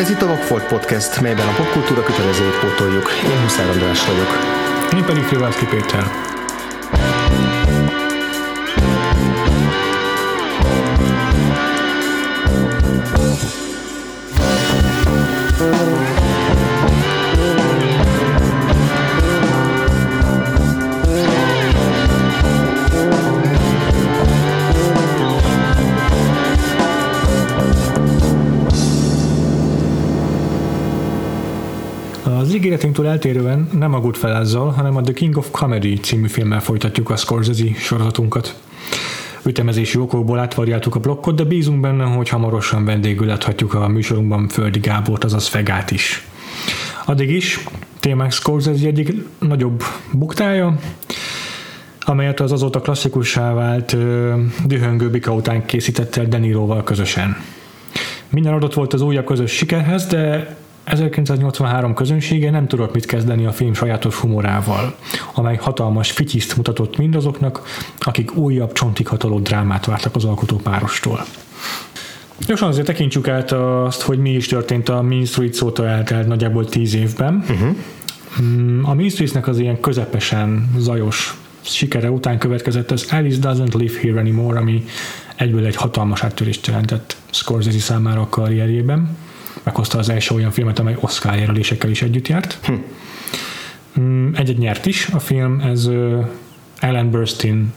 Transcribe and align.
Ez 0.00 0.10
itt 0.10 0.22
a 0.22 0.26
Vagfolt 0.26 0.66
Podcast, 0.66 1.20
melyben 1.20 1.48
a 1.48 1.52
popkultúra 1.52 2.02
kötelezőit 2.02 2.58
pótoljuk. 2.58 3.10
Én 3.24 3.40
Huszár 3.42 3.68
András 3.68 4.06
vagyok. 4.06 4.28
Én 4.96 5.04
pedig 5.04 5.22
Frivalszki 5.22 5.66
Péter. 5.66 6.29
Ígéretünktől 33.00 33.06
eltérően 33.06 33.78
nem 33.78 33.94
a 33.94 34.00
Goodfellazzal, 34.00 34.70
hanem 34.70 34.96
a 34.96 35.00
The 35.00 35.12
King 35.12 35.36
of 35.36 35.50
Comedy 35.50 35.94
című 35.94 36.28
filmmel 36.28 36.60
folytatjuk 36.60 37.10
a 37.10 37.16
Scorsese 37.16 37.64
sorozatunkat. 37.76 38.60
Ütemezési 39.44 39.98
okokból 39.98 40.38
átvariáltuk 40.38 40.94
a 40.94 40.98
blokkot, 41.00 41.34
de 41.34 41.44
bízunk 41.44 41.80
benne, 41.80 42.04
hogy 42.04 42.28
hamarosan 42.28 42.84
vendégül 42.84 43.26
láthatjuk 43.26 43.74
a 43.74 43.88
műsorunkban 43.88 44.48
Földi 44.48 44.78
Gábort, 44.78 45.24
azaz 45.24 45.46
Fegát 45.46 45.90
is. 45.90 46.26
Addig 47.04 47.30
is 47.30 47.64
témák 48.00 48.32
Scorsese 48.32 48.86
egyik 48.86 49.12
nagyobb 49.38 49.82
buktája, 50.12 50.78
amelyet 52.00 52.40
az 52.40 52.52
azóta 52.52 52.80
klasszikussá 52.80 53.52
vált 53.52 53.96
dühöngő 54.66 55.10
bika 55.10 55.32
után 55.32 55.66
készítette 55.66 56.20
el 56.20 56.26
Deniroval 56.26 56.82
közösen. 56.82 57.36
Minden 58.28 58.52
adott 58.52 58.74
volt 58.74 58.92
az 58.92 59.00
újabb 59.00 59.24
közös 59.24 59.52
sikerhez, 59.52 60.06
de 60.06 60.56
1983 60.84 61.94
közönsége 61.94 62.50
nem 62.50 62.66
tudott 62.66 62.94
mit 62.94 63.06
kezdeni 63.06 63.46
a 63.46 63.52
film 63.52 63.74
sajátos 63.74 64.14
humorával, 64.14 64.94
amely 65.34 65.56
hatalmas 65.56 66.10
fityiszt 66.10 66.56
mutatott 66.56 66.96
mindazoknak, 66.96 67.62
akik 67.98 68.36
újabb 68.36 68.72
csontig 68.72 69.06
hatoló 69.06 69.38
drámát 69.38 69.86
vártak 69.86 70.16
az 70.16 70.24
alkotópárostól. 70.24 71.24
Gyorsan 72.46 72.68
azért 72.68 72.86
tekintsük 72.86 73.28
át 73.28 73.52
azt, 73.52 74.02
hogy 74.02 74.18
mi 74.18 74.30
is 74.30 74.46
történt 74.46 74.88
a 74.88 75.02
Mean 75.02 75.24
Street 75.24 75.62
óta 75.62 75.86
eltelt 75.86 76.26
nagyjából 76.26 76.64
10 76.64 76.94
évben. 76.94 77.44
Uh-huh. 77.48 78.88
A 78.88 78.94
Mean 78.94 79.08
Streetsnek 79.08 79.48
az 79.48 79.58
ilyen 79.58 79.80
közepesen 79.80 80.70
zajos 80.78 81.36
sikere 81.60 82.10
után 82.10 82.38
következett 82.38 82.90
az 82.90 83.06
Alice 83.10 83.38
Doesn't 83.40 83.74
Live 83.74 84.00
Here 84.00 84.20
Anymore, 84.20 84.58
ami 84.58 84.84
egyből 85.36 85.66
egy 85.66 85.76
hatalmas 85.76 86.22
áttörést 86.22 86.66
jelentett 86.66 87.16
Scorsese 87.30 87.78
számára 87.78 88.20
a 88.20 88.28
karrierjében 88.28 89.16
meghozta 89.70 89.98
az 89.98 90.08
első 90.08 90.34
olyan 90.34 90.50
filmet, 90.50 90.78
amely 90.78 90.96
Oscar 91.00 91.34
jelölésekkel 91.34 91.90
is 91.90 92.02
együtt 92.02 92.28
járt. 92.28 92.58
Hm. 93.94 94.34
Egyet 94.34 94.58
nyert 94.58 94.86
is 94.86 95.06
a 95.06 95.18
film, 95.18 95.60
ez 95.60 95.88
Ellen 96.78 97.10
Burstyn 97.10 97.72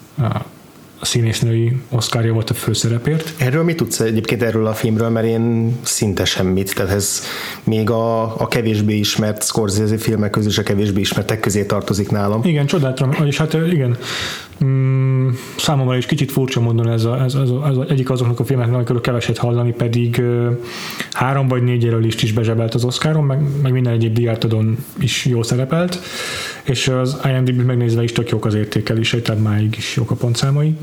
a 1.03 1.05
színésznői 1.05 1.77
Oscarja 1.89 2.33
volt 2.33 2.49
a 2.49 2.53
főszerepért. 2.53 3.33
Erről 3.37 3.63
mit 3.63 3.77
tudsz 3.77 3.99
egyébként 3.99 4.43
erről 4.43 4.67
a 4.67 4.73
filmről, 4.73 5.09
mert 5.09 5.25
én 5.25 5.75
szinte 5.81 6.25
semmit, 6.25 6.75
tehát 6.75 6.91
ez 6.91 7.21
még 7.63 7.89
a, 7.89 8.21
a 8.41 8.47
kevésbé 8.47 8.95
ismert 8.97 9.43
Scorsese 9.43 9.97
filmek 9.97 10.29
közül 10.29 10.49
is 10.49 10.57
a 10.57 10.63
kevésbé 10.63 10.99
ismertek 10.99 11.39
közé 11.39 11.65
tartozik 11.65 12.11
nálam. 12.11 12.41
Igen, 12.43 12.65
csodáltam, 12.65 13.11
vagyis 13.17 13.37
hát 13.37 13.53
igen, 13.53 13.97
mm, 14.63 15.29
számomra 15.57 15.97
is 15.97 16.05
kicsit 16.05 16.31
furcsa 16.31 16.59
módon 16.59 16.89
ez, 16.89 17.03
a, 17.03 17.23
ez, 17.23 17.35
ez, 17.35 17.49
a, 17.49 17.67
ez 17.67 17.77
a, 17.77 17.85
egyik 17.89 18.09
azoknak 18.09 18.39
a 18.39 18.45
filmeknek, 18.45 18.75
amikről 18.75 19.01
keveset 19.01 19.37
hallani, 19.37 19.71
pedig 19.71 20.21
három 21.11 21.47
vagy 21.47 21.63
négy 21.63 21.83
jelölést 21.83 22.23
is 22.23 22.31
bezsebelt 22.31 22.73
az 22.73 22.83
Oscaron, 22.83 23.23
meg, 23.23 23.41
meg 23.61 23.71
minden 23.71 23.93
egyéb 23.93 24.13
diátadon 24.13 24.77
is 24.99 25.25
jó 25.25 25.43
szerepelt, 25.43 25.99
és 26.63 26.87
az 26.87 27.17
IMDb 27.23 27.61
megnézve 27.61 28.03
is 28.03 28.11
tök 28.11 28.30
jók 28.30 28.45
az 28.45 28.53
értékelései, 28.53 29.21
tehát 29.21 29.42
máig 29.42 29.75
is 29.77 29.95
jók 29.95 30.11
a 30.11 30.15
pontszámai. 30.15 30.75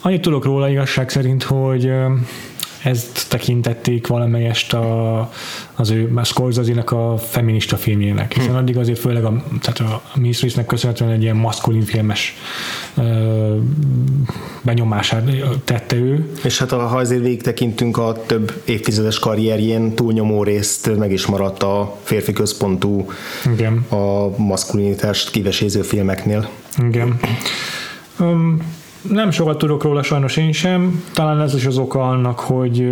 Annyit 0.00 0.20
tudok 0.20 0.44
róla 0.44 0.68
igazság 0.68 1.10
szerint, 1.10 1.42
hogy 1.42 1.90
ezt 2.84 3.26
tekintették 3.28 4.06
valamelyest 4.06 4.72
a, 4.72 5.18
az 5.74 5.90
ő 5.90 6.20
Scorsese-nek 6.22 6.92
a 6.92 7.18
feminista 7.18 7.76
filmjének, 7.76 8.34
hiszen 8.34 8.50
hm. 8.50 8.56
addig 8.56 8.76
azért 8.76 8.98
főleg 8.98 9.24
a, 9.24 9.44
tehát 9.60 9.92
a 9.92 10.02
Mistressnek 10.14 10.66
köszönhetően 10.66 11.10
egy 11.10 11.22
ilyen 11.22 11.36
maszkulin 11.36 11.82
filmes 11.82 12.34
ö, 12.94 13.56
benyomását 14.62 15.30
tette 15.64 15.96
ő. 15.96 16.30
És 16.42 16.58
hát 16.58 16.70
ha 16.70 16.76
azért 16.96 17.22
végig 17.22 17.42
tekintünk 17.42 17.96
a 17.96 18.24
több 18.26 18.62
évtizedes 18.64 19.18
karrierjén, 19.18 19.94
túlnyomó 19.94 20.42
részt 20.42 20.96
meg 20.96 21.12
is 21.12 21.26
maradt 21.26 21.62
a 21.62 21.96
férfi 22.02 22.32
központú 22.32 23.10
Igen. 23.52 23.86
a 23.88 24.28
maszkulinitást 24.36 25.30
kiveséző 25.30 25.82
filmeknél. 25.82 26.48
Igen. 26.78 27.20
Um, 28.18 28.62
nem 29.08 29.30
sokat 29.30 29.58
tudok 29.58 29.82
róla 29.82 30.02
sajnos 30.02 30.36
én 30.36 30.52
sem, 30.52 31.02
talán 31.12 31.40
ez 31.40 31.54
is 31.54 31.66
az 31.66 31.78
oka 31.78 32.08
annak, 32.08 32.38
hogy 32.38 32.90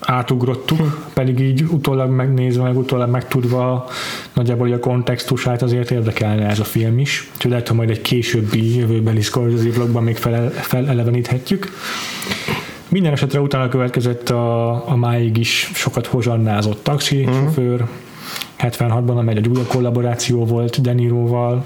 átugrottuk, 0.00 1.08
pedig 1.14 1.38
így 1.38 1.62
utólag 1.62 2.10
megnézve, 2.10 2.62
meg 2.62 2.76
utólag 2.76 3.10
megtudva 3.10 3.86
nagyjából 4.32 4.72
a 4.72 4.78
kontextusát 4.78 5.62
azért 5.62 5.90
érdekelne 5.90 6.46
ez 6.46 6.60
a 6.60 6.64
film 6.64 6.98
is. 6.98 7.30
Úgyhogy 7.34 7.50
lehet, 7.50 7.68
hogy 7.68 7.76
majd 7.76 7.90
egy 7.90 8.02
későbbi 8.02 8.76
jövőbeli 8.76 9.20
Scorsese 9.20 9.70
vlogban 9.70 10.02
még 10.02 10.16
fel, 10.16 10.50
feleleveníthetjük. 10.50 11.72
Minden 12.88 13.12
esetre 13.12 13.40
utána 13.40 13.68
következett 13.68 14.30
a, 14.30 14.70
a 14.88 14.96
máig 14.96 15.36
is 15.36 15.70
sokat 15.74 16.06
hozsannázott 16.06 16.82
taxisofőr, 16.82 17.80
mm. 17.82 17.86
76-ban, 18.58 19.16
amely 19.16 19.36
egy 19.36 19.48
újabb 19.48 19.66
kollaboráció 19.66 20.44
volt 20.44 20.80
Deniroval, 20.80 21.64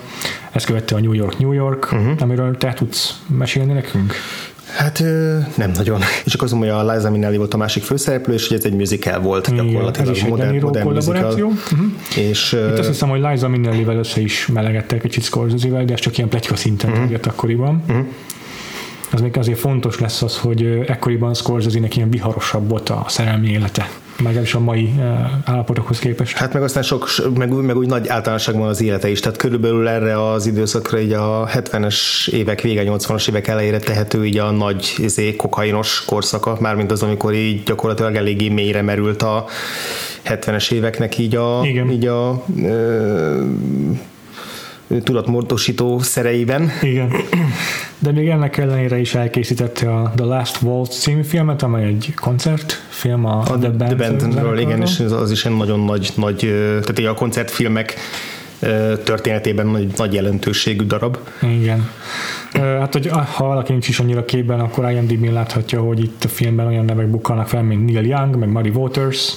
ezt 0.52 0.66
követte 0.66 0.94
a 0.94 1.00
New 1.00 1.12
York 1.12 1.38
New 1.38 1.52
York, 1.52 1.88
uh-huh. 1.92 2.12
amiről 2.18 2.56
te 2.56 2.72
tudsz 2.72 3.22
mesélni 3.26 3.72
nekünk? 3.72 4.14
Hát 4.76 5.02
nem 5.56 5.70
nagyon. 5.70 6.00
És 6.24 6.32
csak 6.32 6.40
mondom, 6.40 6.58
hogy 6.58 6.68
a 6.68 6.92
Liza 6.92 7.10
Minnelli 7.10 7.36
volt 7.36 7.54
a 7.54 7.56
másik 7.56 7.82
főszereplő, 7.82 8.34
és 8.34 8.48
hogy 8.48 8.56
ez 8.56 8.64
egy 8.64 8.74
musical 8.74 9.20
volt 9.20 9.48
Igen, 9.48 9.66
gyakorlatilag. 9.66 10.08
Ez 10.08 10.16
is 10.16 10.24
modern, 10.24 10.60
modern 10.60 10.86
kollaboráció. 10.86 11.46
Uh-huh. 11.46 11.86
És, 12.16 12.52
Itt 12.52 12.78
azt 12.78 12.88
hiszem, 12.88 13.08
hogy 13.08 13.20
Liza 13.20 13.48
Minnelli-vel 13.48 13.96
össze 13.96 14.20
is 14.20 14.46
melegette 14.46 14.98
kicsit 14.98 15.22
Scorsese-vel, 15.22 15.84
de 15.84 15.92
ez 15.92 16.00
csak 16.00 16.16
ilyen 16.16 16.28
pletyka 16.28 16.56
szinten 16.56 16.90
uh-huh. 16.90 17.18
akkoriban. 17.22 17.82
Uh-huh 17.88 18.06
az 19.14 19.20
még 19.20 19.36
azért 19.36 19.58
fontos 19.58 19.98
lesz 19.98 20.22
az, 20.22 20.38
hogy 20.38 20.84
ekkoriban 20.86 21.34
Scorsese-nek 21.34 21.96
ilyen 21.96 22.10
viharosabb 22.10 22.68
volt 22.68 22.88
a 22.88 23.04
szerelmi 23.08 23.50
élete 23.50 23.88
is 24.42 24.54
a 24.54 24.60
mai 24.60 24.92
állapotokhoz 25.44 25.98
képest. 25.98 26.36
Hát 26.36 26.52
meg 26.52 26.62
aztán 26.62 26.82
sok, 26.82 27.08
meg, 27.34 27.50
meg 27.52 27.76
úgy 27.76 27.86
nagy 27.86 28.08
általánosságban 28.08 28.68
az 28.68 28.82
élete 28.82 29.08
is, 29.08 29.20
tehát 29.20 29.38
körülbelül 29.38 29.88
erre 29.88 30.30
az 30.30 30.46
időszakra 30.46 31.00
így 31.00 31.12
a 31.12 31.48
70-es 31.54 32.28
évek 32.28 32.60
vége, 32.60 32.82
80-as 32.86 33.28
évek 33.28 33.48
elejére 33.48 33.78
tehető 33.78 34.26
így 34.26 34.38
a 34.38 34.50
nagy 34.50 34.94
izé, 34.96 35.36
kokainos 35.36 36.04
korszaka, 36.04 36.56
mármint 36.60 36.90
az, 36.90 37.02
amikor 37.02 37.34
így 37.34 37.62
gyakorlatilag 37.62 38.14
eléggé 38.14 38.48
mélyre 38.48 38.82
merült 38.82 39.22
a 39.22 39.44
70-es 40.24 40.72
éveknek 40.72 41.18
így 41.18 41.36
a, 41.36 41.60
Igen. 41.64 41.90
így 41.90 42.06
a 42.06 42.44
ö, 42.62 43.44
tudatmódosító 45.02 45.98
szereiben. 45.98 46.70
Igen. 46.82 47.12
De 47.98 48.12
még 48.12 48.28
ennek 48.28 48.56
ellenére 48.56 48.98
is 48.98 49.14
elkészítette 49.14 49.94
a 49.94 50.12
The 50.16 50.24
Last 50.24 50.62
Waltz 50.62 50.98
című 50.98 51.22
filmet, 51.22 51.62
amely 51.62 51.84
egy 51.84 52.12
koncertfilm 52.20 53.24
a, 53.24 53.38
a 53.38 53.58
The, 53.58 53.70
The 53.70 53.94
Band 53.94 54.58
igen, 54.58 54.82
és 54.82 55.00
az 55.00 55.30
is 55.30 55.44
egy 55.44 55.56
nagyon 55.56 55.80
nagy, 55.80 56.12
nagy 56.16 56.38
tehát 56.84 57.10
a 57.10 57.14
koncertfilmek 57.14 57.94
történetében 59.04 59.66
nagy, 59.66 59.92
nagy 59.96 60.12
jelentőségű 60.12 60.84
darab. 60.84 61.16
Igen. 61.40 61.90
Hát, 62.52 62.92
hogy 62.92 63.06
ha 63.06 63.46
valaki 63.46 63.72
nincs 63.72 63.88
is 63.88 63.98
annyira 63.98 64.24
képben, 64.24 64.60
akkor 64.60 64.90
IMDb-n 64.90 65.32
láthatja, 65.32 65.80
hogy 65.80 66.00
itt 66.00 66.24
a 66.24 66.28
filmben 66.28 66.66
olyan 66.66 66.84
nevek 66.84 67.10
bukkalnak 67.10 67.48
fel, 67.48 67.62
mint 67.62 67.92
Neil 67.92 68.06
Young, 68.06 68.36
meg 68.36 68.48
Muddy 68.48 68.68
Waters, 68.68 69.32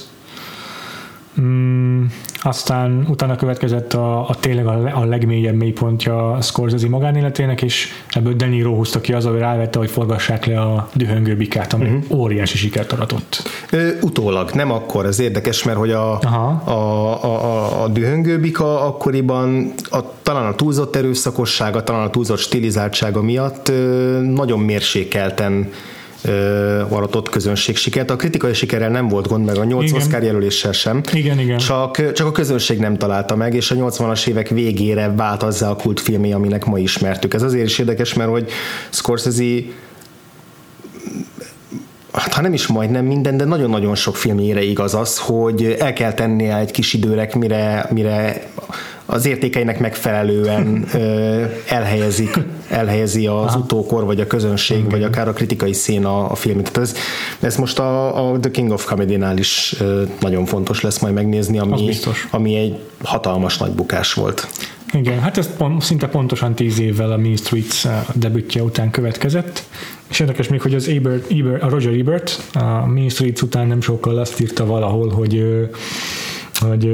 Mm, 1.40 2.04
aztán 2.42 3.06
utána 3.08 3.36
következett 3.36 3.94
a, 3.94 4.28
a 4.28 4.34
tényleg 4.34 4.66
a, 4.66 5.00
a 5.00 5.04
legmélyebb 5.04 5.54
mélypontja 5.54 6.38
Scorsese 6.40 6.88
magánéletének, 6.88 7.62
és 7.62 7.88
ebből 8.10 8.34
De 8.34 8.46
Niro 8.46 8.74
húzta 8.74 9.00
ki 9.00 9.12
az, 9.12 9.24
hogy 9.24 9.38
rávette, 9.38 9.78
hogy 9.78 9.90
forgassák 9.90 10.46
le 10.46 10.60
a 10.60 10.88
dühöngő 10.94 11.36
bikát, 11.36 11.72
ami 11.72 11.84
uh-huh. 11.84 12.18
óriási 12.18 12.56
sikert 12.56 12.92
aratott. 12.92 13.42
Ö, 13.70 13.88
utólag, 14.00 14.50
nem 14.50 14.70
akkor. 14.70 15.06
Ez 15.06 15.18
érdekes, 15.18 15.64
mert 15.64 15.78
hogy 15.78 15.90
a, 15.90 16.20
a, 16.20 16.62
a, 16.64 17.24
a, 17.24 17.82
a 17.82 17.88
dühöngő 17.88 18.40
bika 18.40 18.86
akkoriban 18.86 19.72
a, 19.90 19.98
talán 20.22 20.46
a 20.46 20.54
túlzott 20.54 20.96
erőszakossága, 20.96 21.82
talán 21.82 22.06
a 22.06 22.10
túlzott 22.10 22.38
stilizáltsága 22.38 23.22
miatt 23.22 23.68
ö, 23.68 24.20
nagyon 24.20 24.60
mérsékelten 24.60 25.70
aratott 26.88 27.28
közönség 27.28 27.76
sikert. 27.76 28.10
A 28.10 28.16
kritikai 28.16 28.54
sikerrel 28.54 28.90
nem 28.90 29.08
volt 29.08 29.28
gond, 29.28 29.44
meg 29.44 29.56
a 29.56 29.64
8 29.64 29.84
igen. 29.84 30.00
Oscar 30.00 30.22
jelöléssel 30.22 30.72
sem. 30.72 31.00
Igen, 31.12 31.38
igen. 31.38 31.58
Csak, 31.58 32.12
csak 32.12 32.26
a 32.26 32.32
közönség 32.32 32.78
nem 32.78 32.96
találta 32.96 33.36
meg, 33.36 33.54
és 33.54 33.70
a 33.70 33.74
80-as 33.74 34.26
évek 34.26 34.48
végére 34.48 35.12
vált 35.16 35.42
azzal 35.42 35.70
a 35.70 35.76
kultfilmé, 35.76 36.32
aminek 36.32 36.64
ma 36.64 36.78
ismertük. 36.78 37.34
Ez 37.34 37.42
azért 37.42 37.66
is 37.66 37.78
érdekes, 37.78 38.14
mert 38.14 38.30
hogy 38.30 38.50
Scorsese 38.90 39.42
hát 42.12 42.32
ha 42.32 42.42
nem 42.42 42.52
is 42.52 42.66
majdnem 42.66 43.04
minden, 43.04 43.36
de 43.36 43.44
nagyon-nagyon 43.44 43.94
sok 43.94 44.16
filmére 44.16 44.62
igaz 44.62 44.94
az, 44.94 45.18
hogy 45.18 45.76
el 45.78 45.92
kell 45.92 46.12
tennie 46.12 46.56
egy 46.56 46.70
kis 46.70 46.92
időre, 46.92 47.28
mire, 47.38 47.86
mire 47.90 48.42
az 49.06 49.26
értékeinek 49.26 49.78
megfelelően 49.80 50.84
elhelyezik, 51.68 52.38
elhelyezi 52.68 53.26
az 53.26 53.44
Aha. 53.44 53.58
utókor, 53.58 54.04
vagy 54.04 54.20
a 54.20 54.26
közönség, 54.26 54.78
Igen. 54.78 54.90
vagy 54.90 55.02
akár 55.02 55.28
a 55.28 55.32
kritikai 55.32 55.72
szín 55.72 56.04
a, 56.04 56.34
filmet. 56.34 56.72
Tehát 56.72 56.88
ez, 56.88 56.96
ez 57.40 57.56
most 57.56 57.78
a, 57.78 58.30
a 58.30 58.38
The 58.40 58.50
King 58.50 58.70
of 58.70 58.84
Comedy-nál 58.84 59.38
is 59.38 59.76
nagyon 60.20 60.44
fontos 60.44 60.80
lesz 60.80 60.98
majd 60.98 61.14
megnézni, 61.14 61.58
ami, 61.58 61.90
ami 62.30 62.54
egy 62.54 62.78
hatalmas 63.02 63.58
nagy 63.58 63.70
bukás 63.70 64.12
volt. 64.12 64.48
Igen, 64.92 65.20
hát 65.20 65.38
ez 65.38 65.56
pont, 65.56 65.82
szinte 65.82 66.08
pontosan 66.08 66.54
tíz 66.54 66.78
évvel 66.78 67.12
a 67.12 67.16
Mean 67.16 67.36
Streets 67.36 67.86
debütje 68.14 68.62
után 68.62 68.90
következett, 68.90 69.62
és 70.08 70.20
érdekes 70.20 70.48
még, 70.48 70.60
hogy 70.60 70.74
az 70.74 70.88
Ebert, 70.88 71.30
Ebert, 71.30 71.62
a 71.62 71.68
Roger 71.68 71.92
Ebert 71.92 72.40
a 72.54 72.86
Mean 72.86 73.08
Streets 73.08 73.42
után 73.42 73.66
nem 73.66 73.80
sokkal 73.80 74.18
azt 74.18 74.40
írta 74.40 74.66
valahol, 74.66 75.08
hogy 75.08 75.44
hogy 76.58 76.90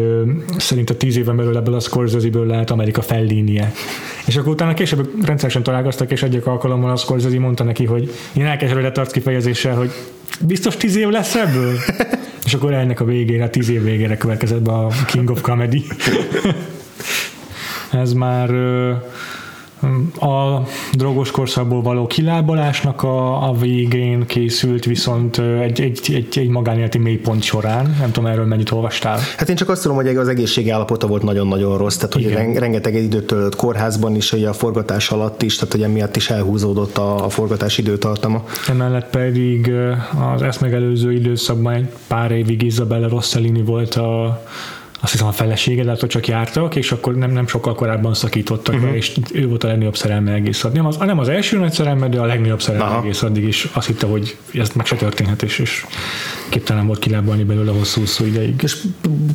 szerint 0.56 0.91
a 0.91 0.97
tíz 0.97 1.17
éven 1.17 1.37
belül 1.37 1.56
ebből 1.56 1.75
a 1.75 1.81
Scorsese-ből 1.81 2.47
lehet 2.47 2.70
Amerika 2.70 3.03
fellínie. 3.03 3.73
És 4.26 4.37
akkor 4.37 4.53
utána 4.53 4.75
később 4.75 5.25
rendszeresen 5.25 5.62
találkoztak, 5.62 6.11
és 6.11 6.23
egyik 6.23 6.47
alkalommal 6.47 6.91
a 6.91 6.97
Scorsese 6.97 7.38
mondta 7.38 7.64
neki, 7.64 7.85
hogy 7.85 8.12
én 8.32 8.44
elkeseredett 8.44 8.99
arc 8.99 9.12
kifejezéssel, 9.12 9.75
hogy 9.75 9.91
biztos 10.41 10.76
tíz 10.76 10.97
év 10.97 11.09
lesz 11.09 11.35
ebből? 11.35 11.75
és 12.44 12.55
akkor 12.55 12.73
ennek 12.73 13.00
a 13.00 13.05
végére, 13.05 13.44
a 13.44 13.50
tíz 13.50 13.69
év 13.69 13.82
végére 13.82 14.17
következett 14.17 14.62
be 14.62 14.73
a 14.73 14.88
King 15.06 15.31
of 15.31 15.41
Comedy. 15.41 15.85
Ez 17.93 18.12
már 18.12 18.50
a 20.20 20.62
drogos 20.93 21.31
korszakból 21.31 21.82
való 21.82 22.06
kilábalásnak 22.06 23.02
a, 23.02 23.49
a 23.49 23.52
végén 23.52 24.26
készült, 24.26 24.84
viszont 24.84 25.38
egy, 25.38 25.81
egy, 25.81 26.00
egy, 26.14 26.38
egy 26.38 26.49
magánéleti 26.49 26.99
mélypont 26.99 27.43
során. 27.43 27.96
Nem 27.99 28.11
tudom, 28.12 28.31
erről 28.31 28.44
mennyit 28.44 28.70
olvastál. 28.70 29.19
Hát 29.37 29.49
én 29.49 29.56
csak 29.56 29.69
azt 29.69 29.82
tudom, 29.82 29.96
hogy 29.96 30.17
az 30.17 30.29
egészségi 30.29 30.70
állapota 30.70 31.06
volt 31.06 31.23
nagyon-nagyon 31.23 31.79
rossz, 31.79 31.96
tehát 31.96 32.12
hogy 32.12 32.23
Igen. 32.23 32.55
rengeteg 32.55 32.94
időt 32.94 33.26
töltött 33.26 33.56
kórházban 33.56 34.14
is, 34.14 34.31
hogy 34.31 34.44
a 34.44 34.52
forgatás 34.52 35.11
alatt 35.11 35.43
is, 35.43 35.55
tehát 35.56 35.73
hogy 35.73 35.82
emiatt 35.82 36.17
is 36.17 36.31
elhúzódott 36.31 36.99
a, 36.99 37.25
a 37.25 37.29
forgatás 37.29 37.79
időtartama. 37.79 38.44
Emellett 38.69 39.11
pedig 39.11 39.73
az 40.34 40.43
ezt 40.43 40.61
megelőző 40.61 41.12
időszakban 41.12 41.73
egy 41.73 41.88
pár 42.06 42.31
évig 42.31 42.62
Isabella 42.62 43.08
Rossellini 43.08 43.62
volt 43.62 43.94
a 43.94 44.43
azt 45.02 45.12
hiszem 45.12 45.26
a 45.26 45.32
felesége, 45.32 45.84
lehet, 45.84 46.00
hogy 46.00 46.08
csak 46.08 46.26
jártak, 46.26 46.76
és 46.76 46.93
akkor 46.93 47.14
nem, 47.14 47.31
nem 47.31 47.46
sokkal 47.46 47.75
korábban 47.75 48.14
szakítottak 48.14 48.75
uh-huh. 48.75 48.96
és 48.96 49.12
ő 49.32 49.49
volt 49.49 49.64
a 49.64 49.66
legnagyobb 49.66 49.96
szerelme 49.96 50.32
egész 50.32 50.64
addig. 50.64 50.76
Nem 50.76 50.87
az, 50.87 50.96
nem 50.96 51.19
az 51.19 51.28
első 51.28 51.58
nagy 51.58 51.72
szerelme, 51.72 52.08
de 52.08 52.20
a 52.20 52.25
legnagyobb 52.25 52.62
szerelme 52.62 52.87
Aha. 52.87 53.02
egész 53.02 53.22
addig 53.22 53.44
is 53.44 53.69
azt 53.72 53.87
hitte, 53.87 54.06
hogy 54.06 54.37
ez 54.54 54.70
meg 54.70 54.87
se 54.87 54.96
történhet, 54.96 55.43
és, 55.43 55.58
és 55.58 55.87
képtelen 56.52 56.87
volt 56.87 56.99
kilábalni 56.99 57.43
belőle 57.43 57.72
hosszú-hosszú 57.72 58.25
ideig. 58.25 58.62
És 58.62 58.76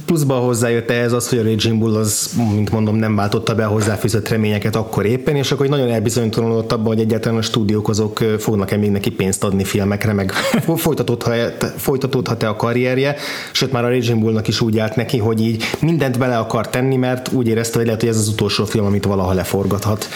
pluszban 0.05 0.41
hozzájött 0.41 0.89
ez 0.89 1.11
az, 1.11 1.29
hogy 1.29 1.37
a 1.37 1.43
Raging 1.43 1.79
Bull 1.79 1.95
az, 1.95 2.29
mint 2.53 2.71
mondom, 2.71 2.95
nem 2.95 3.15
váltotta 3.15 3.55
be 3.55 3.65
a 3.65 3.69
hozzáfűzött 3.69 4.27
reményeket 4.27 4.75
akkor 4.75 5.05
éppen, 5.05 5.35
és 5.35 5.51
akkor 5.51 5.67
nagyon 5.67 5.89
elbizonytalanodott 5.89 6.71
abban, 6.71 6.85
hogy 6.85 6.99
egyáltalán 6.99 7.37
a 7.37 7.41
stúdiók 7.41 7.89
azok 7.89 8.17
fognak-e 8.39 8.77
még 8.77 8.91
neki 8.91 9.09
pénzt 9.09 9.43
adni 9.43 9.63
filmekre, 9.63 10.13
meg 10.13 10.31
folytatódhat-e, 10.85 11.73
folytatódhat-e 11.77 12.49
a 12.49 12.55
karrierje, 12.55 13.15
sőt 13.51 13.71
már 13.71 13.83
a 13.83 13.89
Raging 13.89 14.19
Bullnak 14.19 14.47
is 14.47 14.61
úgy 14.61 14.77
állt 14.77 14.95
neki, 14.95 15.17
hogy 15.17 15.41
így 15.41 15.63
mindent 15.79 16.17
bele 16.17 16.37
akar 16.37 16.69
tenni, 16.69 16.95
mert 16.95 17.31
úgy 17.31 17.47
érezte, 17.47 17.77
hogy 17.77 17.85
lehet, 17.85 18.01
hogy 18.01 18.09
ez 18.09 18.17
az 18.17 18.27
utolsó 18.27 18.65
film, 18.65 18.85
amit 18.85 19.05
valaha 19.05 19.33
leforgathat. 19.33 20.07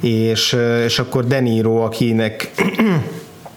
és, 0.00 0.56
és 0.84 0.98
akkor 0.98 1.26
Deniro, 1.26 1.76
akinek 1.76 2.50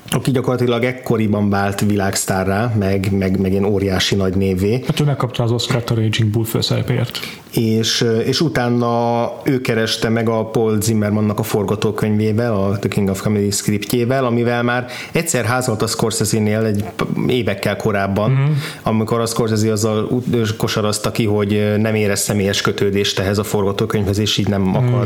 aki 0.10 0.32
gyakorlatilag 0.32 0.84
ekkoriban 0.84 1.50
vált 1.50 1.80
világsztárrá, 1.82 2.74
meg, 2.80 3.12
meg, 3.12 3.40
meg 3.40 3.52
ilyen 3.52 3.66
óriási 3.66 4.16
nagy 4.16 4.36
névé. 4.36 4.84
Hát 4.88 5.00
ő 5.00 5.04
megkapta 5.04 5.44
az 5.44 5.52
Oscar-t 5.52 5.90
a 5.90 5.96
Raging 5.96 6.30
Bull 6.30 6.46
főszerepért 6.46 7.20
és, 7.58 8.06
és 8.26 8.42
utána 8.42 9.32
ő 9.44 9.62
kereste 9.62 10.10
meg 10.10 10.30
a 10.30 10.46
Paul 10.46 10.82
Zimmermannak 10.82 11.40
a 11.40 11.44
forgatókönyvével, 11.44 12.54
a 12.54 12.80
The 12.80 12.90
King 12.90 13.10
of 13.10 13.22
Comedy 13.22 13.52
scriptjével, 13.52 14.26
amivel 14.26 14.64
már 14.64 14.86
egyszer 15.12 15.46
házolt 15.46 15.82
a 15.82 15.88
Scorsese-nél 15.88 16.64
egy 16.64 16.86
évekkel 17.28 17.76
korábban, 17.76 18.32
uh-huh. 18.32 18.56
amikor 18.84 19.20
a 19.20 19.26
Scorsese 19.26 19.72
azzal 19.72 20.24
kosarazta 20.58 21.12
ki, 21.12 21.26
hogy 21.26 21.74
nem 21.78 21.96
érez 21.96 22.20
személyes 22.20 22.62
kötődést 22.62 23.20
ehhez 23.20 23.38
a 23.38 23.44
forgatókönyvhez, 23.44 24.18
és 24.18 24.38
így 24.38 24.48
nem 24.48 24.76
akar, 24.76 25.06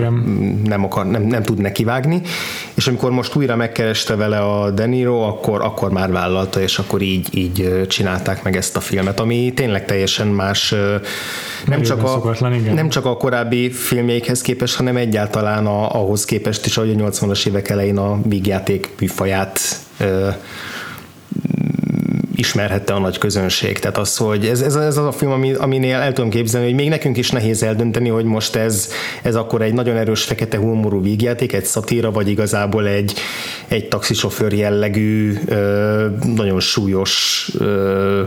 nem, 0.64 0.84
akar 0.84 1.06
nem, 1.06 1.22
nem 1.22 1.44
tud 1.44 1.58
nekivágni, 1.58 2.22
és 2.74 2.88
amikor 2.88 3.12
most 3.12 3.36
újra 3.36 3.56
megkereste 3.56 4.16
vele 4.16 4.40
a 4.40 4.70
De 4.70 4.86
Niro, 4.90 5.22
akkor, 5.22 5.62
akkor 5.62 5.92
már 5.92 6.12
vállalta, 6.12 6.62
és 6.62 6.80
akkor 6.80 7.02
így, 7.02 7.38
így 7.38 7.86
csinálták 7.88 8.44
meg 8.44 8.56
ezt 8.56 8.76
a 8.76 8.80
filmet, 8.80 9.20
ami 9.20 9.54
tényleg 9.56 9.86
teljesen 9.86 10.28
más, 10.28 10.76
nem 11.66 11.82
csak 11.82 12.04
a. 12.04 12.36
Nem 12.74 12.90
csak 12.90 13.06
a 13.06 13.18
korábbi 13.18 13.72
filmjeikhez 13.72 14.42
képest, 14.42 14.76
hanem 14.76 14.98
egyáltalán 14.98 15.66
a, 15.66 15.96
ahhoz 15.96 16.26
képest 16.26 16.66
is, 16.66 16.78
ahogy 16.78 17.02
a 17.02 17.10
80-as 17.10 17.48
évek 17.48 17.70
elején 17.70 17.98
a 17.98 18.20
vígjáték 18.24 18.90
műfaját 19.00 19.60
ismerhette 22.40 22.94
a 22.94 23.00
nagy 23.00 23.18
közönség. 23.18 23.80
Tehát 23.80 23.98
az, 23.98 24.18
hogy 24.18 24.46
ez, 24.46 24.62
ez, 24.62 24.76
ez 24.76 24.98
az 24.98 25.06
a 25.06 25.12
film, 25.12 25.32
ami, 25.32 25.54
aminél 25.54 25.96
el 25.96 26.14
tudom 26.14 26.30
képzelni, 26.30 26.68
hogy 26.68 26.76
még 26.76 26.90
nekünk 26.90 27.18
is 27.18 27.32
nehéz 27.32 27.64
eldönteni, 27.64 28.10
hogy 28.10 28.26
most 28.26 28.56
ez, 28.56 28.90
ez 29.22 29.36
akkor 29.36 29.62
egy 29.62 29.74
nagyon 29.74 29.98
erős 29.98 30.24
fekete 30.24 30.58
humorú 30.58 31.02
vígjáték, 31.02 31.54
egy 31.54 31.66
szatíra, 31.66 32.12
vagy 32.12 32.30
igazából 32.30 32.88
egy, 32.88 33.14
egy 33.68 33.88
taxisofőr 33.88 34.54
jellegű, 34.54 35.38
ö, 35.46 36.08
nagyon 36.36 36.60
súlyos 36.60 37.50
ö, 37.60 38.24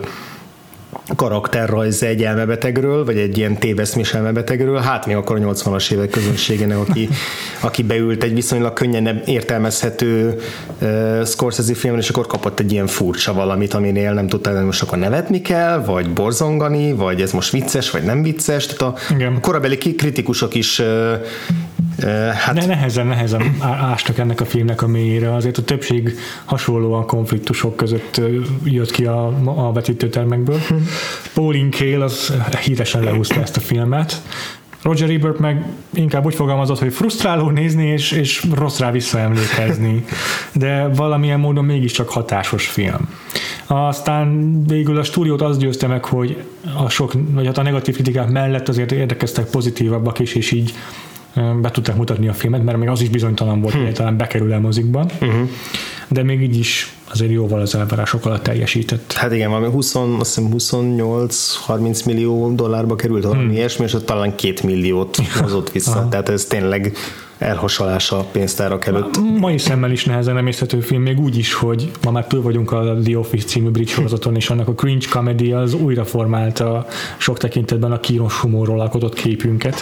karakterrajz 1.17 2.03
egy 2.03 2.23
elmebetegről, 2.23 3.05
vagy 3.05 3.19
egy 3.19 3.39
ilyen 3.39 3.59
téveszmés 3.59 4.15
elmebetegről, 4.15 4.79
hát 4.79 5.07
még 5.07 5.17
akkor 5.17 5.37
a 5.37 5.41
80-as 5.41 5.91
évek 5.91 6.11
közönségének, 6.11 6.79
aki, 6.79 7.09
aki 7.61 7.83
beült 7.83 8.23
egy 8.23 8.35
viszonylag 8.35 8.73
könnyen 8.73 9.23
értelmezhető 9.27 10.41
uh, 10.81 11.25
Scorsese 11.27 11.75
filmre, 11.75 12.01
és 12.01 12.09
akkor 12.09 12.27
kapott 12.27 12.61
egy 12.61 12.73
ilyen 12.73 12.87
furcsa 12.87 13.33
valamit, 13.33 13.75
aminél 13.75 14.13
nem 14.13 14.29
tudta, 14.29 14.57
hogy 14.57 14.65
most 14.65 14.83
akkor 14.83 14.99
nevetni 14.99 15.41
kell, 15.41 15.83
vagy 15.85 16.13
borzongani, 16.13 16.93
vagy 16.93 17.21
ez 17.21 17.33
most 17.33 17.51
vicces, 17.51 17.91
vagy 17.91 18.03
nem 18.03 18.23
vicces. 18.23 18.67
Tehát 18.67 18.83
a, 18.83 19.15
a 19.37 19.41
korabeli 19.41 19.77
kritikusok 19.77 20.55
is 20.55 20.79
uh, 20.79 20.87
Hát... 22.35 22.55
Ne, 22.55 22.67
nehezen, 22.67 23.07
nehezen 23.07 23.57
ástak 23.61 24.19
ennek 24.19 24.41
a 24.41 24.45
filmnek 24.45 24.83
a 24.83 24.87
mélyére. 24.87 25.35
Azért 25.35 25.59
a 25.59 25.63
többség 25.63 26.19
hasonlóan 26.45 27.07
konfliktusok 27.07 27.77
között 27.77 28.21
jött 28.65 28.91
ki 28.91 29.05
a, 29.05 29.27
a 29.45 29.73
vetítőtermekből. 29.73 30.59
Hm. 30.59 30.75
Pauline 31.35 31.69
Kael 31.79 32.03
az 32.03 32.33
híresen 32.65 33.03
lehúzta 33.03 33.41
ezt 33.41 33.57
a 33.57 33.61
filmet. 33.61 34.23
Roger 34.83 35.11
Ebert 35.11 35.39
meg 35.39 35.65
inkább 35.95 36.25
úgy 36.25 36.35
fogalmazott, 36.35 36.79
hogy 36.79 36.93
frusztráló 36.93 37.51
nézni 37.51 37.87
és, 37.87 38.13
és 38.13 38.47
rossz 38.55 38.79
rá 38.79 38.91
visszaemlékezni, 38.91 40.05
de 40.53 40.89
valamilyen 40.89 41.41
módon 41.41 41.65
mégiscsak 41.65 42.09
hatásos 42.09 42.67
film. 42.67 43.09
Aztán 43.67 44.59
végül 44.67 44.99
a 44.99 45.03
stúdiót 45.03 45.43
az 45.43 45.59
győzte 45.59 45.87
meg, 45.87 46.05
hogy 46.05 46.43
a 46.77 46.89
sok, 46.89 47.13
vagy 47.31 47.47
hát 47.47 47.59
a 47.59 47.63
negatív 47.63 47.95
kritikák 47.95 48.29
mellett 48.29 48.69
azért 48.69 48.93
érdekeztek 48.93 49.51
pozitívabbak 49.51 50.19
is, 50.19 50.35
és 50.35 50.51
így 50.51 50.75
be 51.35 51.71
tudták 51.71 51.97
mutatni 51.97 52.29
a 52.29 52.33
filmet, 52.33 52.65
mert 52.65 52.79
még 52.79 52.89
az 52.89 53.01
is 53.01 53.09
bizonytalan 53.09 53.61
volt, 53.61 53.75
hm. 53.75 53.83
hogy 53.83 53.95
talán 53.95 54.17
bekerül 54.17 54.53
el 54.53 54.61
mozikban, 54.61 55.11
uh-huh. 55.21 55.49
de 56.09 56.23
még 56.23 56.43
így 56.43 56.59
is 56.59 56.97
azért 57.11 57.33
jóval 57.33 57.61
az 57.61 57.75
elvárások 57.75 58.27
alatt 58.27 58.43
teljesített. 58.43 59.13
Hát 59.13 59.33
igen, 59.33 59.51
valami 59.51 59.73
20, 59.73 59.95
azt 59.95 60.35
hiszem 60.35 60.51
28-30 60.59 62.05
millió 62.05 62.55
dollárba 62.55 62.97
került, 62.97 63.23
valami 63.23 63.43
hmm. 63.43 63.53
ilyesmi, 63.53 63.85
és 63.85 63.95
ott 63.95 64.07
talán 64.07 64.37
két 64.37 64.63
milliót 64.63 65.17
hozott 65.41 65.71
vissza, 65.71 66.07
tehát 66.11 66.29
ez 66.29 66.45
tényleg 66.45 66.97
elhasalása 67.43 68.27
pénztárak 68.33 68.87
előtt. 68.87 69.19
Mai 69.39 69.59
szemmel 69.59 69.91
is 69.91 70.05
nehezen 70.05 70.37
emészhető 70.37 70.81
film, 70.81 71.03
még 71.03 71.21
úgy 71.21 71.39
is, 71.39 71.55
hogy 71.55 71.91
ma 72.03 72.11
már 72.11 72.27
túl 72.27 72.43
vagyunk 72.43 72.73
a 72.73 72.97
The 73.05 73.19
Office 73.19 73.47
című 73.47 73.69
bridge 73.69 73.93
sorozaton, 73.95 74.37
és 74.37 74.51
annak 74.51 74.69
a 74.69 74.73
cringe 74.73 75.07
comedy 75.11 75.53
az 75.53 75.75
újra 75.75 76.05
formálta 76.05 76.87
sok 77.17 77.39
tekintetben 77.39 77.93
a 77.93 78.01
kínos 78.01 78.41
humorról 78.41 78.81
alkotott 78.81 79.15
képünket. 79.15 79.81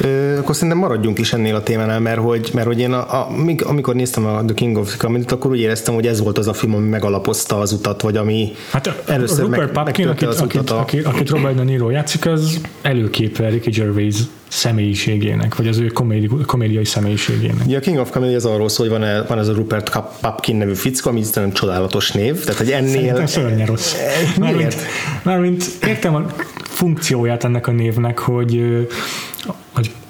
Ö, 0.00 0.38
akkor 0.38 0.54
szerintem 0.54 0.78
maradjunk 0.78 1.18
is 1.18 1.32
ennél 1.32 1.54
a 1.54 1.62
témánál, 1.62 2.00
mert 2.00 2.20
hogy, 2.20 2.50
mert 2.54 2.66
hogy 2.66 2.80
én 2.80 2.92
a, 2.92 3.22
a, 3.22 3.28
amikor 3.64 3.94
néztem 3.94 4.26
a 4.26 4.44
The 4.44 4.54
King 4.54 4.76
of 4.76 4.96
comedy 4.96 5.24
akkor 5.28 5.50
úgy 5.50 5.60
éreztem, 5.60 5.94
hogy 5.94 6.06
ez 6.06 6.20
volt 6.20 6.38
az 6.38 6.48
a 6.48 6.52
film, 6.52 6.74
ami 6.74 6.88
megalapozta 6.88 7.58
az 7.58 7.72
utat, 7.72 8.02
vagy 8.02 8.16
ami 8.16 8.52
hát 8.70 9.02
először 9.06 9.44
Rupert 9.44 9.74
meg, 9.74 9.84
Pupkin, 9.84 10.08
akit, 10.08 10.28
az 10.28 10.40
akit, 10.40 10.60
utat 10.60 10.76
a... 10.76 10.80
akit, 10.80 11.04
akit 11.04 11.30
Robert 11.30 11.54
De 11.54 11.62
Niro 11.62 11.90
játszik, 11.90 12.26
az 12.26 12.60
előképe 12.82 13.48
Ricky 13.48 13.70
Gervais 13.70 14.16
személyiségének, 14.48 15.56
vagy 15.56 15.68
az 15.68 15.78
ő 15.78 15.86
komédi, 15.86 16.28
komédiai 16.46 16.84
személyiségének. 16.84 17.66
Ja, 17.68 17.76
a 17.76 17.80
King 17.80 17.98
of 17.98 18.10
Comedy 18.10 18.34
az 18.34 18.44
arról 18.44 18.68
szól, 18.68 18.88
hogy 18.88 18.98
van, 18.98 19.24
van 19.28 19.38
ez 19.38 19.48
a 19.48 19.52
Rupert 19.52 19.98
Pupkin 20.20 20.56
nevű 20.56 20.74
fickó, 20.74 21.10
ami 21.10 21.22
szerintem 21.22 21.52
csodálatos 21.52 22.10
név, 22.10 22.44
tehát 22.44 22.60
hogy 22.60 22.70
ennél... 22.70 23.26
Szerintem 23.26 23.66
rossz. 23.66 23.94
Mármint, 24.38 24.76
mármint 25.22 25.64
értem 25.86 26.14
a 26.14 26.26
funkcióját 26.62 27.44
ennek 27.44 27.66
a 27.66 27.70
névnek, 27.70 28.18
hogy 28.18 28.86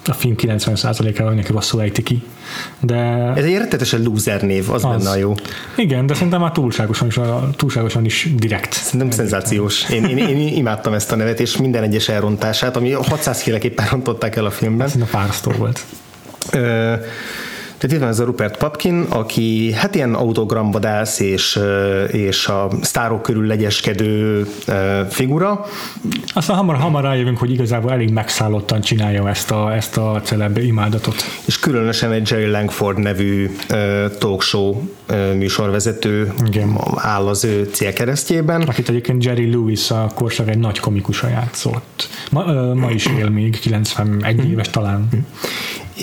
a 0.09 0.13
film 0.13 0.35
90%-ával 0.37 1.33
neki 1.33 1.51
rosszul 1.51 1.81
ejti 1.81 2.03
ki. 2.03 2.23
De... 2.79 2.95
Ez 3.35 3.43
egy 3.43 3.57
rettetesen 3.57 4.03
loser 4.03 4.41
név, 4.41 4.69
az, 4.69 4.85
az 4.85 4.97
benne 4.97 5.09
a 5.09 5.15
jó. 5.15 5.35
Igen, 5.75 6.05
de 6.05 6.13
szerintem 6.13 6.41
már 6.41 6.51
túlságosan 6.51 7.07
is, 7.07 7.19
túlságosan 7.55 8.05
is 8.05 8.29
direkt. 8.35 8.73
Szerintem 8.73 9.09
szenzációs. 9.11 9.89
Én, 9.89 10.05
én, 10.05 10.17
én, 10.17 10.37
imádtam 10.37 10.93
ezt 10.93 11.11
a 11.11 11.15
nevet, 11.15 11.39
és 11.39 11.57
minden 11.57 11.83
egyes 11.83 12.09
elrontását, 12.09 12.75
ami 12.75 12.91
600 12.91 13.41
féleképpen 13.41 13.87
rontották 13.91 14.35
el 14.35 14.45
a 14.45 14.51
filmben. 14.51 14.87
Ez 14.87 15.01
a 15.01 15.05
fárasztó 15.05 15.51
volt. 15.51 15.85
Ö, 16.51 16.93
tehát 17.77 17.95
itt 17.95 18.01
van 18.01 18.09
ez 18.09 18.19
a 18.19 18.25
Rupert 18.25 18.57
Papkin, 18.57 19.05
aki 19.09 19.71
hát 19.71 19.95
ilyen 19.95 20.13
autogramvadász 20.13 21.19
és, 21.19 21.59
és 22.07 22.47
a 22.47 22.69
sztárok 22.81 23.21
körül 23.21 23.45
legyeskedő 23.45 24.47
figura. 25.09 25.65
Aztán 26.33 26.57
hamar, 26.57 26.75
hamar 26.75 27.03
rájövünk, 27.03 27.37
hogy 27.37 27.51
igazából 27.51 27.91
elég 27.91 28.09
megszállottan 28.09 28.81
csinálja 28.81 29.29
ezt 29.29 29.51
a, 29.51 29.75
ezt 29.75 29.97
a 29.97 30.21
celeb 30.23 30.57
imádatot. 30.57 31.15
És 31.45 31.59
különösen 31.59 32.11
egy 32.11 32.29
Jerry 32.31 32.49
Langford 32.49 32.97
nevű 32.97 33.55
talk 34.19 34.41
show 34.41 34.75
műsorvezető 35.35 36.33
Igen. 36.45 36.77
áll 36.95 37.27
az 37.27 37.43
ő 37.43 37.69
célkeresztjében. 37.71 38.61
Akit 38.61 38.89
egyébként 38.89 39.23
Jerry 39.23 39.51
Lewis 39.51 39.91
a 39.91 40.11
korszak 40.15 40.49
egy 40.49 40.57
nagy 40.57 40.79
komikusa 40.79 41.27
játszott. 41.27 42.09
Ma, 42.31 42.73
ma 42.73 42.91
is 42.91 43.05
él 43.05 43.29
még, 43.29 43.59
91 43.59 44.41
mm. 44.41 44.51
éves 44.51 44.69
talán. 44.69 45.09
Mm 45.15 45.19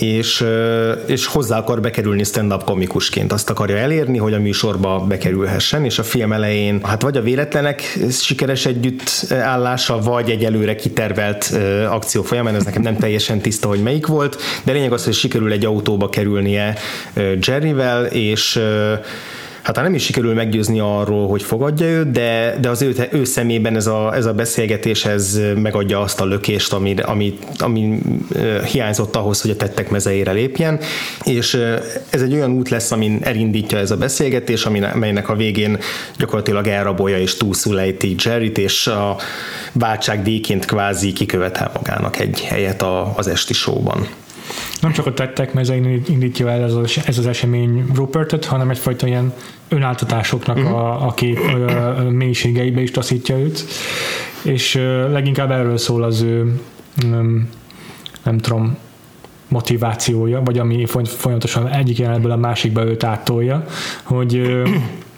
és, 0.00 0.44
és 1.06 1.26
hozzá 1.26 1.58
akar 1.58 1.80
bekerülni 1.80 2.24
stand-up 2.24 2.64
komikusként. 2.64 3.32
Azt 3.32 3.50
akarja 3.50 3.76
elérni, 3.76 4.18
hogy 4.18 4.32
a 4.32 4.38
műsorba 4.38 5.04
bekerülhessen, 5.08 5.84
és 5.84 5.98
a 5.98 6.02
film 6.02 6.32
elején 6.32 6.80
hát 6.82 7.02
vagy 7.02 7.16
a 7.16 7.22
véletlenek 7.22 7.98
sikeres 8.10 8.66
együttállása, 8.66 9.98
vagy 9.98 10.30
egy 10.30 10.44
előre 10.44 10.74
kitervelt 10.74 11.56
akció 11.88 12.22
folyamán, 12.22 12.54
ez 12.54 12.64
nekem 12.64 12.82
nem 12.82 12.96
teljesen 12.96 13.40
tiszta, 13.40 13.68
hogy 13.68 13.82
melyik 13.82 14.06
volt, 14.06 14.36
de 14.62 14.72
lényeg 14.72 14.92
az, 14.92 15.04
hogy 15.04 15.14
sikerül 15.14 15.52
egy 15.52 15.64
autóba 15.64 16.08
kerülnie 16.08 16.76
Jerryvel, 17.40 18.04
és 18.04 18.60
hát 19.64 19.76
nem 19.76 19.94
is 19.94 20.04
sikerül 20.04 20.34
meggyőzni 20.34 20.80
arról, 20.80 21.28
hogy 21.28 21.42
fogadja 21.42 21.86
őt, 21.86 22.10
de, 22.10 22.56
de 22.60 22.68
az 22.68 22.82
ő, 22.82 23.08
ő 23.12 23.24
szemében 23.24 23.76
ez 23.76 23.86
a, 23.86 24.14
ez 24.14 24.26
a 24.26 24.32
beszélgetés 24.32 25.04
ez 25.04 25.40
megadja 25.56 26.00
azt 26.00 26.20
a 26.20 26.24
lökést, 26.24 26.72
ami, 26.72 26.94
ami, 27.02 27.38
ami 27.58 27.98
hiányzott 28.72 29.16
ahhoz, 29.16 29.40
hogy 29.40 29.50
a 29.50 29.56
tettek 29.56 29.90
mezeire 29.90 30.32
lépjen, 30.32 30.80
és 31.22 31.54
ez 32.10 32.22
egy 32.22 32.32
olyan 32.32 32.50
út 32.50 32.68
lesz, 32.68 32.90
amin 32.90 33.18
elindítja 33.22 33.78
ez 33.78 33.90
a 33.90 33.96
beszélgetés, 33.96 34.64
amelynek 34.64 35.28
a 35.28 35.36
végén 35.36 35.78
gyakorlatilag 36.18 36.66
elrabolja 36.66 37.18
és 37.18 37.36
túlszul 37.36 37.80
ejti 37.80 38.14
Jerryt, 38.24 38.58
és 38.58 38.86
a 38.86 39.16
váltság 39.72 40.22
díjként 40.22 40.64
kvázi 40.64 41.12
kikövetel 41.12 41.70
magának 41.74 42.18
egy 42.18 42.40
helyet 42.40 42.82
a, 42.82 43.12
az 43.16 43.26
esti 43.26 43.52
showban 43.52 44.08
nem 44.80 44.92
csak 44.92 45.06
a 45.06 45.12
tettek 45.12 45.52
mezein 45.52 46.02
indítja 46.08 46.50
el 46.50 46.62
ez 46.62 46.74
az, 46.74 47.00
ez 47.06 47.18
az 47.18 47.26
esemény 47.26 47.84
Rupertet, 47.94 48.44
hanem 48.44 48.70
egyfajta 48.70 49.06
ilyen 49.06 49.32
önáltatásoknak 49.68 50.56
uh-huh. 50.56 50.74
a, 50.74 51.06
a 51.06 51.14
kép 51.14 51.38
a 51.38 52.02
mélységeibe 52.10 52.80
is 52.80 52.90
taszítja 52.90 53.38
őt, 53.38 53.64
és 54.42 54.74
leginkább 55.10 55.50
erről 55.50 55.76
szól 55.76 56.02
az 56.02 56.20
ő 56.20 56.60
nem, 57.10 57.48
nem 58.22 58.38
tudom, 58.38 58.76
motivációja, 59.48 60.42
vagy 60.42 60.58
ami 60.58 60.86
folyamatosan 61.04 61.68
egyik 61.68 61.98
jelenetből 61.98 62.30
a 62.30 62.36
másikba 62.36 62.84
őt 62.84 63.04
áttolja, 63.04 63.64
hogy 64.02 64.62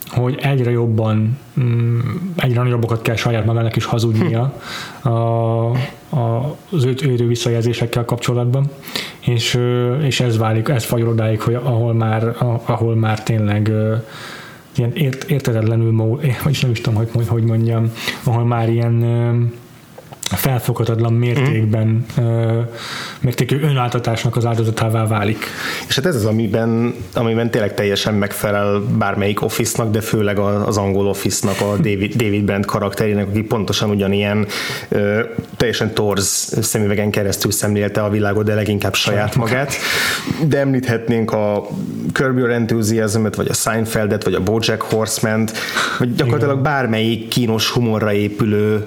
hogy 0.08 0.38
egyre 0.42 0.70
jobban, 0.70 1.38
mm, 1.60 1.98
egyre 2.36 2.62
nagyobbakat 2.62 3.02
kell 3.02 3.16
saját 3.16 3.44
magának 3.44 3.76
is 3.76 3.84
hazudnia 3.84 4.60
a, 5.02 5.08
a, 5.08 6.56
az 6.70 6.84
őt 6.84 7.02
érő 7.02 7.26
visszajelzésekkel 7.26 8.04
kapcsolatban, 8.04 8.70
és, 9.20 9.58
és 10.02 10.20
ez 10.20 10.38
válik, 10.38 10.68
ez 10.68 10.84
fajul 10.84 11.08
odáig, 11.08 11.40
hogy 11.40 11.54
ahol 11.54 11.94
már, 11.94 12.36
ahol 12.64 12.94
már 12.94 13.22
tényleg 13.22 13.72
ilyen 14.76 14.92
ért, 14.94 15.25
értetetlenül, 15.25 15.96
vagy 16.44 16.58
nem 16.62 16.70
is 16.70 16.80
tudom, 16.80 17.04
hogy, 17.12 17.26
hogy 17.28 17.42
mondjam, 17.42 17.92
ahol 18.25 18.44
már 18.44 18.68
ilyen 18.68 19.04
felfoghatatlan 20.35 21.12
mértékben 21.12 22.06
mm. 22.21 22.61
mértékű 23.21 23.61
önáltatásnak 23.61 24.37
az 24.37 24.45
áldozatává 24.45 25.06
válik. 25.06 25.47
És 25.88 25.97
hát 25.97 26.06
ez 26.06 26.14
az, 26.14 26.25
amiben, 26.25 26.95
amiben 27.14 27.50
tényleg 27.50 27.75
teljesen 27.75 28.14
megfelel 28.14 28.80
bármelyik 28.99 29.42
office-nak, 29.42 29.90
de 29.90 30.00
főleg 30.00 30.38
az 30.38 30.76
angol 30.76 31.06
office-nak, 31.06 31.61
a 31.61 31.76
David, 31.76 32.14
David 32.14 32.45
Brent 32.45 32.66
karakterének, 32.66 33.28
aki 33.28 33.42
pontosan 33.42 33.90
ugyanilyen 33.90 34.47
teljesen 35.56 35.95
torz 35.95 36.59
szemüvegen 36.62 37.11
keresztül 37.11 37.50
szemlélte 37.50 38.02
a 38.02 38.11
világot, 38.11 38.45
de 38.45 38.54
leginkább 38.54 38.95
saját 38.95 39.37
magát. 39.37 39.75
De 40.49 40.59
említhetnénk 40.59 41.33
a 41.33 41.68
Curb 42.12 42.38
Your 42.38 42.50
enthusiasm 42.50 43.26
vagy 43.37 43.49
a 43.49 43.54
Seinfeldet, 43.54 44.25
vagy 44.25 44.35
a 44.35 44.40
Bojack 44.40 44.83
Horseman-t, 44.83 45.52
vagy 45.99 46.14
gyakorlatilag 46.14 46.62
bármelyik 46.62 47.28
kínos 47.28 47.71
humorra 47.71 48.12
épülő 48.12 48.87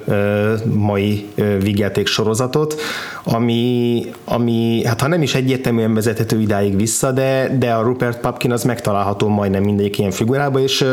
mai 0.64 1.28
vígjáték 1.34 2.06
sorozatot, 2.06 2.80
ami, 3.24 4.02
ami, 4.24 4.82
hát 4.84 5.00
ha 5.00 5.08
nem 5.08 5.22
is 5.22 5.34
egyértelműen 5.34 5.94
vezethető 5.94 6.40
idáig 6.40 6.76
vissza, 6.76 7.12
de, 7.12 7.56
de 7.58 7.72
a 7.72 7.82
Rupert 7.82 8.20
Papkin 8.20 8.52
az 8.52 8.64
megtalálható 8.64 9.28
majdnem 9.28 9.62
mindegyik 9.62 9.98
ilyen 9.98 10.10
figurába, 10.10 10.60
és 10.60 10.84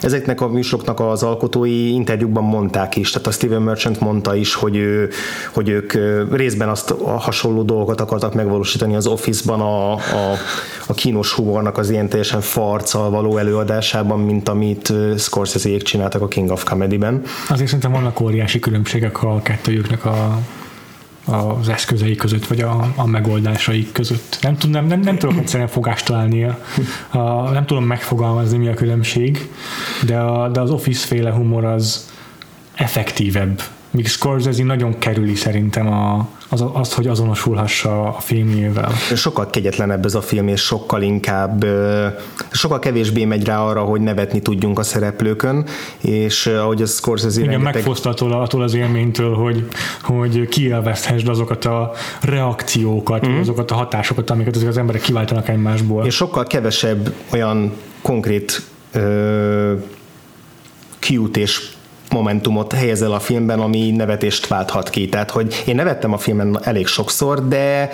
ezeknek 0.00 0.40
a 0.40 0.48
műsoroknak 0.48 1.00
az 1.00 1.22
alkotói 1.22 1.92
interjúkban 1.92 2.44
mondták 2.44 2.96
is, 2.96 3.10
tehát 3.10 3.26
a 3.26 3.30
Steven 3.30 3.62
Merchant 3.62 4.00
mondta 4.00 4.34
is, 4.34 4.54
hogy, 4.54 4.76
ő, 4.76 5.08
hogy 5.52 5.68
ők 5.68 5.92
részben 6.32 6.68
azt 6.68 6.90
a 6.90 7.18
hasonló 7.18 7.62
dolgokat 7.62 8.00
akartak 8.00 8.34
megvalósítani 8.34 8.96
az 8.96 9.06
Office-ban 9.06 9.60
a, 9.60 9.92
a, 9.92 10.36
a 10.86 10.94
kínos 10.94 11.32
humornak 11.32 11.78
az 11.78 11.90
ilyen 11.90 12.08
teljesen 12.08 12.40
farccal 12.40 13.10
való 13.10 13.36
előadásában, 13.36 14.20
mint 14.20 14.48
amit 14.48 14.92
Scorsese-ék 15.18 15.82
csináltak 15.82 16.22
a 16.22 16.28
King 16.28 16.50
of 16.50 16.64
Comedy-ben. 16.64 17.22
Azért 17.48 17.66
szerintem 17.66 17.92
vannak 17.92 18.20
óriási 18.20 18.58
különbségek 18.58 19.22
a 19.22 19.40
kettőjüknek 19.86 20.04
a 20.04 20.38
az 21.28 21.68
eszközei 21.68 22.14
között, 22.14 22.46
vagy 22.46 22.60
a, 22.60 22.92
a 22.96 23.06
megoldásaik 23.06 23.92
között. 23.92 24.38
Nem, 24.40 24.56
tud, 24.56 24.70
nem, 24.70 24.86
nem, 24.86 25.00
nem 25.00 25.18
tudok 25.18 25.38
egyszerűen 25.38 25.68
fogást 25.68 26.04
találni, 26.04 26.44
a, 26.44 26.58
a, 27.10 27.50
nem 27.50 27.66
tudom 27.66 27.84
megfogalmazni, 27.84 28.58
mi 28.58 28.68
a 28.68 28.74
különbség, 28.74 29.50
de, 30.04 30.18
a, 30.18 30.48
de 30.48 30.60
az 30.60 30.70
Office 30.70 31.06
féle 31.06 31.30
humor 31.30 31.64
az 31.64 32.10
effektívebb 32.74 33.62
míg 33.90 34.06
Scorsese 34.06 34.64
nagyon 34.64 34.98
kerüli 34.98 35.34
szerintem 35.34 35.92
a, 35.92 36.28
az, 36.48 36.64
azt, 36.72 36.92
hogy 36.92 37.06
azonosulhassa 37.06 38.02
a 38.02 38.20
filmjével. 38.20 38.92
Sokkal 39.14 39.50
kegyetlenebb 39.50 40.04
ez 40.04 40.14
a 40.14 40.20
film, 40.20 40.48
és 40.48 40.60
sokkal 40.60 41.02
inkább, 41.02 41.66
sokkal 42.50 42.78
kevésbé 42.78 43.24
megy 43.24 43.44
rá 43.44 43.60
arra, 43.60 43.80
hogy 43.80 44.00
nevetni 44.00 44.40
tudjunk 44.40 44.78
a 44.78 44.82
szereplőkön, 44.82 45.66
és 46.00 46.46
ahogy 46.46 46.82
a 46.82 46.86
Scorsese 46.86 47.40
Igen, 47.40 47.50
rengeteg... 47.50 47.74
megfoszt 47.74 48.06
attól, 48.06 48.32
attól 48.32 48.62
az 48.62 48.74
élménytől, 48.74 49.34
hogy, 49.34 49.68
hogy 50.02 50.48
kielveszthessd 50.48 51.28
azokat 51.28 51.64
a 51.64 51.92
reakciókat, 52.20 53.26
mm. 53.26 53.38
azokat 53.40 53.70
a 53.70 53.74
hatásokat, 53.74 54.30
amiket 54.30 54.56
az 54.56 54.78
emberek 54.78 55.00
kiváltanak 55.00 55.48
egymásból. 55.48 56.06
És 56.06 56.14
sokkal 56.14 56.44
kevesebb 56.44 57.14
olyan 57.32 57.72
konkrét 58.02 58.62
ö, 58.92 59.74
cute 60.98 61.40
momentumot 62.10 62.72
helyezel 62.72 63.12
a 63.12 63.20
filmben, 63.20 63.60
ami 63.60 63.90
nevetést 63.90 64.46
válthat 64.46 64.90
ki. 64.90 65.08
Tehát, 65.08 65.30
hogy 65.30 65.62
én 65.66 65.74
nevettem 65.74 66.12
a 66.12 66.18
filmen 66.18 66.58
elég 66.62 66.86
sokszor, 66.86 67.48
de, 67.48 67.90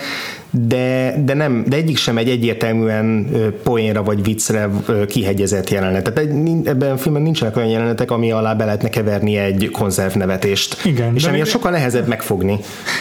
de, 0.54 1.14
de, 1.24 1.34
nem, 1.34 1.64
de 1.66 1.76
egyik 1.76 1.96
sem 1.96 2.18
egy 2.18 2.28
egyértelműen 2.28 3.28
poénra 3.62 4.02
vagy 4.02 4.22
viccre 4.22 4.70
kihegyezett 5.08 5.70
jelenet. 5.70 6.12
Tehát 6.12 6.30
ebben 6.64 6.90
a 6.90 6.96
filmben 6.96 7.22
nincsenek 7.22 7.56
olyan 7.56 7.68
jelenetek, 7.68 8.10
ami 8.10 8.32
alá 8.32 8.54
be 8.54 8.64
lehetne 8.64 8.88
keverni 8.88 9.36
egy 9.36 9.68
konzervnevetést. 9.72 10.84
Igen, 10.84 11.14
és 11.14 11.24
ami 11.24 11.44
sokkal 11.44 11.70
nehezebb 11.70 12.06
megfogni. 12.06 12.58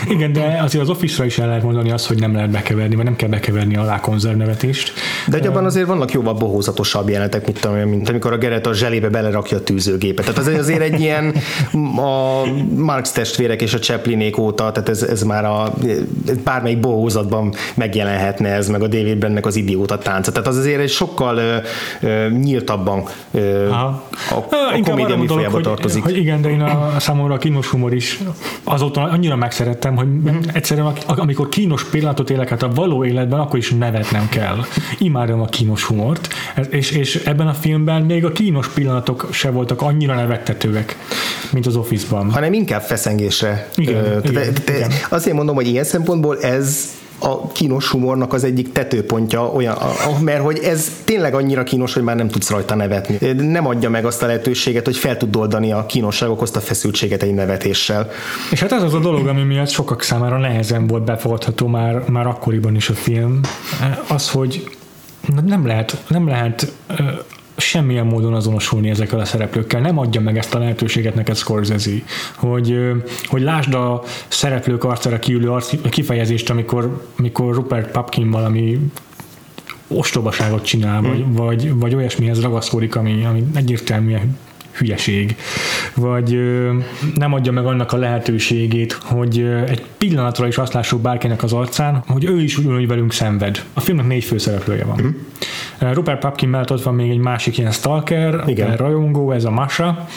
Igen, 0.09 0.33
de 0.33 0.59
azért 0.63 0.83
az 0.83 0.89
Office-ra 0.89 1.25
is 1.25 1.39
el 1.39 1.47
lehet 1.47 1.63
mondani 1.63 1.91
azt, 1.91 2.07
hogy 2.07 2.19
nem 2.19 2.33
lehet 2.33 2.49
bekeverni, 2.49 2.95
vagy 2.95 3.05
nem 3.05 3.15
kell 3.15 3.29
bekeverni 3.29 3.75
alá 3.75 3.99
konzervnevetést. 3.99 4.93
De 5.27 5.37
egy 5.37 5.47
abban 5.47 5.65
azért 5.65 5.87
vannak 5.87 6.11
jóval 6.11 6.33
bohózatosabb 6.33 7.09
jelenetek, 7.09 7.45
mint, 7.45 7.85
mint 7.85 8.09
amikor 8.09 8.33
a 8.33 8.37
Geret 8.37 8.67
a 8.67 8.73
zselébe 8.73 9.09
belerakja 9.09 9.57
a 9.57 9.63
tűzőgépet. 9.63 10.25
Tehát 10.25 10.39
az 10.39 10.47
azért 10.59 10.81
egy 10.81 10.99
ilyen 10.99 11.33
a 11.97 12.43
Marx 12.75 13.11
testvérek 13.11 13.61
és 13.61 13.73
a 13.73 13.79
Chaplinék 13.79 14.37
óta, 14.37 14.71
tehát 14.71 14.89
ez, 14.89 15.03
ez 15.03 15.23
már 15.23 15.45
a 15.45 15.73
bármelyik 16.43 16.79
bohózatban 16.79 17.40
jobban 17.41 17.53
megjelenhetne 17.73 18.49
ez, 18.49 18.67
meg 18.67 18.81
a 18.81 18.87
David 18.87 19.17
Brandnek 19.17 19.45
az 19.45 19.55
idióta 19.55 19.97
tánca. 19.97 20.31
Tehát 20.31 20.47
az 20.47 20.57
azért 20.57 20.79
egy 20.79 20.89
sokkal 20.89 21.37
ö, 21.37 21.57
ö, 22.01 22.29
nyíltabban 22.29 23.03
ö, 23.31 23.69
a, 23.69 24.03
a 24.29 24.47
komédia 24.83 25.17
műfajába 25.17 25.61
tartozik. 25.61 26.03
Hogy 26.03 26.17
igen, 26.17 26.41
de 26.41 26.49
én 26.49 26.61
a 26.61 26.99
számomra 26.99 27.33
a 27.33 27.37
kínos 27.37 27.67
humor 27.67 27.93
is 27.93 28.19
azóta 28.63 29.01
annyira 29.01 29.35
megszerettem, 29.35 29.95
hogy 29.95 30.07
mm-hmm. 30.07 30.37
egyszerűen 30.53 30.93
amikor 31.05 31.49
kínos 31.49 31.83
pillanatot 31.83 32.29
élek 32.29 32.49
hát 32.49 32.63
a 32.63 32.69
való 32.73 33.05
életben, 33.05 33.39
akkor 33.39 33.59
is 33.59 33.71
nevetnem 33.71 34.29
kell. 34.29 34.57
Imádom 34.97 35.41
a 35.41 35.45
kínos 35.45 35.83
humort, 35.83 36.27
és, 36.69 36.91
és 36.91 37.15
ebben 37.15 37.47
a 37.47 37.53
filmben 37.53 38.01
még 38.01 38.25
a 38.25 38.31
kínos 38.31 38.67
pillanatok 38.67 39.27
se 39.31 39.49
voltak 39.51 39.81
annyira 39.81 40.15
nevettetőek, 40.15 40.97
mint 41.51 41.65
az 41.65 41.75
Office-ban. 41.75 42.31
Hanem 42.31 42.53
inkább 42.53 42.81
feszengésre. 42.81 43.69
Igen, 43.75 44.21
igen, 44.23 44.53
igen. 44.67 44.91
Azért 45.09 45.35
mondom, 45.35 45.55
hogy 45.55 45.67
ilyen 45.67 45.83
szempontból 45.83 46.39
ez 46.41 46.89
a 47.23 47.47
kínos 47.51 47.87
humornak 47.87 48.33
az 48.33 48.43
egyik 48.43 48.71
tetőpontja, 48.71 49.51
olyan, 49.51 49.77
mert 50.21 50.43
hogy 50.43 50.57
ez 50.57 50.91
tényleg 51.03 51.33
annyira 51.33 51.63
kínos, 51.63 51.93
hogy 51.93 52.03
már 52.03 52.15
nem 52.15 52.27
tudsz 52.27 52.49
rajta 52.49 52.75
nevetni. 52.75 53.31
Nem 53.33 53.67
adja 53.67 53.89
meg 53.89 54.05
azt 54.05 54.23
a 54.23 54.25
lehetőséget, 54.25 54.85
hogy 54.85 54.97
fel 54.97 55.17
tud 55.17 55.35
oldani 55.35 55.71
a 55.71 55.85
kínosság 55.85 56.29
okozta 56.29 56.59
feszültséget 56.59 57.23
egy 57.23 57.33
nevetéssel. 57.33 58.09
És 58.51 58.59
hát 58.59 58.71
ez 58.71 58.83
az 58.83 58.93
a 58.93 58.99
dolog, 58.99 59.27
ami 59.27 59.43
miatt 59.43 59.69
sokak 59.69 60.01
számára 60.01 60.37
nehezen 60.37 60.87
volt 60.87 61.03
befogadható 61.03 61.67
már, 61.67 62.03
már 62.09 62.27
akkoriban 62.27 62.75
is 62.75 62.89
a 62.89 62.93
film, 62.93 63.39
az, 64.07 64.29
hogy 64.29 64.77
nem 65.45 65.67
lehet, 65.67 66.03
nem 66.07 66.27
lehet 66.27 66.71
semmilyen 67.61 68.05
módon 68.05 68.33
azonosulni 68.33 68.89
ezekkel 68.89 69.19
a 69.19 69.25
szereplőkkel. 69.25 69.81
Nem 69.81 69.97
adja 69.97 70.21
meg 70.21 70.37
ezt 70.37 70.55
a 70.55 70.59
lehetőséget 70.59 71.15
neked 71.15 71.35
Scorsese, 71.35 71.91
hogy, 72.35 72.79
hogy 73.25 73.41
lásd 73.41 73.73
a 73.73 74.03
szereplők 74.27 74.83
arcára 74.83 75.19
kiülő 75.19 75.51
arc, 75.51 75.89
kifejezést, 75.89 76.49
amikor, 76.49 77.05
amikor 77.17 77.53
Rupert 77.53 77.91
Pupkin 77.91 78.29
valami 78.29 78.79
ostobaságot 79.87 80.65
csinál, 80.65 81.01
vagy, 81.01 81.21
hmm. 81.21 81.33
vagy, 81.33 81.73
vagy 81.73 81.95
olyasmihez 81.95 82.41
ragaszkodik, 82.41 82.95
ami, 82.95 83.25
ami 83.25 83.43
egyértelműen 83.55 84.37
hülyeség, 84.81 85.35
vagy 85.95 86.39
nem 87.15 87.33
adja 87.33 87.51
meg 87.51 87.65
annak 87.65 87.91
a 87.91 87.97
lehetőségét, 87.97 88.93
hogy 88.93 89.39
egy 89.67 89.83
pillanatra 89.97 90.47
is 90.47 90.57
azt 90.57 90.73
lássuk 90.73 91.01
bárkinek 91.01 91.43
az 91.43 91.53
arcán, 91.53 92.03
hogy 92.07 92.25
ő 92.25 92.41
is 92.41 92.57
ugyanúgy 92.57 92.87
velünk 92.87 93.13
szenved. 93.13 93.63
A 93.73 93.79
filmnek 93.79 94.07
négy 94.07 94.23
főszereplője 94.23 94.83
van. 94.85 95.01
Mm. 95.01 95.91
Rupert 95.93 96.19
Papkin 96.19 96.49
mellett 96.49 96.71
ott 96.71 96.83
van 96.83 96.95
még 96.95 97.09
egy 97.09 97.17
másik 97.17 97.57
ilyen 97.57 97.71
stalker, 97.71 98.43
Igen. 98.47 98.75
rajongó, 98.75 99.31
ez 99.31 99.43
a 99.43 99.51
Masha, 99.51 100.07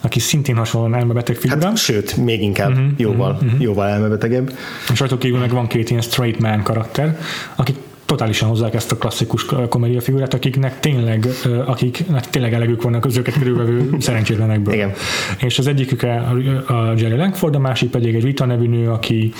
aki 0.00 0.18
szintén 0.20 0.56
hasonlóan 0.56 0.94
elmebeteg 0.94 1.36
figura. 1.36 1.66
Hát, 1.66 1.76
sőt, 1.76 2.16
még 2.16 2.42
inkább 2.42 2.70
uh-huh, 2.70 2.86
jóval, 2.96 3.38
uh-huh. 3.42 3.60
jóval 3.60 3.88
elmebetegebb. 3.88 4.52
És 4.92 4.98
rajta 4.98 5.18
kívül 5.18 5.38
meg 5.38 5.50
van 5.50 5.66
két 5.66 5.90
ilyen 5.90 6.02
straight 6.02 6.40
man 6.40 6.62
karakter, 6.62 7.18
akik 7.56 7.76
totálisan 8.10 8.48
hozzák 8.48 8.74
ezt 8.74 8.92
a 8.92 8.96
klasszikus 8.96 9.46
komédia 9.68 10.00
figurát, 10.00 10.34
akiknek 10.34 10.80
tényleg, 10.80 11.26
akiknek 11.66 12.30
tényleg 12.30 12.54
elegük 12.54 12.82
vannak 12.82 13.04
az 13.04 13.16
őket 13.16 13.38
körülvevő 13.38 13.90
szerencsétlenekből. 13.98 14.74
Igen. 14.74 14.92
És 15.38 15.58
az 15.58 15.66
egyikük 15.66 16.02
a 16.02 16.92
Jerry 16.96 17.16
Langford, 17.16 17.54
a 17.54 17.58
másik 17.58 17.90
pedig 17.90 18.14
egy 18.14 18.24
Rita 18.24 18.44
nevű 18.44 18.68
nő, 18.68 18.90
aki 18.90 19.32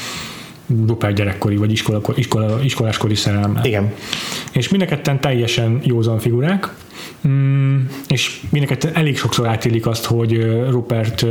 dupák 0.67 1.13
gyerekkori, 1.13 1.57
vagy 1.57 1.73
iskola, 1.73 2.01
iskola, 2.15 2.59
iskoláskori 2.63 3.15
szerelme. 3.15 3.61
Igen. 3.65 3.93
És 4.53 4.69
mindenketten 4.69 5.21
teljesen 5.21 5.81
józan 5.85 6.19
figurák, 6.19 6.75
Mm, 7.29 7.79
és 8.09 8.41
mindenket 8.51 8.85
elég 8.85 9.19
sokszor 9.19 9.47
átélik 9.47 9.87
azt, 9.87 10.05
hogy 10.05 10.51
Rupert 10.71 11.27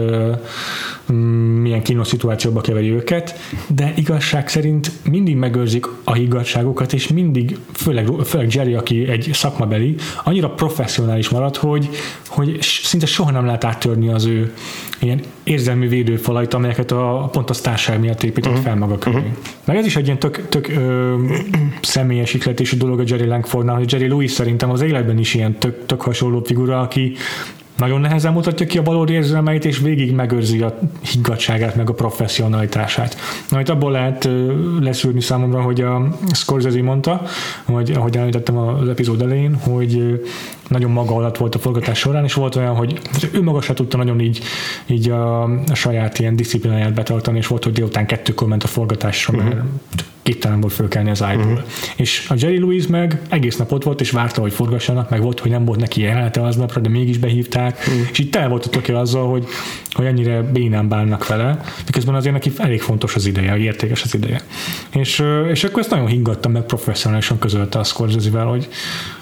mm, 1.12 1.16
milyen 1.62 1.82
kínos 1.82 2.08
szituációba 2.08 2.62
keveri 2.62 2.92
őket, 2.92 3.40
de 3.68 3.94
igazság 3.96 4.48
szerint 4.48 4.92
mindig 5.04 5.36
megőrzik 5.36 5.88
a 6.04 6.14
higgadságokat, 6.14 6.94
és 6.94 7.08
mindig, 7.08 7.58
főleg, 7.74 8.08
főleg 8.26 8.54
Jerry, 8.54 8.74
aki 8.74 9.08
egy 9.08 9.30
szakmabeli, 9.34 9.96
annyira 10.24 10.50
professzionális 10.50 11.30
marad, 11.30 11.56
hogy, 11.56 11.90
hogy 12.28 12.58
szinte 12.62 13.06
soha 13.06 13.32
nem 13.32 13.46
lehet 13.46 13.64
áttörni 13.64 14.10
az 14.10 14.26
ő 14.26 14.54
ilyen 15.00 15.22
érzelmi 15.44 15.88
védőfalait, 15.88 16.54
amelyeket 16.54 16.92
a, 16.92 17.30
pont 17.32 17.50
a 17.50 17.54
sztárság 17.54 18.00
miatt 18.00 18.24
épített 18.24 18.52
uh-huh. 18.52 18.66
fel 18.66 18.76
maga 18.76 18.98
köré. 18.98 19.16
Uh-huh. 19.16 19.32
Meg 19.66 19.78
ez 19.78 19.86
is 19.86 19.96
egy 19.96 20.06
ilyen 20.06 20.20
tök, 20.20 20.50
tök 20.50 20.68
ö, 20.68 21.16
személyes 21.82 22.34
ikletésű 22.34 22.78
dolog 22.78 23.00
a 23.00 23.04
Jerry 23.06 23.26
Langfordnál, 23.26 23.76
hogy 23.76 23.92
Jerry 23.92 24.08
Lewis 24.08 24.32
szerintem 24.32 24.70
az 24.70 24.82
életben 24.82 25.18
is 25.20 25.34
ilyen 25.34 25.59
tök, 25.60 25.86
tök 25.86 26.01
hasonló 26.01 26.42
figura, 26.44 26.80
aki 26.80 27.16
nagyon 27.80 28.01
nehezen 28.01 28.34
mutatja 28.34 28.66
ki 28.66 28.78
a 28.78 28.84
valódi 28.84 29.13
érzelmeit, 29.13 29.66
és 29.66 29.80
végig 29.80 30.13
megőrzi 30.13 30.62
a 30.62 30.80
higgadságát, 31.01 31.75
meg 31.75 31.89
a 31.89 31.94
professzionalitását. 31.94 33.18
Amit 33.51 33.70
abból 33.70 33.92
lehet 33.92 34.30
leszűrni 34.80 35.22
számomra, 35.22 35.62
hogy 35.62 35.82
a 35.82 36.08
Scorsese 36.34 36.82
mondta, 36.82 37.22
hogy 37.66 37.92
ahogy 37.92 38.18
említettem 38.18 38.58
az 38.58 38.88
epizód 38.88 39.22
elején, 39.22 39.56
hogy 39.56 40.22
nagyon 40.68 40.92
maga 40.92 41.16
alatt 41.16 41.38
volt 41.38 41.56
a 41.56 41.60
forgatás 41.60 42.00
során, 42.00 42.24
és 42.24 42.34
volt 42.34 42.56
olyan, 42.56 42.75
hogy 42.75 43.00
ő 43.32 43.42
maga 43.42 43.62
se 43.62 43.74
tudta 43.74 43.98
nagyon 43.98 44.20
így, 44.20 44.42
így 44.86 45.10
a, 45.10 45.44
a 45.44 45.74
saját 45.74 46.20
ilyen 46.20 46.36
disziplináját 46.36 46.94
betartani, 46.94 47.38
és 47.38 47.48
volt, 47.48 47.63
hogy 47.63 47.74
délután 47.74 48.06
kettőkor 48.06 48.48
ment 48.48 48.63
a 48.63 48.68
forgatásra, 48.68 49.38
mert 49.38 49.53
uh-huh 49.53 49.70
volt 50.59 50.74
fölkelni 50.74 51.09
az 51.09 51.24
ágyból. 51.24 51.51
Uh-huh. 51.51 51.68
És 51.96 52.27
a 52.29 52.33
Jerry 52.37 52.59
Lewis 52.59 52.87
meg 52.87 53.22
egész 53.29 53.57
nap 53.57 53.72
ott 53.72 53.83
volt, 53.83 54.01
és 54.01 54.11
várta, 54.11 54.42
hogy 54.42 54.53
forgassanak, 54.53 55.09
meg 55.09 55.22
volt, 55.22 55.39
hogy 55.39 55.51
nem 55.51 55.65
volt 55.65 55.79
neki 55.79 56.01
jelenete 56.01 56.42
aznapra, 56.42 56.81
de 56.81 56.89
mégis 56.89 57.18
behívták, 57.18 57.77
uh-huh. 57.77 58.07
és 58.11 58.20
itt 58.20 58.35
el 58.35 58.50
volt 58.50 58.65
a 58.65 58.70
tökél 58.70 58.96
azzal, 58.96 59.29
hogy, 59.29 59.46
hogy 59.92 60.05
ennyire 60.05 60.42
bénán 60.42 60.87
bánnak 60.87 61.27
vele, 61.27 61.59
de 61.85 61.92
közben 61.92 62.15
azért 62.15 62.33
neki 62.33 62.51
elég 62.57 62.81
fontos 62.81 63.15
az 63.15 63.25
ideje, 63.25 63.57
értékes 63.57 64.03
az 64.03 64.15
ideje. 64.15 64.42
És, 64.92 65.24
és 65.51 65.63
akkor 65.63 65.79
ezt 65.79 65.89
nagyon 65.89 66.07
hingattam 66.07 66.51
meg 66.51 66.63
professzionálisan 66.63 67.39
közölte 67.39 67.79
a 67.79 67.83
Scorsese-vel, 67.83 68.46
hogy 68.46 68.70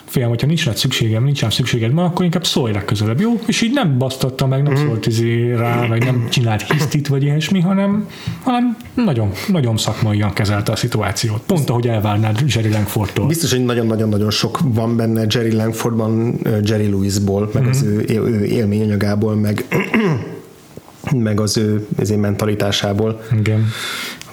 fiam, 0.08 0.30
hogyha 0.30 0.48
nincs 0.48 0.66
rá 0.66 0.74
szükségem, 0.74 1.24
nincs 1.24 1.42
rá 1.42 1.50
szükséged 1.50 1.92
ma, 1.92 2.04
akkor 2.04 2.26
inkább 2.26 2.46
szólj 2.46 2.74
legközelebb, 2.74 3.20
jó? 3.20 3.40
És 3.46 3.62
így 3.62 3.74
nem 3.74 3.98
basztatta 3.98 4.48
meg, 4.48 4.64
nem 4.64 4.74
mm. 4.74 4.88
szólt 4.88 5.06
izé 5.06 5.54
rá, 5.54 5.86
vagy 5.88 6.04
nem 6.04 6.28
csinált 6.30 6.72
hisztit, 6.72 7.08
vagy 7.08 7.24
ilyesmi, 7.24 7.60
hanem, 7.60 8.08
hanem 8.44 8.78
nagyon, 8.94 9.32
nagyon 9.48 9.78
szakmaian 9.78 10.34
kezelte 10.34 10.72
a 10.72 10.76
szituációt. 10.76 11.42
Pont 11.46 11.70
ahogy 11.70 11.88
elvárnád 11.88 12.44
Jerry 12.48 12.70
Langfordtól. 12.70 13.28
Biztos, 13.28 13.52
hogy 13.52 13.66
nagyon-nagyon-nagyon 13.66 14.30
sok 14.30 14.60
van 14.64 14.96
benne 14.96 15.26
Jerry 15.30 15.54
Langfordban, 15.54 16.40
Jerry 16.64 16.90
Lewisból, 16.90 17.50
meg 17.54 17.64
mm. 17.64 17.70
az 17.70 17.84
ő, 17.84 18.06
ő 18.08 18.46
élményanyagából, 18.46 19.36
meg 19.36 19.66
meg 21.16 21.40
az 21.40 21.58
ő, 21.58 21.88
az 22.00 22.10
én 22.10 22.20
mentalitásából. 22.20 23.22
Igen. 23.40 23.66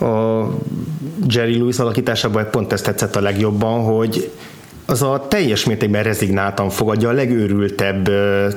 A 0.01 0.45
Jerry 1.27 1.59
Lewis 1.59 1.79
alakításából 1.79 2.43
pont 2.43 2.73
ezt 2.73 2.85
tetszett 2.85 3.17
a 3.17 3.21
legjobban, 3.21 3.85
hogy 3.85 4.31
az 4.87 5.03
a 5.03 5.27
teljes 5.29 5.65
mértékben 5.65 6.03
rezignáltan 6.03 6.71
fogadja 6.71 7.09
a 7.09 7.13
legőrültebb 7.13 8.11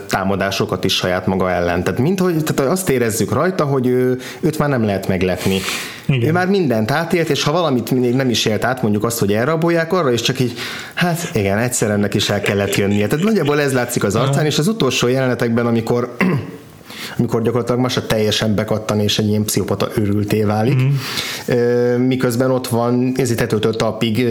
támadásokat 0.08 0.84
is 0.84 0.96
saját 0.96 1.26
maga 1.26 1.52
ellen. 1.52 1.84
Tehát, 1.84 2.00
mint 2.00 2.20
hogy, 2.20 2.44
tehát 2.44 2.72
azt 2.72 2.90
érezzük 2.90 3.32
rajta, 3.32 3.66
hogy 3.66 3.88
ő, 3.88 4.18
őt 4.40 4.58
már 4.58 4.70
nem 4.70 4.86
lehet 4.86 5.08
meglepni. 5.08 5.60
Igen. 6.06 6.30
Ő 6.30 6.32
már 6.32 6.48
mindent 6.48 6.92
átélt, 6.92 7.30
és 7.30 7.44
ha 7.44 7.52
valamit 7.52 7.92
még 7.92 8.16
nem 8.16 8.30
is 8.30 8.46
élt 8.46 8.64
át, 8.64 8.82
mondjuk 8.82 9.04
azt, 9.04 9.20
hogy 9.20 9.34
elrabolják, 9.34 9.94
arra 9.94 10.12
is 10.12 10.22
csak 10.22 10.40
így, 10.40 10.54
hát 10.94 11.30
igen, 11.34 11.58
egyszer 11.58 11.90
ennek 11.90 12.14
is 12.14 12.30
el 12.30 12.42
kellett 12.42 12.76
jönnie. 12.76 13.08
Tehát 13.08 13.26
nagyjából 13.26 13.62
ez 13.62 13.74
látszik 13.74 14.04
az 14.04 14.16
arcán, 14.16 14.46
és 14.46 14.58
az 14.58 14.68
utolsó 14.68 15.08
jelenetekben, 15.08 15.66
amikor 15.66 16.16
amikor 17.18 17.42
gyakorlatilag 17.42 17.82
Masa 17.82 18.06
teljesen 18.06 18.56
bekattan 18.56 19.00
és 19.00 19.20
egy 19.20 19.28
ilyen 19.28 19.44
pszichopata 19.44 19.90
őrülté 19.98 20.44
válik. 20.44 20.82
Mm. 20.82 22.06
Miközben 22.06 22.52
ott 22.52 22.68
van 22.68 23.12
ez 23.16 23.34
tetőtől 23.38 23.76
talpig 23.76 24.28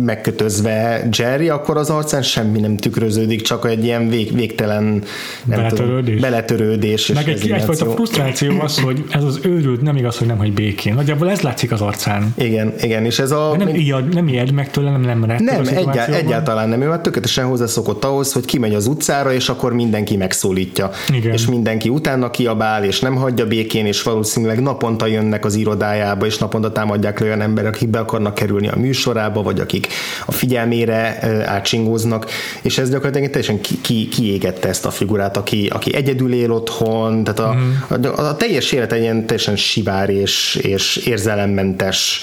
megkötözve 0.00 1.08
Jerry, 1.10 1.48
akkor 1.48 1.76
az 1.76 1.90
arcán 1.90 2.22
semmi 2.22 2.60
nem 2.60 2.76
tükröződik, 2.76 3.42
csak 3.42 3.66
egy 3.70 3.84
ilyen 3.84 4.08
vég, 4.08 4.34
végtelen 4.34 4.84
nem 4.84 5.02
beletörődés. 5.44 6.14
Tudom, 6.14 6.30
beletörődés 6.30 7.06
Meg 7.06 7.28
egy, 7.28 7.50
egyfajta 7.50 7.90
frusztráció 7.90 8.60
az, 8.60 8.80
hogy 8.80 9.04
ez 9.10 9.22
az 9.22 9.38
őrült 9.42 9.82
nem 9.82 9.96
igaz, 9.96 10.16
hogy 10.16 10.26
nem 10.26 10.36
hagy 10.36 10.52
békén. 10.52 10.94
Nagyjából 10.94 11.30
ez 11.30 11.40
látszik 11.40 11.72
az 11.72 11.80
arcán. 11.80 12.34
Igen, 12.36 12.74
igen, 12.80 13.04
és 13.04 13.18
ez 13.18 13.30
a... 13.30 13.54
De 13.58 13.64
nem, 13.64 13.74
ijad, 13.74 14.14
nem 14.14 14.28
ijed 14.28 14.52
meg 14.52 14.70
tőle, 14.70 14.90
nem 14.90 15.00
nem 15.00 15.24
Nem, 15.38 15.66
egyá, 15.74 16.06
egyáltalán 16.06 16.68
nem. 16.68 16.82
Ő 16.82 16.88
már 16.88 17.00
tökéletesen 17.00 17.44
hozzászokott 17.44 18.04
ahhoz, 18.04 18.32
hogy 18.32 18.44
kimegy 18.44 18.74
az 18.74 18.86
utcára, 18.86 19.32
és 19.32 19.48
akkor 19.48 19.72
mindenki 19.72 20.16
megszólítja. 20.16 20.90
Igen. 21.12 21.32
És 21.32 21.46
mindenki 21.46 21.88
utána 22.14 22.30
kiabál, 22.30 22.84
és 22.84 23.00
nem 23.00 23.14
hagyja 23.14 23.46
békén, 23.46 23.86
és 23.86 24.02
valószínűleg 24.02 24.60
naponta 24.60 25.06
jönnek 25.06 25.44
az 25.44 25.54
irodájába, 25.54 26.26
és 26.26 26.38
naponta 26.38 26.72
támadják 26.72 27.18
le 27.18 27.26
olyan 27.26 27.40
emberek, 27.40 27.74
akik 27.74 27.88
be 27.88 27.98
akarnak 27.98 28.34
kerülni 28.34 28.68
a 28.68 28.76
műsorába, 28.76 29.42
vagy 29.42 29.60
akik 29.60 29.86
a 30.26 30.32
figyelmére 30.32 31.18
átsingóznak, 31.46 32.30
és 32.62 32.78
ez 32.78 32.90
gyakorlatilag 32.90 33.30
teljesen 33.30 33.60
ki, 33.60 33.80
ki, 33.80 34.08
kiégette 34.08 34.68
ezt 34.68 34.86
a 34.86 34.90
figurát, 34.90 35.36
aki, 35.36 35.70
aki 35.72 35.94
egyedül 35.94 36.34
él 36.34 36.50
otthon, 36.50 37.24
tehát 37.24 37.40
a, 37.40 37.54
mm. 37.54 38.04
a, 38.04 38.28
a 38.28 38.36
teljes 38.36 38.72
élet 38.72 38.92
egy 38.92 39.00
ilyen 39.00 39.26
teljesen 39.26 39.56
sivár 39.56 40.10
és, 40.10 40.58
és 40.62 40.96
érzelemmentes 40.96 42.20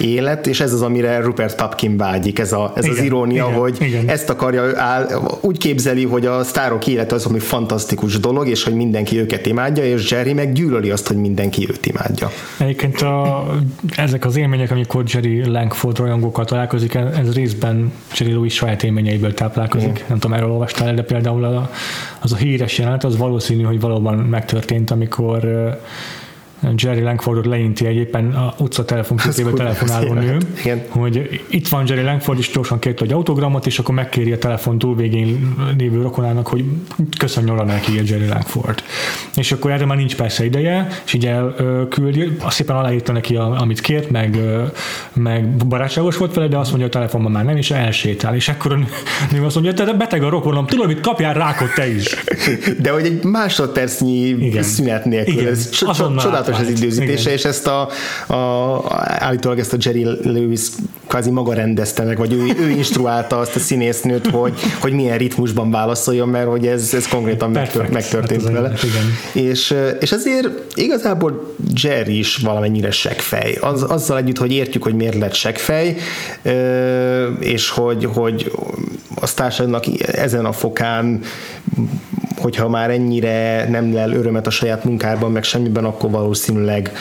élet, 0.00 0.46
és 0.46 0.60
ez 0.60 0.72
az, 0.72 0.82
amire 0.82 1.20
Rupert 1.20 1.56
Papkin 1.56 1.96
vágyik, 1.96 2.38
ez, 2.38 2.52
a, 2.52 2.72
ez 2.76 2.84
igen, 2.84 2.96
az 2.96 3.04
irónia, 3.04 3.46
igen, 3.46 3.58
hogy 3.58 3.76
igen. 3.80 4.08
ezt 4.08 4.30
akarja, 4.30 4.72
áll, 4.76 5.06
úgy 5.40 5.58
képzeli, 5.58 6.04
hogy 6.04 6.26
a 6.26 6.44
sztárok 6.44 6.86
élete 6.86 7.14
az, 7.14 7.26
ami 7.26 7.38
fantasztikus 7.38 8.20
dolog, 8.20 8.48
és 8.48 8.64
hogy 8.64 8.74
mindenki 8.74 9.16
őket 9.32 9.46
imádja, 9.46 9.84
és 9.84 10.10
Jerry 10.10 10.32
meg 10.32 10.52
gyűlöli 10.52 10.90
azt, 10.90 11.06
hogy 11.06 11.16
mindenki 11.16 11.66
őt 11.70 11.86
imádja. 11.86 12.30
Egyébként 12.58 13.00
a, 13.00 13.46
ezek 13.96 14.24
az 14.24 14.36
élmények, 14.36 14.70
amikor 14.70 15.04
Jerry 15.06 15.44
Langford 15.44 15.98
rajongókkal 15.98 16.44
találkozik, 16.44 16.94
ez 16.94 17.34
részben 17.34 17.92
Jerry 18.18 18.32
Lewis 18.32 18.54
saját 18.54 18.82
élményeiből 18.82 19.34
táplálkozik. 19.34 19.90
Mm. 19.90 20.08
Nem 20.08 20.18
tudom, 20.18 20.36
erről 20.36 20.50
olvastál, 20.50 20.94
de 20.94 21.02
például 21.02 21.68
az 22.20 22.32
a 22.32 22.36
híres 22.36 22.78
jelenet, 22.78 23.04
az 23.04 23.16
valószínű, 23.16 23.62
hogy 23.62 23.80
valóban 23.80 24.14
megtörtént, 24.14 24.90
amikor 24.90 25.44
Jerry 26.76 27.00
Langfordot 27.00 27.46
leinti 27.46 27.86
egy 27.86 27.96
éppen 27.96 28.34
a 28.34 28.54
utca 28.58 28.84
telefonképébe 28.84 29.50
telefonáló 29.50 30.12
nő, 30.12 30.36
Igen. 30.60 30.82
hogy 30.88 31.40
itt 31.48 31.68
van 31.68 31.84
Jerry 31.86 32.02
Langford, 32.02 32.38
és 32.38 32.50
gyorsan 32.50 32.78
kért 32.78 33.02
egy 33.02 33.12
autogramot, 33.12 33.66
és 33.66 33.78
akkor 33.78 33.94
megkéri 33.94 34.32
a 34.32 34.38
telefon 34.38 34.78
túlvégén 34.78 35.56
lévő 35.78 36.02
rokonának, 36.02 36.46
hogy 36.46 36.64
köszönjön 37.18 37.54
oda 37.54 37.64
neki 37.64 37.98
a 37.98 38.02
Jerry 38.04 38.26
Langford. 38.26 38.82
És 39.36 39.52
akkor 39.52 39.70
erre 39.70 39.84
már 39.84 39.96
nincs 39.96 40.16
persze 40.16 40.44
ideje, 40.44 40.86
és 41.04 41.12
így 41.12 41.26
elküldi, 41.26 42.36
azt 42.40 42.56
szépen 42.56 42.76
aláírta 42.76 43.12
neki, 43.12 43.36
amit 43.36 43.80
kért, 43.80 44.10
meg, 44.10 44.38
meg 45.12 45.66
barátságos 45.66 46.16
volt 46.16 46.34
vele, 46.34 46.48
de 46.48 46.58
azt 46.58 46.70
mondja, 46.70 46.86
hogy 46.86 46.96
a 46.96 46.98
telefonban 46.98 47.32
már 47.32 47.44
nem, 47.44 47.56
és 47.56 47.70
elsétál. 47.70 48.34
És 48.34 48.48
akkor 48.48 48.72
a 48.72 48.78
nő 49.32 49.44
azt 49.44 49.54
mondja, 49.54 49.74
te 49.74 49.92
beteg 49.92 50.22
a 50.22 50.28
rokonom, 50.28 50.66
tudod, 50.66 50.86
mit 50.86 51.00
kapjál 51.00 51.34
rákot 51.34 51.74
te 51.74 51.94
is. 51.94 52.24
De 52.80 52.90
hogy 52.90 53.04
egy 53.04 53.24
másodpercnyi 53.24 54.28
Igen. 54.28 54.62
szünet 54.62 55.04
nélkül, 55.04 55.32
Igen. 55.32 55.46
ez 55.46 55.70
csodálatos 55.70 56.51
az 56.60 56.68
időzítése, 56.68 57.20
Igen. 57.20 57.32
és 57.32 57.44
ezt 57.44 57.66
a, 57.66 57.88
a, 58.34 58.82
állítólag 59.18 59.58
ezt 59.58 59.72
a 59.72 59.76
Jerry 59.80 60.04
Lewis 60.22 60.60
kvázi 61.06 61.30
maga 61.30 61.54
rendezte 61.54 62.02
meg, 62.02 62.18
vagy 62.18 62.32
ő, 62.32 62.54
ő 62.60 62.68
instruálta 62.70 63.38
azt 63.38 63.56
a 63.56 63.58
színésznőt, 63.58 64.26
hogy, 64.26 64.54
hogy 64.80 64.92
milyen 64.92 65.18
ritmusban 65.18 65.70
válaszoljon, 65.70 66.28
mert 66.28 66.46
hogy 66.46 66.66
ez, 66.66 66.94
ez 66.94 67.08
konkrétan 67.08 67.52
Perfect. 67.52 67.90
megtörtént 67.90 68.42
hát 68.42 68.52
vele. 68.52 68.72
Igen. 68.82 69.46
És, 69.46 69.74
és 70.00 70.12
azért 70.12 70.48
igazából 70.74 71.54
Jerry 71.82 72.18
is 72.18 72.36
valamennyire 72.36 72.90
seggfej. 72.90 73.56
Az, 73.60 73.82
azzal 73.82 74.16
együtt, 74.18 74.38
hogy 74.38 74.52
értjük, 74.52 74.82
hogy 74.82 74.94
miért 74.94 75.18
lett 75.18 75.34
seggfej, 75.34 75.96
és 77.38 77.70
hogy, 77.70 78.04
hogy 78.04 78.52
a 79.14 79.34
társadalomnak 79.34 79.84
ezen 80.12 80.44
a 80.44 80.52
fokán 80.52 81.20
hogyha 82.36 82.68
már 82.68 82.90
ennyire 82.90 83.68
nem 83.68 83.92
lel 83.92 84.12
örömet 84.12 84.46
a 84.46 84.50
saját 84.50 84.84
munkában, 84.84 85.32
meg 85.32 85.42
semmiben, 85.42 85.84
akkor 85.84 86.10
valószínűleg 86.10 86.92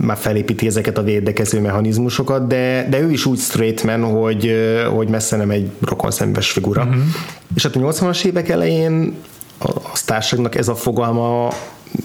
már 0.00 0.16
felépíti 0.16 0.66
ezeket 0.66 0.98
a 0.98 1.02
védekező 1.02 1.60
mechanizmusokat, 1.60 2.46
de, 2.46 2.86
de 2.90 3.00
ő 3.00 3.10
is 3.10 3.26
úgy 3.26 3.38
straight 3.38 3.82
man, 3.82 4.02
hogy, 4.02 4.54
hogy 4.94 5.08
messze 5.08 5.36
nem 5.36 5.50
egy 5.50 5.70
rokonszenves 5.80 6.50
figura. 6.50 6.82
Uh-huh. 6.82 7.02
És 7.54 7.62
hát 7.62 7.76
a 7.76 7.80
80-as 7.80 8.24
évek 8.24 8.48
elején 8.48 9.14
a, 9.58 9.68
a 9.68 9.92
társadalomnak 10.04 10.58
ez 10.58 10.68
a 10.68 10.74
fogalma 10.74 11.48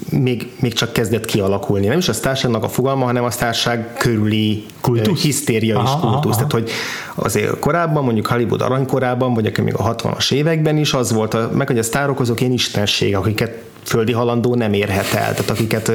még, 0.10 0.52
még 0.60 0.74
csak 0.74 0.93
kezdett 0.93 1.26
kialakulni. 1.26 1.88
Nem 1.88 1.98
is 1.98 2.10
a 2.10 2.13
társágnak 2.13 2.63
a 2.63 2.69
fogalma, 2.69 3.06
hanem 3.06 3.24
a 3.24 3.30
társág 3.30 3.93
körüli 3.98 4.65
kultusz? 4.82 5.21
hisztéria 5.21 5.82
és 5.84 5.89
kultusz. 6.02 6.36
Aha, 6.36 6.36
Tehát, 6.36 6.52
hogy 6.52 6.69
azért 7.15 7.60
korábban, 7.60 8.04
mondjuk 8.04 8.28
Hollywood 8.28 8.62
aranykorában, 8.62 9.34
vagy 9.34 9.45
akár 9.45 9.65
még 9.65 9.76
a 9.78 9.95
60-as 9.95 10.32
években 10.32 10.78
is 10.78 10.93
az 10.93 11.12
volt, 11.13 11.34
a, 11.34 11.50
meg 11.54 11.67
hogy 11.67 11.80
a 11.80 11.84
sztárok 11.84 12.19
azok 12.19 12.39
ilyen 12.39 12.54
istenség, 12.54 13.15
akiket 13.15 13.63
földi 13.86 14.12
halandó 14.12 14.56
nem 14.56 14.74
érhet 14.74 15.13
el. 15.13 15.34
Tehát 15.34 15.50
akiket 15.50 15.91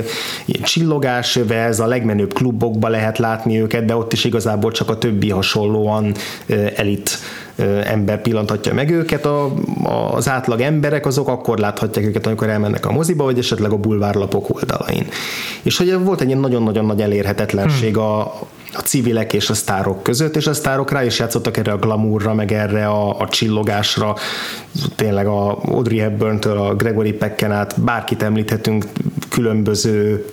csillogás 0.63 1.37
ez 1.49 1.81
a 1.81 1.87
legmenőbb 1.87 2.33
klubokba 2.33 2.89
lehet 2.89 3.19
látni 3.19 3.61
őket, 3.61 3.85
de 3.85 3.97
ott 3.97 4.13
is 4.13 4.25
igazából 4.25 4.71
csak 4.71 4.89
a 4.89 4.99
többi 4.99 5.31
hasonlóan 5.31 6.15
elit 6.77 7.19
ember 7.85 8.21
pillanthatja 8.21 8.75
meg 8.75 8.91
őket, 8.91 9.27
a, 9.27 9.55
az 10.13 10.29
átlag 10.29 10.61
emberek 10.61 11.07
azok 11.07 11.29
akkor 11.29 11.59
láthatják 11.59 12.07
őket, 12.07 12.27
amikor 12.27 12.49
elmennek 12.49 12.87
a 12.87 12.93
moziba, 12.93 13.25
vagy 13.25 13.39
esetleg 13.39 13.73
a 13.73 13.77
bulvárlapok 13.77 14.55
oldalain. 14.55 15.07
És 15.63 15.77
hogy 15.77 15.99
volt 16.05 16.21
egy 16.21 16.27
ilyen 16.27 16.41
nagyon-nagyon 16.41 16.85
nagy 16.85 17.01
elérhetetlenség 17.01 17.95
hmm. 17.95 18.03
a, 18.03 18.39
a 18.75 18.81
civilek 18.81 19.33
és 19.33 19.51
a 19.51 19.55
sztárok 19.55 20.03
között, 20.03 20.37
és 20.37 20.47
a 20.47 20.55
sztárok 20.55 20.91
rá 20.91 21.05
is 21.05 21.19
játszottak 21.19 21.57
erre 21.57 21.73
a 21.73 21.77
glamourra, 21.77 22.35
meg 22.35 22.53
erre 22.53 22.87
a, 22.87 23.21
a 23.21 23.29
csillogásra, 23.29 24.17
tényleg 24.97 25.27
a 25.27 25.59
Audrey 25.63 25.99
Hepburn-től 25.99 26.59
a 26.59 26.75
Gregory 26.75 27.13
Pecken 27.13 27.53
át 27.53 27.81
bárkit 27.81 28.23
említhetünk, 28.23 28.85
különböző 29.29 30.27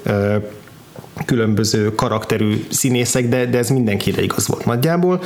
különböző 1.26 1.96
karakterű 1.96 2.66
színészek, 2.70 3.30
de, 3.30 3.46
de 3.46 3.58
ez 3.58 3.70
mindenkire 3.70 4.22
igaz 4.22 4.48
volt 4.48 4.66
nagyjából. 4.66 5.22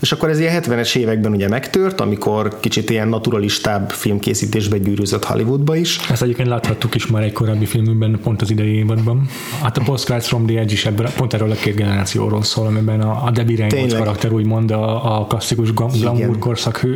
És 0.00 0.12
akkor 0.12 0.28
ez 0.28 0.38
ilyen 0.38 0.62
70-es 0.62 0.96
években 0.96 1.32
ugye 1.32 1.48
megtört, 1.48 2.00
amikor 2.00 2.60
kicsit 2.60 2.90
ilyen 2.90 3.08
naturalistább 3.08 3.90
filmkészítésbe 3.90 4.78
gyűrűzött 4.78 5.24
Hollywoodba 5.24 5.76
is. 5.76 5.98
Ezt 6.10 6.22
egyébként 6.22 6.48
láthattuk 6.48 6.94
is 6.94 7.06
már 7.06 7.22
egy 7.22 7.32
korábbi 7.32 7.66
filmünkben, 7.66 8.18
pont 8.22 8.42
az 8.42 8.50
idei 8.50 8.74
évadban. 8.74 9.28
Hát 9.62 9.78
a 9.78 9.82
Postcards 9.84 10.26
from 10.26 10.46
the 10.46 10.58
Edge 10.58 10.72
is 10.72 10.86
ebből, 10.86 11.08
pont 11.16 11.34
erről 11.34 11.50
a 11.50 11.54
két 11.54 11.74
generációról 11.74 12.42
szól, 12.42 12.66
amiben 12.66 13.00
a, 13.00 13.24
a 13.24 13.30
Debbie 13.30 13.56
Reynolds 13.56 13.94
karakter 13.94 14.32
úgymond 14.32 14.70
a, 14.70 15.18
a 15.20 15.26
klasszikus 15.26 15.72
glamour 15.72 16.38
korszak, 16.38 16.86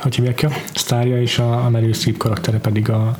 hogy 0.00 0.14
hívják 0.14 0.46
a 0.48 0.52
sztárja, 0.74 1.20
és 1.20 1.38
a, 1.38 1.64
a 1.64 1.70
Meryl 1.70 1.92
Streep 1.92 2.16
karaktere 2.16 2.58
pedig 2.58 2.90
a 2.90 3.16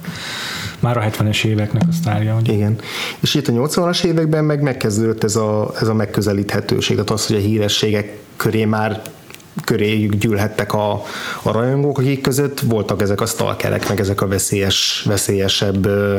már 0.87 0.97
a 0.97 1.11
70-es 1.11 1.45
éveknek 1.45 1.83
a 1.89 1.93
sztárja. 1.93 2.37
Ugye? 2.41 2.53
Igen. 2.53 2.79
És 3.21 3.35
itt 3.35 3.49
a 3.49 3.53
80-as 3.53 4.05
években 4.05 4.45
meg 4.45 4.63
megkezdődött 4.63 5.25
ez 5.25 5.37
a, 5.37 5.73
ez 5.81 5.89
a 5.89 5.95
megközelíthetőség, 5.95 6.97
tehát 6.97 7.11
az, 7.11 7.27
hogy 7.27 7.37
a 7.37 7.41
hírességek 7.41 8.19
köré 8.37 8.65
már 8.65 9.03
köréjük 9.65 10.15
gyűlhettek 10.15 10.75
a, 10.75 10.93
a 11.43 11.53
rajongók, 11.53 11.99
akik 11.99 12.21
között 12.21 12.61
voltak 12.61 13.03
ezek 13.03 13.21
a 13.21 13.27
stalkerek, 13.27 13.89
meg 13.89 14.01
ezek 14.01 14.21
a 14.21 14.27
veszélyes, 14.27 15.05
veszélyesebb 15.07 15.87
ö, 15.87 16.19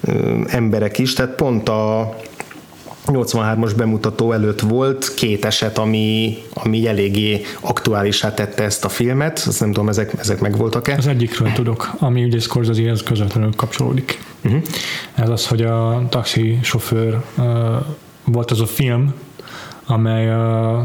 ö, 0.00 0.38
emberek 0.46 0.98
is, 0.98 1.12
tehát 1.12 1.34
pont 1.34 1.68
a 1.68 2.16
83-as 3.10 3.72
bemutató 3.76 4.32
előtt 4.32 4.60
volt 4.60 5.14
két 5.14 5.44
eset, 5.44 5.78
ami, 5.78 6.36
ami 6.54 6.86
eléggé 6.86 7.42
aktuálisá 7.60 8.34
tette 8.34 8.62
ezt 8.62 8.84
a 8.84 8.88
filmet, 8.88 9.44
azt 9.46 9.60
nem 9.60 9.72
tudom, 9.72 9.88
ezek, 9.88 10.12
ezek 10.18 10.40
meg 10.40 10.56
voltak-e? 10.56 10.94
Az 10.96 11.06
egyikről 11.06 11.52
tudok, 11.52 11.90
ami 11.98 12.24
ugye 12.24 12.38
Scorsese-hez 12.38 13.02
közvetlenül 13.02 13.50
kapcsolódik. 13.56 14.18
Uh-huh. 14.44 14.62
Ez 15.14 15.28
az, 15.28 15.46
hogy 15.46 15.62
a 15.62 16.06
taxi 16.08 16.58
sofőr 16.62 17.20
uh, 17.36 17.44
volt 18.24 18.50
az 18.50 18.60
a 18.60 18.66
film, 18.66 19.14
amely 19.86 20.28
uh, 20.28 20.82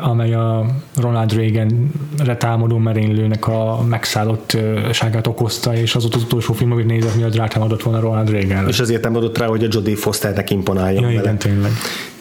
amely 0.00 0.34
a 0.34 0.66
Ronald 0.96 1.32
Reagan-re 1.32 2.36
támadó 2.36 2.76
merénylőnek 2.76 3.46
a 3.46 3.82
megszállottságát 3.88 5.26
okozta, 5.26 5.74
és 5.74 5.94
az 5.94 6.04
ott 6.04 6.14
az 6.14 6.22
utolsó 6.22 6.52
film, 6.52 6.72
amit 6.72 6.86
nézett, 6.86 7.16
miatt 7.16 7.34
rátámadott 7.34 7.82
volna 7.82 8.00
Ronald 8.00 8.30
Reagan. 8.30 8.68
És 8.68 8.80
azért 8.80 9.02
nem 9.02 9.16
adott 9.16 9.38
rá, 9.38 9.46
hogy 9.46 9.64
a 9.64 9.68
Jodie 9.70 9.96
Fosternek 9.96 10.50
imponáljon 10.50 11.02
ja, 11.02 11.08
vele. 11.08 11.20
igen, 11.20 11.38
tényleg. 11.38 11.70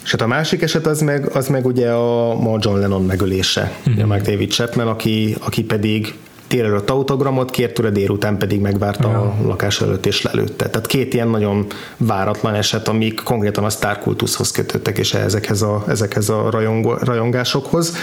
És 0.04 0.12
hát 0.12 0.22
a 0.22 0.28
másik 0.28 0.62
eset 0.62 0.86
az 0.86 1.02
meg, 1.02 1.30
az 1.36 1.48
meg 1.48 1.66
ugye 1.66 1.90
a, 1.90 2.32
a 2.54 2.58
John 2.60 2.80
Lennon 2.80 3.06
megölése, 3.06 3.72
uh-huh. 3.88 4.04
a 4.04 4.08
meg 4.08 4.22
David 4.22 4.52
Chapman, 4.52 4.88
aki, 4.88 5.36
aki 5.40 5.64
pedig 5.64 6.14
délelőtt 6.48 6.90
autogramot 6.90 7.52
kért 7.52 7.74
tőle, 7.74 7.90
délután 7.90 8.38
pedig 8.38 8.62
megvárta 8.62 9.10
ja. 9.10 9.20
a 9.20 9.36
lakás 9.48 9.82
előtt 9.82 10.06
és 10.06 10.22
lelőtte. 10.22 10.70
Tehát 10.70 10.88
két 10.88 11.14
ilyen 11.14 11.28
nagyon 11.28 11.68
váratlan 11.98 12.54
eset, 12.54 12.88
amik 12.88 13.22
konkrétan 13.24 13.64
a 13.64 13.70
sztárkultuszhoz 13.70 14.52
kötöttek, 14.52 14.98
és 14.98 15.14
ezekhez 15.14 15.62
a, 15.62 15.84
ezekhez 15.88 16.30
a 16.30 16.50
rajongó, 16.50 16.94
rajongásokhoz. 16.94 17.96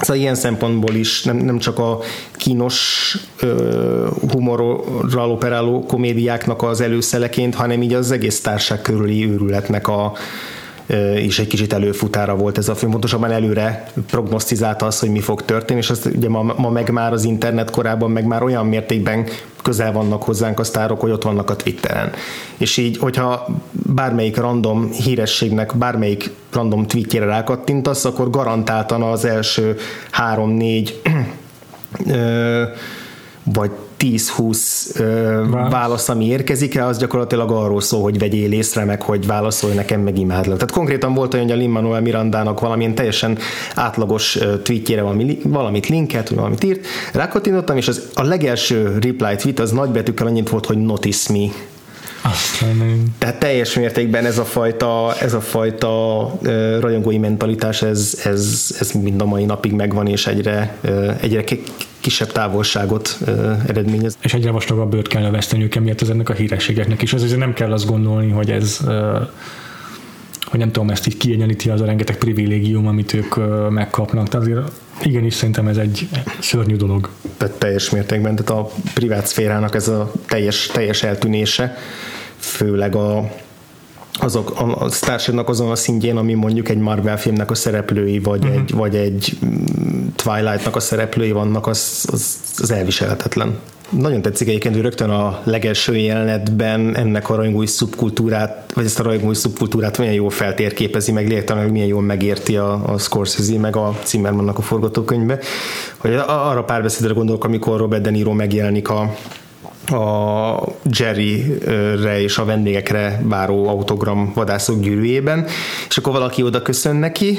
Szóval 0.00 0.16
ilyen 0.16 0.34
szempontból 0.34 0.94
is 0.94 1.22
nem, 1.22 1.36
nem 1.36 1.58
csak 1.58 1.78
a 1.78 1.98
kínos 2.36 3.16
ö, 3.40 4.06
humorral 4.30 5.30
operáló 5.30 5.84
komédiáknak 5.86 6.62
az 6.62 6.80
előszeleként, 6.80 7.54
hanem 7.54 7.82
így 7.82 7.94
az 7.94 8.10
egész 8.10 8.40
társág 8.40 8.80
körüli 8.80 9.30
őrületnek 9.30 9.88
a, 9.88 10.12
is 11.16 11.38
egy 11.38 11.46
kicsit 11.46 11.72
előfutára 11.72 12.36
volt 12.36 12.58
ez 12.58 12.68
a 12.68 12.74
film, 12.74 12.90
pontosabban 12.90 13.30
előre 13.30 13.86
prognosztizálta 14.06 14.86
azt, 14.86 15.00
hogy 15.00 15.10
mi 15.10 15.20
fog 15.20 15.42
történni, 15.42 15.80
és 15.80 15.90
azt 15.90 16.06
ugye 16.06 16.28
ma, 16.28 16.54
ma 16.56 16.70
meg 16.70 16.90
már 16.90 17.12
az 17.12 17.24
internet 17.24 17.70
korában 17.70 18.10
meg 18.10 18.24
már 18.24 18.42
olyan 18.42 18.66
mértékben 18.66 19.26
közel 19.62 19.92
vannak 19.92 20.22
hozzánk 20.22 20.58
a 20.58 20.64
sztárok, 20.64 21.00
hogy 21.00 21.10
ott 21.10 21.22
vannak 21.22 21.50
a 21.50 21.56
Twitteren. 21.56 22.12
És 22.56 22.76
így, 22.76 22.98
hogyha 22.98 23.46
bármelyik 23.72 24.36
random 24.36 24.90
hírességnek, 24.90 25.76
bármelyik 25.76 26.30
random 26.52 26.86
tweetjére 26.86 27.24
rákattintasz, 27.24 28.04
akkor 28.04 28.30
garantáltan 28.30 29.02
az 29.02 29.24
első 29.24 29.76
három-négy 30.10 31.00
vagy 33.42 33.70
10-20 34.00 35.68
válasz, 35.70 36.08
ami 36.08 36.26
érkezik 36.26 36.74
rá, 36.74 36.88
az 36.88 36.98
gyakorlatilag 36.98 37.50
arról 37.50 37.80
szól, 37.80 38.02
hogy 38.02 38.18
vegyél 38.18 38.52
észre 38.52 38.84
meg, 38.84 39.02
hogy 39.02 39.26
válaszolj 39.26 39.74
nekem, 39.74 40.00
meg 40.00 40.18
imádlak. 40.18 40.58
Tehát 40.58 40.74
konkrétan 40.74 41.14
volt 41.14 41.34
olyan, 41.34 41.46
hogy 41.46 41.54
a 41.54 41.58
Lin-Manuel 41.58 42.00
Mirandának 42.00 42.60
valamilyen 42.60 42.94
teljesen 42.94 43.38
átlagos 43.74 44.38
tweetjére 44.62 45.02
valami, 45.02 45.38
valamit 45.44 45.86
linket, 45.86 46.28
vagy 46.28 46.38
valamit 46.38 46.64
írt, 46.64 46.86
rákattintottam, 47.12 47.76
és 47.76 47.88
az, 47.88 48.08
a 48.14 48.22
legelső 48.22 48.98
reply 49.00 49.34
tweet 49.36 49.58
az 49.58 49.70
nagybetűkkel 49.70 50.26
annyit 50.26 50.48
volt, 50.48 50.66
hogy 50.66 50.78
notice 50.78 51.32
me. 51.32 51.46
Aztán... 52.22 53.04
Tehát 53.18 53.38
teljes 53.38 53.74
mértékben 53.74 54.26
ez 54.26 54.38
a 54.38 54.44
fajta, 54.44 55.14
ez 55.20 55.34
a 55.34 55.40
fajta 55.40 56.24
uh, 56.24 56.78
rajongói 56.80 57.18
mentalitás, 57.18 57.82
ez, 57.82 58.20
ez, 58.24 58.76
ez 58.80 58.90
mind 58.90 59.20
a 59.20 59.24
mai 59.24 59.44
napig 59.44 59.72
megvan, 59.72 60.06
és 60.06 60.26
egyre, 60.26 60.76
uh, 60.84 61.14
egyre 61.20 61.44
kisebb 62.00 62.32
távolságot 62.32 63.18
uh, 63.20 63.28
eredményez. 63.66 64.16
És 64.20 64.34
egyre 64.34 64.50
vastagabb 64.50 64.90
bőrt 64.90 65.08
kell 65.08 65.30
veszteniük 65.30 65.74
emiatt 65.74 66.00
ezeknek 66.00 66.28
a 66.28 66.32
hírességeknek 66.32 67.02
is. 67.02 67.12
Azért 67.12 67.38
nem 67.38 67.52
kell 67.52 67.72
azt 67.72 67.86
gondolni, 67.86 68.30
hogy 68.30 68.50
ez 68.50 68.80
hogy 70.50 70.58
nem 70.58 70.72
tudom, 70.72 70.90
ezt 70.90 71.06
így 71.06 71.16
kiegyenlíti 71.16 71.70
az 71.70 71.80
a 71.80 71.84
rengeteg 71.84 72.16
privilégium, 72.16 72.86
amit 72.86 73.12
ők 73.12 73.34
megkapnak. 73.70 74.28
Tehát 74.28 74.46
azért 74.46 74.70
igenis 75.02 75.34
szerintem 75.34 75.66
ez 75.66 75.76
egy 75.76 76.08
szörnyű 76.40 76.76
dolog. 76.76 77.08
Tehát 77.36 77.54
teljes 77.54 77.90
mértékben, 77.90 78.36
tehát 78.36 78.62
a 78.62 78.70
privát 78.94 79.26
szférának 79.26 79.74
ez 79.74 79.88
a 79.88 80.12
teljes, 80.26 80.66
teljes 80.66 81.02
eltűnése, 81.02 81.76
főleg 82.40 82.94
a 82.94 83.30
azok 84.22 84.60
a, 84.60 84.82
a 84.84 84.90
sztárságnak 84.90 85.48
azon 85.48 85.70
a 85.70 85.74
szintjén, 85.74 86.16
ami 86.16 86.34
mondjuk 86.34 86.68
egy 86.68 86.78
Marvel 86.78 87.18
filmnek 87.18 87.50
a 87.50 87.54
szereplői, 87.54 88.18
vagy, 88.18 88.44
uh-huh. 88.44 88.60
egy, 88.60 88.70
vagy 88.74 88.96
egy 88.96 89.38
mm, 89.44 90.06
Twilight-nak 90.16 90.76
a 90.76 90.80
szereplői 90.80 91.32
vannak, 91.32 91.66
az, 91.66 92.04
az, 92.12 92.36
az 92.58 92.70
elviselhetetlen. 92.70 93.58
Nagyon 93.90 94.22
tetszik 94.22 94.48
egyébként, 94.48 94.74
hogy 94.74 94.82
rögtön 94.82 95.10
a 95.10 95.40
legelső 95.44 95.96
jelenetben 95.96 96.96
ennek 96.96 97.30
a 97.30 97.34
rajongói 97.34 97.66
szubkultúrát, 97.66 98.72
vagy 98.74 98.84
ezt 98.84 99.00
a 99.00 99.02
rajongói 99.02 99.34
szubkultúrát 99.34 99.98
milyen 99.98 100.14
jól 100.14 100.30
feltérképezi, 100.30 101.12
meg 101.12 101.44
hogy 101.46 101.70
milyen 101.70 101.86
jól 101.86 102.02
megérti 102.02 102.56
a, 102.56 102.92
a 102.92 102.98
Scorsese, 102.98 103.58
meg 103.58 103.76
a 103.76 103.98
Zimmermannak 104.04 104.58
a 104.58 104.62
forgatókönyvbe. 104.62 105.38
Hogy 105.96 106.14
arra 106.26 106.64
párbeszédre 106.64 107.12
gondolok, 107.12 107.44
amikor 107.44 107.78
Robert 107.78 108.02
De 108.02 108.10
Niro 108.10 108.32
megjelenik 108.32 108.88
a, 108.88 109.14
a 109.90 110.64
Jerry-re 110.98 112.20
és 112.20 112.38
a 112.38 112.44
vendégekre 112.44 113.22
váró 113.24 113.68
autogram 113.68 114.32
vadászok 114.34 114.80
gyűrűjében, 114.80 115.46
és 115.88 115.96
akkor 115.96 116.12
valaki 116.12 116.42
oda 116.42 116.62
köszön 116.62 116.96
neki, 116.96 117.38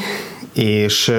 és 0.54 1.14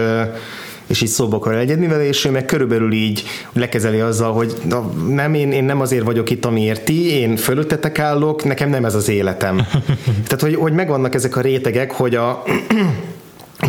és 0.86 1.00
így 1.00 1.08
szóba 1.08 1.36
akar 1.36 1.54
egyedni 1.54 1.86
vele, 1.86 2.06
és 2.06 2.24
ő 2.24 2.30
meg 2.30 2.44
körülbelül 2.44 2.92
így 2.92 3.22
lekezeli 3.52 4.00
azzal, 4.00 4.32
hogy 4.32 4.54
na, 4.68 4.80
nem, 5.08 5.34
én, 5.34 5.52
én 5.52 5.64
nem 5.64 5.80
azért 5.80 6.04
vagyok 6.04 6.30
itt, 6.30 6.44
amiért 6.44 6.84
ti, 6.84 7.10
én 7.10 7.36
fölöttetek 7.36 7.98
állok, 7.98 8.44
nekem 8.44 8.70
nem 8.70 8.84
ez 8.84 8.94
az 8.94 9.08
életem. 9.08 9.56
Tehát, 10.26 10.40
hogy, 10.40 10.54
hogy 10.54 10.72
megvannak 10.72 11.14
ezek 11.14 11.36
a 11.36 11.40
rétegek, 11.40 11.92
hogy 11.92 12.14
a 12.14 12.42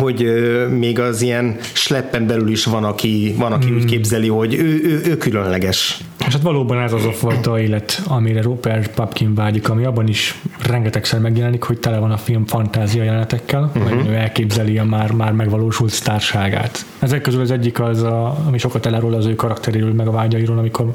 hogy 0.00 0.32
még 0.78 0.98
az 0.98 1.22
ilyen 1.22 1.56
sleppen 1.72 2.26
belül 2.26 2.48
is 2.48 2.64
van, 2.64 2.84
aki, 2.84 3.34
van, 3.38 3.52
aki 3.52 3.66
hmm. 3.66 3.76
úgy 3.76 3.84
képzeli, 3.84 4.28
hogy 4.28 4.54
ő, 4.54 4.80
ő, 4.84 5.00
ő 5.04 5.16
különleges. 5.16 5.98
És 6.26 6.32
hát 6.32 6.42
valóban 6.42 6.78
ez 6.78 6.92
az 6.92 7.04
a 7.04 7.12
fajta 7.12 7.60
élet, 7.60 8.02
amire 8.06 8.42
Rupert 8.42 8.94
Papkin 8.94 9.34
vágyik, 9.34 9.68
ami 9.68 9.84
abban 9.84 10.08
is 10.08 10.40
rengetegszer 10.62 11.20
megjelenik, 11.20 11.62
hogy 11.62 11.78
tele 11.78 11.98
van 11.98 12.10
a 12.10 12.16
film 12.16 12.46
fantázia 12.46 13.02
jelenetekkel, 13.02 13.70
uh-huh. 13.74 14.08
ő 14.08 14.14
elképzeli 14.14 14.78
a 14.78 14.84
már, 14.84 15.12
már 15.12 15.32
megvalósult 15.32 15.90
sztárságát. 15.90 16.84
Ezek 16.98 17.20
közül 17.20 17.40
az 17.40 17.50
egyik 17.50 17.80
az, 17.80 18.02
a, 18.02 18.36
ami 18.46 18.58
sokat 18.58 18.86
elárul 18.86 19.14
az 19.14 19.26
ő 19.26 19.34
karakteréről, 19.34 19.92
meg 19.92 20.06
a 20.06 20.10
vágyairól, 20.10 20.58
amikor 20.58 20.92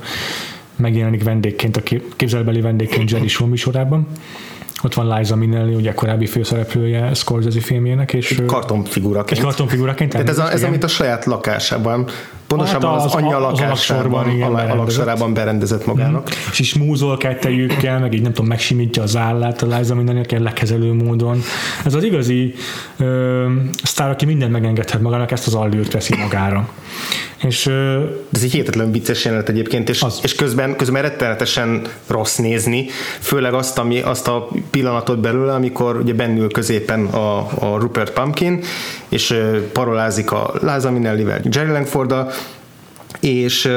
megjelenik 0.75 1.23
vendégként, 1.23 1.77
a 1.77 1.81
képzelbeli 2.15 2.61
vendégként 2.61 3.11
Jerry 3.11 3.27
Show 3.27 3.47
műsorában 3.47 4.07
ott 4.83 4.93
van 4.93 5.17
Liza 5.17 5.35
Minnelli, 5.35 5.73
ugye 5.73 5.93
korábbi 5.93 6.25
főszereplője 6.25 7.13
Scorsese 7.13 7.59
filmjének, 7.59 8.13
és 8.13 8.31
egy 8.31 8.45
kartonfiguraként. 8.45 9.39
Egy 9.39 9.45
kartonfiguraként. 9.45 10.11
Tehát 10.11 10.29
ez, 10.29 10.37
a, 10.37 10.51
ez 10.51 10.63
amit 10.63 10.83
a 10.83 10.87
saját 10.87 11.25
lakásában, 11.25 12.07
pontosabban 12.49 12.89
hát 12.89 12.99
az, 12.99 13.05
az, 13.05 13.13
anyja 13.13 13.39
lakásában, 13.39 14.29
igen, 14.29 14.53
a 14.53 14.75
laksorában 14.75 15.33
berendezett 15.33 15.85
magának. 15.85 16.29
Mm. 16.29 16.49
És 16.51 16.59
is 16.59 16.73
múzol 16.73 17.17
kettejükkel, 17.17 17.99
meg 17.99 18.13
így 18.13 18.21
nem 18.21 18.31
tudom, 18.31 18.47
megsimítja 18.47 19.03
az 19.03 19.15
állát 19.15 19.61
a 19.61 19.77
Liza 19.77 19.95
aki 19.95 20.37
lekezelő 20.37 20.93
módon. 20.93 21.41
Ez 21.85 21.93
az 21.93 22.03
igazi 22.03 22.53
ö, 22.97 23.45
sztár, 23.83 24.09
aki 24.09 24.25
mindent 24.25 24.51
megengedhet 24.51 25.01
magának, 25.01 25.31
ezt 25.31 25.47
az 25.47 25.55
allőrt 25.55 25.91
veszi 25.91 26.15
magára. 26.17 26.69
És, 27.43 27.67
Ez 28.31 28.43
egy 28.43 28.51
hihetetlen 28.51 28.91
vicces 28.91 29.25
jelenet 29.25 29.49
egyébként, 29.49 29.89
és, 29.89 30.01
az. 30.01 30.19
és 30.23 30.35
közben, 30.35 30.75
közben 30.75 31.01
rettenetesen 31.01 31.81
rossz 32.07 32.35
nézni, 32.35 32.85
főleg 33.19 33.53
azt, 33.53 33.77
ami, 33.77 34.01
azt 34.01 34.27
a 34.27 34.47
pillanatot 34.69 35.19
belőle, 35.19 35.53
amikor 35.53 35.95
ugye 35.95 36.13
bennül 36.13 36.51
középen 36.51 37.05
a, 37.05 37.37
a 37.37 37.77
Rupert 37.77 38.13
Pumpkin, 38.13 38.63
és 39.09 39.39
parolázik 39.73 40.31
a 40.31 40.53
Liza 40.61 40.91
Minnelli-vel, 40.91 41.39
Jerry 41.51 41.71
langford 41.71 42.11
és, 43.19 43.69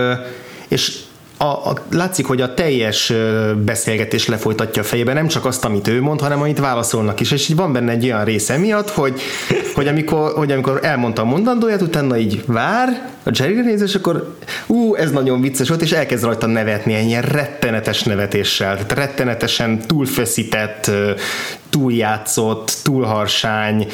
és 0.69 0.99
a, 1.43 1.45
a, 1.45 1.75
látszik, 1.91 2.27
hogy 2.27 2.41
a 2.41 2.55
teljes 2.55 3.13
beszélgetés 3.65 4.27
lefolytatja 4.27 4.83
a 4.83 4.85
fejében 4.85 5.15
nem 5.15 5.27
csak 5.27 5.45
azt, 5.45 5.65
amit 5.65 5.89
ő 5.89 6.03
mond, 6.03 6.21
hanem 6.21 6.41
amit 6.41 6.59
válaszolnak 6.59 7.21
is, 7.21 7.31
és 7.31 7.49
így 7.49 7.57
van 7.57 7.73
benne 7.73 7.91
egy 7.93 8.05
olyan 8.05 8.25
része 8.25 8.57
miatt, 8.57 8.91
hogy, 8.91 9.21
hogy, 9.75 9.89
amikor, 9.89 10.33
hogy 10.33 10.53
amikor 10.53 10.79
elmondta 10.83 11.23
a 11.23 11.25
mondandóját, 11.25 11.83
utána 11.83 12.17
így 12.17 12.43
vár, 12.47 13.11
a 13.23 13.31
Jerry 13.33 13.61
néz, 13.61 13.83
és 13.83 13.95
akkor 13.95 14.37
ú, 14.67 14.95
ez 14.95 15.11
nagyon 15.11 15.41
vicces 15.41 15.69
volt, 15.69 15.83
és 15.83 15.93
elkezd 15.93 16.25
rajta 16.25 16.47
nevetni, 16.47 16.95
egy 16.95 17.07
ilyen 17.07 17.23
rettenetes 17.23 18.03
nevetéssel, 18.03 18.73
tehát 18.75 18.93
rettenetesen 18.93 19.81
túlfeszített, 19.87 20.91
túljátszott, 21.73 22.79
túlharsány 22.83 23.87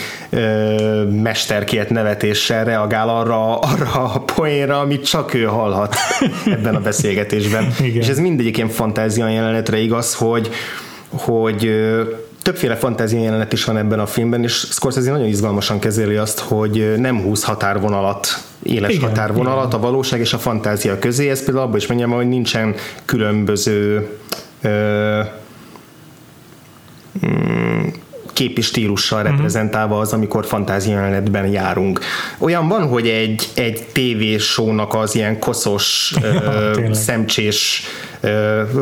mesterkélt 1.10 1.90
nevetéssel 1.90 2.64
reagál 2.64 3.08
arra, 3.08 3.58
arra 3.58 4.12
a 4.12 4.20
poénra, 4.20 4.78
amit 4.78 5.06
csak 5.08 5.34
ő 5.34 5.44
hallhat 5.44 5.96
ebben 6.56 6.74
a 6.74 6.80
beszélgetésben. 6.80 7.74
Igen. 7.80 8.02
És 8.02 8.08
ez 8.08 8.18
mindegyik 8.18 8.56
ilyen 8.56 8.68
fantázia 8.68 9.28
jelenetre 9.28 9.78
igaz, 9.78 10.14
hogy, 10.14 10.50
hogy 11.08 11.70
többféle 12.42 12.76
fantázia 12.76 13.20
jelenet 13.20 13.52
is 13.52 13.64
van 13.64 13.76
ebben 13.76 14.00
a 14.00 14.06
filmben, 14.06 14.42
és 14.42 14.52
Scorsese 14.52 15.10
nagyon 15.10 15.26
izgalmasan 15.26 15.78
kezeli 15.78 16.16
azt, 16.16 16.38
hogy 16.38 16.94
nem 16.96 17.20
húz 17.20 17.44
határvonalat, 17.44 18.26
éles 18.62 18.94
igen, 18.94 19.08
határvonalat 19.08 19.66
igen. 19.66 19.78
a 19.78 19.82
valóság 19.82 20.20
és 20.20 20.32
a 20.32 20.38
fantázia 20.38 20.98
közé. 20.98 21.30
Ez 21.30 21.44
például 21.44 21.66
abban 21.66 21.76
is 21.76 21.86
mondjam, 21.86 22.10
hogy 22.10 22.28
nincsen 22.28 22.74
különböző 23.04 24.08
ö, 24.62 25.20
képi 28.32 28.60
stílussal 28.60 29.18
uh-huh. 29.18 29.34
reprezentálva 29.34 29.98
az, 29.98 30.12
amikor 30.12 30.46
fantázia 30.46 31.22
járunk. 31.50 32.00
Olyan 32.38 32.68
van, 32.68 32.88
hogy 32.88 33.08
egy, 33.08 33.48
egy 33.54 33.86
tévésónak 33.92 34.94
az 34.94 35.14
ilyen 35.14 35.38
koszos, 35.38 36.14
ö, 36.22 36.88
szemcsés 36.92 37.82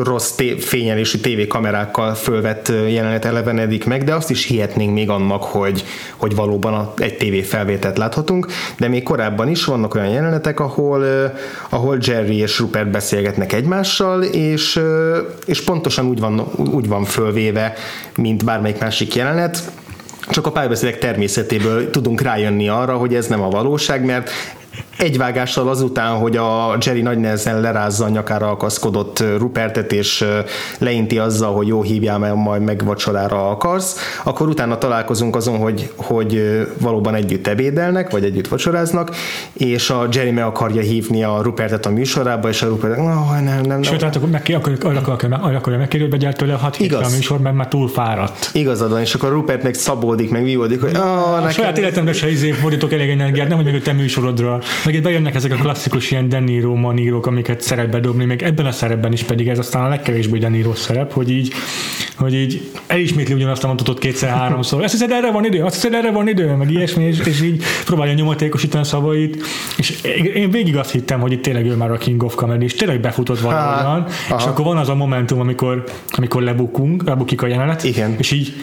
rossz 0.03 0.31
té- 0.31 0.63
fényelésű 0.63 1.17
tévékamerákkal 1.17 2.13
fölvett 2.13 2.67
jelenet 2.67 3.25
elevenedik 3.25 3.85
meg, 3.85 4.03
de 4.03 4.13
azt 4.13 4.29
is 4.29 4.45
hihetnénk 4.45 4.93
még 4.93 5.09
annak, 5.09 5.43
hogy, 5.43 5.83
hogy 6.15 6.35
valóban 6.35 6.73
a, 6.73 6.93
egy 6.97 7.17
tévé 7.17 7.41
felvételt 7.41 7.97
láthatunk, 7.97 8.47
de 8.77 8.87
még 8.87 9.03
korábban 9.03 9.49
is 9.49 9.65
vannak 9.65 9.95
olyan 9.95 10.09
jelenetek, 10.09 10.59
ahol, 10.59 11.05
ahol 11.69 11.97
Jerry 12.01 12.37
és 12.37 12.59
Rupert 12.59 12.91
beszélgetnek 12.91 13.53
egymással, 13.53 14.23
és, 14.23 14.79
és 15.45 15.63
pontosan 15.63 16.05
úgy 16.05 16.19
van, 16.19 16.39
úgy 16.71 16.87
van 16.87 17.03
fölvéve, 17.03 17.73
mint 18.15 18.45
bármelyik 18.45 18.79
másik 18.79 19.15
jelenet, 19.15 19.71
csak 20.29 20.45
a 20.45 20.51
párbeszédek 20.51 20.97
természetéből 20.97 21.89
tudunk 21.89 22.21
rájönni 22.21 22.67
arra, 22.69 22.97
hogy 22.97 23.15
ez 23.15 23.27
nem 23.27 23.41
a 23.41 23.49
valóság, 23.49 24.05
mert 24.05 24.29
egy 24.97 25.17
vágással 25.17 25.69
azután, 25.69 26.15
hogy 26.15 26.37
a 26.37 26.77
Jerry 26.85 27.01
nagy 27.01 27.17
nehezen 27.17 27.61
lerázza 27.61 28.05
a 28.05 28.09
nyakára 28.09 28.49
akaszkodott 28.49 29.23
Rupertet, 29.37 29.91
és 29.91 30.25
leinti 30.77 31.17
azzal, 31.17 31.53
hogy 31.53 31.67
jó 31.67 31.81
hívjál, 31.81 32.17
mert 32.17 32.35
majd 32.35 32.61
meg 32.61 32.85
vacsorára 32.85 33.49
akarsz, 33.49 33.95
akkor 34.23 34.47
utána 34.47 34.77
találkozunk 34.77 35.35
azon, 35.35 35.57
hogy, 35.57 35.91
hogy 35.95 36.61
valóban 36.79 37.15
együtt 37.15 37.47
ebédelnek, 37.47 38.11
vagy 38.11 38.23
együtt 38.23 38.47
vacsoráznak, 38.47 39.15
és 39.53 39.89
a 39.89 40.07
Jerry 40.11 40.31
meg 40.31 40.43
akarja 40.43 40.81
hívni 40.81 41.23
a 41.23 41.41
Rupertet 41.41 41.85
a 41.85 41.89
műsorába, 41.89 42.49
és 42.49 42.61
a 42.61 42.67
Rupert, 42.67 42.97
oh, 42.97 43.31
nem, 43.31 43.43
nem, 43.43 43.61
nem. 43.65 43.81
Sőt, 43.81 44.01
hát 44.01 44.15
akkor 44.15 44.29
meg, 44.29 44.53
akarja, 44.55 45.01
akarja, 45.01 45.37
akarja 45.37 45.79
megkérdezni, 45.79 46.25
hogy 46.25 46.35
tőle, 46.35 46.53
hat 46.53 46.79
Igaz. 46.79 47.11
a 47.11 47.15
műsor, 47.15 47.39
mert 47.39 47.55
már 47.55 47.67
túl 47.67 47.87
fáradt. 47.89 48.49
Igazad 48.53 48.91
van, 48.91 49.01
és 49.01 49.13
akkor 49.13 49.29
Rupert 49.29 49.63
meg 49.63 49.73
szabódik, 49.73 50.29
meg 50.29 50.43
vívódik, 50.43 50.81
hogy 50.81 50.97
oh, 50.97 51.35
nekem... 51.35 51.49
Saját 51.49 51.77
életemben 51.77 52.13
se 52.13 52.29
izé 52.29 52.51
fordítok 52.51 52.93
elég 52.93 53.09
energiát, 53.09 53.47
nem, 53.47 53.57
hogy 53.57 53.71
meg 53.71 53.81
te 53.81 53.93
műsorodra. 53.93 54.59
Meg 54.87 54.95
itt 54.95 55.03
bejönnek 55.03 55.35
ezek 55.35 55.51
a 55.51 55.55
klasszikus 55.55 56.11
ilyen 56.11 56.29
Deniro 56.29 56.75
manírók, 56.75 57.25
amiket 57.25 57.61
szeret 57.61 57.89
bedobni, 57.89 58.25
még 58.25 58.41
ebben 58.41 58.65
a 58.65 58.71
szerepben 58.71 59.11
is 59.11 59.23
pedig 59.23 59.47
ez 59.47 59.59
aztán 59.59 59.83
a 59.83 59.87
legkevésbé 59.87 60.37
Deniro 60.37 60.75
szerep, 60.75 61.13
hogy 61.13 61.31
így, 61.31 61.53
hogy 62.15 62.33
így 62.33 62.71
elismétli 62.87 63.33
ugyanazt 63.33 63.63
a 63.63 63.67
mondatot 63.67 63.99
kétszer-háromszor. 63.99 64.83
Ezt 64.83 64.93
hiszed, 64.93 65.11
erre 65.11 65.31
van 65.31 65.45
idő, 65.45 65.63
azt 65.63 65.73
hiszed, 65.73 65.93
erre 65.93 66.11
van 66.11 66.27
idő, 66.27 66.55
meg 66.55 66.71
ilyesmi, 66.71 67.03
és, 67.03 67.19
és 67.19 67.41
így 67.41 67.63
próbálja 67.85 68.13
nyomatékosítani 68.13 68.85
szavait, 68.85 69.43
és 69.77 70.01
én 70.33 70.51
végig 70.51 70.77
azt 70.77 70.91
hittem, 70.91 71.19
hogy 71.19 71.31
itt 71.31 71.41
tényleg 71.41 71.65
ő 71.65 71.75
már 71.75 71.91
a 71.91 71.97
King 71.97 72.23
of 72.23 72.35
Comedy, 72.35 72.63
és 72.63 72.73
tényleg 72.73 72.99
befutott 72.99 73.39
valahogyan, 73.39 74.05
és 74.37 74.43
akkor 74.43 74.65
van 74.65 74.77
az 74.77 74.89
a 74.89 74.95
momentum, 74.95 75.39
amikor, 75.39 75.83
amikor 76.09 76.41
lebukunk, 76.41 77.03
lebukik 77.03 77.41
a 77.41 77.47
jelenet, 77.47 77.83
Igen. 77.83 78.15
és 78.17 78.31
így 78.31 78.53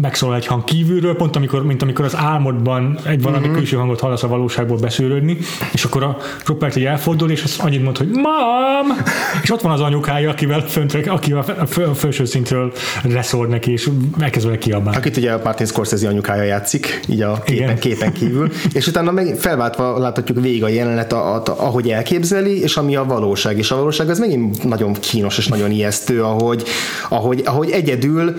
megszólal 0.00 0.36
egy 0.36 0.46
hang 0.46 0.64
kívülről, 0.64 1.16
pont 1.16 1.36
amikor, 1.36 1.66
mint 1.66 1.82
amikor 1.82 2.04
az 2.04 2.16
álmodban 2.16 2.98
egy 3.04 3.22
valami 3.22 3.42
uh-huh. 3.42 3.56
külső 3.56 3.76
hangot 3.76 4.00
hallasz 4.00 4.22
a 4.22 4.28
valóságból 4.28 4.76
beszűrődni, 4.76 5.38
és 5.72 5.84
akkor 5.84 6.02
a 6.02 6.16
Rupert 6.46 6.76
egy 6.76 6.84
elfordul, 6.84 7.30
és 7.30 7.42
azt 7.42 7.60
annyit 7.60 7.82
mond, 7.82 7.96
hogy 7.96 8.08
mam! 8.08 8.96
És 9.42 9.50
ott 9.50 9.60
van 9.60 9.72
az 9.72 9.80
anyukája, 9.80 10.30
akivel, 10.30 10.60
fönt, 10.60 10.94
akivel 11.06 11.44
a 11.58 11.94
felső 11.94 12.24
szintről 12.24 12.72
reszor 13.02 13.48
neki, 13.48 13.72
és 13.72 13.90
elkezd 14.20 14.46
vele 14.46 14.58
kiabálni. 14.58 14.96
Akit 14.96 15.16
ugye 15.16 15.32
a 15.32 15.40
Martin 15.44 15.66
Scorsese 15.66 16.08
anyukája 16.08 16.42
játszik, 16.42 17.00
így 17.08 17.22
a 17.22 17.42
képen, 17.44 17.78
képen 17.78 18.12
kívül, 18.12 18.50
és 18.72 18.86
utána 18.86 19.10
meg 19.10 19.36
felváltva 19.38 19.98
láthatjuk 19.98 20.40
végig 20.40 20.64
a 20.64 20.68
jelenet, 20.68 21.12
a, 21.12 21.34
a, 21.34 21.42
ahogy 21.46 21.90
elképzeli, 21.90 22.60
és 22.60 22.76
ami 22.76 22.96
a 22.96 23.04
valóság. 23.04 23.58
És 23.58 23.70
a 23.70 23.76
valóság 23.76 24.08
az 24.08 24.18
megint 24.18 24.64
nagyon 24.64 24.92
kínos 24.92 25.38
és 25.38 25.46
nagyon 25.46 25.70
ijesztő, 25.70 26.22
ahogy, 26.22 26.64
ahogy, 27.08 27.42
ahogy 27.44 27.70
egyedül 27.70 28.34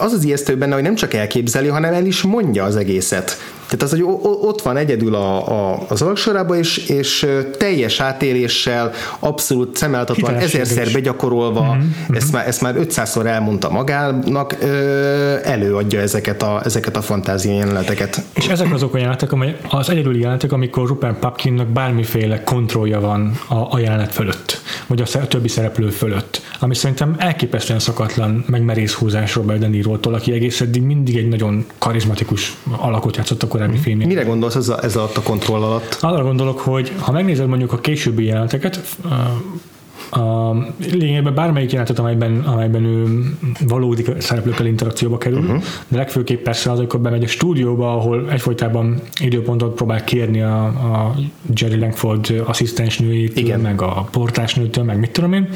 az 0.00 0.12
az 0.12 0.24
ijesztő 0.24 0.56
benne, 0.56 0.75
hogy 0.76 0.84
nem 0.84 0.94
csak 0.94 1.14
elképzeli, 1.14 1.68
hanem 1.68 1.94
el 1.94 2.06
is 2.06 2.22
mondja 2.22 2.64
az 2.64 2.76
egészet. 2.76 3.36
Tehát 3.66 3.82
az, 3.82 3.90
hogy 3.90 4.02
ott 4.22 4.62
van 4.62 4.76
egyedül 4.76 5.14
a, 5.14 5.48
a, 5.48 5.84
az 5.88 6.02
alaksorában, 6.02 6.56
és, 6.56 6.76
és 6.76 7.26
teljes 7.58 8.00
átéléssel, 8.00 8.92
abszolút 9.18 9.76
szemeltatlan, 9.76 10.34
ezerszer 10.34 10.92
begyakorolva, 10.92 11.60
uh-huh, 11.60 12.16
ezt, 12.16 12.32
már, 12.32 12.46
ezt 12.46 12.60
már 12.60 12.74
500-szor 12.78 13.24
elmondta 13.24 13.70
magának, 13.70 14.56
előadja 15.42 16.00
ezeket 16.00 16.42
a, 16.42 16.60
ezeket 16.64 16.96
a 16.96 17.02
fantázia 17.02 17.52
jeleneteket. 17.52 18.22
És 18.34 18.46
ezek 18.46 18.72
azok 18.72 18.94
a 18.94 18.98
jelenetek, 18.98 19.32
amely 19.32 19.56
az 19.68 19.90
egyedüli 19.90 20.20
jelenetek, 20.20 20.52
amikor 20.52 20.86
Rupert 20.86 21.18
Papkinnak 21.18 21.66
bármiféle 21.66 22.42
kontrollja 22.42 23.00
van 23.00 23.38
a, 23.48 23.54
a 23.54 23.78
jelenet 23.78 24.12
fölött, 24.12 24.60
vagy 24.86 25.00
a 25.00 25.26
többi 25.26 25.48
szereplő 25.48 25.88
fölött, 25.88 26.40
ami 26.60 26.74
szerintem 26.74 27.14
elképesztően 27.18 27.78
szakatlan, 27.78 28.44
meg 28.48 28.62
merész 28.62 28.92
húzás 28.92 29.34
Robert 29.34 29.60
De 29.60 29.66
Niro-tól, 29.66 30.14
aki 30.14 30.32
egész 30.32 30.60
eddig 30.60 30.82
mindig 30.82 31.16
egy 31.16 31.28
nagyon 31.28 31.66
karizmatikus 31.78 32.56
alakot 32.76 33.16
játszott 33.16 33.42
a 33.42 33.46
korábbi 33.56 33.78
filmjén. 33.78 34.08
Mire 34.08 34.22
gondolsz 34.22 34.54
ez, 34.54 34.68
a, 34.68 34.82
ez 34.82 34.96
alatt 34.96 35.16
a 35.16 35.22
kontroll 35.22 35.62
alatt? 35.62 35.98
Arra 36.00 36.22
gondolok, 36.22 36.58
hogy 36.58 36.92
ha 36.98 37.12
megnézed 37.12 37.46
mondjuk 37.46 37.72
a 37.72 37.78
későbbi 37.78 38.24
jeleneteket, 38.24 38.96
a 40.10 40.52
lényegben 40.92 41.34
bármelyik 41.34 41.70
jelenetet, 41.70 41.98
amelyben, 41.98 42.40
amelyben 42.40 42.84
ő 42.84 43.24
valódi 43.66 44.04
szereplőkkel 44.18 44.66
interakcióba 44.66 45.18
kerül, 45.18 45.38
uh-huh. 45.38 45.62
de 45.88 45.96
legfőképp 45.96 46.42
persze 46.42 46.70
az, 46.70 46.78
amikor 46.78 47.00
bemegy 47.00 47.24
a 47.24 47.26
stúdióba, 47.26 47.92
ahol 47.92 48.30
egyfolytában 48.30 49.00
időpontot 49.20 49.74
próbál 49.74 50.04
kérni 50.04 50.42
a, 50.42 50.64
a 50.64 51.14
Jerry 51.54 51.78
Langford 51.78 52.42
asszisztensnőjétől, 52.46 53.44
Igen. 53.44 53.60
meg 53.60 53.82
a 53.82 54.08
portásnőtől, 54.10 54.84
meg 54.84 54.98
mit 54.98 55.10
tudom 55.10 55.32
én. 55.32 55.48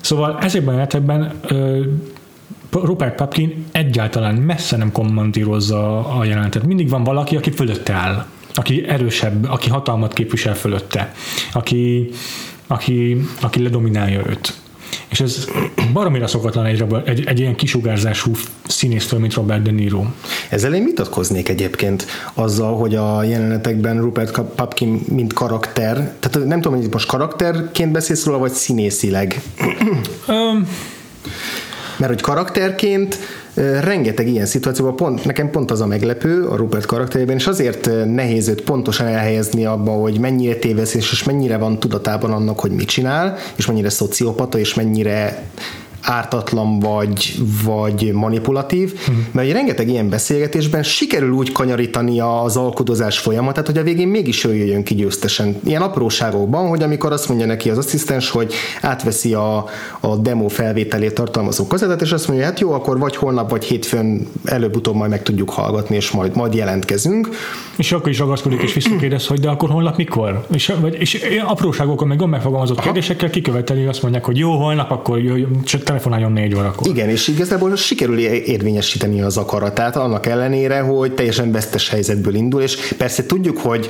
Szóval 0.00 0.38
ezekben 0.40 0.74
a 0.74 0.78
jelenetekben 0.78 1.32
Rupert 2.72 3.14
Papkin 3.14 3.64
egyáltalán 3.72 4.34
messze 4.34 4.76
nem 4.76 4.92
kommandírozza 4.92 6.08
a 6.18 6.24
jelenetet. 6.24 6.66
Mindig 6.66 6.88
van 6.88 7.04
valaki, 7.04 7.36
aki 7.36 7.50
fölötte 7.50 7.92
áll, 7.92 8.26
aki 8.54 8.84
erősebb, 8.88 9.50
aki 9.50 9.70
hatalmat 9.70 10.12
képvisel 10.12 10.54
fölötte, 10.54 11.12
aki, 11.52 12.10
aki, 12.66 13.16
aki 13.40 13.62
ledominálja 13.62 14.22
őt. 14.28 14.54
És 15.08 15.20
ez 15.20 15.46
baromira 15.92 16.26
szokatlan 16.26 16.64
egy, 16.64 16.84
egy, 17.04 17.24
egy 17.26 17.38
ilyen 17.38 17.54
kisugárzású 17.54 18.30
színésztől, 18.66 19.20
mint 19.20 19.34
Robert 19.34 19.62
De 19.62 19.70
Niro. 19.70 20.04
Ezzel 20.48 20.74
én 20.74 20.84
vitatkoznék 20.84 21.48
egyébként 21.48 22.06
azzal, 22.34 22.76
hogy 22.76 22.94
a 22.94 23.22
jelenetekben 23.22 24.00
Rupert 24.00 24.40
Papkin 24.40 25.00
mint 25.08 25.32
karakter, 25.32 25.94
tehát 26.20 26.48
nem 26.48 26.60
tudom, 26.60 26.78
hogy 26.78 26.88
most 26.92 27.06
karakterként 27.06 27.92
beszélsz 27.92 28.24
róla, 28.24 28.38
vagy 28.38 28.52
színészileg. 28.52 29.42
Um, 30.28 30.68
mert 32.02 32.14
hogy 32.14 32.22
karakterként 32.22 33.18
rengeteg 33.80 34.28
ilyen 34.28 34.46
szituációban 34.46 34.96
pont, 34.96 35.24
nekem 35.24 35.50
pont 35.50 35.70
az 35.70 35.80
a 35.80 35.86
meglepő 35.86 36.44
a 36.44 36.56
Rupert 36.56 36.86
karakterében, 36.86 37.36
és 37.36 37.46
azért 37.46 37.90
nehéz 38.06 38.48
őt 38.48 38.60
pontosan 38.60 39.06
elhelyezni 39.06 39.64
abba, 39.64 39.90
hogy 39.90 40.18
mennyire 40.18 40.54
tévesz, 40.54 40.94
és 40.94 41.24
mennyire 41.24 41.56
van 41.56 41.78
tudatában 41.78 42.32
annak, 42.32 42.60
hogy 42.60 42.70
mit 42.70 42.88
csinál, 42.88 43.36
és 43.56 43.66
mennyire 43.66 43.90
szociopata, 43.90 44.58
és 44.58 44.74
mennyire 44.74 45.42
ártatlan 46.02 46.78
vagy, 46.78 47.34
vagy 47.64 48.12
manipulatív, 48.12 48.92
uh-huh. 48.92 49.16
mert 49.32 49.46
hogy 49.46 49.56
rengeteg 49.56 49.88
ilyen 49.88 50.08
beszélgetésben 50.08 50.82
sikerül 50.82 51.30
úgy 51.30 51.52
kanyarítani 51.52 52.20
az 52.20 52.56
alkudozás 52.56 53.18
folyamatát, 53.18 53.66
hogy 53.66 53.78
a 53.78 53.82
végén 53.82 54.08
mégis 54.08 54.44
ő 54.44 54.54
jöjjön 54.54 54.82
ki 54.82 54.94
győztesen. 54.94 55.56
Ilyen 55.64 55.82
apróságokban, 55.82 56.68
hogy 56.68 56.82
amikor 56.82 57.12
azt 57.12 57.28
mondja 57.28 57.46
neki 57.46 57.70
az 57.70 57.78
asszisztens, 57.78 58.30
hogy 58.30 58.52
átveszi 58.80 59.34
a, 59.34 59.64
a 60.00 60.16
demo 60.16 60.48
felvételét 60.48 61.14
tartalmazó 61.14 61.66
kazettát, 61.66 62.02
és 62.02 62.12
azt 62.12 62.28
mondja, 62.28 62.46
hát 62.46 62.60
jó, 62.60 62.72
akkor 62.72 62.98
vagy 62.98 63.16
holnap, 63.16 63.50
vagy 63.50 63.64
hétfőn 63.64 64.28
előbb-utóbb 64.44 64.94
majd 64.94 65.10
meg 65.10 65.22
tudjuk 65.22 65.50
hallgatni, 65.50 65.96
és 65.96 66.10
majd, 66.10 66.36
majd 66.36 66.54
jelentkezünk. 66.54 67.28
És 67.76 67.92
akkor 67.92 68.08
is 68.08 68.18
ragaszkodik, 68.18 68.62
és 68.62 68.74
visszakérdez, 68.74 69.26
hogy 69.26 69.40
de 69.40 69.48
akkor 69.48 69.70
holnap 69.70 69.96
mikor? 69.96 70.46
És, 70.52 70.72
vagy, 70.80 70.94
és 71.00 71.26
apróságokon, 71.46 72.08
meg 72.08 72.28
megfogalmazott 72.28 72.80
kérdésekkel 72.80 73.30
kiköveteli, 73.30 73.84
azt 73.84 74.02
mondják, 74.02 74.24
hogy 74.24 74.38
jó, 74.38 74.56
holnap, 74.56 74.90
akkor 74.90 75.18
jöjjön, 75.18 75.62
csak 75.64 75.82
telefonáljon 75.92 76.32
négy 76.32 76.54
órakor. 76.54 76.86
Igen, 76.86 77.08
és 77.08 77.28
igazából 77.28 77.76
sikerül 77.76 78.18
érvényesíteni 78.18 79.22
az 79.22 79.36
akaratát, 79.36 79.96
annak 79.96 80.26
ellenére, 80.26 80.80
hogy 80.80 81.14
teljesen 81.14 81.52
vesztes 81.52 81.88
helyzetből 81.88 82.34
indul, 82.34 82.62
és 82.62 82.94
persze 82.96 83.26
tudjuk, 83.26 83.58
hogy 83.58 83.88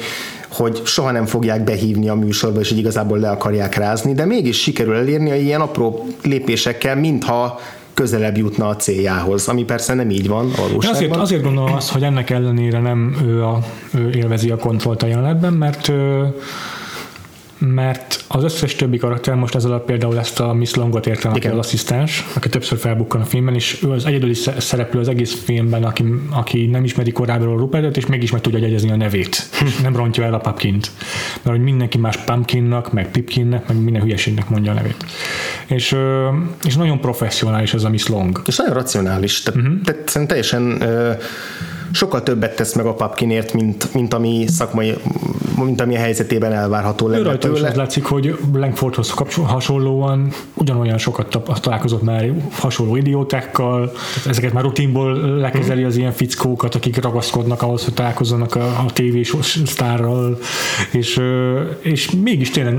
hogy 0.49 0.81
soha 0.85 1.11
nem 1.11 1.27
fogják 1.27 1.65
behívni 1.65 2.09
a 2.09 2.15
műsorba, 2.15 2.61
és 2.61 2.69
hogy 2.69 2.79
igazából 2.79 3.19
le 3.19 3.31
akarják 3.31 3.75
rázni, 3.75 4.15
de 4.15 4.25
mégis 4.25 4.61
sikerül 4.61 4.95
elérni 4.95 5.31
a 5.31 5.35
ilyen 5.35 5.61
apró 5.61 6.07
lépésekkel, 6.23 6.97
mintha 6.97 7.61
közelebb 7.95 8.37
jutna 8.37 8.69
a 8.69 8.77
céljához, 8.77 9.49
ami 9.49 9.65
persze 9.65 9.95
nem 9.95 10.11
így 10.11 10.29
van 10.29 10.51
valóságban. 10.57 10.91
Azért, 10.91 11.17
azért 11.17 11.43
gondolom 11.43 11.73
azt, 11.73 11.93
hogy 11.93 12.03
ennek 12.03 12.31
ellenére 12.31 12.81
nem 12.81 13.17
ő, 13.27 13.43
a, 13.45 13.59
ő 13.95 14.11
élvezi 14.11 14.51
a 14.51 14.57
kontrollt 14.57 15.03
a 15.03 15.07
jelenetben, 15.07 15.53
mert 15.53 15.89
ő, 15.89 16.35
mert 17.67 18.25
az 18.29 18.45
összes 18.45 18.75
többi 18.75 18.97
karakter 18.97 19.35
most 19.35 19.55
ez 19.55 19.65
alatt 19.65 19.85
például 19.85 20.19
ezt 20.19 20.41
a 20.41 20.53
Miss 20.53 20.75
Longot 20.75 21.07
értem, 21.07 21.33
aki 21.33 21.49
az 21.49 21.59
asszisztens, 21.59 22.25
aki 22.35 22.49
többször 22.49 22.79
felbukkan 22.79 23.21
a 23.21 23.25
filmben, 23.25 23.55
és 23.55 23.83
ő 23.85 23.91
az 23.91 24.05
egyedüli 24.05 24.35
szereplő 24.59 25.01
az 25.01 25.09
egész 25.09 25.43
filmben, 25.45 25.85
aki, 25.85 26.05
aki 26.31 26.67
nem 26.67 26.85
ismeri 26.85 27.13
korábban 27.13 27.49
a 27.49 27.57
Rupertet, 27.57 27.97
és 27.97 28.07
mégis 28.07 28.31
meg 28.31 28.41
tudja 28.41 28.59
jegyezni 28.59 28.91
a 28.91 28.97
nevét. 28.97 29.49
nem 29.83 29.97
rontja 29.97 30.25
el 30.25 30.35
a 30.35 30.39
Pumpkint. 30.39 30.91
Mert 31.43 31.57
hogy 31.57 31.65
mindenki 31.65 31.99
más 31.99 32.17
Pumpkinnak, 32.17 32.93
meg 32.93 33.11
Pipkinnek, 33.11 33.69
meg 33.69 33.83
minden 33.83 34.03
hülyeségnek 34.03 34.49
mondja 34.49 34.71
a 34.71 34.75
nevét. 34.75 35.05
És, 35.67 35.97
és 36.65 36.77
nagyon 36.77 37.01
professzionális 37.01 37.75
ez 37.75 37.85
a 37.85 37.89
Miss 37.89 38.07
Long. 38.07 38.43
És 38.47 38.57
nagyon 38.57 38.75
racionális. 38.75 39.43
Tehát, 39.43 39.61
uh-huh. 39.61 39.81
tehát 39.81 40.29
teljesen 40.29 40.83
sokkal 41.93 42.23
többet 42.23 42.57
tesz 42.57 42.75
meg 42.75 42.87
a 42.87 42.95
Papkinért, 42.95 43.53
mint, 43.53 43.95
mint 43.95 44.15
ami 44.15 44.45
szakmai, 44.49 44.95
mint 45.65 45.81
ami 45.81 45.97
a 45.97 45.99
helyzetében 45.99 46.53
elvárható 46.53 47.09
lenne 47.09 47.23
rajta 47.23 47.47
tőle. 47.47 47.59
Is 47.59 47.65
az 47.65 47.75
látszik, 47.75 48.05
hogy 48.05 48.39
Langfordhoz 48.53 49.15
hasonlóan 49.43 50.33
ugyanolyan 50.55 50.99
sokat 50.99 51.43
találkozott 51.61 52.03
már 52.03 52.33
hasonló 52.53 52.97
idiótákkal, 52.97 53.93
ezeket 54.27 54.53
már 54.53 54.63
rutinból 54.63 55.13
lekezeli 55.39 55.85
az 55.85 55.97
ilyen 55.97 56.13
fickókat, 56.13 56.75
akik 56.75 57.03
ragaszkodnak 57.03 57.63
ahhoz, 57.63 57.85
hogy 57.85 57.95
találkozzanak 57.95 58.55
a, 58.55 58.65
a 58.65 58.87
tévés 58.93 59.37
sztárral, 59.65 60.39
és, 60.93 61.21
és 61.81 62.11
mégis 62.11 62.51
tényleg 62.51 62.77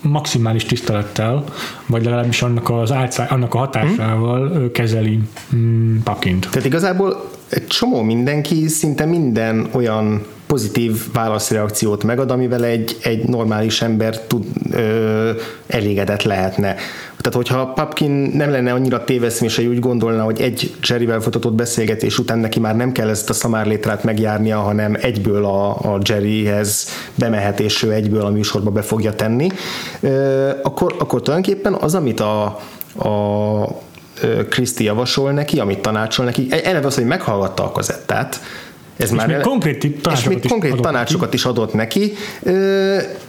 maximális 0.00 0.64
tisztelettel, 0.64 1.44
vagy 1.86 2.04
legalábbis 2.04 2.42
annak, 2.42 2.70
az 2.70 2.92
álcá, 2.92 3.26
annak 3.30 3.54
a 3.54 3.58
hatásával 3.58 4.48
hmm. 4.48 4.70
kezeli 4.72 5.18
mm, 5.54 5.96
Papkint. 5.98 6.48
Tehát 6.50 6.66
igazából 6.66 7.30
egy 7.48 7.66
csomó 7.66 8.02
mindenki 8.02 8.68
szinte 8.68 9.04
minden 9.04 9.68
olyan 9.72 10.26
pozitív 10.54 11.12
válaszreakciót 11.12 12.04
megad, 12.04 12.30
amivel 12.30 12.64
egy, 12.64 12.96
egy 13.02 13.24
normális 13.24 13.82
ember 13.82 14.20
tud, 14.20 14.44
ö, 14.72 15.30
elégedett 15.66 16.22
lehetne. 16.22 16.74
Tehát, 17.16 17.34
hogyha 17.34 17.66
Papkin 17.66 18.10
nem 18.10 18.50
lenne 18.50 18.72
annyira 18.72 19.04
téveszmés, 19.04 19.58
úgy 19.58 19.78
gondolna, 19.78 20.22
hogy 20.22 20.40
egy 20.40 20.74
Jerryvel 20.88 21.20
folytatott 21.20 21.52
beszélgetés 21.52 22.18
után 22.18 22.38
neki 22.38 22.60
már 22.60 22.76
nem 22.76 22.92
kell 22.92 23.08
ezt 23.08 23.30
a 23.30 23.32
szamárlétrát 23.32 24.04
megjárnia, 24.04 24.58
hanem 24.58 24.96
egyből 25.00 25.44
a, 25.44 25.70
a 25.70 25.98
Jerryhez 26.04 26.88
bemehet, 27.14 27.60
és 27.60 27.82
ő 27.82 27.92
egyből 27.92 28.24
a 28.24 28.30
műsorba 28.30 28.70
be 28.70 28.82
fogja 28.82 29.14
tenni, 29.14 29.48
ö, 30.00 30.50
akkor, 30.62 30.94
akkor 30.98 31.22
tulajdonképpen 31.22 31.72
az, 31.72 31.94
amit 31.94 32.20
a, 32.20 32.44
a 32.98 33.12
Kriszti 34.48 34.84
javasol 34.84 35.32
neki, 35.32 35.60
amit 35.60 35.78
tanácsol 35.78 36.24
neki, 36.24 36.46
e, 36.50 36.60
eleve 36.64 36.86
az, 36.86 36.94
hogy 36.94 37.04
meghallgatta 37.04 37.64
a 37.64 37.72
kazettát, 37.72 38.40
ez 38.96 39.10
és 39.10 39.16
már 39.16 39.26
még 39.26 39.40
konkrét 39.40 39.78
tanácsokat, 40.02 40.18
és 40.18 40.24
még 40.28 40.50
konkrét 40.50 40.74
is, 40.74 40.80
tanácsokat 40.80 41.34
is 41.34 41.44
adott 41.44 41.74
neki, 41.74 42.12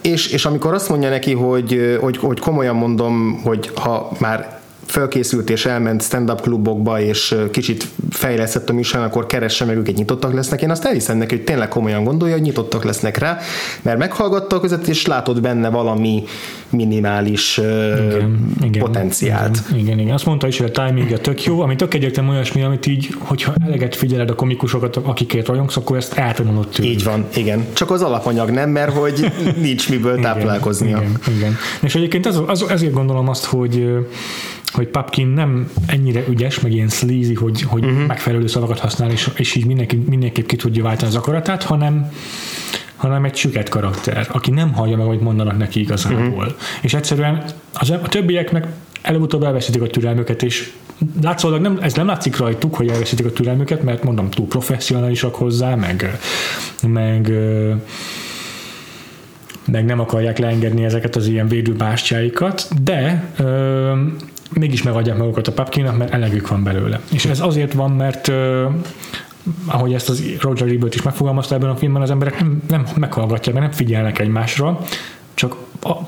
és, 0.01 0.27
és 0.27 0.45
amikor 0.45 0.73
azt 0.73 0.89
mondja 0.89 1.09
neki, 1.09 1.33
hogy, 1.33 1.97
hogy, 2.01 2.17
hogy 2.17 2.39
komolyan 2.39 2.75
mondom, 2.75 3.41
hogy 3.43 3.71
ha 3.75 4.11
már 4.19 4.59
felkészült 4.85 5.49
és 5.49 5.65
elment 5.65 6.03
stand-up 6.03 6.41
klubokba, 6.41 6.99
és 6.99 7.35
kicsit 7.51 7.87
fejlesztett 8.09 8.69
a 8.69 8.73
műsor, 8.73 9.01
akkor 9.01 9.25
keresse 9.25 9.65
meg 9.65 9.77
őket, 9.77 9.95
nyitottak 9.95 10.33
lesznek. 10.33 10.61
Én 10.61 10.69
azt 10.69 10.85
elhiszem 10.85 11.17
neki, 11.17 11.35
hogy 11.35 11.43
tényleg 11.43 11.67
komolyan 11.67 12.03
gondolja, 12.03 12.33
hogy 12.33 12.43
nyitottak 12.43 12.83
lesznek 12.83 13.17
rá, 13.17 13.37
mert 13.81 13.97
meghallgatta 13.97 14.55
a 14.55 14.59
között, 14.59 14.87
és 14.87 15.05
látod 15.05 15.41
benne 15.41 15.69
valami 15.69 16.23
minimális 16.69 17.57
igen, 17.57 18.55
igen, 18.63 18.83
potenciált. 18.83 19.61
Igen, 19.69 19.79
igen, 19.79 19.99
igen. 19.99 20.13
Azt 20.13 20.25
mondta 20.25 20.47
is, 20.47 20.57
hogy 20.57 20.71
a 20.73 20.85
timing 20.85 21.19
tök 21.19 21.43
jó, 21.43 21.61
ami 21.61 21.75
tök 21.75 21.93
egyértelmű 21.93 22.29
olyasmi, 22.29 22.63
amit 22.63 22.85
így, 22.85 23.15
hogyha 23.19 23.53
eleget 23.65 23.95
figyeled 23.95 24.29
a 24.29 24.35
komikusokat, 24.35 24.95
akikért 24.95 25.47
rajongsz, 25.47 25.77
akkor 25.77 25.97
ezt 25.97 26.13
eltanulod 26.13 26.67
tőlük. 26.67 26.91
Így 26.91 27.03
van, 27.03 27.25
igen. 27.35 27.65
Csak 27.73 27.91
az 27.91 28.01
alapanyag 28.01 28.49
nem, 28.49 28.69
mert 28.69 28.91
hogy 28.91 29.31
nincs 29.61 29.89
miből 29.89 30.19
táplálkoznia. 30.19 30.97
Igen, 30.97 31.19
igen. 31.37 31.55
És 31.81 31.95
egyébként 31.95 32.25
az, 32.25 32.41
az, 32.47 32.65
ezért 32.69 32.93
gondolom 32.93 33.29
azt, 33.29 33.45
hogy 33.45 33.87
hogy 34.75 34.87
Papkin 34.87 35.27
nem 35.27 35.71
ennyire 35.85 36.23
ügyes, 36.29 36.59
meg 36.59 36.71
ilyen 36.71 36.89
sleazy, 36.89 37.33
hogy, 37.33 37.61
hogy 37.61 37.85
uh-huh. 37.85 38.05
megfelelő 38.05 38.47
szavakat 38.47 38.79
használ, 38.79 39.11
és, 39.11 39.29
és 39.35 39.55
így 39.55 39.65
mindenki, 39.65 39.95
mindenképp 39.95 40.45
ki 40.45 40.55
tudja 40.55 40.83
váltani 40.83 41.09
az 41.09 41.15
akaratát, 41.15 41.63
hanem 41.63 42.11
hanem 42.95 43.25
egy 43.25 43.35
süket 43.35 43.69
karakter, 43.69 44.27
aki 44.31 44.51
nem 44.51 44.73
hallja 44.73 44.97
meg, 44.97 45.05
hogy 45.05 45.19
mondanak 45.19 45.57
neki 45.57 45.79
igazából. 45.79 46.45
Uh-huh. 46.45 46.53
És 46.81 46.93
egyszerűen 46.93 47.43
az, 47.73 47.89
a 47.89 47.97
többieknek 47.97 48.67
előbb-utóbb 49.01 49.43
elveszítik 49.43 49.81
a 49.81 49.87
türelmüket, 49.87 50.43
és 50.43 50.71
látszólag 51.21 51.61
nem, 51.61 51.77
ez 51.81 51.93
nem 51.93 52.05
látszik 52.05 52.37
rajtuk, 52.37 52.75
hogy 52.75 52.89
elveszítik 52.89 53.25
a 53.25 53.31
türelmüket, 53.31 53.83
mert 53.83 54.03
mondom, 54.03 54.29
túl 54.29 54.47
professzionálisak 54.47 55.35
hozzá, 55.35 55.75
meg, 55.75 56.19
meg 56.87 57.31
meg 59.67 59.85
nem 59.85 59.99
akarják 59.99 60.37
leengedni 60.37 60.83
ezeket 60.83 61.15
az 61.15 61.27
ilyen 61.27 61.47
védőbástyáikat, 61.47 62.67
de 62.83 63.29
ö, 63.37 63.91
mégis 64.53 64.83
megadják 64.83 65.17
magukat 65.17 65.47
a 65.47 65.51
papkinak, 65.51 65.97
mert 65.97 66.13
elegük 66.13 66.47
van 66.47 66.63
belőle. 66.63 66.99
És 67.11 67.25
ez 67.25 67.39
azért 67.39 67.73
van, 67.73 67.91
mert 67.91 68.31
ahogy 69.65 69.93
ezt 69.93 70.09
az 70.09 70.23
Roger 70.41 70.67
Ebert 70.67 70.95
is 70.95 71.01
megfogalmazta 71.01 71.55
ebben 71.55 71.69
a 71.69 71.75
filmben, 71.75 72.01
az 72.01 72.09
emberek 72.09 72.39
nem, 72.39 72.61
nem 72.69 72.85
meghallgatják, 72.95 73.55
mert 73.55 73.67
nem 73.67 73.75
figyelnek 73.75 74.19
egymásra, 74.19 74.79
csak 75.33 75.55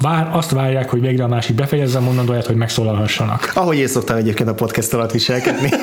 vár, 0.02 0.30
azt 0.32 0.52
várják, 0.52 0.90
hogy 0.90 1.02
végre 1.02 1.24
a 1.24 1.28
másik 1.28 1.56
befejezze 1.56 1.98
a 1.98 2.02
mondandóját, 2.02 2.46
hogy 2.46 2.56
megszólalhassanak. 2.56 3.52
Ahogy 3.56 3.78
én 3.78 3.88
szoktam 3.88 4.18
egyébként 4.18 4.50
a 4.50 4.54
podcast 4.54 4.94
alatt 4.94 5.12
viselkedni. 5.12 5.70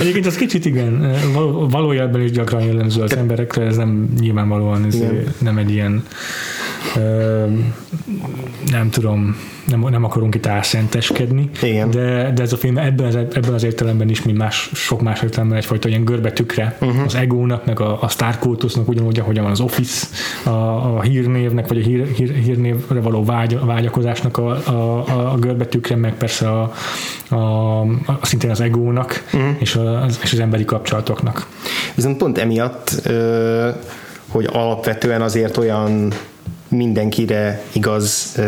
egyébként 0.00 0.26
az 0.26 0.36
kicsit 0.36 0.64
igen, 0.64 1.16
való, 1.32 1.68
valójában 1.68 2.20
is 2.20 2.30
gyakran 2.30 2.62
jellemző 2.62 3.02
az 3.02 3.16
emberekre, 3.16 3.64
ez 3.64 3.76
nem 3.76 4.08
nyilvánvalóan 4.20 4.84
ez 4.84 4.96
nem 5.38 5.58
egy 5.58 5.70
ilyen 5.70 6.04
nem 8.70 8.90
tudom, 8.90 9.36
nem, 9.66 9.80
nem 9.80 10.04
akarunk 10.04 10.34
itt 10.34 10.46
álszenteskedni, 10.46 11.50
Igen. 11.62 11.90
De, 11.90 12.32
de 12.34 12.42
ez 12.42 12.52
a 12.52 12.56
film 12.56 12.78
ebben 12.78 13.06
az, 13.06 13.14
ebben 13.14 13.52
az 13.52 13.64
értelemben 13.64 14.08
is, 14.08 14.22
mint 14.22 14.38
más, 14.38 14.70
sok 14.74 15.02
más 15.02 15.22
értelemben 15.22 15.58
egyfajta 15.58 15.88
ilyen 15.88 16.04
görbetükre 16.04 16.76
uh-huh. 16.80 17.04
az 17.04 17.14
egónak, 17.14 17.66
meg 17.66 17.80
a, 17.80 18.02
a 18.02 18.08
Star 18.08 18.38
Cultusnak, 18.38 18.88
ugyanúgy, 18.88 19.18
ahogy 19.18 19.40
van 19.40 19.50
az 19.50 19.60
Office, 19.60 20.06
a, 20.44 20.50
a 20.96 21.00
hírnévnek, 21.00 21.68
vagy 21.68 21.78
a 21.78 21.80
hír, 21.80 22.06
hír, 22.06 22.34
hírnévre 22.34 23.00
való 23.00 23.24
vágy, 23.24 23.58
vágyakozásnak 23.60 24.38
a, 24.38 24.48
a, 24.66 25.04
a 25.32 25.36
görbetükre, 25.38 25.96
meg 25.96 26.14
persze 26.14 26.50
a, 26.50 26.72
a, 27.28 27.80
a 28.06 28.18
szintén 28.22 28.50
az 28.50 28.60
egónak, 28.60 29.24
uh-huh. 29.32 29.50
és, 29.58 29.74
az, 29.74 30.18
és 30.22 30.32
az 30.32 30.38
emberi 30.38 30.64
kapcsolatoknak. 30.64 31.46
Viszont 31.94 32.16
pont 32.16 32.38
emiatt, 32.38 33.08
hogy 34.28 34.48
alapvetően 34.52 35.22
azért 35.22 35.56
olyan 35.56 36.12
mindenkire 36.76 37.62
igaz 37.72 38.38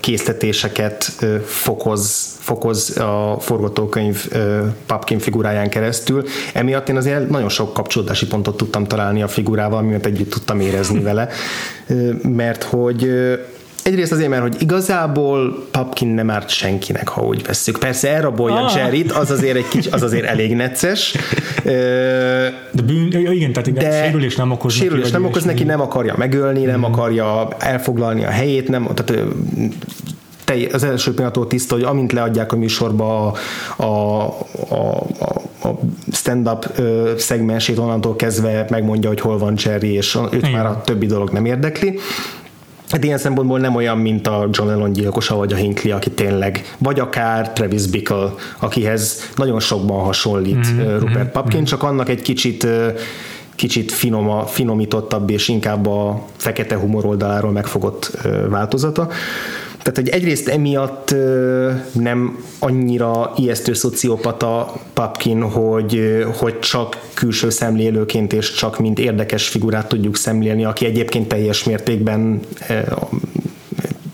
készletéseket 0.00 1.04
fokoz, 1.44 2.36
fokoz 2.38 2.96
a 2.98 3.36
forgatókönyv 3.40 4.28
Papkin 4.86 5.18
figuráján 5.18 5.68
keresztül. 5.68 6.24
Emiatt 6.52 6.88
én 6.88 6.96
azért 6.96 7.28
nagyon 7.28 7.48
sok 7.48 7.74
kapcsolódási 7.74 8.26
pontot 8.26 8.56
tudtam 8.56 8.84
találni 8.84 9.22
a 9.22 9.28
figurával, 9.28 9.82
miatt 9.82 10.06
együtt 10.06 10.30
tudtam 10.30 10.60
érezni 10.60 11.00
vele, 11.00 11.28
mert 12.22 12.62
hogy 12.62 13.10
Egyrészt 13.82 14.12
azért, 14.12 14.28
mert 14.28 14.42
hogy 14.42 14.56
igazából 14.58 15.66
Papkin 15.70 16.08
nem 16.08 16.30
árt 16.30 16.48
senkinek, 16.48 17.08
ha 17.08 17.22
úgy 17.22 17.46
vesszük. 17.46 17.78
Persze 17.78 18.08
elrabolja 18.08 18.64
ah. 18.64 18.76
Jerryt, 18.76 19.12
az 19.12 19.30
azért, 19.30 19.56
egy 19.56 19.68
kicsi, 19.68 19.88
az 19.90 20.02
azért 20.02 20.24
elég 20.24 20.54
necces. 20.54 21.16
De 21.64 22.82
bűn, 22.86 23.12
igen, 23.32 23.52
tehát 23.52 23.66
igen, 23.66 23.84
de 23.84 24.04
sérülés 24.04 24.36
nem 24.36 24.50
okoz 24.50 24.72
sérülés 24.72 25.02
neki. 25.02 25.12
nem 25.12 25.24
okoz 25.24 25.44
neki, 25.44 25.64
nem 25.64 25.80
akarja 25.80 26.14
megölni, 26.16 26.64
nem 26.64 26.78
mm. 26.78 26.82
akarja 26.82 27.48
elfoglalni 27.58 28.24
a 28.24 28.30
helyét, 28.30 28.68
nem, 28.68 28.88
tehát 28.94 29.24
az 30.72 30.82
első 30.82 31.10
pillanattól 31.10 31.46
tiszta, 31.46 31.74
hogy 31.74 31.84
amint 31.84 32.12
leadják 32.12 32.52
a 32.52 32.56
műsorba 32.56 33.26
a, 33.76 33.84
a, 33.84 34.22
a, 34.68 35.06
a 35.62 35.78
stand-up 36.12 36.80
szegmensét, 37.16 37.78
onnantól 37.78 38.16
kezdve 38.16 38.66
megmondja, 38.70 39.08
hogy 39.08 39.20
hol 39.20 39.38
van 39.38 39.54
Jerry, 39.64 39.92
és 39.92 40.18
őt 40.32 40.32
Igen. 40.32 40.50
már 40.50 40.66
a 40.66 40.80
többi 40.84 41.06
dolog 41.06 41.30
nem 41.30 41.44
érdekli. 41.44 41.98
Hát 42.92 43.04
ilyen 43.04 43.18
szempontból 43.18 43.58
nem 43.58 43.74
olyan, 43.74 43.98
mint 43.98 44.26
a 44.26 44.48
John 44.50 44.68
Lennon 44.68 44.92
gyilkosa, 44.92 45.36
vagy 45.36 45.52
a 45.52 45.56
Hinckley, 45.56 45.94
aki 45.94 46.10
tényleg, 46.10 46.74
vagy 46.78 47.00
akár 47.00 47.52
Travis 47.52 47.86
Bickle, 47.86 48.30
akihez 48.58 49.30
nagyon 49.36 49.60
sokban 49.60 50.04
hasonlít 50.04 50.72
mm-hmm. 50.72 50.98
Rupert 50.98 51.32
Papkin, 51.32 51.56
mm-hmm. 51.56 51.64
csak 51.64 51.82
annak 51.82 52.08
egy 52.08 52.22
kicsit 52.22 52.66
kicsit 53.54 53.92
finoma, 53.92 54.46
finomítottabb 54.46 55.30
és 55.30 55.48
inkább 55.48 55.86
a 55.86 56.24
fekete 56.36 56.76
humor 56.76 57.04
oldaláról 57.04 57.50
megfogott 57.50 58.18
változata. 58.48 59.08
Tehát, 59.82 59.96
hogy 59.96 60.08
egyrészt 60.08 60.48
emiatt 60.48 61.14
nem 61.92 62.44
annyira 62.58 63.32
ijesztő 63.36 63.72
szociopata 63.72 64.72
Papkin, 64.92 65.42
hogy, 65.42 66.24
hogy 66.36 66.58
csak 66.58 66.98
külső 67.14 67.50
szemlélőként 67.50 68.32
és 68.32 68.52
csak 68.52 68.78
mint 68.78 68.98
érdekes 68.98 69.48
figurát 69.48 69.88
tudjuk 69.88 70.16
szemlélni, 70.16 70.64
aki 70.64 70.84
egyébként 70.84 71.28
teljes 71.28 71.64
mértékben 71.64 72.40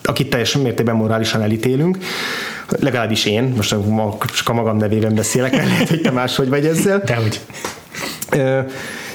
akit 0.02 0.30
teljes 0.30 0.56
mértékben 0.56 0.96
morálisan 0.96 1.42
elítélünk, 1.42 1.98
legalábbis 2.80 3.24
én, 3.24 3.52
most 3.56 3.76
csak 4.34 4.48
a 4.48 4.52
magam 4.52 4.76
nevében 4.76 5.14
beszélek, 5.14 5.52
mert 5.52 5.68
lehet, 5.68 5.88
hogy 5.88 6.00
te 6.00 6.10
máshogy 6.10 6.48
vagy 6.48 6.66
ezzel. 6.66 7.02
Dehogy. 7.04 7.40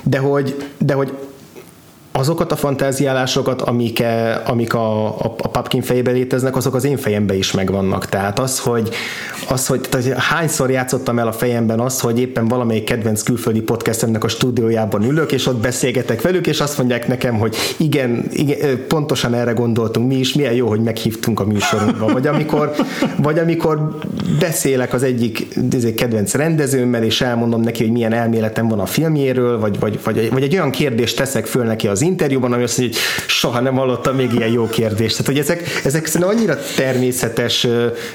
De 0.03 0.17
hogy, 0.17 0.55
de 0.77 0.93
hogy 0.93 1.13
azokat 2.15 2.51
a 2.51 2.55
fantáziálásokat, 2.55 3.61
amik, 3.61 3.99
e, 3.99 4.41
amik 4.45 4.73
a, 4.73 5.05
a, 5.05 5.35
a 5.37 5.47
Papkin 5.47 5.81
fejébe 5.81 6.11
léteznek, 6.11 6.55
azok 6.55 6.75
az 6.75 6.83
én 6.83 6.97
fejemben 6.97 7.37
is 7.37 7.51
megvannak. 7.51 8.05
Tehát 8.05 8.39
az, 8.39 8.59
hogy, 8.59 8.89
az, 9.49 9.67
hogy 9.67 9.81
tehát 9.89 10.17
hányszor 10.17 10.69
játszottam 10.69 11.19
el 11.19 11.27
a 11.27 11.31
fejemben 11.31 11.79
azt, 11.79 12.01
hogy 12.01 12.19
éppen 12.19 12.47
valamelyik 12.47 12.83
kedvenc 12.83 13.23
külföldi 13.23 13.61
podcastemnek 13.61 14.23
a 14.23 14.27
stúdiójában 14.27 15.03
ülök, 15.03 15.31
és 15.31 15.47
ott 15.47 15.61
beszélgetek 15.61 16.21
velük, 16.21 16.47
és 16.47 16.59
azt 16.59 16.77
mondják 16.77 17.07
nekem, 17.07 17.37
hogy 17.37 17.55
igen, 17.77 18.25
igen 18.31 18.87
pontosan 18.87 19.33
erre 19.33 19.51
gondoltunk 19.51 20.07
mi 20.07 20.15
is, 20.15 20.33
milyen 20.33 20.53
jó, 20.53 20.67
hogy 20.67 20.81
meghívtunk 20.81 21.39
a 21.39 21.45
műsorunkba. 21.45 22.11
Vagy 22.11 22.27
amikor, 22.27 22.71
vagy 23.17 23.39
amikor 23.39 23.97
beszélek 24.39 24.93
az 24.93 25.03
egyik 25.03 25.47
kedvenc 25.95 26.33
rendezőmmel, 26.33 27.03
és 27.03 27.21
elmondom 27.21 27.61
neki, 27.61 27.83
hogy 27.83 27.91
milyen 27.91 28.13
elméletem 28.13 28.67
van 28.67 28.79
a 28.79 28.85
filmjéről, 28.85 29.59
vagy, 29.59 29.79
vagy, 29.79 29.99
vagy, 30.03 30.29
vagy 30.31 30.43
egy 30.43 30.53
olyan 30.53 30.71
kérdést 30.71 31.17
teszek 31.17 31.45
föl 31.45 31.63
neki 31.63 31.87
az 31.87 32.01
interjúban, 32.03 32.53
ami 32.53 32.63
azt 32.63 32.77
mondja, 32.77 32.97
hogy 32.97 33.27
soha 33.27 33.59
nem 33.59 33.75
hallottam 33.75 34.15
még 34.15 34.33
ilyen 34.33 34.51
jó 34.51 34.67
kérdést. 34.67 35.11
Tehát, 35.11 35.25
hogy 35.25 35.37
ezek, 35.39 35.81
ezek 35.85 36.05
szerintem 36.05 36.37
annyira 36.37 36.57
természetes, 36.75 37.67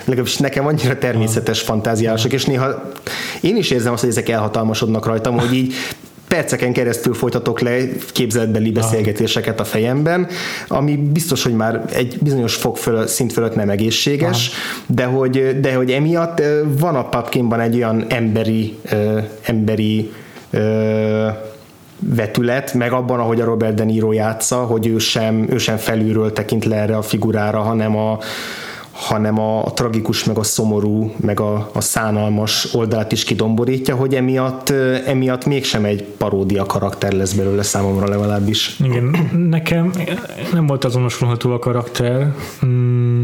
legalábbis 0.05 0.37
nekem 0.37 0.67
annyira 0.67 0.99
természetes 0.99 1.61
fantáziálások, 1.61 2.33
és 2.33 2.45
néha 2.45 2.91
én 3.41 3.57
is 3.57 3.71
érzem 3.71 3.93
azt, 3.93 4.01
hogy 4.01 4.11
ezek 4.11 4.29
elhatalmasodnak 4.29 5.07
rajtam, 5.07 5.39
hogy 5.39 5.55
így 5.55 5.75
perceken 6.29 6.73
keresztül 6.73 7.15
folytatok 7.15 7.61
le 7.61 7.79
képzeletbeli 8.13 8.71
beszélgetéseket 8.71 9.61
a 9.61 9.65
fejemben, 9.65 10.27
ami 10.69 10.97
biztos, 10.97 11.43
hogy 11.43 11.55
már 11.55 11.85
egy 11.93 12.19
bizonyos 12.21 12.55
fok 12.55 12.77
föl, 12.77 13.07
szint 13.07 13.33
fölött 13.33 13.55
nem 13.55 13.71
egészséges, 13.71 14.51
de 14.87 15.05
hogy, 15.05 15.61
de 15.61 15.75
hogy 15.75 15.91
emiatt 15.91 16.43
van 16.79 16.95
a 16.95 17.09
papkinban 17.09 17.61
egy 17.61 17.77
olyan 17.77 18.05
emberi, 18.09 18.79
emberi 19.43 20.13
vetület, 21.99 22.75
meg 22.75 22.93
abban, 22.93 23.21
ahogy 23.21 23.41
a 23.41 23.45
Robert 23.45 23.75
De 23.75 23.85
Niro 23.85 24.13
játsza, 24.13 24.57
hogy 24.57 24.87
ő 24.87 24.99
sem, 24.99 25.47
ő 25.51 25.59
sem 25.59 25.77
felülről 25.77 26.33
tekint 26.33 26.65
le 26.65 26.77
erre 26.77 26.97
a 26.97 27.03
figurára, 27.03 27.61
hanem 27.61 27.97
a, 27.97 28.19
hanem 28.91 29.39
a, 29.39 29.65
a 29.65 29.73
tragikus, 29.73 30.25
meg 30.25 30.39
a 30.39 30.43
szomorú, 30.43 31.15
meg 31.17 31.41
a, 31.41 31.71
a 31.73 31.81
szánalmas 31.81 32.75
oldalát 32.75 33.13
is 33.13 33.25
kidomborítja, 33.25 33.97
hogy 33.97 34.15
emiatt, 34.15 34.71
emiatt 35.07 35.45
mégsem 35.45 35.85
egy 35.85 36.03
paródia 36.03 36.65
karakter 36.65 37.13
lesz 37.13 37.33
belőle 37.33 37.63
számomra 37.63 38.09
legalábbis. 38.09 38.77
Igen, 38.85 39.31
nekem 39.51 39.93
nem 40.53 40.67
volt 40.67 40.85
azonosulható 40.85 41.53
a 41.53 41.59
karakter, 41.59 42.35
mm, 42.67 43.23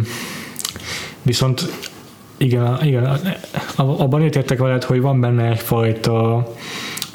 viszont 1.22 1.68
igen, 2.36 2.78
igen 2.82 3.18
abban 3.76 4.22
értettek 4.22 4.58
veled, 4.58 4.84
hogy 4.84 5.00
van 5.00 5.20
benne 5.20 5.50
egyfajta 5.50 6.46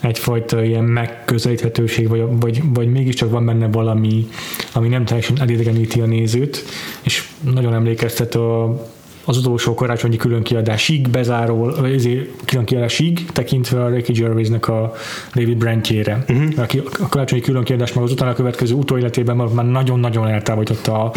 egyfajta 0.01 0.63
ilyen 0.63 0.83
megközelíthetőség, 0.83 2.07
vagy, 2.07 2.23
vagy, 2.39 2.61
vagy 2.73 2.91
mégiscsak 2.91 3.31
van 3.31 3.45
benne 3.45 3.67
valami, 3.67 4.27
ami 4.73 4.87
nem 4.87 5.05
teljesen 5.05 5.41
elidegeníti 5.41 6.01
a 6.01 6.05
nézőt, 6.05 6.63
és 7.01 7.29
nagyon 7.39 7.73
emlékeztet 7.73 8.35
a 8.35 8.81
az 9.29 9.37
utolsó 9.37 9.73
karácsonyi 9.73 10.15
különkiadásig 10.15 11.09
bezáró, 11.09 11.71
vagy 11.79 11.93
ezért 11.93 12.29
különkiadásig 12.45 13.25
tekintve 13.25 13.83
a 13.83 13.89
Ricky 13.89 14.11
Gervaisnek 14.11 14.67
a 14.67 14.93
David 15.33 15.57
Brentjére. 15.57 16.25
Uh-huh. 16.29 16.53
Aki 16.57 16.81
a 16.99 17.07
karácsonyi 17.09 17.41
különkiadás 17.41 17.93
meg 17.93 18.03
az 18.03 18.11
utána 18.11 18.33
következő 18.33 18.73
utóéletében 18.73 19.35
már 19.35 19.65
nagyon-nagyon 19.65 20.27
eltávolította 20.27 21.03
a, 21.03 21.11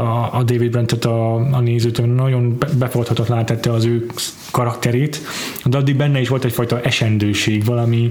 a, 0.00 0.30
a 0.32 0.42
David 0.42 0.70
Brentet 0.70 1.04
a, 1.04 1.34
a 1.34 1.60
nézőt, 1.60 2.14
nagyon 2.14 2.58
befogadhatatlan 2.78 3.44
tette 3.46 3.72
az 3.72 3.84
ő 3.84 4.06
karakterét, 4.50 5.20
de 5.64 5.76
addig 5.76 5.96
benne 5.96 6.20
is 6.20 6.28
volt 6.28 6.44
egyfajta 6.44 6.80
esendőség, 6.80 7.64
valami, 7.64 8.10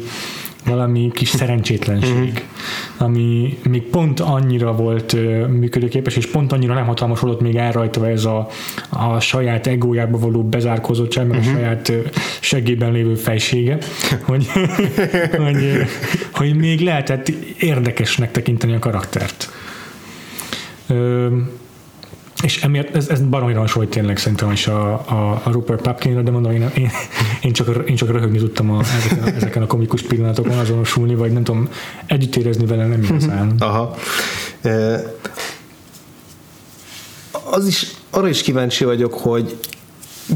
valami 0.66 1.12
kis 1.14 1.30
szerencsétlenség, 1.30 2.32
mhm. 2.32 3.04
ami 3.04 3.58
még 3.70 3.84
pont 3.84 4.20
annyira 4.20 4.76
volt 4.76 5.14
működőképes, 5.50 6.16
és 6.16 6.28
pont 6.28 6.52
annyira 6.52 6.74
nem 6.74 6.86
hatalmasodott 6.86 7.42
még 7.42 7.56
elrajta 7.56 8.10
ez 8.10 8.26
a, 8.26 8.48
a 8.90 9.20
saját 9.20 9.68
egójába 9.68 10.18
való 10.18 10.44
bezárkózottság, 10.44 11.28
meg 11.28 11.38
a 11.38 11.42
mhm. 11.42 11.54
saját 11.56 11.92
segében 12.40 12.92
lévő 12.92 13.16
fejsége, 13.16 13.78
hogy, 14.22 14.48
hogy, 15.44 15.86
hogy 16.32 16.56
még 16.56 16.80
lehetett 16.80 17.30
érdekesnek 17.60 18.32
tekinteni 18.32 18.74
a 18.74 18.80
karaktert. 18.80 19.50
És 22.44 22.64
emiatt 22.64 22.96
ez, 22.96 23.08
ez 23.08 23.22
baromira 23.22 23.60
hasonlít 23.60 23.92
tényleg 23.92 24.18
szerintem 24.18 24.52
is 24.52 24.68
a, 24.68 24.94
a, 24.94 25.42
a 25.44 25.52
Rupert 25.52 25.82
Pupkinra, 25.82 26.22
de 26.22 26.32
mondom, 26.32 26.52
én, 26.52 26.72
én, 26.76 26.92
én, 27.42 27.54
csak, 27.54 27.88
én 27.88 27.96
csak 27.96 28.12
röhögni 28.12 28.38
tudtam 28.38 28.72
a, 28.72 28.82
ezeken, 28.82 29.24
a, 29.24 29.36
ezeken 29.36 29.62
a 29.62 29.68
komikus 29.68 30.02
pillanatokon 30.02 30.58
azonosulni, 30.58 31.16
vagy 31.16 31.32
nem 31.32 31.44
tudom, 31.44 31.70
együtt 32.06 32.36
érezni 32.36 32.66
vele 32.66 32.88
nem 32.88 33.04
igazán. 33.04 33.56
Aha. 33.60 33.96
E, 34.62 35.02
az 37.50 37.68
is, 37.68 37.92
arra 38.10 38.28
is 38.28 38.42
kíváncsi 38.42 38.84
vagyok, 38.84 39.14
hogy 39.14 39.58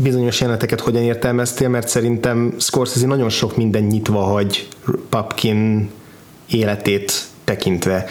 bizonyos 0.01 0.39
jeleneteket 0.39 0.79
hogyan 0.79 1.01
értelmeztél, 1.01 1.69
mert 1.69 1.87
szerintem 1.87 2.53
Scorsese 2.59 3.07
nagyon 3.07 3.29
sok 3.29 3.57
minden 3.57 3.83
nyitva 3.83 4.19
hagy 4.19 4.67
Papkin 5.09 5.89
életét 6.47 7.23
tekintve. 7.43 8.05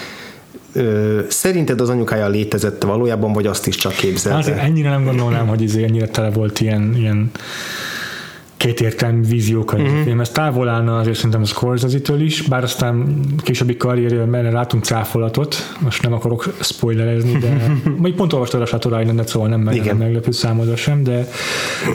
Ö, 0.78 1.20
szerinted 1.28 1.80
az 1.80 1.88
anyukája 1.88 2.28
létezett 2.28 2.82
valójában, 2.82 3.32
vagy 3.32 3.46
azt 3.46 3.66
is 3.66 3.76
csak 3.76 3.92
képzelte? 3.92 4.38
Azért 4.38 4.58
ennyire 4.58 4.90
nem 4.90 5.04
gondolnám, 5.04 5.46
hogy 5.46 5.62
ez 5.62 5.74
ennyire 5.74 6.08
tele 6.08 6.30
volt 6.30 6.60
ilyen, 6.60 6.94
ilyen 6.96 7.30
kétértelmű 8.58 9.26
víziókkal 9.26 9.80
uh-huh. 9.80 10.02
film. 10.02 10.20
Ez 10.20 10.30
távol 10.30 10.68
állna 10.68 10.98
azért 10.98 11.16
szerintem 11.16 11.42
a 11.42 11.44
Scorsese-től 11.44 12.20
is, 12.20 12.42
bár 12.42 12.62
aztán 12.62 13.20
későbbi 13.42 13.76
karrierjében 13.76 14.28
mert 14.28 14.52
látunk 14.52 14.84
cáfolatot, 14.84 15.56
most 15.80 16.02
nem 16.02 16.12
akarok 16.12 16.54
spoilerezni, 16.60 17.38
de 17.38 17.72
még 18.02 18.14
pont 18.14 18.32
olvastad 18.32 18.60
a 18.60 18.66
Shutter 18.66 19.00
Island-et, 19.00 19.28
szóval 19.28 19.48
nem, 19.48 19.60
meg, 19.60 19.84
nem 19.84 19.96
meglepő 19.96 20.30
számodra 20.30 20.76
sem, 20.76 21.02
de 21.02 21.28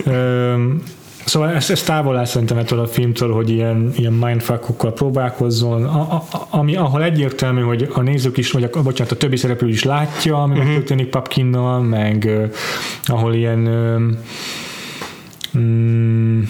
öm, 0.06 0.82
Szóval 1.26 1.50
ez, 1.50 1.70
ez 1.70 1.84
távol 1.84 2.18
áll 2.18 2.26
szerintem 2.26 2.58
ettől 2.58 2.80
a 2.80 2.88
filmtől, 2.88 3.34
hogy 3.34 3.50
ilyen, 3.50 3.92
ilyen 3.96 4.14
mindfuckokkal 4.14 4.94
próbálkozzon, 4.94 5.84
a, 5.84 6.00
a, 6.00 6.48
ami, 6.50 6.76
ahol 6.76 7.04
egyértelmű, 7.04 7.62
hogy 7.62 7.90
a 7.94 8.02
nézők 8.02 8.38
is, 8.38 8.52
vagy 8.52 8.64
a, 8.64 8.82
bocsánat, 8.82 9.12
a 9.12 9.18
többi 9.18 9.36
szereplő 9.36 9.70
is 9.70 9.84
látja, 9.84 10.42
ami 10.42 10.52
uh-huh. 10.52 10.68
megtörténik 10.68 11.10
Papkinnal, 11.10 11.82
meg 11.82 12.24
uh, 12.28 12.52
ahol 13.06 13.34
ilyen 13.34 13.68
uh, 13.68 15.62
mm, 15.62 16.42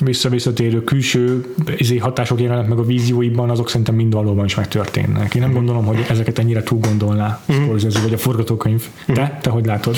visszavisszatérő 0.00 0.84
külső 0.84 1.54
izé, 1.76 1.96
hatások 1.96 2.40
jelennek 2.40 2.68
meg 2.68 2.78
a 2.78 2.84
vízióiban, 2.84 3.50
azok 3.50 3.68
szerintem 3.68 3.94
mind 3.94 4.12
valóban 4.12 4.44
is 4.44 4.54
megtörténnek. 4.54 5.34
Én 5.34 5.40
nem 5.40 5.50
mhm. 5.50 5.58
gondolom, 5.58 5.84
hogy 5.84 6.06
ezeket 6.08 6.38
ennyire 6.38 6.62
túl 6.62 6.78
gondolná 6.78 7.40
uh-huh. 7.48 7.80
vagy 8.02 8.12
a 8.12 8.18
forgatókönyv. 8.18 8.84
Te? 9.06 9.12
Uh-huh. 9.12 9.40
Te 9.40 9.50
hogy 9.50 9.66
látod? 9.66 9.96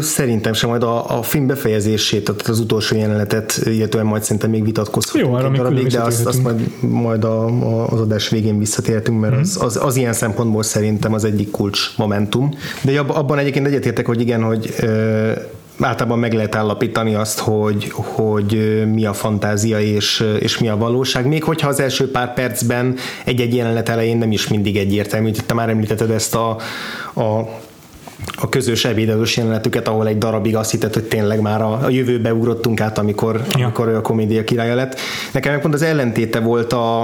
Szerintem 0.00 0.52
sem, 0.52 0.68
majd 0.68 0.82
a, 0.82 1.18
a 1.18 1.22
film 1.22 1.46
befejezését, 1.46 2.24
tehát 2.24 2.48
az 2.48 2.60
utolsó 2.60 2.96
jelenetet, 2.96 3.60
illetően 3.64 4.06
majd 4.06 4.22
szerintem 4.22 4.50
még 4.50 4.64
vitatkozhatunk. 4.64 5.24
Jó, 5.24 5.34
arra 5.34 5.50
még, 5.50 5.82
még 5.82 5.86
de 5.86 6.00
azt, 6.00 6.26
azt 6.26 6.42
majd, 6.42 6.70
majd 6.80 7.24
a, 7.24 7.46
a, 7.46 7.88
az 7.88 8.00
adás 8.00 8.28
végén 8.28 8.58
visszatértünk, 8.58 9.20
mert 9.20 9.34
mm. 9.34 9.40
az, 9.40 9.58
az, 9.60 9.78
az, 9.82 9.96
ilyen 9.96 10.12
szempontból 10.12 10.62
szerintem 10.62 11.12
az 11.12 11.24
egyik 11.24 11.50
kulcs 11.50 11.80
momentum. 11.96 12.50
De 12.82 13.00
abban 13.00 13.38
egyébként 13.38 13.66
egyetértek, 13.66 14.06
hogy 14.06 14.20
igen, 14.20 14.42
hogy 14.42 14.74
általában 15.80 16.18
meg 16.18 16.32
lehet 16.32 16.54
állapítani 16.54 17.14
azt, 17.14 17.38
hogy, 17.38 17.90
hogy 17.92 18.82
mi 18.92 19.04
a 19.04 19.12
fantázia 19.12 19.80
és, 19.80 20.24
és 20.38 20.58
mi 20.58 20.68
a 20.68 20.76
valóság, 20.76 21.26
még 21.26 21.44
hogyha 21.44 21.68
az 21.68 21.80
első 21.80 22.10
pár 22.10 22.34
percben 22.34 22.94
egy-egy 23.24 23.54
jelenet 23.54 23.88
elején 23.88 24.18
nem 24.18 24.32
is 24.32 24.48
mindig 24.48 24.76
egyértelmű. 24.76 25.30
Te 25.46 25.54
már 25.54 25.68
említetted 25.68 26.10
ezt 26.10 26.34
a, 26.34 26.48
a 27.14 27.48
a 28.34 28.48
közös 28.48 28.84
ebédelős 28.84 29.36
jelenetüket, 29.36 29.88
ahol 29.88 30.06
egy 30.06 30.18
darabig 30.18 30.56
azt 30.56 30.70
hitett, 30.70 30.94
hogy 30.94 31.04
tényleg 31.04 31.40
már 31.40 31.62
a, 31.62 31.78
a 31.84 31.88
jövőbe 31.90 32.34
ugrottunk 32.34 32.80
át, 32.80 32.98
amikor, 32.98 33.42
ja. 33.56 33.64
amikor 33.64 33.88
ő 33.88 33.96
a 33.96 34.00
komédia 34.00 34.44
királya 34.44 34.74
lett. 34.74 34.98
Nekem 35.32 35.52
meg 35.52 35.60
pont 35.60 35.74
az 35.74 35.82
ellentéte 35.82 36.40
volt 36.40 36.72
a, 36.72 37.00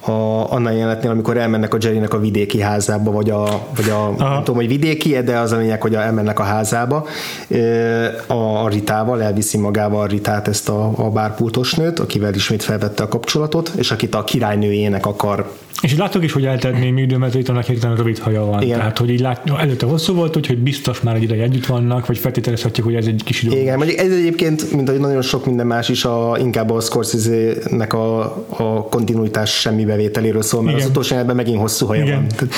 a, 0.00 0.46
annál 0.52 0.74
jelenetnél, 0.74 1.10
amikor 1.10 1.36
elmennek 1.36 1.74
a 1.74 1.78
Jerrynek 1.80 2.14
a 2.14 2.18
vidéki 2.18 2.60
házába, 2.60 3.10
vagy 3.10 3.30
a, 3.30 3.66
vagy 3.76 3.90
a 3.90 4.14
nem 4.18 4.38
tudom, 4.38 4.54
hogy 4.54 4.68
vidéki, 4.68 5.22
de 5.22 5.38
az 5.38 5.52
a 5.52 5.56
lényeg, 5.56 5.82
hogy 5.82 5.94
elmennek 5.94 6.38
a 6.38 6.42
házába 6.42 7.06
a, 8.26 8.34
a 8.64 8.68
Ritával, 8.68 9.22
elviszi 9.22 9.58
magával 9.58 10.00
a 10.00 10.06
Ritát, 10.06 10.48
ezt 10.48 10.68
a, 10.68 10.92
a 10.96 11.10
bárpultos 11.10 11.74
nőt, 11.74 11.98
akivel 11.98 12.34
ismét 12.34 12.62
felvette 12.62 13.02
a 13.02 13.08
kapcsolatot, 13.08 13.72
és 13.76 13.90
akit 13.90 14.14
a 14.14 14.24
királynőjének 14.24 15.06
akar 15.06 15.50
és 15.82 15.96
látok 15.96 16.24
is, 16.24 16.32
hogy 16.32 16.44
eltelt 16.44 16.78
némi 16.78 17.00
idő, 17.00 17.16
mert 17.16 17.34
itt 17.34 17.48
annak 17.48 17.64
hirtelen 17.64 17.96
rövid 17.96 18.18
haja 18.18 18.44
van. 18.44 18.62
Igen. 18.62 18.78
Tehát, 18.78 18.98
hogy 18.98 19.10
így 19.10 19.20
lát, 19.20 19.50
előtte 19.58 19.86
hosszú 19.86 20.14
volt, 20.14 20.36
úgyhogy 20.36 20.58
biztos 20.58 21.00
már 21.00 21.14
egy 21.14 21.22
ideje 21.22 21.42
együtt 21.42 21.66
vannak, 21.66 22.06
vagy 22.06 22.18
feltételezhetjük, 22.18 22.86
hogy 22.86 22.94
ez 22.94 23.06
egy 23.06 23.22
kis 23.24 23.42
idő. 23.42 23.60
Igen, 23.60 23.76
mondjuk 23.76 23.98
ez 23.98 24.12
egyébként, 24.12 24.72
mint 24.72 24.88
ahogy 24.88 25.00
nagyon 25.00 25.22
sok 25.22 25.46
minden 25.46 25.66
más 25.66 25.88
is, 25.88 26.04
a, 26.04 26.36
inkább 26.38 26.70
a 26.70 26.80
Scorsese-nek 26.80 27.92
a, 27.92 28.20
a 28.48 28.86
kontinuitás 28.90 29.60
semmi 29.60 29.84
bevételéről 29.84 30.42
szól, 30.42 30.62
mert 30.62 30.76
Igen. 30.76 30.86
az 30.86 30.90
utolsó 30.90 31.16
ebben 31.16 31.36
megint 31.36 31.58
hosszú 31.58 31.86
haja 31.86 32.02
Igen. 32.02 32.26
van. 32.38 32.48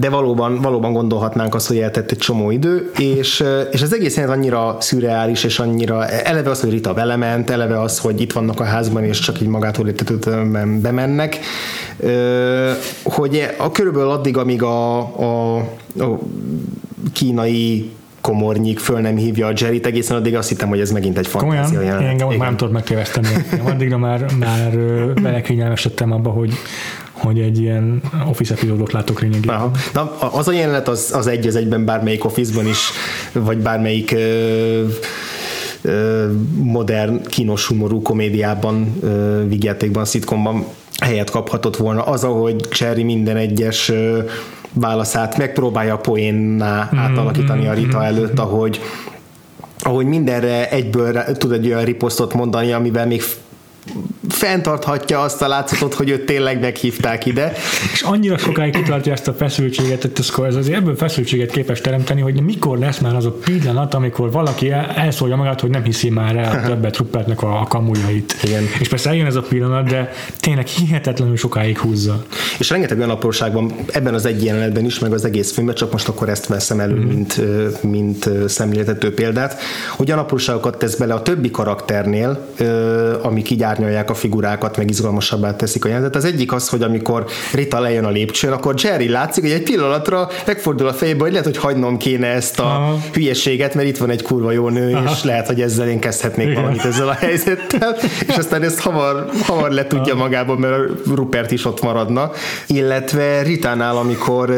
De 0.00 0.08
valóban, 0.08 0.60
valóban 0.60 0.92
gondolhatnánk 0.92 1.54
azt, 1.54 1.66
hogy 1.66 1.78
eltett 1.78 2.10
egy 2.10 2.18
csomó 2.18 2.50
idő, 2.50 2.90
és, 2.98 3.44
és 3.72 3.82
az 3.82 3.94
egész 3.94 4.16
annyira 4.16 4.76
szürreális, 4.80 5.44
és 5.44 5.58
annyira 5.58 6.06
eleve 6.06 6.50
az, 6.50 6.60
hogy 6.60 6.70
Rita 6.70 6.94
belement, 6.94 7.50
eleve 7.50 7.80
az, 7.80 7.98
hogy 7.98 8.20
itt 8.20 8.32
vannak 8.32 8.60
a 8.60 8.64
házban, 8.64 9.04
és 9.04 9.18
csak 9.18 9.40
így 9.40 9.48
magától 9.48 9.86
értetődően 9.86 10.80
bemennek, 10.80 11.38
hogy 13.02 13.48
a 13.58 13.70
körülbelül 13.70 14.10
addig, 14.10 14.36
amíg 14.36 14.62
a, 14.62 14.98
a, 14.98 15.56
a 15.98 16.18
kínai 17.12 17.90
komornyik 18.20 18.78
föl 18.78 19.00
nem 19.00 19.16
hívja 19.16 19.46
a 19.46 19.52
Jerry-t, 19.56 19.86
egészen 19.86 20.16
addig 20.16 20.36
azt 20.36 20.48
hittem, 20.48 20.68
hogy 20.68 20.80
ez 20.80 20.90
megint 20.90 21.18
egy 21.18 21.26
fantázia 21.26 21.80
jelenet. 21.80 22.02
Én 22.02 22.08
engem 22.08 22.38
nem 22.38 22.56
tudod 22.56 22.72
megtéveszteni. 22.72 23.28
Addigra 23.64 23.98
már, 23.98 24.26
már 24.38 24.72
belekényelmesedtem 25.22 26.12
abba, 26.12 26.30
hogy 26.30 26.52
hogy 27.12 27.38
egy 27.38 27.60
ilyen 27.60 28.02
office 28.28 28.54
epizódot 28.54 28.92
látok 28.92 29.20
lényegében. 29.20 29.56
Aha. 29.56 29.70
Na, 29.94 30.18
az 30.18 30.48
a 30.48 30.52
jelenet 30.52 30.88
az, 30.88 31.12
az 31.14 31.26
egy 31.26 31.46
az 31.46 31.56
egyben 31.56 31.84
bármelyik 31.84 32.24
office 32.24 32.62
is, 32.68 32.90
vagy 33.32 33.58
bármelyik 33.58 34.12
ö, 34.12 34.82
ö, 35.82 36.26
modern, 36.56 37.22
kínos 37.26 37.66
humorú 37.66 38.02
komédiában, 38.02 39.00
vigyátékban, 39.48 40.04
szitkomban 40.04 40.64
helyet 41.02 41.30
kaphatott 41.30 41.76
volna. 41.76 42.02
Az, 42.02 42.24
ahogy 42.24 42.56
Cherry 42.68 43.02
minden 43.02 43.36
egyes 43.36 43.92
válaszát 44.72 45.36
megpróbálja 45.36 45.96
poénná 45.96 46.84
mm-hmm. 46.84 47.04
átalakítani 47.04 47.66
a 47.66 47.72
Rita 47.72 47.96
mm-hmm. 47.96 48.06
előtt, 48.06 48.38
ahogy 48.38 48.80
ahogy 49.78 50.06
mindenre 50.06 50.70
egyből 50.70 51.22
tud 51.24 51.52
egy 51.52 51.66
olyan 51.66 51.84
riposztot 51.84 52.34
mondani, 52.34 52.72
amivel 52.72 53.06
még 53.06 53.22
fenntarthatja 54.44 55.20
azt 55.20 55.42
a 55.42 55.48
látszatot, 55.48 55.94
hogy 55.94 56.10
őt 56.10 56.26
tényleg 56.26 56.60
meghívták 56.60 57.26
ide. 57.26 57.52
És 57.92 58.02
annyira 58.02 58.38
sokáig 58.38 58.76
kitartja 58.76 59.12
ezt 59.12 59.28
a 59.28 59.32
feszültséget, 59.32 60.02
hogy 60.02 60.46
ez 60.46 60.54
azért 60.54 60.76
ebből 60.76 60.96
feszültséget 60.96 61.50
képes 61.50 61.80
teremteni, 61.80 62.20
hogy 62.20 62.42
mikor 62.42 62.78
lesz 62.78 62.98
már 62.98 63.14
az 63.14 63.24
a 63.24 63.30
pillanat, 63.30 63.94
amikor 63.94 64.30
valaki 64.30 64.70
elszólja 64.94 65.36
magát, 65.36 65.60
hogy 65.60 65.70
nem 65.70 65.82
hiszi 65.82 66.10
már 66.10 66.36
el 66.36 66.62
többet 66.66 66.96
Rupertnek 66.96 67.42
a, 67.42 67.60
a 67.60 67.64
kamujait. 67.64 68.36
Igen. 68.42 68.62
És 68.80 68.88
persze 68.88 69.08
eljön 69.08 69.26
ez 69.26 69.34
a 69.34 69.42
pillanat, 69.42 69.88
de 69.88 70.12
tényleg 70.40 70.66
hihetetlenül 70.66 71.36
sokáig 71.36 71.78
húzza. 71.78 72.24
És 72.58 72.70
rengeteg 72.70 72.98
olyan 72.98 73.10
apróságban 73.10 73.72
ebben 73.92 74.14
az 74.14 74.26
egy 74.26 74.44
jelenetben 74.44 74.84
is, 74.84 74.98
meg 74.98 75.12
az 75.12 75.24
egész 75.24 75.52
filmben, 75.52 75.74
csak 75.74 75.92
most 75.92 76.08
akkor 76.08 76.28
ezt 76.28 76.46
veszem 76.46 76.80
elő, 76.80 76.94
mm. 76.94 77.06
mint, 77.06 77.40
mint 77.82 78.28
szemléltető 78.48 79.14
példát, 79.14 79.60
hogy 79.96 80.08
olyan 80.08 80.22
apróságokat 80.22 80.78
tesz 80.78 80.94
bele 80.94 81.14
a 81.14 81.22
többi 81.22 81.50
karakternél, 81.50 82.46
amik 83.22 83.50
így 83.50 83.62
árnyalják 83.62 84.10
a 84.10 84.14
figurákat, 84.34 84.76
meg 84.76 84.90
izgalmasabbá 84.90 85.56
teszik 85.56 85.84
a 85.84 85.88
jelenetet. 85.88 86.16
Az 86.16 86.24
egyik 86.24 86.52
az, 86.52 86.68
hogy 86.68 86.82
amikor 86.82 87.24
Rita 87.52 87.80
lejön 87.80 88.04
a 88.04 88.10
lépcsőn, 88.10 88.52
akkor 88.52 88.74
Jerry 88.82 89.08
látszik, 89.08 89.42
hogy 89.42 89.52
egy 89.52 89.62
pillanatra 89.62 90.28
megfordul 90.46 90.86
a 90.86 90.92
fejébe, 90.92 91.22
hogy 91.22 91.30
lehet, 91.30 91.46
hogy 91.46 91.56
hagynom 91.56 91.96
kéne 91.96 92.26
ezt 92.26 92.60
a 92.60 92.64
Aha. 92.64 93.00
hülyeséget, 93.12 93.74
mert 93.74 93.88
itt 93.88 93.96
van 93.96 94.10
egy 94.10 94.22
kurva 94.22 94.50
jó 94.50 94.68
nő, 94.68 94.94
Aha. 94.94 95.10
és 95.12 95.24
lehet, 95.24 95.46
hogy 95.46 95.60
ezzel 95.60 95.88
én 95.88 95.98
kezdhetnék 95.98 96.46
Igen. 96.46 96.60
valamit 96.60 96.84
ezzel 96.84 97.08
a 97.08 97.12
helyzettel, 97.12 97.96
és 98.28 98.36
aztán 98.36 98.62
ezt 98.62 98.80
hamar, 98.80 99.28
hamar 99.42 99.70
le 99.70 99.86
tudja 99.86 100.14
magában, 100.14 100.58
mert 100.58 100.82
Rupert 101.14 101.50
is 101.50 101.64
ott 101.64 101.82
maradna. 101.82 102.30
Illetve 102.66 103.42
Ritánál, 103.42 103.96
amikor, 103.96 104.54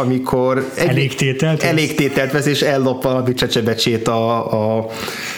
amikor 0.00 0.70
egy, 0.74 0.88
elégtételt, 0.88 1.62
elégtételt 1.62 2.32
vesz, 2.32 2.46
és 2.46 2.62
ellop 2.62 3.02
valami 3.02 3.34
csecsebecsét 3.34 4.08
a, 4.08 4.52
a, 4.52 4.86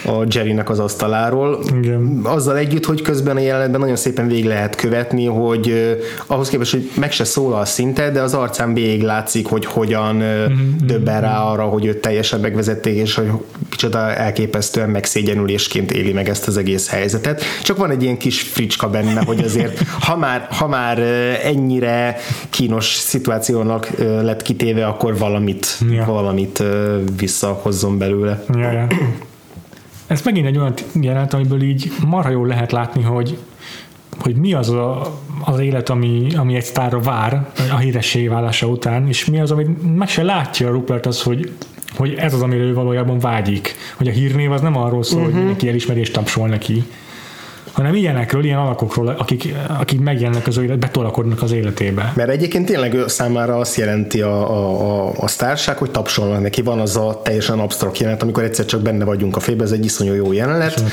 a 0.04 0.24
Jerrynek 0.28 0.70
az 0.70 0.78
asztaláról. 0.78 1.64
Igen. 1.78 2.20
Azzal 2.22 2.56
együtt, 2.56 2.84
hogy 2.84 3.02
közben 3.02 3.36
a 3.36 3.40
jelenetben 3.40 3.80
nagyon 3.82 3.96
szépen 3.96 4.26
végig 4.26 4.44
lehet 4.44 4.74
követni, 4.74 5.26
hogy 5.26 5.68
uh, 5.68 5.92
ahhoz 6.26 6.48
képest, 6.48 6.72
hogy 6.72 6.90
meg 6.94 7.12
se 7.12 7.24
szólal 7.24 7.64
szinte, 7.64 8.10
de 8.10 8.20
az 8.20 8.34
arcán 8.34 8.74
végig 8.74 9.02
látszik, 9.02 9.46
hogy 9.46 9.64
hogyan 9.64 10.16
uh, 10.16 10.22
mm-hmm. 10.22 10.70
döbben 10.84 11.20
rá 11.20 11.40
arra, 11.40 11.64
hogy 11.64 11.84
őt 11.84 11.98
teljesen 11.98 12.40
megvezették, 12.40 12.96
és 12.96 13.14
hogy 13.14 13.30
kicsoda 13.68 14.14
elképesztően 14.14 14.88
megszégyenülésként 14.88 15.92
éli 15.92 16.12
meg 16.12 16.28
ezt 16.28 16.46
az 16.46 16.56
egész 16.56 16.88
helyzetet. 16.88 17.42
Csak 17.62 17.76
van 17.76 17.90
egy 17.90 18.02
ilyen 18.02 18.16
kis 18.16 18.42
fricska 18.42 18.90
benne, 18.90 19.22
hogy 19.24 19.44
azért 19.44 19.82
ha 20.06 20.16
már, 20.16 20.46
ha 20.50 20.68
már 20.68 20.98
ennyire 21.44 22.16
kínos 22.50 22.94
szituációnak 22.94 23.90
lett 23.98 24.42
kitéve, 24.42 24.86
akkor 24.86 25.18
valamit, 25.18 25.78
ja. 25.90 26.04
valamit 26.04 26.62
visszahozzon 27.16 27.98
belőle. 27.98 28.44
Ja, 28.54 28.72
ja. 28.72 28.86
Ez 30.06 30.22
megint 30.24 30.46
egy 30.46 30.58
olyan 30.58 30.74
jelenet, 31.00 31.34
amiből 31.34 31.62
így 31.62 31.92
marha 32.06 32.30
jól 32.30 32.46
lehet 32.46 32.72
látni, 32.72 33.02
hogy 33.02 33.38
hogy 34.22 34.36
mi 34.36 34.52
az 34.52 34.70
a, 34.70 35.18
az 35.44 35.58
élet, 35.58 35.88
ami, 35.88 36.26
ami 36.36 36.54
egy 36.54 36.64
sztárra 36.64 37.00
vár 37.00 37.46
a 37.72 37.76
híressé 37.76 38.28
válása 38.28 38.66
után, 38.66 39.08
és 39.08 39.24
mi 39.24 39.40
az, 39.40 39.50
amit 39.50 39.96
meg 39.96 40.08
se 40.08 40.22
látja 40.22 40.70
Rupert 40.70 41.06
az, 41.06 41.22
hogy 41.22 41.52
hogy 41.96 42.14
ez 42.14 42.34
az, 42.34 42.42
amire 42.42 42.62
ő 42.62 42.74
valójában 42.74 43.18
vágyik. 43.18 43.74
Hogy 43.96 44.08
a 44.08 44.12
hírnév 44.12 44.52
az 44.52 44.60
nem 44.60 44.76
arról 44.76 45.02
szól, 45.02 45.20
uh-huh. 45.20 45.36
hogy 45.36 45.46
neki 45.46 45.68
elismerést 45.68 46.12
tapsol 46.12 46.48
neki, 46.48 46.84
hanem 47.72 47.94
ilyenekről, 47.94 48.44
ilyen 48.44 48.58
alakokról, 48.58 49.08
akik, 49.08 49.54
akik 49.78 50.00
megjelennek 50.00 50.46
az 50.46 50.58
élet, 50.58 50.78
betolakodnak 50.78 51.42
az 51.42 51.52
életébe. 51.52 52.12
Mert 52.16 52.30
egyébként 52.30 52.66
tényleg 52.66 52.94
ő 52.94 53.04
számára 53.06 53.56
azt 53.56 53.76
jelenti 53.76 54.20
a, 54.20 54.50
a, 54.50 55.06
a, 55.06 55.12
a 55.16 55.28
sztárság, 55.28 55.76
hogy 55.76 55.90
tapsolnak 55.90 56.42
neki. 56.42 56.62
Van 56.62 56.78
az 56.78 56.96
a 56.96 57.20
teljesen 57.24 57.58
absztrakt 57.58 57.98
jelenet, 57.98 58.22
amikor 58.22 58.42
egyszer 58.42 58.64
csak 58.64 58.80
benne 58.80 59.04
vagyunk 59.04 59.36
a 59.36 59.40
félbe, 59.40 59.64
ez 59.64 59.70
egy 59.70 59.84
iszonyú 59.84 60.12
jó 60.14 60.32
jelenet. 60.32 60.84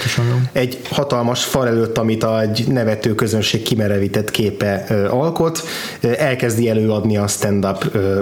Egy 0.51 0.81
hatalmas 0.89 1.43
fal 1.43 1.67
előtt, 1.67 1.97
amit 1.97 2.23
a, 2.23 2.41
egy 2.41 2.63
nevető 2.67 3.15
közönség 3.15 3.61
kimerevített 3.61 4.31
képe 4.31 4.85
ö, 4.89 5.09
alkot, 5.09 5.61
elkezdi 6.17 6.69
előadni 6.69 7.17
a 7.17 7.27
stand-up 7.27 7.85
ö, 7.91 8.19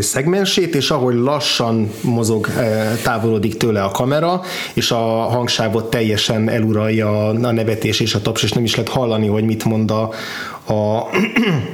szegmensét, 0.00 0.74
és 0.74 0.90
ahogy 0.90 1.14
lassan 1.14 1.90
mozog, 2.00 2.48
távolodik 3.02 3.56
tőle 3.56 3.82
a 3.82 3.90
kamera, 3.90 4.40
és 4.74 4.90
a 4.90 4.96
hangsávot 5.06 5.90
teljesen 5.90 6.48
eluralja 6.48 7.28
a 7.28 7.32
nevetés 7.32 8.00
és 8.00 8.14
a 8.14 8.20
taps, 8.20 8.42
és 8.42 8.52
nem 8.52 8.64
is 8.64 8.74
lehet 8.74 8.90
hallani, 8.90 9.26
hogy 9.26 9.44
mit 9.44 9.64
mond 9.64 9.90
a, 9.90 10.10
a 10.66 11.02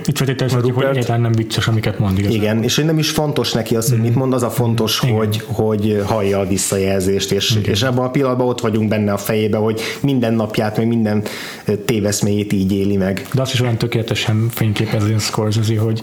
Itt 0.07 0.17
feltételezhetjük, 0.17 0.75
hogy 0.75 0.85
egyáltalán 0.85 1.21
nem 1.21 1.33
vicces, 1.33 1.69
amiket 1.69 1.99
mond. 1.99 2.19
Igazán. 2.19 2.37
Igen, 2.37 2.63
és 2.63 2.77
hogy 2.77 2.85
nem 2.85 2.99
is 2.99 3.11
fontos 3.11 3.53
neki 3.53 3.77
az, 3.77 3.89
hogy 3.89 3.99
mm. 3.99 4.03
mit 4.03 4.15
mond, 4.15 4.33
az 4.33 4.43
a 4.43 4.51
fontos, 4.51 4.99
hogy, 4.99 5.43
hogy 5.47 6.03
hallja 6.07 6.39
a 6.39 6.47
visszajelzést, 6.47 7.33
és, 7.33 7.59
és 7.63 7.83
ebben 7.83 8.05
a 8.05 8.11
pillanatban 8.11 8.49
ott 8.49 8.61
vagyunk 8.61 8.89
benne 8.89 9.13
a 9.13 9.17
fejébe, 9.17 9.57
hogy 9.57 9.81
minden 10.01 10.35
napját, 10.35 10.77
meg 10.77 10.87
minden 10.87 11.23
téveszméjét 11.85 12.53
így 12.53 12.73
éli 12.73 12.97
meg. 12.97 13.27
De 13.33 13.41
azt 13.41 13.53
is 13.53 13.61
olyan 13.61 13.77
tökéletesen 13.77 14.49
fényképezi 14.51 15.13
a 15.13 15.19
Scorsese, 15.19 15.79
hogy 15.81 16.01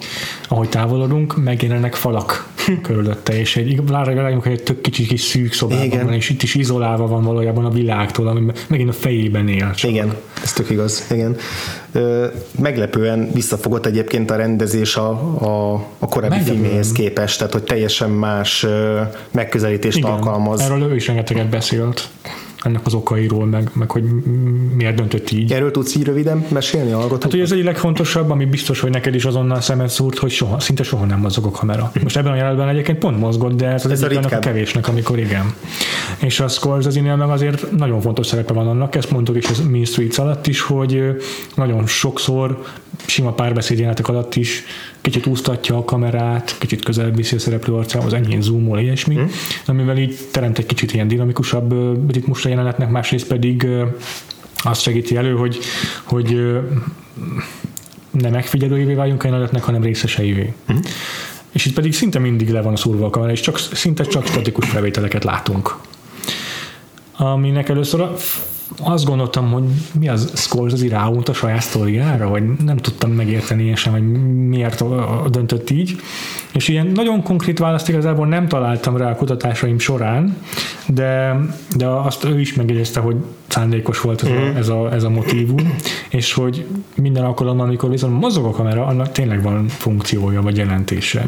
ahogy 0.47 0.69
távolodunk, 0.69 1.43
megjelennek 1.43 1.93
falak 1.95 2.47
körülötte, 2.82 3.39
és 3.39 3.55
egy, 3.55 3.82
rájunk, 3.89 4.43
hogy 4.43 4.51
egy 4.51 4.63
tök 4.63 4.82
kicsi 4.82 5.05
kis 5.05 5.22
szűk 5.22 5.53
szobában 5.53 5.86
Igen. 5.86 6.05
van, 6.05 6.13
és 6.13 6.30
itt 6.30 6.43
is 6.43 6.55
izolálva 6.55 7.07
van 7.07 7.24
valójában 7.24 7.65
a 7.65 7.70
világtól, 7.70 8.28
ami 8.28 8.51
megint 8.68 8.89
a 8.89 8.93
fejében 8.93 9.47
él. 9.47 9.72
Csak. 9.76 9.91
Igen, 9.91 10.15
ez 10.43 10.53
tök 10.53 10.70
igaz. 10.70 11.07
Igen 11.11 11.38
meglepően 12.59 13.32
visszafogott 13.34 13.86
egyébként 13.86 14.32
a 14.32 14.36
rendezés 14.36 14.95
a, 14.95 15.09
a, 15.39 15.74
a 15.99 16.07
korábbi 16.07 16.39
filméhez 16.43 16.91
képest, 16.91 17.38
tehát 17.38 17.53
hogy 17.53 17.63
teljesen 17.63 18.09
más 18.09 18.65
megközelítést 19.32 19.97
Igen, 19.97 20.11
alkalmaz. 20.11 20.59
Erről 20.59 20.91
ő 20.91 20.95
is 20.95 21.07
rengeteget 21.07 21.49
beszélt 21.49 22.09
ennek 22.64 22.86
az 22.86 22.93
okairól, 22.93 23.45
meg, 23.45 23.70
meg 23.74 23.91
hogy 23.91 24.03
miért 24.76 24.95
döntött 24.95 25.32
így. 25.32 25.51
Erről 25.51 25.72
tudsz 25.72 25.95
így 25.95 26.03
röviden 26.03 26.45
mesélni 26.49 26.91
a 26.91 26.99
Hát 26.99 27.32
hogy 27.32 27.39
ez 27.39 27.51
egy 27.51 27.64
legfontosabb, 27.64 28.30
ami 28.30 28.45
biztos, 28.45 28.80
hogy 28.80 28.91
neked 28.91 29.16
is 29.16 29.26
azonnal 29.26 29.62
szemet 29.62 29.89
szúrt, 29.89 30.18
hogy 30.18 30.32
soha, 30.32 30.60
szinte 30.60 30.84
soha 30.84 31.05
nem 31.05 31.20
mozog 31.20 31.45
a 31.45 31.51
kamera. 31.51 31.91
Most 32.03 32.18
ebben 32.18 32.32
a 32.32 32.36
jelenetben 32.36 32.68
egyébként 32.68 32.97
pont 32.97 33.20
mozgott, 33.20 33.55
de 33.55 33.68
ez, 33.68 33.86
ez 33.86 34.01
a, 34.01 34.20
a 34.32 34.39
kevésnek, 34.39 34.88
amikor 34.88 35.20
igen. 35.20 35.53
És 36.18 36.39
a 36.39 36.47
Scorsese-nél 36.47 37.16
meg 37.16 37.30
azért 37.30 37.72
nagyon 37.72 38.01
fontos 38.01 38.28
szerepe 38.28 38.53
van 38.53 38.68
annak, 38.68 38.95
ezt 38.95 39.12
mondtuk 39.12 39.36
is 39.36 39.49
az 39.49 39.62
Mean 39.70 39.86
Streets 39.86 40.18
alatt 40.18 40.47
is, 40.47 40.62
hogy 40.62 41.03
nagyon 41.55 41.86
sokszor 41.86 42.64
sima 43.06 43.32
párbeszédjelenetek 43.32 44.08
alatt 44.08 44.36
is 44.36 44.64
kicsit 45.02 45.26
úsztatja 45.26 45.78
a 45.78 45.84
kamerát, 45.84 46.56
kicsit 46.60 46.84
közelebb 46.84 47.16
viszi 47.16 47.36
a 47.36 47.39
szereplő 47.39 47.74
arcához, 47.74 48.14
enyhén 48.14 48.41
zoomol, 48.41 48.80
ilyesmi, 48.80 49.16
mm. 49.16 49.26
amivel 49.66 49.98
így 49.98 50.18
teremt 50.32 50.58
egy 50.58 50.66
kicsit 50.66 50.93
ilyen 50.93 51.08
dinamikusabb 51.08 51.74
ritmusra 52.12 52.50
jelenetnek, 52.50 52.89
másrészt 52.89 53.28
pedig 53.28 53.68
azt 54.58 54.82
segíti 54.82 55.16
elő, 55.16 55.36
hogy, 55.36 55.60
hogy 56.04 56.58
nem 58.12 58.32
megfigyelőjévé 58.32 58.93
váljunk 58.93 59.24
a 59.24 59.28
jelenetnek, 59.28 59.64
hanem 59.64 59.84
részeseivé. 59.84 60.54
Mm. 60.74 60.78
És 61.52 61.66
itt 61.66 61.74
pedig 61.74 61.93
szinte 61.93 62.20
mindig 62.20 62.50
le 62.50 62.62
van 62.62 62.76
szúrva 62.76 63.06
a 63.06 63.10
kamera, 63.10 63.32
és 63.32 63.39
csak, 63.39 63.58
szinte 63.58 64.04
csak 64.04 64.26
statikus 64.26 64.70
felvételeket 64.70 65.24
látunk. 65.24 65.78
Aminek 67.18 67.70
először 67.70 68.02
a 68.02 68.14
azt 68.80 69.05
gondoltam, 69.05 69.51
hogy 69.51 69.63
mi 69.99 70.09
az 70.09 70.32
Scorsese 70.36 70.88
ráunt 70.89 71.30
a 71.30 71.34
saját 71.34 71.61
sztoriára, 71.61 72.30
vagy 72.30 72.43
nem 72.65 72.78
tudtam 72.78 73.11
megérteni 73.11 73.63
én 73.63 73.76
sem, 73.76 73.93
hogy 73.93 74.11
miért 74.47 74.84
döntött 75.30 75.70
így. 75.70 75.95
És 76.53 76.68
ilyen 76.68 76.88
nagyon 76.88 77.24
konkrét 77.24 77.59
választ 77.59 77.89
igazából 77.89 78.28
nem 78.28 78.47
találtam 78.47 78.97
rá 78.97 79.11
a 79.11 79.15
kutatásaim 79.15 79.80
során, 79.80 80.38
de, 80.88 81.39
de 81.76 81.88
azt 81.88 82.24
ő 82.24 82.39
is 82.39 82.53
megjegyezte, 82.53 82.99
hogy 82.99 83.15
szándékos 83.47 84.01
volt 84.01 84.24
ez, 84.24 84.30
a, 84.30 84.34
mhm. 84.34 84.57
ez, 84.57 84.70
a, 84.70 84.93
ez 84.93 85.03
a 85.03 85.09
motívum, 85.09 85.78
és 86.09 86.34
hogy 86.34 86.65
minden 86.95 87.24
alkalommal, 87.24 87.65
amikor 87.65 87.89
viszont 87.89 88.20
mozog 88.20 88.45
a 88.45 88.51
kamera, 88.51 88.86
annak 88.86 89.11
tényleg 89.11 89.41
van 89.41 89.68
funkciója 89.68 90.41
vagy 90.41 90.57
jelentése. 90.57 91.26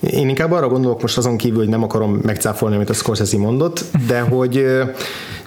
Én 0.00 0.28
inkább 0.28 0.52
arra 0.52 0.68
gondolok 0.68 1.02
most 1.02 1.16
azon 1.16 1.36
kívül, 1.36 1.58
hogy 1.58 1.68
nem 1.68 1.82
akarom 1.82 2.18
megcáfolni, 2.22 2.74
amit 2.74 2.90
a 2.90 2.92
Scorsese 2.92 3.38
mondott, 3.38 3.84
de 4.06 4.20
hogy 4.34 4.64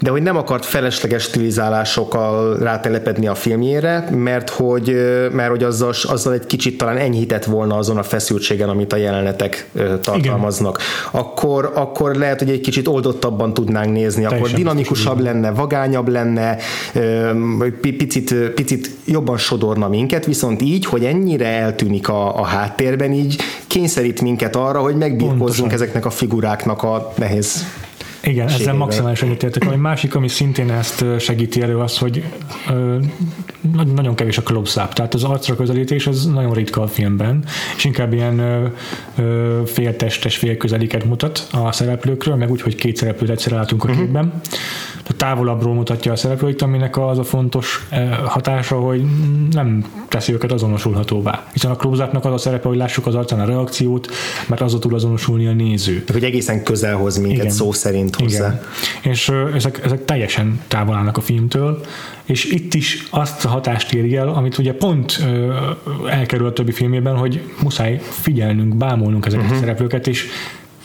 de 0.03 0.09
hogy 0.09 0.21
nem 0.21 0.37
akart 0.37 0.65
felesleges 0.65 1.23
stilizálásokkal 1.23 2.57
rátelepedni 2.57 3.27
a 3.27 3.35
filmjére, 3.35 4.07
mert 4.11 4.49
hogy, 4.49 4.95
mert 5.31 5.49
hogy 5.49 5.63
azzal, 5.63 5.93
azzal 6.03 6.33
egy 6.33 6.45
kicsit 6.45 6.77
talán 6.77 6.97
enyhített 6.97 7.45
volna 7.45 7.75
azon 7.75 7.97
a 7.97 8.03
feszültségen, 8.03 8.69
amit 8.69 8.93
a 8.93 8.95
jelenetek 8.95 9.69
tartalmaznak. 10.01 10.79
Akkor, 11.11 11.71
akkor 11.75 12.15
lehet, 12.15 12.39
hogy 12.39 12.49
egy 12.49 12.61
kicsit 12.61 12.87
oldottabban 12.87 13.53
tudnánk 13.53 13.91
nézni, 13.91 14.23
Teljesen 14.23 14.45
akkor 14.45 14.51
dinamikusabb 14.51 15.19
lenne, 15.19 15.51
vagányabb 15.51 16.07
lenne, 16.07 16.57
picit, 17.81 18.33
picit 18.33 18.89
jobban 19.05 19.37
sodorna 19.37 19.87
minket, 19.87 20.25
viszont 20.25 20.61
így, 20.61 20.85
hogy 20.85 21.05
ennyire 21.05 21.47
eltűnik 21.47 22.09
a, 22.09 22.39
a 22.39 22.43
háttérben, 22.43 23.11
így 23.11 23.35
kényszerít 23.67 24.21
minket 24.21 24.55
arra, 24.55 24.79
hogy 24.79 24.95
megbírkozzunk 24.95 25.73
ezeknek 25.73 26.05
a 26.05 26.09
figuráknak 26.09 26.83
a 26.83 27.13
nehéz 27.17 27.65
igen, 28.23 28.47
ezzel 28.47 28.73
maximálisan 28.73 29.27
egyetértek. 29.27 29.71
A 29.71 29.77
másik, 29.77 30.15
ami 30.15 30.27
szintén 30.27 30.71
ezt 30.71 31.05
segíti 31.19 31.61
elő, 31.61 31.77
az, 31.77 31.97
hogy 31.97 32.23
ö, 32.69 32.97
nagyon 33.95 34.15
kevés 34.15 34.37
a 34.37 34.41
close-up, 34.41 34.93
tehát 34.93 35.13
az 35.13 35.23
arcra 35.23 35.55
közelítés 35.55 36.07
az 36.07 36.25
nagyon 36.25 36.53
ritka 36.53 36.81
a 36.81 36.87
filmben, 36.87 37.45
és 37.75 37.83
inkább 37.83 38.13
ilyen 38.13 38.39
ö, 38.39 38.65
ö, 39.17 39.61
féltestes, 39.65 40.37
félközeliket 40.37 41.05
mutat 41.05 41.47
a 41.51 41.71
szereplőkről, 41.71 42.35
meg 42.35 42.51
úgy, 42.51 42.61
hogy 42.61 42.75
két 42.75 42.95
szereplőt 42.95 43.29
egyszerre 43.29 43.55
látunk 43.55 43.83
a 43.83 43.87
uh-huh. 43.87 44.03
képben. 44.03 44.41
Tehát 45.03 45.15
távolabbról 45.17 45.73
mutatja 45.73 46.11
a 46.11 46.15
szereplőit, 46.15 46.61
aminek 46.61 46.97
az 46.97 47.17
a 47.17 47.23
fontos 47.23 47.87
hatása, 48.25 48.79
hogy 48.79 49.03
nem 49.51 49.85
teszi 50.07 50.33
őket 50.33 50.51
azonosulhatóvá. 50.51 51.47
Hiszen 51.53 51.71
a 51.71 51.75
close 51.75 52.09
az 52.21 52.33
a 52.33 52.37
szerepe, 52.37 52.67
hogy 52.67 52.77
lássuk 52.77 53.07
az 53.07 53.15
arcán 53.15 53.39
a 53.39 53.45
reakciót, 53.45 54.07
mert 54.47 54.61
az 54.61 54.77
tud 54.79 54.93
azonosulni 54.93 55.47
a 55.47 55.53
néző. 55.53 56.03
Hogy 56.11 56.23
egészen 56.23 56.63
közel 56.63 56.95
hoz 56.95 57.17
minket 57.17 57.39
Igen. 57.39 57.51
szó 57.51 57.71
szerint 57.71 58.12
hozzá. 58.15 58.47
Igen. 58.47 59.11
És 59.11 59.31
ezek, 59.53 59.81
ezek 59.83 60.05
teljesen 60.05 60.61
távol 60.67 60.95
állnak 60.95 61.17
a 61.17 61.21
filmtől, 61.21 61.85
és 62.23 62.45
itt 62.45 62.73
is 62.73 63.07
azt 63.09 63.45
a 63.45 63.49
hatást 63.49 63.93
éri 63.93 64.15
el, 64.15 64.27
amit 64.27 64.57
ugye 64.57 64.73
pont 64.73 65.19
ö, 65.25 65.53
elkerül 66.09 66.47
a 66.47 66.53
többi 66.53 66.71
filmében, 66.71 67.15
hogy 67.15 67.41
muszáj 67.61 68.01
figyelnünk, 68.09 68.75
bámolnunk 68.75 69.25
ezeket 69.25 69.45
uh-huh. 69.45 69.59
a 69.59 69.63
szereplőket, 69.65 70.07
és 70.07 70.27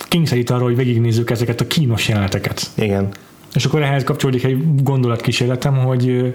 kényszerít 0.09 0.51
arra, 0.51 0.63
hogy 0.63 0.77
végignézzük 0.77 1.31
ezeket 1.31 1.61
a 1.61 1.67
kínos 1.67 2.09
jeleneteket. 2.09 2.63
Igen. 2.75 3.09
És 3.55 3.65
akkor 3.65 3.83
ehhez 3.83 4.05
kapcsolódik 4.05 4.45
egy 4.45 4.83
gondolatkísérletem, 4.83 5.75
hogy 5.75 6.35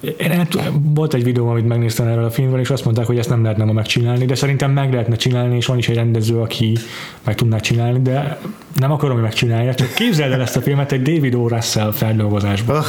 én 0.00 0.46
volt 0.94 1.14
egy 1.14 1.24
videó, 1.24 1.48
amit 1.48 1.68
megnéztem 1.68 2.06
erről 2.06 2.24
a 2.24 2.30
filmről, 2.30 2.60
és 2.60 2.70
azt 2.70 2.84
mondták, 2.84 3.06
hogy 3.06 3.18
ezt 3.18 3.28
nem 3.28 3.42
lehetne 3.42 3.64
ma 3.64 3.72
megcsinálni, 3.72 4.24
de 4.24 4.34
szerintem 4.34 4.70
meg 4.70 4.92
lehetne 4.92 5.16
csinálni, 5.16 5.56
és 5.56 5.66
van 5.66 5.78
is 5.78 5.88
egy 5.88 5.94
rendező, 5.94 6.40
aki 6.40 6.76
meg 7.24 7.34
tudná 7.34 7.58
csinálni, 7.58 8.02
de 8.02 8.38
nem 8.74 8.92
akarom, 8.92 9.14
hogy 9.14 9.22
megcsinálja, 9.22 9.74
csak 9.74 9.94
képzeld 9.94 10.32
el 10.32 10.40
ezt 10.40 10.56
a 10.56 10.60
filmet 10.60 10.92
egy 10.92 11.02
David 11.02 11.34
O. 11.34 11.48
Russell 11.48 11.92
feldolgozásban. 11.92 12.82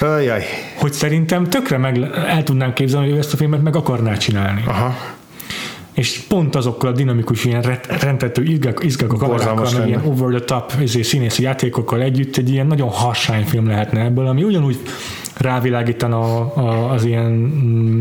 Oh, 0.00 0.08
ajaj. 0.08 0.42
Hogy 0.76 0.92
szerintem 0.92 1.44
tökre 1.44 1.78
meg 1.78 1.98
el 2.28 2.42
tudnám 2.42 2.72
képzelni, 2.72 3.06
hogy 3.06 3.16
ő 3.16 3.18
ezt 3.18 3.32
a 3.32 3.36
filmet 3.36 3.62
meg 3.62 3.76
akarná 3.76 4.16
csinálni. 4.16 4.62
Aha 4.66 4.94
és 5.94 6.20
pont 6.28 6.54
azokkal 6.54 6.90
a 6.90 6.92
dinamikus, 6.92 7.44
ilyen 7.44 7.78
rendtető 8.00 8.42
izgak, 8.42 8.84
izgak 8.84 9.12
a 9.12 9.16
kamerákkal, 9.16 9.70
meg 9.78 9.88
ilyen 9.88 10.02
over 10.04 10.40
the 10.40 10.44
top 10.44 10.72
izé, 10.80 11.02
színészi 11.02 11.42
játékokkal 11.42 12.02
együtt 12.02 12.36
egy 12.36 12.50
ilyen 12.50 12.66
nagyon 12.66 12.88
harsány 12.88 13.44
film 13.44 13.66
lehetne 13.66 14.00
ebből, 14.00 14.26
ami 14.26 14.42
ugyanúgy 14.42 14.78
rávilágítana 15.36 16.40
a, 16.40 16.90
az 16.92 17.04
ilyen 17.04 17.30
mm, 17.30 18.00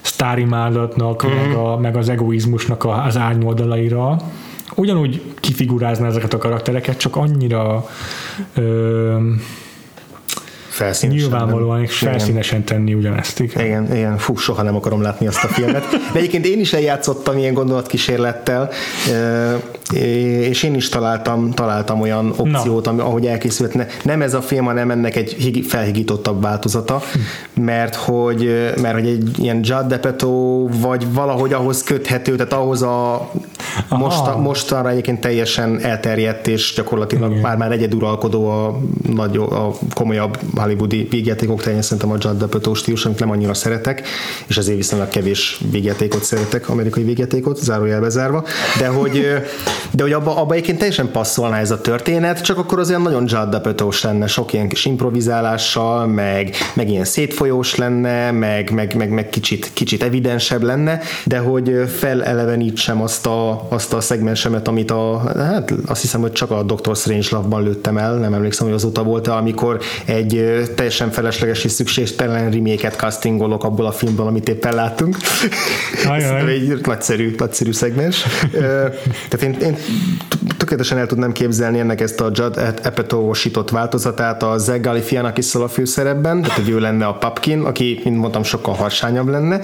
sztárimádatnak, 0.00 1.26
mm-hmm. 1.26 1.36
meg, 1.36 1.56
a, 1.56 1.78
meg 1.78 1.96
az 1.96 2.08
egoizmusnak 2.08 2.84
az 2.84 3.16
árnyoldalaira, 3.16 4.16
ugyanúgy 4.74 5.22
kifigurázna 5.40 6.06
ezeket 6.06 6.34
a 6.34 6.38
karaktereket, 6.38 6.98
csak 6.98 7.16
annyira 7.16 7.86
ö, 8.54 9.16
felszínesen. 10.78 11.28
Nyilvánvalóan, 11.28 11.82
és 11.82 11.98
felszínesen 11.98 12.64
tenni 12.64 12.94
ugyanezt. 12.94 13.40
Igen. 13.40 13.64
igen, 13.64 13.96
igen, 13.96 14.18
fú, 14.18 14.36
soha 14.36 14.62
nem 14.62 14.76
akarom 14.76 15.02
látni 15.02 15.26
azt 15.26 15.44
a 15.44 15.48
filmet. 15.48 15.86
De 16.12 16.18
egyébként 16.18 16.46
én 16.46 16.60
is 16.60 16.72
eljátszottam 16.72 17.38
ilyen 17.38 17.54
gondolatkísérlettel, 17.54 18.70
és 20.40 20.62
én 20.62 20.74
is 20.74 20.88
találtam, 20.88 21.50
találtam 21.50 22.00
olyan 22.00 22.32
opciót, 22.36 22.86
ami, 22.86 23.00
ahogy 23.00 23.26
elkészült. 23.26 23.74
Ne, 23.74 23.86
nem 24.02 24.22
ez 24.22 24.34
a 24.34 24.42
film, 24.42 24.64
hanem 24.64 24.90
ennek 24.90 25.16
egy 25.16 25.64
felhigítottabb 25.68 26.42
változata, 26.42 27.02
mert 27.54 27.94
hogy, 27.94 28.72
mert 28.80 28.94
hogy 28.94 29.06
egy 29.06 29.38
ilyen 29.38 29.60
Judd 29.62 29.92
Apatow, 29.92 30.68
vagy 30.80 31.12
valahogy 31.12 31.52
ahhoz 31.52 31.82
köthető, 31.82 32.36
tehát 32.36 32.52
ahhoz 32.52 32.82
a 32.82 33.30
most, 33.88 34.36
mostanra 34.36 34.90
egyébként 34.90 35.20
teljesen 35.20 35.80
elterjedt, 35.80 36.46
és 36.46 36.72
gyakorlatilag 36.76 37.30
Igen. 37.30 37.42
már 37.42 37.56
már 37.56 37.72
egyeduralkodó 37.72 38.48
a, 38.48 38.78
nagy, 39.12 39.36
a 39.36 39.70
komolyabb 39.94 40.38
hollywoodi 40.68 41.06
végjátékok 41.10 41.62
terén 41.62 41.82
szerintem 41.82 42.10
a 42.10 42.16
Judd 42.18 42.42
Apatow 42.42 42.74
stílus, 42.74 43.04
amit 43.04 43.18
nem 43.18 43.30
annyira 43.30 43.54
szeretek, 43.54 44.08
és 44.46 44.56
ezért 44.56 44.76
viszonylag 44.76 45.08
kevés 45.08 45.60
végjátékot 45.70 46.24
szeretek, 46.24 46.68
amerikai 46.68 47.02
végjátékot, 47.02 47.56
zárójelbe 47.56 48.08
zárva, 48.08 48.44
de 48.78 48.86
hogy, 48.86 49.26
de 49.90 50.02
hogy 50.02 50.12
abba, 50.12 50.36
abba 50.36 50.52
egyébként 50.52 50.78
teljesen 50.78 51.10
passzolna 51.10 51.56
ez 51.56 51.70
a 51.70 51.80
történet, 51.80 52.42
csak 52.42 52.58
akkor 52.58 52.78
az 52.78 52.88
olyan 52.88 53.02
nagyon 53.02 53.24
Judd 53.26 53.54
apatow 53.54 53.90
lenne, 54.02 54.26
sok 54.26 54.52
ilyen 54.52 54.68
kis 54.68 54.84
improvizálással, 54.84 56.06
meg, 56.06 56.54
meg 56.74 56.90
ilyen 56.90 57.04
szétfolyós 57.04 57.74
lenne, 57.74 58.30
meg, 58.30 58.70
meg, 58.70 58.94
meg, 58.94 59.10
meg 59.10 59.28
kicsit, 59.28 59.70
kicsit 59.72 60.02
evidensebb 60.02 60.62
lenne, 60.62 61.00
de 61.24 61.38
hogy 61.38 61.72
felelevenítsem 61.96 63.02
azt 63.02 63.26
a, 63.26 63.66
azt 63.68 63.92
a 63.92 64.00
szegmensemet, 64.00 64.68
amit 64.68 64.90
a, 64.90 65.32
hát 65.36 65.72
azt 65.86 66.00
hiszem, 66.00 66.20
hogy 66.20 66.32
csak 66.32 66.50
a 66.50 66.62
Doctor 66.62 66.96
Strange 66.96 67.28
Love-ban 67.30 67.62
lőttem 67.62 67.98
el, 67.98 68.14
nem 68.14 68.34
emlékszem, 68.34 68.66
hogy 68.66 68.74
azóta 68.74 69.02
volt 69.02 69.26
amikor 69.36 69.80
egy 70.04 70.57
teljesen 70.74 71.10
felesleges 71.10 71.64
és 71.64 71.70
szükségtelen 71.70 72.50
reméket 72.50 72.96
castingolok 72.96 73.64
abból 73.64 73.86
a 73.86 73.92
filmből, 73.92 74.26
amit 74.26 74.48
éppen 74.48 74.74
láttunk. 74.74 75.16
Ajaj. 76.06 76.52
egy 76.52 76.80
nagyszerű, 76.86 77.34
nagyszerű 77.38 77.72
szegmens. 77.72 78.24
Tehát 79.28 79.42
én, 79.42 79.56
én 79.60 79.76
tökéletesen 80.56 80.98
el 80.98 81.06
tudnám 81.06 81.32
képzelni 81.32 81.78
ennek 81.78 82.00
ezt 82.00 82.20
a 82.20 82.30
Judd 82.32 82.58
Apatow-osított 82.84 83.70
változatát 83.70 84.42
a 84.42 84.58
Zeg 84.58 84.80
Galifianakisszal 84.80 85.62
a 85.62 85.68
főszerepben, 85.68 86.42
tehát 86.42 86.56
hogy 86.58 86.68
ő 86.68 86.78
lenne 86.78 87.06
a 87.06 87.12
Papkin, 87.12 87.60
aki, 87.60 88.00
mint 88.04 88.16
mondtam, 88.16 88.42
sokkal 88.42 88.74
harsányabb 88.74 89.28
lenne. 89.28 89.60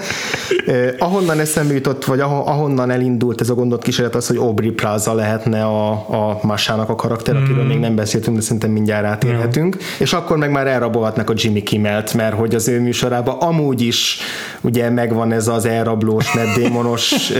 Ahonnan 0.99 1.39
eszembe 1.39 1.73
jutott, 1.73 2.05
vagy 2.05 2.19
ahonnan 2.19 2.91
elindult 2.91 3.41
ez 3.41 3.49
a 3.49 3.53
gondot 3.53 3.83
kísérlet 3.83 4.15
az, 4.15 4.27
hogy 4.27 4.37
Aubrey 4.37 4.71
Plaza 4.71 5.13
lehetne 5.13 5.63
a, 5.63 5.91
a 5.91 6.39
Masának 6.41 6.89
a 6.89 6.95
karakter, 6.95 7.35
akiről 7.35 7.63
mm. 7.63 7.67
még 7.67 7.79
nem 7.79 7.95
beszéltünk, 7.95 8.35
de 8.35 8.41
szerintem 8.41 8.71
mindjárt 8.71 9.05
átérhetünk. 9.05 9.75
Mm. 9.75 9.79
És 9.99 10.13
akkor 10.13 10.37
meg 10.37 10.51
már 10.51 10.67
elrabolhatnak 10.85 11.29
a 11.29 11.33
Jimmy 11.35 11.63
Kimmelt, 11.63 12.13
mert 12.13 12.35
hogy 12.35 12.55
az 12.55 12.67
ő 12.67 12.81
műsorában 12.81 13.35
amúgy 13.39 13.81
is 13.81 14.17
ugye 14.61 14.89
megvan 14.89 15.31
ez 15.31 15.47
az 15.47 15.65
elrablós, 15.65 16.33
meddémonos, 16.33 17.31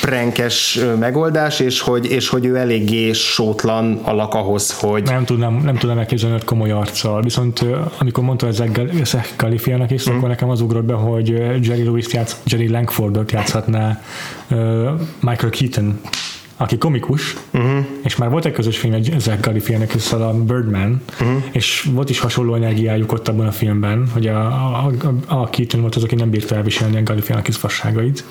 prenkes 0.00 0.78
megoldás, 0.98 1.60
és 1.60 1.80
hogy, 1.80 2.10
és 2.10 2.28
hogy 2.28 2.44
ő 2.44 2.56
eléggé 2.56 3.12
sótlan 3.12 4.00
alak 4.02 4.34
ahhoz, 4.34 4.80
hogy... 4.80 5.02
Nem 5.02 5.24
tudnám, 5.24 5.60
nem 5.64 5.76
tudnám 5.76 5.98
elképzelni, 5.98 6.36
hogy 6.36 6.44
komoly 6.44 6.70
arccal. 6.70 7.22
Viszont 7.22 7.64
amikor 7.98 8.24
mondta 8.24 8.46
ez 8.46 8.62
Zach 9.02 9.36
Galifianak 9.36 9.90
is, 9.90 10.10
mm. 10.10 10.16
akkor 10.16 10.28
nekem 10.28 10.50
az 10.50 10.60
ugrott 10.60 10.84
be, 10.84 10.94
hogy 10.94 11.28
Jerry 11.66 11.84
Lewis 11.84 12.12
játsz, 12.12 12.36
Jerry 12.46 12.68
Langfordot 12.68 13.32
játszhatná 13.32 14.00
Michael 15.20 15.50
Keaton 15.50 16.00
aki 16.60 16.78
komikus, 16.78 17.36
uh-huh. 17.50 17.86
és 18.04 18.16
már 18.16 18.30
volt 18.30 18.44
egy 18.44 18.52
közös 18.52 18.78
film 18.78 18.92
egy 18.92 19.14
Zach 19.18 19.40
Galifianek 19.40 19.94
a 20.12 20.32
Birdman, 20.32 21.02
uh-huh. 21.20 21.44
és 21.50 21.88
volt 21.92 22.10
is 22.10 22.18
hasonló 22.18 22.54
energiájuk 22.54 23.12
ott 23.12 23.28
abban 23.28 23.46
a 23.46 23.52
filmben, 23.52 24.08
hogy 24.12 24.26
a, 24.26 24.46
a, 24.46 24.92
a, 25.26 25.40
a 25.40 25.50
Keaton 25.50 25.80
volt 25.80 25.94
az, 25.94 26.02
aki 26.02 26.14
nem 26.14 26.30
bírta 26.30 26.54
elviselni 26.54 26.96
a 26.96 27.02
Galifianek 27.02 27.46
fasságait. 27.56 28.24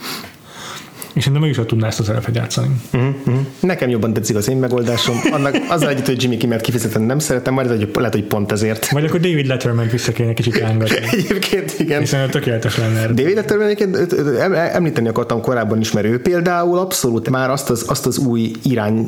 És 1.18 1.24
szerintem 1.24 1.48
ő 1.48 1.50
is 1.50 1.60
tudná 1.66 1.88
ezt 1.88 2.00
a 2.00 2.04
szerepet 2.04 2.36
játszani. 2.36 2.68
Uh-huh, 2.94 3.10
uh-huh. 3.26 3.46
Nekem 3.60 3.90
jobban 3.90 4.14
tetszik 4.14 4.36
az 4.36 4.50
én 4.50 4.58
megoldásom. 4.58 5.16
Annak 5.32 5.56
az 5.70 5.82
együtt, 5.82 6.06
hogy 6.06 6.22
Jimmy 6.22 6.38
Kimmel 6.38 6.60
kifejezetten 6.60 7.02
nem 7.02 7.20
szeretem, 7.20 7.54
majd 7.54 7.68
hogy 7.68 7.90
lehet, 7.94 8.14
hogy 8.14 8.24
pont 8.24 8.52
ezért. 8.52 8.90
Vagy 8.90 9.06
akkor 9.06 9.20
David 9.20 9.46
Letterman 9.46 9.88
vissza 9.88 10.12
kéne 10.12 10.34
kicsit 10.34 10.58
rángatni. 10.58 10.96
Egyébként 11.18 11.76
igen. 11.80 12.00
Hiszen 12.00 12.30
tökéletes 12.30 12.78
lenne. 12.78 13.06
David 13.08 13.36
Letterman 13.36 13.68
egyébként 13.68 14.14
említeni 14.54 15.08
akartam 15.08 15.42
korábban 15.42 15.80
is, 15.80 15.92
mert 15.92 16.06
ő 16.06 16.22
például 16.22 16.78
abszolút 16.78 17.30
már 17.30 17.50
azt 17.50 17.70
az, 17.70 17.86
azt 17.88 18.06
az 18.06 18.18
új 18.18 18.52
irány, 18.64 19.08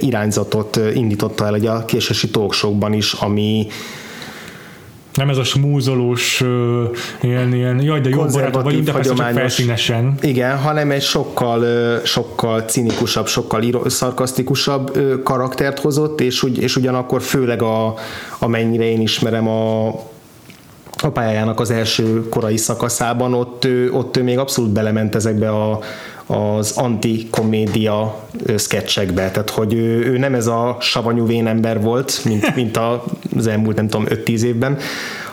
irányzatot 0.00 0.80
indította 0.94 1.46
el 1.46 1.54
egy 1.54 1.66
a 1.66 1.84
késősi 1.84 2.30
talkshowban 2.30 2.92
is, 2.92 3.12
ami 3.12 3.66
nem 5.18 5.28
ez 5.28 5.36
a 5.36 5.44
smúzolós, 5.44 6.44
ilyen, 7.20 7.54
ilyen 7.54 7.82
jaj, 7.82 8.00
de 8.00 8.08
jó 8.08 8.24
barátok 8.24 8.62
vagyunk, 8.62 8.84
de 8.84 8.92
persze 8.92 9.14
csak 9.14 9.30
felszínesen. 9.30 10.14
Igen, 10.20 10.58
hanem 10.58 10.90
egy 10.90 11.02
sokkal, 11.02 11.64
sokkal 12.04 12.60
cinikusabb, 12.60 13.26
sokkal 13.26 13.62
szarkasztikusabb 13.86 14.98
karaktert 15.22 15.78
hozott, 15.78 16.20
és, 16.20 16.42
ugy, 16.42 16.58
és 16.58 16.76
ugyanakkor 16.76 17.22
főleg 17.22 17.62
a, 17.62 17.94
amennyire 18.38 18.84
én 18.84 19.00
ismerem 19.00 19.48
a, 19.48 19.86
a 21.02 21.08
pályájának 21.12 21.60
az 21.60 21.70
első 21.70 22.28
korai 22.28 22.56
szakaszában, 22.56 23.34
ott, 23.34 23.68
ott 23.92 24.16
ő 24.16 24.22
még 24.22 24.38
abszolút 24.38 24.70
belement 24.70 25.14
ezekbe 25.14 25.50
a, 25.50 25.78
az 26.28 26.76
antikomédia 26.76 28.26
sketchekbe, 28.56 29.30
tehát 29.30 29.50
hogy 29.50 29.72
ő, 29.72 30.04
ő 30.04 30.18
nem 30.18 30.34
ez 30.34 30.46
a 30.46 30.76
savanyú 30.80 31.26
vénember 31.26 31.80
volt, 31.80 32.20
mint, 32.24 32.54
mint 32.56 32.78
az 33.36 33.46
elmúlt 33.46 33.76
nem 33.76 33.88
tudom 33.88 34.06
5-10 34.08 34.42
évben, 34.42 34.78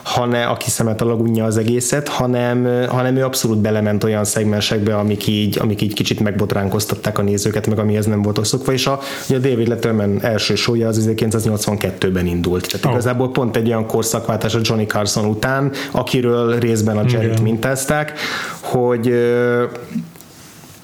hanem 0.04 0.50
aki 0.50 0.70
szemet 0.70 1.02
a 1.02 1.06
lagunja 1.06 1.46
az 1.46 1.58
egészet, 1.58 2.08
hanem, 2.08 2.88
hanem 2.88 3.16
ő 3.16 3.24
abszolút 3.24 3.58
belement 3.58 4.04
olyan 4.04 4.26
szegmensekbe, 4.26 4.98
amik 4.98 5.28
így, 5.28 5.60
amik 5.60 5.82
így 5.82 5.94
kicsit 5.94 6.20
megbotránkoztatták 6.20 7.18
a 7.18 7.22
nézőket, 7.22 7.68
meg 7.68 7.80
amihez 7.80 8.06
nem 8.06 8.22
voltak 8.22 8.46
szokva, 8.46 8.74
és 8.74 8.88
a, 8.88 9.00
ugye 9.30 9.38
a 9.38 9.40
David 9.40 9.68
Letterman 9.68 10.24
első 10.24 10.56
sója 10.56 10.88
az 10.88 11.10
1982-ben 11.16 12.26
indult. 12.26 12.68
Tehát 12.68 12.86
oh. 12.86 12.92
igazából 12.92 13.32
pont 13.32 13.56
egy 13.56 13.68
olyan 13.68 13.88
korszakváltás 13.88 14.56
a 14.56 14.60
Johnny 14.62 14.86
Carson 14.86 15.26
után, 15.26 15.72
akiről 15.92 16.60
részben 16.60 16.98
a 16.98 17.04
Jerry-t 17.08 17.42
mintázták, 17.42 18.14
hogy 18.60 19.14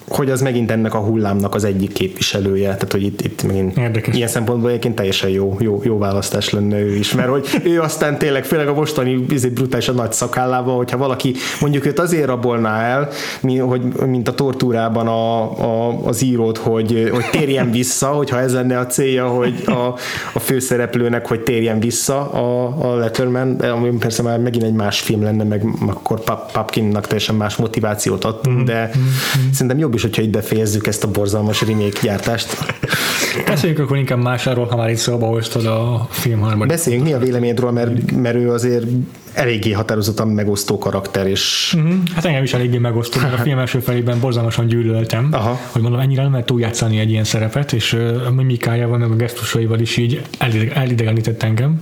hogy 0.08 0.30
az 0.30 0.40
megint 0.40 0.70
ennek 0.70 0.94
a 0.94 0.98
hullámnak 0.98 1.54
az 1.54 1.64
egyik 1.64 1.92
képviselője, 1.92 2.66
tehát 2.66 2.92
hogy 2.92 3.02
itt, 3.02 3.20
itt 3.20 3.42
megint 3.42 3.78
Érdekes. 3.78 4.14
ilyen 4.14 4.28
szempontból 4.28 4.70
egyébként 4.70 4.94
teljesen 4.94 5.30
jó, 5.30 5.56
jó, 5.60 5.80
jó 5.84 5.98
választás 5.98 6.50
lenne 6.50 6.80
ő 6.80 6.94
is, 6.94 7.12
mert 7.12 7.28
hogy 7.28 7.46
ő 7.64 7.80
aztán 7.80 8.18
tényleg, 8.18 8.44
főleg 8.44 8.68
a 8.68 8.74
mostani 8.74 9.16
brutális 9.54 9.88
a 9.88 9.92
nagy 9.92 10.12
szakállával, 10.12 10.76
hogyha 10.76 10.96
valaki 10.96 11.34
mondjuk 11.60 11.86
őt 11.86 11.98
azért 11.98 12.26
rabolná 12.26 12.82
el, 12.82 13.08
hogy, 13.60 13.82
mint 14.06 14.28
a 14.28 14.34
tortúrában 14.34 15.06
a, 15.06 15.40
a, 15.60 16.00
az 16.04 16.22
írót, 16.22 16.58
hogy, 16.58 17.08
hogy 17.12 17.24
térjen 17.30 17.70
vissza, 17.70 18.06
hogyha 18.06 18.40
ez 18.40 18.52
lenne 18.52 18.78
a 18.78 18.86
célja, 18.86 19.28
hogy 19.28 19.62
a, 19.66 19.94
a 20.32 20.38
főszereplőnek, 20.38 21.26
hogy 21.26 21.40
térjen 21.40 21.80
vissza 21.80 22.30
a, 22.30 22.74
a 22.90 22.96
Letterman, 22.96 23.54
ami 23.54 23.90
persze 23.90 24.22
már 24.22 24.38
megint 24.38 24.64
egy 24.64 24.72
más 24.72 25.00
film 25.00 25.22
lenne, 25.22 25.44
meg 25.44 25.64
akkor 25.86 26.20
Papkinnak 26.52 27.06
teljesen 27.06 27.34
más 27.34 27.56
motivációt 27.56 28.24
adtunk, 28.24 28.56
mm-hmm. 28.56 28.64
de 28.64 28.90
mm-hmm. 28.96 29.50
szerintem 29.52 29.78
jobb 29.78 29.91
is 29.94 30.02
is, 30.02 30.08
hogyha 30.10 30.22
itt 30.22 30.30
befejezzük 30.30 30.86
ezt 30.86 31.04
a 31.04 31.10
borzalmas 31.10 31.62
remake 31.62 31.98
gyártást. 32.02 32.56
Beszéljünk 33.46 33.82
akkor 33.82 33.96
inkább 33.96 34.22
másáról, 34.22 34.66
ha 34.66 34.76
már 34.76 34.90
itt 34.90 34.96
szóba 34.96 35.26
hoztad 35.26 35.66
a 35.66 36.06
film 36.10 36.40
harmadik. 36.40 36.72
Beszéljünk, 36.72 37.04
mi 37.04 37.12
a 37.12 37.18
véleményedről, 37.18 37.70
mert, 37.70 38.12
mert 38.12 38.36
ő 38.36 38.50
azért 38.50 38.84
eléggé 39.32 39.72
határozottan 39.72 40.28
megosztó 40.28 40.78
karakter, 40.78 41.26
és... 41.26 41.74
Uh-huh. 41.76 41.94
Hát 42.14 42.24
engem 42.24 42.42
is 42.42 42.54
eléggé 42.54 42.78
megosztó, 42.78 43.20
mert 43.20 43.34
a 43.34 43.42
film 43.42 43.58
első 43.58 43.78
felében 43.78 44.20
borzalmasan 44.20 44.66
gyűlöltem, 44.66 45.28
Aha. 45.30 45.58
hogy 45.70 45.82
mondom, 45.82 46.00
ennyire 46.00 46.22
nem 46.22 46.30
lehet 46.30 46.46
túljátszani 46.46 46.98
egy 46.98 47.10
ilyen 47.10 47.24
szerepet, 47.24 47.72
és 47.72 47.92
a 48.26 48.30
mimikájával, 48.30 48.98
meg 48.98 49.10
a 49.10 49.16
gesztusaival 49.16 49.80
is 49.80 49.96
így 49.96 50.22
elidegenített 50.74 51.42
engem. 51.42 51.80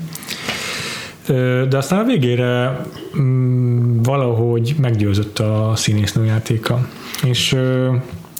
De 1.68 1.76
aztán 1.76 1.98
a 1.98 2.04
végére 2.04 2.80
mm, 3.20 4.02
valahogy 4.02 4.74
meggyőzött 4.80 5.38
a 5.38 5.72
színésznő 5.74 6.24
játéka. 6.24 6.88
És 7.24 7.56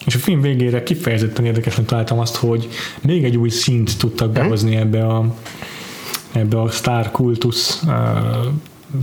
és 0.07 0.15
a 0.15 0.19
film 0.19 0.41
végére 0.41 0.83
kifejezetten 0.83 1.45
érdekesen 1.45 1.85
találtam 1.85 2.19
azt, 2.19 2.37
hogy 2.37 2.69
még 3.03 3.25
egy 3.25 3.37
új 3.37 3.49
szint 3.49 3.99
tudtak 3.99 4.31
behozni 4.31 4.77
ebbe 4.77 5.07
a, 5.07 5.35
ebbe 6.33 6.61
a 6.61 6.71
sztár 6.71 7.11
kultusz 7.11 7.83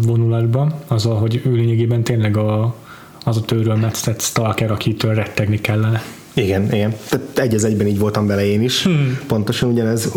vonulatba, 0.05 0.79
azzal, 0.87 1.15
hogy 1.15 1.41
ő 1.45 1.51
lényegében 1.51 2.03
tényleg 2.03 2.37
a, 2.37 2.75
az 3.23 3.37
a 3.37 3.41
törölmetszett 3.41 4.21
stalker, 4.21 4.71
akitől 4.71 5.13
rettegni 5.13 5.61
kellene. 5.61 6.03
Igen, 6.33 6.73
igen. 6.73 6.95
Tehát 7.09 7.39
egy 7.39 7.53
az 7.53 7.63
egyben 7.63 7.87
így 7.87 7.99
voltam 7.99 8.27
vele 8.27 8.45
én 8.45 8.61
is. 8.61 8.83
Hmm. 8.83 9.19
Pontosan 9.27 9.71
ugyanez, 9.71 10.11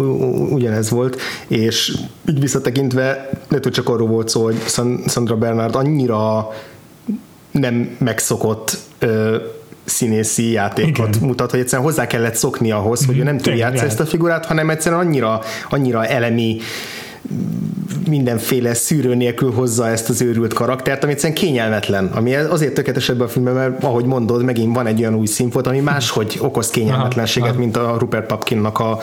ugyanez 0.51 0.91
volt, 0.91 1.21
és 1.47 1.97
így 2.29 2.41
visszatekintve, 2.41 3.31
lehet, 3.49 3.69
csak 3.71 3.89
arról 3.89 4.09
volt 4.09 4.29
szó, 4.29 4.43
hogy 4.43 4.57
Sandra 5.07 5.37
Bernard 5.37 5.75
annyira 5.75 6.49
nem 7.51 7.97
megszokott 7.99 8.79
ö, 8.99 9.37
színészi 9.85 10.51
játékot 10.51 11.09
Igen. 11.17 11.29
mutat, 11.29 11.51
hogy 11.51 11.61
egyszerűen 11.61 11.89
hozzá 11.89 12.07
kellett 12.07 12.35
szokni 12.35 12.71
ahhoz, 12.71 13.07
hogy 13.07 13.19
ő 13.19 13.23
nem 13.23 13.39
tud 13.39 13.57
játszani 13.57 13.89
ezt 13.89 14.01
a 14.01 14.07
figurát, 14.07 14.47
hanem 14.47 14.71
egyszerűen 14.71 15.01
annyira, 15.01 15.41
annyira 15.69 16.07
elemi 16.07 16.59
mindenféle 18.09 18.75
szűrő 18.75 19.15
nélkül 19.15 19.53
hozza 19.53 19.89
ezt 19.89 20.09
az 20.09 20.23
őrült 20.23 20.53
karaktert, 20.53 21.03
ami 21.03 21.13
egyszerűen 21.13 21.39
kényelmetlen. 21.39 22.07
Ami 22.07 22.35
azért 22.35 22.75
tökéletes 22.75 23.09
ebben 23.09 23.27
a 23.27 23.29
filmben, 23.29 23.55
mert 23.55 23.85
ahogy 23.85 24.05
mondod, 24.05 24.45
megint 24.45 24.75
van 24.75 24.87
egy 24.87 25.01
olyan 25.01 25.15
új 25.15 25.27
színfolt, 25.27 25.67
ami 25.67 25.81
máshogy 25.81 26.39
okoz 26.41 26.71
kényelmetlenséget, 26.71 27.57
mint 27.57 27.77
a 27.77 27.97
Rupert 27.99 28.27
Papkinnak 28.27 28.79
a, 28.79 28.99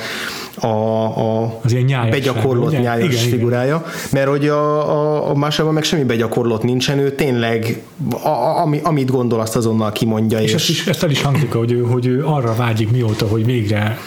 a, 0.55 0.67
a 0.67 1.59
az 1.63 1.73
ilyen 1.73 2.09
begyakorlott 2.09 2.67
ugye? 2.67 2.79
nyájas 2.79 3.13
igen, 3.13 3.29
figurája, 3.29 3.75
igen. 3.85 4.09
mert 4.11 4.27
hogy 4.27 4.47
a, 4.47 4.89
a, 4.91 5.29
a 5.29 5.35
másában 5.35 5.73
meg 5.73 5.83
semmi 5.83 6.03
begyakorlott 6.03 6.63
nincsen, 6.63 6.99
ő 6.99 7.11
tényleg 7.11 7.81
a, 8.23 8.27
a, 8.27 8.61
ami, 8.61 8.79
amit 8.83 9.11
gondol, 9.11 9.39
azt 9.39 9.55
azonnal 9.55 9.91
kimondja. 9.91 10.39
És, 10.39 10.45
és 10.45 10.53
ezt, 10.53 10.69
is, 10.69 10.87
ezt 10.87 11.03
el 11.03 11.09
is 11.09 11.21
hangzik, 11.21 11.53
hogy 11.53 11.71
ő, 11.71 11.81
hogy 11.81 12.05
ő 12.05 12.25
arra 12.25 12.55
vágyik 12.55 12.91
mióta, 12.91 13.25
hogy 13.25 13.45
végre 13.45 13.97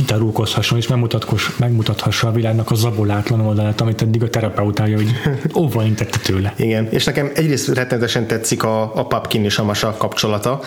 kitarulkozhasson 0.00 0.78
és 0.78 0.88
megmutathassa 1.58 2.28
a 2.28 2.32
világnak 2.32 2.70
a 2.70 2.74
zabolátlan 2.74 3.40
oldalát, 3.40 3.80
amit 3.80 4.02
eddig 4.02 4.22
a 4.22 4.28
terapeutája 4.28 4.96
hogy 4.96 5.10
óva 5.56 5.84
intette 5.84 6.18
tőle. 6.18 6.54
Igen, 6.56 6.88
és 6.90 7.04
nekem 7.04 7.30
egyrészt 7.34 7.68
rettenetesen 7.68 8.26
tetszik 8.26 8.62
a, 8.62 8.82
a 8.94 9.06
Papkin 9.06 9.44
és 9.44 9.58
a 9.58 9.64
Masa 9.64 9.94
kapcsolata, 9.98 10.60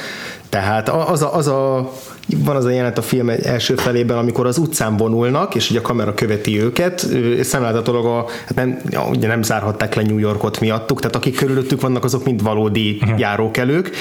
tehát 0.50 0.90
az 0.90 1.22
a, 1.22 1.36
az 1.36 1.48
a 1.48 1.92
van 2.38 2.56
az 2.56 2.66
a 2.66 2.70
jelenet 2.70 2.98
a 2.98 3.02
film 3.02 3.30
első 3.30 3.76
felében, 3.76 4.18
amikor 4.18 4.46
az 4.46 4.58
utcán 4.58 4.98
vonulnak, 4.98 5.56
és 5.56 5.70
ugye 5.70 5.80
a 5.80 5.82
kamera 5.82 6.14
követi 6.14 6.62
őket, 6.62 7.08
szemléltetőleg 7.42 8.06
a, 8.06 8.26
hát 8.46 8.56
nem, 8.56 8.80
ugye 9.10 9.28
nem 9.28 9.42
zárhatták 9.42 9.96
le 9.96 10.02
New 10.02 10.18
Yorkot 10.18 10.60
miattuk, 10.60 11.00
tehát 11.00 11.16
akik 11.16 11.36
körülöttük 11.36 11.82
vannak, 11.82 12.04
azok 12.04 12.26
mind 12.26 12.44
valódi 12.44 12.98
uh-huh. 13.02 13.20
járókelők, 13.20 13.92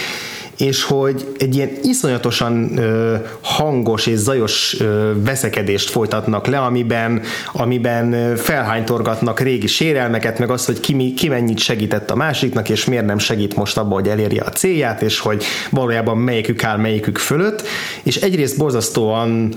és 0.58 0.82
hogy 0.82 1.34
egy 1.38 1.56
ilyen 1.56 1.70
iszonyatosan 1.82 2.78
ö, 2.78 3.16
hangos 3.40 4.06
és 4.06 4.18
zajos 4.18 4.76
ö, 4.80 5.12
veszekedést 5.24 5.90
folytatnak 5.90 6.46
le, 6.46 6.58
amiben, 6.58 7.22
amiben 7.52 8.36
felhánytorgatnak 8.36 9.40
régi 9.40 9.66
sérelmeket, 9.66 10.38
meg 10.38 10.50
azt, 10.50 10.66
hogy 10.66 10.80
ki, 10.80 11.14
ki 11.14 11.28
mennyit 11.28 11.58
segített 11.58 12.10
a 12.10 12.16
másiknak, 12.16 12.68
és 12.68 12.84
miért 12.84 13.06
nem 13.06 13.18
segít 13.18 13.56
most 13.56 13.76
abban, 13.76 13.92
hogy 13.92 14.08
elérje 14.08 14.42
a 14.42 14.50
célját, 14.50 15.02
és 15.02 15.18
hogy 15.18 15.44
valójában 15.70 16.18
melyikük 16.18 16.64
áll 16.64 16.76
melyikük 16.76 17.18
fölött, 17.18 17.62
és 18.02 18.16
egyrészt 18.16 18.58
borzasztóan 18.58 19.54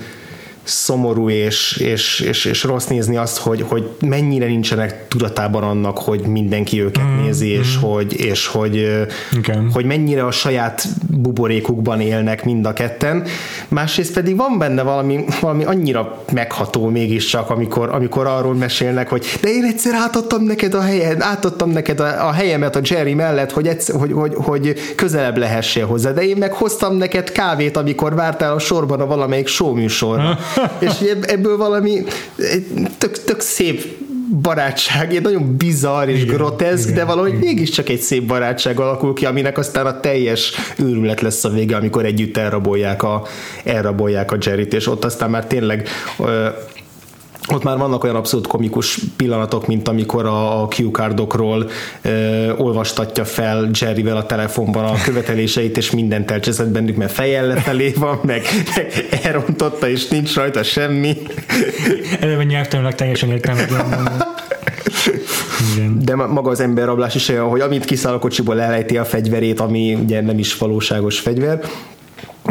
szomorú 0.66 1.30
és, 1.30 1.76
és, 1.76 2.20
és, 2.20 2.44
és 2.44 2.62
rossz 2.62 2.86
nézni 2.86 3.16
azt, 3.16 3.38
hogy, 3.38 3.64
hogy 3.68 3.90
mennyire 4.00 4.46
nincsenek 4.46 5.08
tudatában 5.08 5.62
annak, 5.62 5.98
hogy 5.98 6.20
mindenki 6.20 6.82
őket 6.82 7.04
mm, 7.04 7.22
nézi, 7.22 7.48
és, 7.48 7.76
mm. 7.76 7.80
hogy, 7.80 8.20
és 8.20 8.46
hogy, 8.46 9.06
okay. 9.38 9.56
hogy 9.72 9.84
mennyire 9.84 10.24
a 10.24 10.30
saját 10.30 10.82
buborékukban 11.10 12.00
élnek 12.00 12.44
mind 12.44 12.66
a 12.66 12.72
ketten. 12.72 13.24
Másrészt 13.68 14.12
pedig 14.12 14.36
van 14.36 14.58
benne 14.58 14.82
valami, 14.82 15.24
valami 15.40 15.64
annyira 15.64 16.24
megható 16.32 16.88
mégiscsak, 16.88 17.50
amikor, 17.50 17.88
amikor 17.88 18.26
arról 18.26 18.54
mesélnek, 18.54 19.08
hogy 19.08 19.24
de 19.40 19.48
én 19.48 19.64
egyszer 19.64 19.94
átadtam 19.94 20.42
neked 20.42 20.74
a 20.74 20.80
helyet, 20.80 21.22
átadtam 21.22 21.70
neked 21.70 22.00
a, 22.00 22.28
a 22.28 22.32
helyemet 22.32 22.76
a 22.76 22.80
Jerry 22.82 23.14
mellett, 23.14 23.52
hogy, 23.52 23.66
egyszer, 23.66 23.96
hogy, 23.96 24.12
hogy, 24.12 24.32
hogy 24.36 24.74
közelebb 24.96 25.36
lehessél 25.36 25.86
hozzá, 25.86 26.10
de 26.10 26.22
én 26.22 26.36
meg 26.36 26.52
hoztam 26.52 26.96
neked 26.96 27.32
kávét, 27.32 27.76
amikor 27.76 28.14
vártál 28.14 28.52
a 28.52 28.58
sorban 28.58 29.00
a 29.00 29.06
valamelyik 29.06 29.46
show 29.46 29.74
műsorra. 29.74 30.38
És 30.78 31.14
ebből 31.22 31.56
valami 31.56 32.04
tök, 32.98 33.24
tök 33.24 33.40
szép 33.40 33.84
barátság, 34.42 35.14
egy 35.14 35.22
nagyon 35.22 35.56
bizarr 35.56 36.08
és 36.08 36.22
igen, 36.22 36.34
groteszk, 36.36 36.84
igen, 36.84 36.94
de 36.94 37.04
valahogy 37.04 37.30
igen. 37.32 37.40
mégiscsak 37.40 37.88
egy 37.88 38.00
szép 38.00 38.22
barátság 38.22 38.80
alakul 38.80 39.14
ki, 39.14 39.26
aminek 39.26 39.58
aztán 39.58 39.86
a 39.86 40.00
teljes 40.00 40.52
őrület 40.78 41.20
lesz 41.20 41.44
a 41.44 41.48
vége, 41.48 41.76
amikor 41.76 42.04
együtt 42.04 42.36
elrabolják 42.36 43.02
a, 43.02 43.22
elrabolják 43.64 44.32
a 44.32 44.36
Jerryt, 44.40 44.74
és 44.74 44.86
ott 44.86 45.04
aztán 45.04 45.30
már 45.30 45.46
tényleg 45.46 45.88
ott 47.52 47.62
már 47.62 47.78
vannak 47.78 48.04
olyan 48.04 48.16
abszolút 48.16 48.46
komikus 48.46 48.98
pillanatok, 49.16 49.66
mint 49.66 49.88
amikor 49.88 50.26
a, 50.26 50.62
a 50.62 50.68
cue 50.68 50.90
cardokról 50.90 51.70
ö, 52.02 52.52
olvastatja 52.56 53.24
fel 53.24 53.70
Jerryvel 53.80 54.16
a 54.16 54.26
telefonban 54.26 54.84
a 54.84 54.94
követeléseit, 55.04 55.76
és 55.76 55.90
mindent 55.90 56.30
elcseszett 56.30 56.68
bennük, 56.68 56.96
mert 56.96 57.12
fejjel 57.12 57.46
lefelé 57.46 57.92
van, 57.96 58.18
meg, 58.22 58.42
meg 58.76 59.06
elrontotta, 59.22 59.88
és 59.88 60.08
nincs 60.08 60.34
rajta 60.34 60.62
semmi. 60.62 61.16
Eleve 62.20 62.44
nyelvtanilag 62.44 62.94
teljesen 62.94 63.30
értelmetlen. 63.30 64.08
De 66.00 66.14
maga 66.14 66.50
az 66.50 66.60
emberrablás 66.60 67.14
is 67.14 67.28
olyan, 67.28 67.48
hogy 67.48 67.60
amit 67.60 67.84
kiszáll 67.84 68.12
a 68.12 68.18
kocsiból 68.18 68.60
elejti 68.60 68.98
a 68.98 69.04
fegyverét, 69.04 69.60
ami 69.60 69.94
ugye 69.94 70.20
nem 70.20 70.38
is 70.38 70.56
valóságos 70.56 71.18
fegyver, 71.18 71.60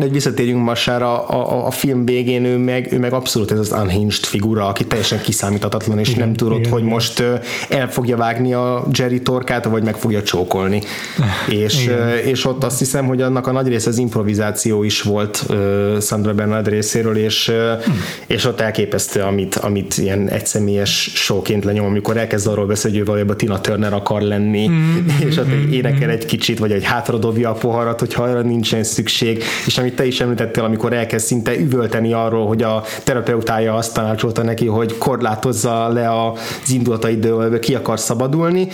hogy 0.01 0.11
visszatérjünk 0.11 0.63
Masára, 0.63 1.25
a, 1.27 1.51
a, 1.51 1.65
a 1.65 1.71
film 1.71 2.05
végén 2.05 2.45
ő 2.45 2.57
meg, 2.57 2.87
ő 2.91 2.99
meg 2.99 3.13
abszolút 3.13 3.51
ez 3.51 3.59
az 3.59 3.71
unhinged 3.71 4.23
figura, 4.23 4.67
aki 4.67 4.85
teljesen 4.85 5.21
kiszámíthatatlan, 5.21 5.99
és 5.99 6.09
igen, 6.09 6.19
nem 6.19 6.35
tudod, 6.35 6.59
igen, 6.59 6.71
hogy 6.71 6.81
igen. 6.81 6.93
most 6.93 7.23
el 7.69 7.91
fogja 7.91 8.17
vágni 8.17 8.53
a 8.53 8.85
Jerry 8.91 9.21
torkát, 9.21 9.65
vagy 9.65 9.83
meg 9.83 9.95
fogja 9.95 10.23
csókolni. 10.23 10.81
és, 11.65 11.89
és 12.25 12.45
ott 12.45 12.63
azt 12.63 12.79
hiszem, 12.79 13.05
hogy 13.05 13.21
annak 13.21 13.47
a 13.47 13.51
nagy 13.51 13.67
része 13.67 13.89
az 13.89 13.97
improvizáció 13.97 14.83
is 14.83 15.01
volt 15.01 15.43
uh, 15.49 15.55
Sandra 16.01 16.33
Bernard 16.33 16.67
részéről, 16.67 17.17
és, 17.17 17.47
uh, 17.47 17.93
és 18.27 18.45
ott 18.45 18.59
elképesztő, 18.59 19.21
amit, 19.21 19.55
amit 19.55 19.97
ilyen 19.97 20.29
egyszemélyes 20.29 21.11
showként 21.13 21.63
lenyom, 21.63 21.85
amikor 21.85 22.17
elkezd 22.17 22.47
arról 22.47 22.65
beszélni, 22.65 22.97
hogy 22.97 23.05
ő 23.05 23.09
valójában 23.09 23.37
Tina 23.37 23.61
Turner 23.61 23.93
akar 23.93 24.21
lenni, 24.21 24.67
mm, 24.67 25.07
és 25.27 25.37
ott 25.37 25.47
mm, 25.47 25.71
énekel 25.71 26.09
egy 26.09 26.25
kicsit, 26.25 26.59
vagy 26.59 26.71
egy 26.71 26.83
hátradobja 26.83 27.49
a 27.49 27.53
poharat, 27.53 27.99
hogyha 27.99 28.23
arra 28.23 28.41
nincsen 28.41 28.83
szükség, 28.83 29.43
és 29.65 29.77
amit 29.85 29.97
te 29.97 30.05
is 30.05 30.21
említettél, 30.21 30.63
amikor 30.63 30.93
elkezd 30.93 31.25
szinte 31.25 31.57
üvölteni 31.59 32.13
arról, 32.13 32.47
hogy 32.47 32.63
a 32.63 32.83
terapeutája 33.03 33.75
azt 33.75 33.93
tanácsolta 33.93 34.43
neki, 34.43 34.65
hogy 34.65 34.97
korlátozza 34.97 35.87
le 35.87 36.21
az 36.21 36.71
indulataidől, 36.71 37.59
ki 37.59 37.75
akar 37.75 37.99
szabadulni, 37.99 38.67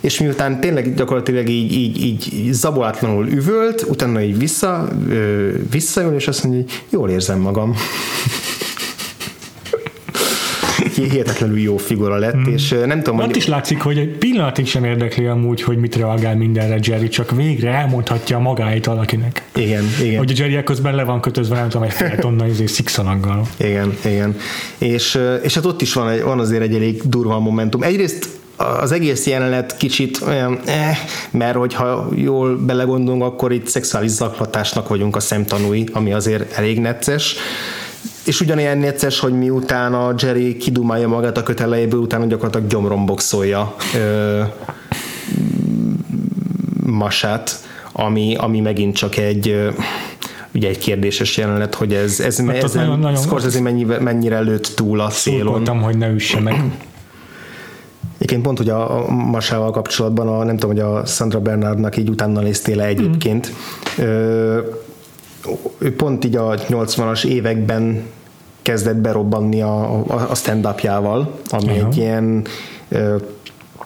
és 0.00 0.20
miután 0.20 0.60
tényleg 0.60 0.94
gyakorlatilag 0.94 1.48
így, 1.48 1.72
így, 1.72 2.04
így 2.04 2.52
zabolátlanul 2.52 3.26
üvölt, 3.26 3.82
utána 3.88 4.22
így 4.22 4.38
vissza, 4.38 4.88
visszajön, 5.70 6.14
és 6.14 6.28
azt 6.28 6.44
mondja, 6.44 6.62
hogy 6.62 6.82
jól 6.90 7.10
érzem 7.10 7.38
magam 7.38 7.74
hihetetlenül 11.10 11.58
jó 11.58 11.76
figura 11.76 12.16
lett, 12.16 12.36
mm. 12.36 12.52
és 12.52 12.74
nem 12.86 13.02
tudom, 13.02 13.18
Ott 13.18 13.24
hogy... 13.24 13.36
is 13.36 13.46
látszik, 13.46 13.80
hogy 13.80 13.98
egy 13.98 14.08
pillanatig 14.08 14.66
sem 14.66 14.84
érdekli 14.84 15.26
amúgy, 15.26 15.62
hogy 15.62 15.76
mit 15.76 15.96
reagál 15.96 16.36
mindenre 16.36 16.78
Jerry, 16.82 17.08
csak 17.08 17.30
végre 17.30 17.70
elmondhatja 17.70 18.38
magáit 18.38 18.86
valakinek. 18.86 19.42
Igen, 19.54 19.84
igen. 20.02 20.18
Hogy 20.18 20.30
a 20.30 20.34
Jerry 20.36 20.62
közben 20.62 20.94
le 20.94 21.04
van 21.04 21.20
kötözve, 21.20 21.56
nem 21.56 21.68
tudom, 21.68 21.86
egy 21.86 21.92
fél 21.92 22.16
tonna 22.18 22.46
izé 22.46 22.66
szikszalaggal. 22.66 23.46
Igen, 23.56 23.96
igen. 24.04 24.36
És, 24.78 25.18
és 25.42 25.54
hát 25.54 25.64
ott 25.64 25.80
is 25.80 25.92
van, 25.92 26.08
egy, 26.08 26.22
van 26.22 26.38
azért 26.38 26.62
egy 26.62 26.74
elég 26.74 27.02
durva 27.04 27.38
momentum. 27.38 27.82
Egyrészt 27.82 28.28
az 28.56 28.92
egész 28.92 29.26
jelenet 29.26 29.76
kicsit 29.76 30.20
olyan, 30.26 30.60
eh, 30.64 30.98
mert 31.30 31.56
hogyha 31.56 32.08
jól 32.14 32.56
belegondolunk, 32.56 33.22
akkor 33.22 33.52
itt 33.52 33.66
szexuális 33.66 34.10
zaklatásnak 34.10 34.88
vagyunk 34.88 35.16
a 35.16 35.20
szemtanúi, 35.20 35.84
ami 35.92 36.12
azért 36.12 36.52
elég 36.52 36.80
necces 36.80 37.36
és 38.24 38.40
ugyanilyen 38.40 38.78
necces, 38.78 39.20
hogy 39.20 39.32
miután 39.32 39.94
a 39.94 40.14
Jerry 40.18 40.56
kidumálja 40.56 41.08
magát 41.08 41.36
a 41.36 41.42
kötelejéből, 41.42 42.00
utána 42.00 42.26
gyakorlatilag 42.26 42.66
gyomron 42.66 43.06
boxolja 43.06 43.74
ö, 43.94 44.42
masát, 46.86 47.60
ami, 47.92 48.34
ami 48.38 48.60
megint 48.60 48.96
csak 48.96 49.16
egy 49.16 49.72
ugye 50.54 50.68
egy 50.68 50.78
kérdéses 50.78 51.36
jelenet, 51.36 51.74
hogy 51.74 51.94
ez, 51.94 52.20
ez, 52.20 52.46
hát 52.46 52.62
ez 52.62 52.74
nagyon, 52.74 52.98
nagyon 52.98 53.22
Scorsese 53.22 53.60
mennyire, 53.60 53.98
mennyire 53.98 54.40
lőtt 54.40 54.72
túl 54.74 55.00
a 55.00 55.10
szélon. 55.10 55.54
Szóltam, 55.54 55.82
hogy 55.82 55.98
ne 55.98 56.08
üsse 56.08 56.40
meg. 56.40 56.54
Egyébként 58.14 58.42
pont, 58.42 58.58
hogy 58.58 58.68
a, 58.68 59.06
a 59.06 59.10
Masával 59.10 59.70
kapcsolatban, 59.70 60.28
a, 60.28 60.44
nem 60.44 60.56
tudom, 60.56 60.76
hogy 60.76 60.84
a 60.84 61.06
Sandra 61.06 61.40
Bernardnak 61.40 61.96
így 61.96 62.08
utána 62.08 62.40
néztél 62.40 62.80
egyébként, 62.80 63.52
mm. 64.00 64.04
ö, 64.04 64.60
ő 65.78 65.96
pont 65.96 66.24
így 66.24 66.36
a 66.36 66.54
80-as 66.54 67.24
években 67.24 68.02
kezdett 68.62 68.96
berobbanni 68.96 69.62
a, 69.62 70.04
a 70.30 70.34
stand-upjával, 70.34 71.30
ami 71.48 71.64
uh-huh. 71.64 71.86
egy 71.86 71.96
ilyen 71.96 72.46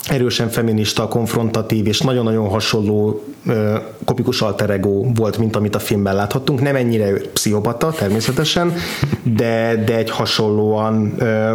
erősen 0.09 0.49
feminista, 0.49 1.09
konfrontatív 1.09 1.87
és 1.87 2.01
nagyon-nagyon 2.01 2.49
hasonló 2.49 3.25
ö, 3.47 3.77
kopikus 4.05 4.43
alter 4.43 4.71
ego 4.71 5.13
volt, 5.15 5.39
mint 5.39 5.57
amit 5.57 5.75
a 5.75 5.79
filmben 5.79 6.15
láthattunk. 6.15 6.61
Nem 6.61 6.77
ennyire 6.77 7.13
pszichopata 7.33 7.91
természetesen, 7.91 8.73
de, 9.23 9.83
de 9.87 9.97
egy 9.97 10.11
hasonlóan 10.11 11.15
ö, 11.19 11.53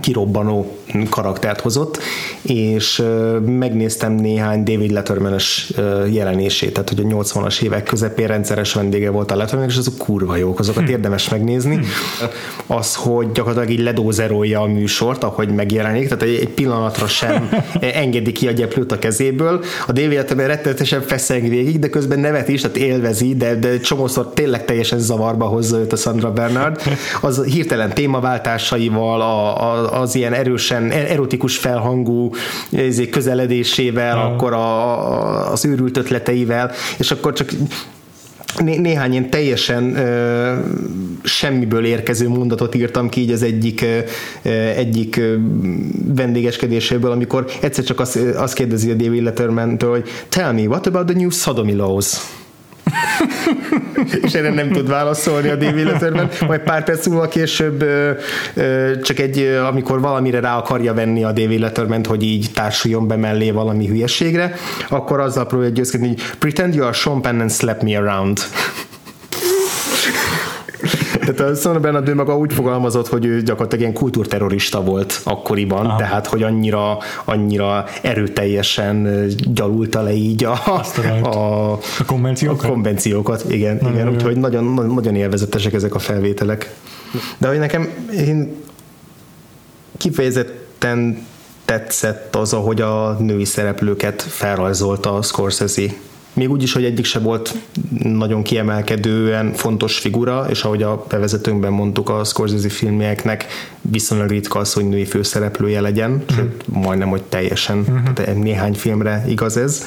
kirobbanó 0.00 0.76
karaktert 1.08 1.60
hozott, 1.60 1.98
és 2.42 3.02
megnéztem 3.44 4.12
néhány 4.12 4.62
David 4.62 4.90
Letterman-es 4.90 5.72
jelenését, 6.10 6.72
tehát 6.72 6.88
hogy 6.88 7.00
a 7.00 7.14
80-as 7.14 7.62
évek 7.62 7.82
közepén 7.82 8.26
rendszeres 8.26 8.72
vendége 8.72 9.10
volt 9.10 9.30
a 9.30 9.36
Letterman, 9.36 9.68
és 9.68 9.76
azok 9.76 9.96
kurva 9.98 10.36
jók, 10.36 10.58
azokat 10.58 10.82
hmm. 10.82 10.92
érdemes 10.92 11.28
megnézni. 11.28 11.74
Hmm. 11.74 11.86
Az, 12.66 12.94
hogy 12.94 13.32
gyakorlatilag 13.32 13.78
így 13.78 13.84
ledózerolja 13.84 14.60
a 14.60 14.66
műsort, 14.66 15.24
ahogy 15.24 15.48
megjelenik, 15.48 16.04
tehát 16.04 16.22
egy, 16.22 16.34
egy 16.34 16.48
pillanatra 16.48 17.06
sem 17.06 17.48
engedi 17.80 18.32
ki 18.32 18.48
a 18.48 18.52
gyeplőt 18.52 18.92
a 18.92 18.98
kezéből. 18.98 19.64
A 19.86 19.92
David 19.92 20.12
Letterman 20.12 20.46
rettenetesen 20.46 21.02
feszeng 21.02 21.48
végig, 21.48 21.78
de 21.78 21.88
közben 21.88 22.18
nevet 22.18 22.48
is, 22.48 22.60
tehát 22.60 22.76
élvezi, 22.76 23.34
de, 23.34 23.54
de 23.54 23.78
csomószor 23.78 24.30
tényleg 24.34 24.64
teljesen 24.64 24.98
zavarba 24.98 25.44
hozza 25.46 25.78
őt 25.78 25.92
a 25.92 25.96
Sandra 25.96 26.32
Bernard. 26.32 26.82
Az 27.20 27.44
hirtelen 27.44 27.94
témaváltásaival, 27.94 29.20
a, 29.20 29.62
a, 29.62 30.00
az 30.00 30.14
ilyen 30.14 30.32
erősen 30.32 30.79
teljesen 30.82 30.90
erotikus 30.90 31.56
felhangú 31.56 32.30
közeledésével, 33.10 34.16
uh. 34.16 34.24
akkor 34.24 34.52
a, 34.52 34.58
a, 34.58 35.52
az 35.52 35.64
őrült 35.64 35.96
ötleteivel, 35.96 36.70
és 36.98 37.10
akkor 37.10 37.32
csak 37.32 37.50
né- 38.58 38.80
néhány 38.80 39.10
ilyen 39.10 39.30
teljesen 39.30 39.96
ö, 39.96 40.54
semmiből 41.22 41.84
érkező 41.84 42.28
mondatot 42.28 42.74
írtam 42.74 43.08
ki 43.08 43.20
így 43.20 43.30
az 43.30 43.42
egyik, 43.42 43.82
ö, 43.82 44.48
egyik 44.76 45.16
ö, 45.16 45.34
vendégeskedéséből, 46.14 47.10
amikor 47.10 47.44
egyszer 47.60 47.84
csak 47.84 48.00
azt, 48.00 48.16
azt 48.16 48.54
kérdezi 48.54 48.90
a 48.90 48.94
David 48.94 49.22
letterman 49.22 49.78
hogy 49.78 50.08
tell 50.28 50.52
me, 50.52 50.62
what 50.62 50.86
about 50.86 51.06
the 51.06 51.16
new 51.16 51.30
sodomy 51.30 51.72
laws? 51.72 52.38
és 54.22 54.32
erre 54.32 54.50
nem 54.50 54.70
tud 54.70 54.88
válaszolni 54.88 55.48
a 55.48 55.56
David 55.56 55.84
Letterman, 55.84 56.28
majd 56.46 56.60
pár 56.60 56.84
perc 56.84 57.06
múlva 57.06 57.28
később 57.28 57.84
csak 59.02 59.18
egy, 59.18 59.38
amikor 59.68 60.00
valamire 60.00 60.40
rá 60.40 60.56
akarja 60.56 60.94
venni 60.94 61.24
a 61.24 61.32
David 61.32 61.60
Letterman, 61.60 62.04
hogy 62.04 62.22
így 62.22 62.50
társuljon 62.54 63.06
be 63.06 63.16
mellé 63.16 63.50
valami 63.50 63.86
hülyeségre, 63.86 64.54
akkor 64.88 65.20
azzal 65.20 65.46
próbálja 65.46 65.72
győzködni, 65.72 66.06
hogy 66.06 66.22
pretend 66.38 66.74
you 66.74 66.84
are 66.84 66.92
Sean 66.92 67.22
Penn 67.22 67.40
and 67.40 67.50
slap 67.50 67.82
me 67.82 67.98
around. 67.98 68.38
Tehát 71.34 71.52
a 71.52 71.54
Son 71.54 71.80
Bernardő 71.80 72.14
maga 72.14 72.36
úgy 72.36 72.52
fogalmazott, 72.52 73.08
hogy 73.08 73.24
ő 73.24 73.42
gyakorlatilag 73.42 73.80
ilyen 73.80 73.94
kultúrterrorista 73.94 74.82
volt 74.82 75.20
akkoriban, 75.24 75.86
Aha. 75.86 75.98
tehát 75.98 76.26
hogy 76.26 76.42
annyira, 76.42 76.98
annyira 77.24 77.84
erőteljesen 78.02 79.26
gyalulta 79.52 80.02
le 80.02 80.12
így 80.12 80.44
a, 80.44 80.52
a, 80.52 80.84
a, 81.26 81.72
a 81.72 81.78
konvenciókat. 82.06 82.64
A 82.64 82.68
konvenciókat, 82.68 83.44
igen, 83.48 83.78
Na, 83.80 83.90
igen 83.90 84.08
úgyhogy 84.08 84.36
nagyon, 84.36 84.64
nagyon 84.94 85.14
élvezetesek 85.14 85.72
ezek 85.72 85.94
a 85.94 85.98
felvételek. 85.98 86.74
De 87.38 87.48
hogy 87.48 87.58
nekem 87.58 87.88
én 88.12 88.54
kifejezetten 89.96 91.26
tetszett 91.64 92.36
az, 92.36 92.52
ahogy 92.52 92.80
a 92.80 93.16
női 93.18 93.44
szereplőket 93.44 94.22
felrajzolta 94.22 95.14
a 95.14 95.22
Scorsese 95.22 95.82
még 96.32 96.50
úgy 96.50 96.62
is, 96.62 96.72
hogy 96.72 96.84
egyik 96.84 97.04
se 97.04 97.18
volt 97.18 97.54
nagyon 98.02 98.42
kiemelkedően 98.42 99.52
fontos 99.52 99.98
figura, 99.98 100.46
és 100.48 100.62
ahogy 100.62 100.82
a 100.82 101.04
bevezetőnkben 101.08 101.72
mondtuk, 101.72 102.08
a 102.08 102.24
Scorsese 102.24 102.68
filmjeknek 102.68 103.46
viszonylag 103.80 104.28
ritka 104.28 104.58
az, 104.58 104.72
hogy 104.72 104.88
női 104.88 105.04
főszereplője 105.04 105.80
legyen, 105.80 106.10
mm. 106.10 106.36
sőt, 106.36 106.64
majdnem, 106.66 107.08
hogy 107.08 107.22
teljesen, 107.22 107.76
mm-hmm. 107.76 108.12
tehát 108.14 108.36
néhány 108.36 108.74
filmre 108.74 109.24
igaz 109.28 109.56
ez. 109.56 109.84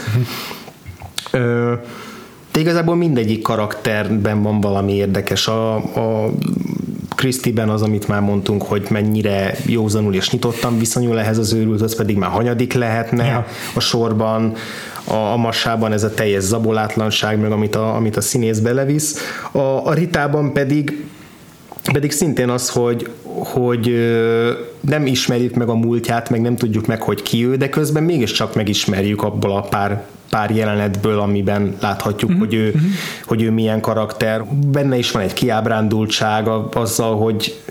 Mm-hmm. 1.37 1.73
de 2.51 2.59
igazából 2.59 2.95
mindegyik 2.95 3.41
karakterben 3.41 4.41
van 4.41 4.61
valami 4.61 4.93
érdekes. 4.93 5.47
A, 5.47 5.75
a 5.75 6.31
Christie-ben 7.15 7.69
az, 7.69 7.81
amit 7.81 8.07
már 8.07 8.21
mondtunk, 8.21 8.63
hogy 8.63 8.87
mennyire 8.89 9.55
józanul 9.65 10.13
és 10.13 10.29
nyitottan 10.29 10.79
viszonyul 10.79 11.19
ehhez 11.19 11.37
az 11.37 11.53
őrült, 11.53 11.81
az 11.81 11.95
pedig 11.95 12.17
már 12.17 12.29
hanyadik 12.29 12.73
lehetne 12.73 13.25
ja. 13.25 13.45
a 13.75 13.79
sorban 13.79 14.53
a, 15.04 15.14
a 15.14 15.38
massában 15.38 15.91
ez 15.91 16.04
a 16.04 16.14
teljes 16.14 16.43
zabolátlanság, 16.43 17.39
meg 17.39 17.51
amit 17.51 17.76
a, 17.76 17.95
amit 17.95 18.18
a 18.18 18.22
színész 18.22 18.60
belevisz. 18.60 19.18
A, 19.51 19.60
a 19.60 19.93
Ritában 19.93 20.54
pedig 20.54 21.06
pedig 21.91 22.12
szintén 22.12 22.49
az, 22.49 22.70
hogy, 22.70 23.10
hogy 23.24 23.91
nem 24.80 25.06
ismerjük 25.06 25.56
meg 25.56 25.70
a 25.70 25.76
múltját, 25.76 26.30
meg 26.30 26.41
nem 26.41 26.56
tudjuk 26.56 26.88
meg, 26.88 27.01
hogy 27.01 27.22
ki 27.22 27.45
ő, 27.45 27.56
de 27.56 27.70
közben 27.70 28.04
mégiscsak 28.04 28.56
megismerjük 28.56 29.24
abból 29.24 29.51
a 29.51 29.62
pár 29.62 30.04
pár 30.30 30.51
jelenetből, 30.51 31.20
amiben 31.20 31.76
láthatjuk, 31.82 32.30
uh-huh. 32.30 32.45
hogy, 32.45 32.54
ő, 32.54 32.68
uh-huh. 32.68 32.82
hogy 33.26 33.41
ő 33.41 33.51
milyen 33.51 33.82
karakter. 33.82 34.43
Benne 34.68 34.97
is 34.97 35.12
van 35.12 35.22
egy 35.22 35.34
kiábrándultság 35.34 36.47
azzal, 36.74 37.18
hogy 37.18 37.62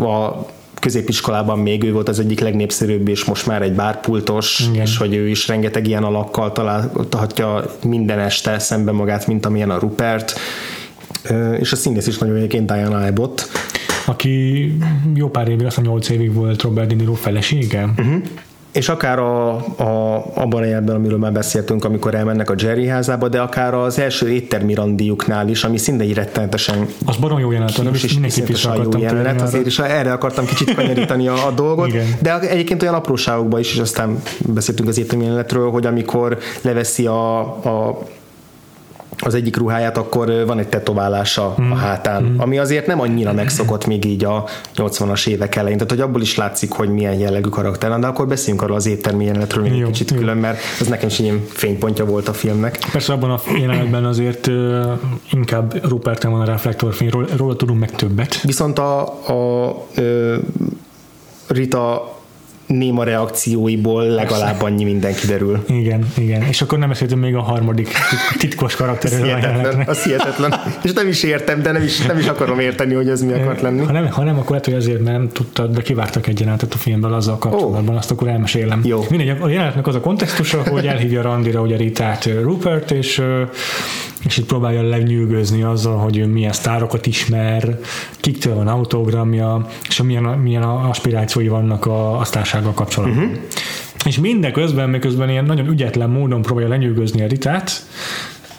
a 0.00 0.46
középiskolában 0.80 1.58
még 1.58 1.84
ő 1.84 1.92
volt 1.92 2.08
az 2.08 2.18
egyik 2.18 2.40
legnépszerűbb, 2.40 3.08
és 3.08 3.24
most 3.24 3.46
már 3.46 3.62
egy 3.62 3.72
bárpultos, 3.72 4.60
Igen. 4.70 4.82
és 4.82 4.96
hogy 4.96 5.14
ő 5.14 5.28
is 5.28 5.48
rengeteg 5.48 5.86
ilyen 5.86 6.04
alakkal 6.04 6.52
találhatja 6.52 7.64
minden 7.84 8.18
este 8.18 8.58
szembe 8.58 8.92
magát, 8.92 9.26
mint 9.26 9.46
amilyen 9.46 9.70
a 9.70 9.78
Rupert, 9.78 10.38
és 11.58 11.72
a 11.72 11.76
színész 11.76 12.06
is 12.06 12.18
nagyon 12.18 12.36
egyébként 12.36 12.72
Diana 12.72 13.04
Abbott. 13.04 13.48
Aki 14.06 14.64
jó 15.14 15.28
pár 15.28 15.48
évig, 15.48 15.66
azt 15.66 15.78
a 15.78 15.80
nyolc 15.80 16.08
évig 16.08 16.34
volt 16.34 16.62
Robert 16.62 16.88
De 16.88 16.94
Niro 16.94 17.14
felesége. 17.14 17.84
Uh-huh 17.96 18.22
és 18.72 18.88
akár 18.88 19.18
a, 19.18 19.50
a, 19.76 20.24
abban 20.34 20.62
a 20.62 20.64
jelben, 20.64 20.94
amiről 20.94 21.18
már 21.18 21.32
beszéltünk, 21.32 21.84
amikor 21.84 22.14
elmennek 22.14 22.50
a 22.50 22.54
Jerry 22.56 22.86
házába, 22.86 23.28
de 23.28 23.40
akár 23.40 23.74
az 23.74 23.98
első 23.98 24.30
éttermi 24.30 24.74
randiuknál 24.74 25.48
is, 25.48 25.64
ami 25.64 25.78
szinte 25.78 26.04
egy 26.04 26.14
rettenetesen 26.14 26.86
az 27.06 27.16
barom 27.16 27.38
jó 27.38 27.50
jelenet, 27.50 27.80
és, 27.92 28.02
és 28.02 28.12
mindenképp 28.12 28.48
is 28.48 28.64
jó 28.64 28.98
jelenet, 28.98 29.40
azért 29.40 29.66
is 29.66 29.78
erre 29.78 30.12
akartam 30.12 30.44
kicsit 30.44 30.74
kanyarítani 30.76 31.28
a, 31.28 31.46
a 31.46 31.50
dolgot, 31.50 31.88
Igen. 31.88 32.06
de 32.22 32.40
egyébként 32.40 32.82
olyan 32.82 32.94
apróságokban 32.94 33.60
is, 33.60 33.72
és 33.72 33.78
aztán 33.78 34.22
beszéltünk 34.38 34.88
az 34.88 34.98
éttermi 34.98 35.24
jelenetről, 35.24 35.70
hogy 35.70 35.86
amikor 35.86 36.38
leveszi 36.62 37.06
a, 37.06 37.40
a 37.40 37.98
az 39.20 39.34
egyik 39.34 39.56
ruháját, 39.56 39.98
akkor 39.98 40.44
van 40.46 40.58
egy 40.58 40.68
tetoválása 40.68 41.54
mm. 41.60 41.70
a 41.70 41.74
hátán, 41.74 42.22
mm. 42.22 42.38
ami 42.38 42.58
azért 42.58 42.86
nem 42.86 43.00
annyira 43.00 43.32
megszokott 43.32 43.86
még 43.86 44.04
így 44.04 44.24
a 44.24 44.44
80-as 44.76 45.26
évek 45.26 45.56
elején, 45.56 45.76
tehát 45.76 45.92
hogy 45.92 46.00
abból 46.00 46.20
is 46.20 46.36
látszik, 46.36 46.72
hogy 46.72 46.88
milyen 46.88 47.14
jellegű 47.14 47.48
karakter, 47.48 47.98
de 47.98 48.06
akkor 48.06 48.26
beszéljünk 48.26 48.62
arról 48.62 48.76
az 48.76 48.86
éttermi 48.86 49.24
jelenetről 49.24 49.62
még 49.62 49.80
egy 49.80 49.86
kicsit 49.86 50.10
jó. 50.10 50.16
külön, 50.16 50.36
mert 50.36 50.58
ez 50.80 50.86
nekem 50.86 51.08
is 51.08 51.18
ilyen 51.18 51.44
fénypontja 51.48 52.04
volt 52.04 52.28
a 52.28 52.32
filmnek. 52.32 52.78
Persze 52.92 53.12
abban 53.12 53.30
a 53.30 53.40
jelenetben 53.58 54.04
azért 54.04 54.46
uh, 54.46 54.92
inkább 55.32 55.88
Rupert 55.88 56.22
van 56.22 56.40
a 56.40 56.44
reflektorfény, 56.44 57.08
róla, 57.08 57.26
róla 57.36 57.56
tudunk 57.56 57.80
meg 57.80 57.90
többet. 57.90 58.40
Viszont 58.40 58.78
a, 58.78 59.00
a 59.26 59.68
uh, 59.96 60.36
Rita 61.46 62.18
néma 62.70 63.04
reakcióiból 63.04 64.04
legalább 64.04 64.62
annyi 64.62 64.84
minden 64.84 65.14
kiderül. 65.14 65.64
Igen, 65.68 66.06
igen. 66.16 66.42
És 66.42 66.62
akkor 66.62 66.78
nem 66.78 66.88
beszéltünk 66.88 67.20
még 67.20 67.34
a 67.34 67.40
harmadik 67.40 67.88
titkos 68.38 68.76
karakterről. 68.76 69.24
hihetetlen, 69.24 69.84
az 69.86 70.02
hihetetlen. 70.02 70.54
És 70.82 70.92
nem 70.92 71.08
is 71.08 71.22
értem, 71.22 71.62
de 71.62 71.72
nem 71.72 71.82
is, 71.82 72.00
nem 72.06 72.18
is 72.18 72.26
akarom 72.26 72.58
érteni, 72.58 72.94
hogy 72.94 73.08
ez 73.08 73.22
mi 73.22 73.32
akart 73.32 73.60
lenni. 73.60 73.84
Ha 73.84 73.92
nem, 73.92 74.06
ha 74.06 74.22
nem 74.22 74.38
akkor 74.38 74.50
lehet, 74.50 74.64
hogy 74.64 74.74
azért, 74.74 75.00
mert 75.02 75.16
nem 75.16 75.28
tudtad, 75.32 75.74
de 75.74 75.82
kivártak 75.82 76.26
egy 76.26 76.40
jelenetet 76.40 76.74
a 76.74 76.76
filmből 76.76 77.14
azzal 77.14 77.38
kapcsolatban, 77.38 77.88
oh. 77.88 77.96
azt 77.96 78.10
akkor 78.10 78.28
elmesélem. 78.28 78.80
Jó. 78.84 79.04
Mindegy, 79.10 79.36
a 79.40 79.48
jelenetnek 79.48 79.86
az 79.86 79.94
a 79.94 80.00
kontextusa, 80.00 80.62
hogy 80.68 80.86
elhívja 80.86 81.22
Randira, 81.22 81.60
a 81.60 81.76
Ritát 81.76 82.28
Rupert, 82.42 82.90
és 82.90 83.22
és 84.24 84.36
itt 84.36 84.46
próbálja 84.46 84.82
lenyűgözni 84.82 85.62
azzal, 85.62 85.96
hogy 85.96 86.16
ő 86.16 86.26
milyen 86.26 86.52
sztárokat 86.52 87.06
ismer, 87.06 87.78
kiktől 88.16 88.54
van 88.54 88.68
autogramja, 88.68 89.66
és 89.88 90.02
milyen, 90.02 90.22
milyen 90.22 90.62
aspirációi 90.62 91.48
vannak 91.48 91.86
a, 91.86 92.18
a 92.18 92.24
sztársággal 92.24 92.72
kapcsolatban. 92.72 93.24
Uh-huh. 93.24 93.38
És 94.04 94.18
mindeközben, 94.18 94.90
miközben 94.90 95.30
ilyen 95.30 95.44
nagyon 95.44 95.68
ügyetlen 95.68 96.10
módon 96.10 96.42
próbálja 96.42 96.68
lenyűgözni 96.68 97.22
a 97.22 97.26
Ritát, 97.26 97.86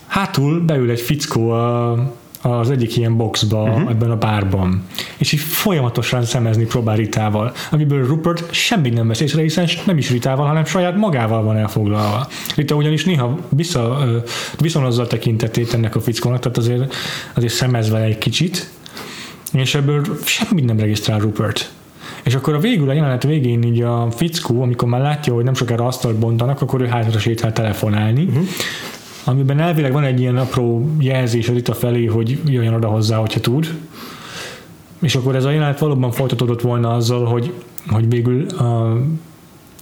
hátul 0.08 0.60
beül 0.60 0.90
egy 0.90 1.02
fickó 1.02 1.50
a, 1.50 1.92
az 2.42 2.70
egyik 2.70 2.98
ilyen 2.98 3.18
boxba 3.18 3.64
uh-huh. 3.64 3.90
ebben 3.90 4.12
a 4.12 4.16
bárban. 4.16 4.84
És 5.18 5.32
így 5.32 5.40
folyamatosan 5.40 6.24
szemezni 6.24 6.66
próbál 6.66 6.96
Ritával, 6.96 7.54
amiből 7.72 8.08
Rupert 8.08 8.54
semmit 8.54 8.94
nem 8.94 9.08
vesz 9.08 9.20
észre, 9.20 9.42
hiszen 9.42 9.68
nem 9.86 9.98
is 9.98 10.10
Ritával, 10.10 10.48
hanem 10.48 10.66
saját 10.66 10.96
magával 10.96 11.44
van 11.44 11.58
elfoglalva. 11.58 12.28
Rita 12.56 12.76
ugyanis 12.76 13.06
néha 13.06 13.38
vissza, 13.50 14.06
viszonozza 14.60 15.02
a 15.02 15.08
tekintetét 15.08 15.74
ennek 15.74 15.96
a 15.96 16.02
fickónak, 16.02 16.40
tehát 16.40 16.58
azért, 16.58 16.94
azért 17.34 17.54
szemez 17.54 17.90
vele 17.90 18.06
egy 18.06 18.18
kicsit, 18.18 18.70
és 19.54 19.76
ebből 19.76 20.04
semmit 20.26 20.66
nem 20.66 20.80
regisztrál 20.80 21.20
Rupert. 21.20 21.72
És 22.24 22.36
akkor 22.36 22.54
a 22.54 22.60
végül 22.60 22.90
a 22.90 22.94
jelenet 22.94 23.24
végén 23.24 23.64
így 23.64 23.82
a 23.82 24.08
fickó, 24.12 24.62
amikor 24.62 24.88
már 24.88 25.02
látja, 25.02 25.34
hogy 25.34 25.44
nem 25.44 25.54
sokára 25.54 25.86
asztalt 25.86 26.16
bontanak, 26.16 26.62
akkor 26.62 26.82
ő 26.82 26.86
hátra 26.86 27.20
sétál 27.20 27.54
telefonálni, 27.54 28.24
uh-huh 28.24 28.48
amiben 29.24 29.60
elvileg 29.60 29.92
van 29.92 30.04
egy 30.04 30.20
ilyen 30.20 30.38
apró 30.38 30.90
jelzés 31.00 31.52
a 31.70 31.74
felé, 31.74 32.06
hogy 32.06 32.40
jöjjön 32.46 32.74
oda 32.74 32.88
hozzá, 32.88 33.18
hogyha 33.18 33.40
tud. 33.40 33.80
És 35.02 35.16
akkor 35.16 35.36
ez 35.36 35.46
a 35.46 35.52
jelenet 35.52 35.80
valóban 35.80 36.12
folytatódott 36.12 36.62
volna 36.62 36.94
azzal, 36.94 37.26
hogy, 37.26 37.54
hogy 37.88 38.10
végül 38.10 38.48
a 38.50 38.98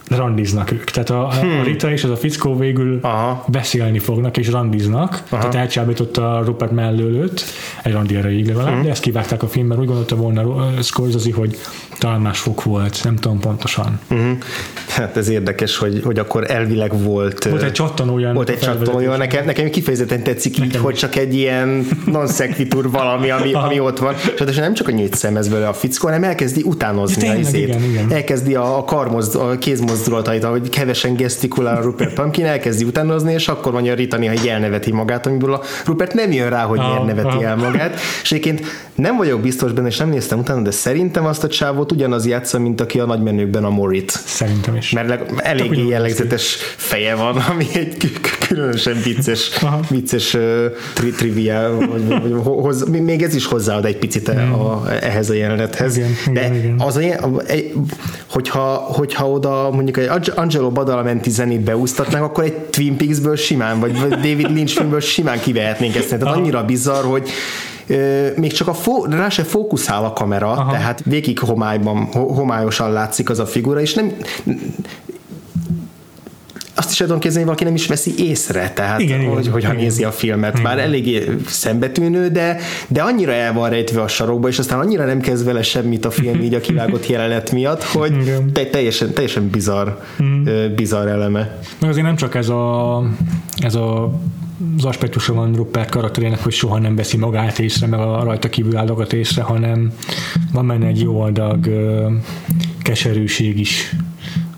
randiznak 0.10 0.72
ők. 0.72 0.84
Tehát 0.84 1.10
a, 1.10 1.30
hmm. 1.32 1.60
a 1.60 1.64
Rita 1.64 1.92
és 1.92 2.04
az 2.04 2.10
a 2.10 2.16
fickó 2.16 2.58
végül 2.58 3.00
Aha. 3.02 3.46
beszélni 3.48 4.00
fognak 4.00 4.38
és 4.38 4.50
randiznak. 4.50 5.24
Aha. 5.30 5.42
Tehát 5.42 5.56
elcsábította 5.56 6.38
a 6.38 6.44
Rupert 6.44 6.72
mellőlőt, 6.72 7.44
egy 7.84 7.92
randi 7.92 8.16
erejéig 8.16 8.48
legalább, 8.48 8.74
hmm. 8.74 8.84
de 8.84 8.90
ezt 8.90 9.02
kivágták 9.02 9.44
a 9.44 9.48
filmben, 9.48 9.80
úgy 9.80 9.86
gondolta 9.86 10.16
volna 10.16 10.72
Scorsese, 10.82 11.34
hogy 11.34 11.58
talán 12.00 12.22
más 12.22 12.40
fok 12.40 12.64
volt, 12.64 13.02
nem 13.04 13.16
tudom 13.16 13.40
pontosan. 13.40 14.00
Uh-huh. 14.10 14.38
Hát 14.88 15.18
ez 15.18 15.30
érdekes, 15.30 15.78
hogy, 15.78 16.02
hogy 16.04 16.20
akkor 16.20 16.52
elvileg 16.52 17.04
volt. 17.04 17.44
Volt 17.44 17.62
egy 17.62 17.72
csattanója. 17.72 18.34
Volt 18.34 18.50
egy 18.50 18.60
csattanója, 18.60 19.18
nekem, 19.18 19.46
nekem 19.46 19.70
kifejezetten 19.70 20.24
tetszik 20.24 20.52
nekem 20.52 20.68
így, 20.68 20.74
is. 20.74 20.80
hogy 20.82 20.96
csak 20.96 21.16
egy 21.16 21.34
ilyen 21.36 21.88
non 22.06 22.28
sequitur 22.28 22.92
valami, 22.92 23.30
ami, 23.30 23.54
ami 23.54 23.80
ott 23.80 24.00
van. 24.00 24.16
És 24.48 24.56
nem 24.56 24.74
csak 24.74 24.88
a 24.88 24.92
nyílt 24.92 25.16
szemez 25.16 25.52
a 25.52 25.74
fickó, 25.74 26.08
hanem 26.08 26.24
elkezdi 26.24 26.62
utánozni 26.66 27.26
ja, 27.26 27.32
tényleg, 27.32 27.54
a 27.54 27.58
izét. 27.58 27.68
Igen, 27.68 27.84
igen. 27.84 28.12
Elkezdi 28.12 28.56
a, 28.56 28.78
a 28.78 28.84
karmoz, 28.84 29.36
a 29.36 29.58
kézmoz 29.58 29.99
mozdulatait, 30.00 30.44
ahogy 30.44 30.70
kevesen 30.70 31.16
gesztikulál 31.16 31.78
a 31.78 31.82
Rupert 31.82 32.14
Pumpkin, 32.14 32.46
elkezdi 32.46 32.84
utánozni, 32.84 33.34
és 33.34 33.48
akkor 33.48 33.72
mondja 33.72 33.94
Rita 33.94 34.18
néha, 34.18 34.34
hogy 34.38 34.48
elneveti 34.48 34.92
magát, 34.92 35.26
amiből 35.26 35.54
a 35.54 35.62
Rupert 35.86 36.14
nem 36.14 36.32
jön 36.32 36.50
rá, 36.50 36.64
hogy 36.64 36.80
miért 36.80 37.06
neveti 37.06 37.44
el 37.44 37.56
magát. 37.56 38.00
És 38.22 38.32
egyébként 38.32 38.62
nem 38.96 39.18
vagyok 39.18 39.42
biztos 39.42 39.72
benne, 39.72 39.88
és 39.88 39.98
nem 39.98 40.10
néztem 40.10 40.40
utána, 40.40 40.62
de 40.62 40.72
szerintem 40.72 41.26
azt 41.26 41.44
a 41.44 41.48
csávót 41.48 41.92
ugyanaz 41.92 42.26
játsza, 42.26 42.60
mint 42.60 42.82
aki 42.82 43.00
a 43.00 43.06
nagymenőkben 43.06 43.64
a 43.64 43.70
Morit. 43.70 44.12
Szerintem 44.26 44.76
is. 44.76 44.92
Mert 44.92 45.32
eléggé 45.42 45.88
jellegzetes 45.88 46.58
feje 46.76 47.16
van, 47.16 47.38
ami 47.38 47.66
egy 47.74 48.12
különösen 48.48 48.98
vicces, 49.04 49.52
vicces 49.90 50.34
uh, 50.34 50.66
tri- 50.94 51.16
trivia, 51.16 51.76
vagy, 51.92 52.08
vagy, 52.08 52.34
hoz, 52.44 52.90
még 52.90 53.22
ez 53.22 53.36
is 53.36 53.46
hozzáad 53.46 53.86
egy 53.86 53.98
picit 53.98 54.28
a, 54.28 54.84
ehhez 55.02 55.30
a 55.30 55.34
jelenethez. 55.34 55.98
Igen, 55.98 56.10
de 56.34 56.42
igen, 56.42 56.56
igen. 56.56 56.76
az 56.78 56.96
a, 56.98 57.02
hogyha, 58.28 58.74
hogyha 58.76 59.30
oda 59.30 59.70
mondjuk 59.72 59.89
egy 59.98 60.32
Angelo 60.36 60.70
Badalamenti 60.70 61.30
zenét 61.30 61.62
beúsztatnánk, 61.62 62.26
akkor 62.26 62.44
egy 62.44 62.54
Twin 62.54 62.98
Peaks-ből 62.98 63.36
simán, 63.36 63.80
vagy, 63.80 64.00
vagy 64.00 64.10
David 64.10 64.52
Lynch 64.52 64.76
filmből 64.76 65.00
simán 65.00 65.40
kivehetnénk 65.40 65.96
ezt. 65.96 66.10
Tehát 66.10 66.36
annyira 66.36 66.66
bizarr, 66.66 67.04
hogy 67.06 67.30
még 68.36 68.52
csak 68.52 68.68
a 68.68 68.74
fó, 68.74 69.06
rá 69.06 69.30
se 69.30 69.44
fókuszál 69.44 70.06
a 70.06 70.14
kamera, 70.14 70.52
Aha. 70.52 70.72
tehát 70.72 71.02
végig 71.06 71.40
homályban, 71.40 72.06
homályosan 72.14 72.92
látszik 72.92 73.30
az 73.30 73.40
a 73.40 73.46
figura, 73.46 73.82
és 73.82 73.94
nem 73.94 74.12
azt 76.80 76.92
is 76.92 76.98
tudom 76.98 77.20
képzelni, 77.20 77.46
valaki 77.46 77.64
nem 77.64 77.74
is 77.76 77.88
veszi 77.88 78.14
észre, 78.18 78.72
tehát 78.74 79.00
Igen, 79.00 79.20
igen, 79.20 79.34
hogy, 79.34 79.48
hogyha 79.48 79.72
igen. 79.72 79.84
nézi 79.84 80.04
a 80.04 80.12
filmet. 80.12 80.52
Igen. 80.52 80.64
Bár 80.64 80.80
eléggé 80.80 81.36
szembetűnő, 81.48 82.28
de, 82.28 82.58
de 82.88 83.02
annyira 83.02 83.32
el 83.32 83.54
van 83.54 83.70
rejtve 83.70 84.02
a 84.02 84.08
sarokba, 84.08 84.48
és 84.48 84.60
aztán 84.60 84.80
annyira 84.80 85.06
nem 85.06 85.20
kezd 85.20 85.46
vele 85.46 85.64
semmit 85.64 86.06
a 86.06 86.12
film 86.12 86.42
így 86.42 86.54
a 86.54 86.60
kivágott 86.60 87.08
jelenet 87.08 87.52
miatt, 87.52 87.84
hogy 87.84 88.22
Igen. 88.22 88.54
te, 88.54 88.66
teljesen, 88.66 89.14
teljesen 89.14 89.50
bizarr, 89.50 89.88
ö, 90.46 90.74
bizarr 90.76 91.08
eleme. 91.08 91.60
Meg 91.80 91.90
azért 91.90 92.06
nem 92.06 92.16
csak 92.16 92.36
ez 92.36 92.50
a, 92.50 93.04
ez 93.58 93.76
a 93.76 94.14
az 94.78 94.86
aspektusa 94.86 95.34
van 95.34 95.54
Rupert 95.54 95.90
karakterének, 95.90 96.44
hogy 96.44 96.52
soha 96.52 96.80
nem 96.80 96.96
veszi 96.96 97.18
magát 97.18 97.60
észre, 97.60 97.88
meg 97.88 98.00
a 98.00 98.24
rajta 98.24 98.50
kívül 98.50 98.78
állókat 98.78 99.14
észre, 99.14 99.42
hanem 99.42 99.92
van 100.54 100.68
benne 100.68 100.88
egy 100.88 101.02
jó 101.02 101.22
adag 101.22 101.66
ö, 101.66 102.08
keserűség 102.82 103.60
is, 103.60 103.96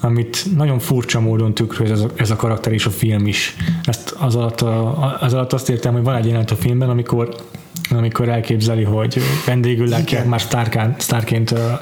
amit 0.01 0.45
nagyon 0.55 0.79
furcsa 0.79 1.19
módon 1.19 1.53
tükröz 1.53 1.91
ez 1.91 2.01
a, 2.01 2.09
ez 2.15 2.31
a 2.31 2.35
karakter 2.35 2.73
és 2.73 2.85
a 2.85 2.89
film 2.89 3.27
is. 3.27 3.55
Ezt 3.83 4.15
az 4.19 4.35
alatt, 4.35 4.61
a, 4.61 5.17
az 5.19 5.33
alatt 5.33 5.53
azt 5.53 5.69
értem, 5.69 5.93
hogy 5.93 6.03
van 6.03 6.15
egy 6.15 6.25
jelenet 6.25 6.51
a 6.51 6.55
filmben, 6.55 6.89
amikor 6.89 7.35
amikor 7.97 8.29
elképzeli, 8.29 8.83
hogy 8.83 9.17
vendégül 9.45 9.87
látják 9.87 10.25
már 10.25 10.41
sztárként, 10.41 11.01
sztárként 11.01 11.51
a 11.51 11.79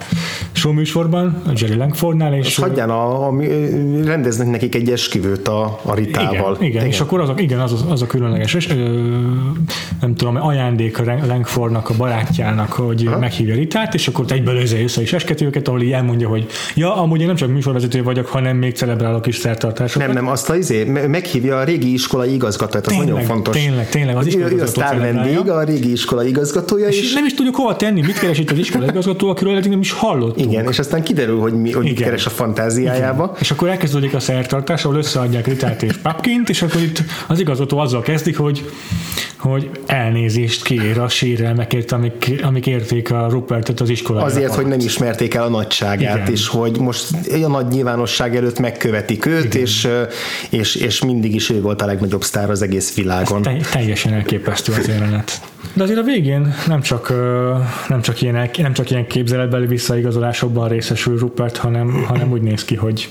showműsorban, 0.52 1.42
a 1.48 1.52
Jerry 1.56 1.76
Langfordnál, 1.76 2.34
és 2.34 2.46
És 2.46 2.56
hagyján, 2.56 2.90
a, 2.90 3.28
a, 3.28 3.34
rendeznek 4.06 4.50
nekik 4.50 4.76
egy 4.76 4.90
esküvőt 4.90 5.48
a, 5.48 5.80
a 5.84 5.94
Ritával. 5.94 6.32
igen, 6.32 6.54
igen, 6.56 6.68
igen, 6.70 6.86
és 6.86 7.00
akkor 7.00 7.20
az 7.20 7.30
a, 7.30 7.34
igen, 7.38 7.60
az, 7.60 7.86
az 7.90 8.02
a 8.02 8.08
különleges, 8.08 8.54
és, 8.54 8.70
ö, 8.70 9.02
nem 10.02 10.16
tudom, 10.16 10.36
ajándék 10.36 11.00
a 11.00 11.04
Langfordnak, 11.28 11.90
a 11.90 11.94
barátjának, 11.98 12.72
hogy 12.72 13.06
Aha. 13.08 13.20
meghívja 13.20 13.56
Ritát, 13.56 13.94
és 13.94 14.08
akkor 14.08 14.26
egyből 14.28 14.56
össze 14.56 15.02
is 15.02 15.14
esketi 15.14 15.46
őket, 15.46 15.68
ahol 15.68 15.82
így 15.82 15.92
elmondja, 15.92 16.28
hogy 16.28 16.46
ja, 16.76 16.96
amúgy 16.96 17.22
én 17.22 17.28
nem 17.28 17.36
csak 17.36 17.50
műsorvezető 17.50 18.04
vagyok, 18.04 18.28
hanem 18.28 18.58
még 18.58 18.76
celebrálok 18.76 19.28
is 19.28 19.36
szertartásokat. 19.36 20.08
Nem, 20.08 20.16
nem, 20.16 20.28
azt 20.28 20.50
a 20.50 20.56
izé, 20.56 20.84
me- 20.84 21.08
meghívja 21.08 21.58
a 21.58 21.64
régi 21.64 21.94
iskolai 21.94 22.34
igazgatóját, 22.34 22.88
az 22.88 22.96
nagyon 22.96 23.22
fontos. 23.22 23.56
Tényleg, 23.56 23.90
tényleg, 23.90 24.16
az 24.16 24.36
Ő, 24.36 24.56
ő 24.58 24.62
a 24.62 24.68
sztár 24.68 25.00
vendég, 25.00 25.50
a 25.50 25.64
régi 25.64 25.92
iskola 26.00 26.24
igazgatója, 26.24 26.88
És 26.88 27.02
és, 27.02 27.14
nem 27.14 27.26
is 27.26 27.34
tudjuk 27.34 27.56
hova 27.56 27.76
tenni, 27.76 28.02
mit 28.02 28.20
keres 28.20 28.40
itt 28.40 28.52
az 28.52 28.58
iskola 28.58 28.86
igazgató, 28.86 29.30
akiről 29.30 29.56
eddig 29.56 29.70
nem 29.70 29.80
is 29.80 29.92
hallottunk. 29.92 30.52
igen, 30.52 30.68
és 30.70 30.80
aztán 30.80 31.04
kiderül, 31.04 31.40
hogy, 31.40 31.54
mi, 31.54 31.72
hogy 31.72 31.84
mit 31.84 31.92
Igen. 31.92 32.04
keres 32.04 32.26
a 32.26 32.30
fantáziájába. 32.30 33.36
És 33.40 33.52
akkor 33.52 33.68
elkezdődik 33.68 34.14
a 34.14 34.20
szertartás, 34.20 34.86
ahol 34.86 34.98
összeadják 34.98 35.48
Ritát 35.48 35.84
és 35.84 35.98
Papkint, 35.98 36.50
és 36.50 36.62
akkor 36.62 36.82
itt 36.82 37.04
az 37.28 37.40
igazgató 37.40 37.78
azzal 37.78 38.02
kezdik, 38.02 38.38
hogy 38.38 38.64
hogy 39.38 39.70
elnézést 39.86 40.64
kér 40.64 41.00
a 41.00 41.08
sérelmekért, 41.10 41.92
amik, 41.92 42.40
amik 42.44 42.68
érték 42.68 43.12
a 43.12 43.28
Rupertet 43.30 43.80
az 43.80 43.90
iskolára. 43.90 44.26
Azért, 44.26 44.56
hogy 44.56 44.66
nem 44.66 44.80
ismerték 44.80 45.34
el 45.34 45.44
a 45.44 45.50
nagyságát, 45.50 46.16
Igen. 46.16 46.32
és 46.32 46.48
hogy 46.48 46.80
most 46.80 47.06
a 47.44 47.48
nagy 47.48 47.68
nyilvánosság 47.68 48.36
előtt 48.36 48.60
megkövetik 48.60 49.26
őt, 49.26 49.56
és, 49.56 49.88
és, 50.50 50.76
és 50.76 51.04
mindig 51.04 51.36
is 51.36 51.50
ő 51.50 51.62
volt 51.62 51.82
a 51.82 51.86
legnagyobb 51.86 52.24
sztár 52.24 52.50
az 52.50 52.62
egész 52.62 52.96
világon. 52.96 53.42
Te, 53.42 53.58
teljesen 53.72 54.14
elképesztő 54.14 54.74
az 54.80 54.88
jelenet. 54.88 55.42
De 55.74 55.84
azért 55.90 56.08
a 56.08 56.12
végén 56.12 56.54
nem 56.68 56.82
csak, 56.82 57.14
nem 57.88 58.02
csak, 58.02 58.22
ilyen, 58.22 58.50
nem 58.58 58.74
csak 58.74 58.90
ilyen 58.90 59.08
képzeletbeli 59.08 59.66
visszaigazolásokban 59.66 60.68
részesül 60.68 61.18
Rupert, 61.18 61.58
hanem, 61.58 62.04
hanem 62.08 62.32
úgy 62.32 62.42
néz 62.42 62.66
ki, 62.66 62.76
hogy 62.76 63.10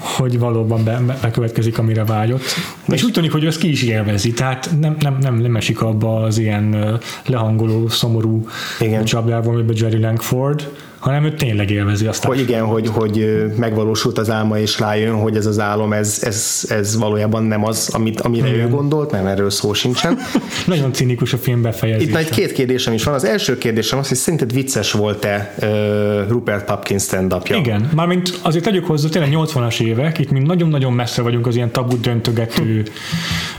hogy 0.00 0.38
valóban 0.38 0.84
be, 0.84 1.00
be- 1.06 1.18
bekövetkezik, 1.22 1.78
amire 1.78 2.04
vágyott. 2.04 2.42
És 2.86 3.02
úgy 3.02 3.12
tűnik, 3.12 3.32
hogy 3.32 3.46
ezt 3.46 3.58
ki 3.58 3.68
is 3.70 3.82
élvezi, 3.82 4.32
tehát 4.32 4.70
nem, 4.80 4.96
nem, 5.00 5.18
nem, 5.20 5.34
nem 5.34 5.56
esik 5.56 5.82
abba 5.82 6.22
az 6.22 6.38
ilyen 6.38 6.98
lehangoló, 7.26 7.88
szomorú 7.88 8.48
Igen. 8.80 9.04
csapdába, 9.04 9.50
amiben 9.50 9.76
Jerry 9.78 10.00
Langford, 10.00 10.70
hanem 10.98 11.24
ő 11.24 11.34
tényleg 11.34 11.70
élvezi 11.70 12.06
azt. 12.06 12.24
Hogy 12.24 12.40
igen, 12.40 12.64
hogy, 12.64 12.88
hogy 12.88 13.44
megvalósult 13.56 14.18
az 14.18 14.30
álma, 14.30 14.58
és 14.58 14.78
rájön, 14.78 15.14
hogy 15.14 15.36
ez 15.36 15.46
az 15.46 15.60
álom, 15.60 15.92
ez, 15.92 16.18
ez, 16.22 16.64
ez 16.68 16.98
valójában 16.98 17.42
nem 17.42 17.64
az, 17.64 17.90
amit, 17.92 18.20
amire 18.20 18.50
ő 18.50 18.68
gondolt, 18.68 19.12
mert 19.12 19.26
erről 19.26 19.50
szó 19.50 19.72
sincsen. 19.72 20.18
Nagyon 20.66 20.92
cinikus 20.92 21.32
a 21.32 21.36
film 21.36 21.62
befejezése. 21.62 22.08
Itt 22.08 22.14
nagy 22.14 22.28
két 22.28 22.52
kérdésem 22.52 22.92
is 22.92 23.04
van. 23.04 23.14
Az 23.14 23.24
első 23.24 23.58
kérdésem 23.58 23.98
az, 23.98 24.08
hogy 24.08 24.16
szerinted 24.16 24.52
vicces 24.52 24.92
volt-e 24.92 25.54
uh, 25.62 26.28
Rupert 26.28 26.64
Pupkin 26.64 26.98
stand-upja? 26.98 27.56
Igen, 27.56 27.90
mármint 27.94 28.38
azért 28.42 28.64
tegyük 28.64 28.86
hozzá, 28.86 29.08
tényleg 29.08 29.32
80-as 29.34 29.80
évek, 29.80 30.18
itt 30.18 30.30
mi 30.30 30.38
nagyon-nagyon 30.38 30.92
messze 30.92 31.22
vagyunk 31.22 31.46
az 31.46 31.56
ilyen 31.56 31.70
tabu 31.70 32.00
döntögető, 32.00 32.82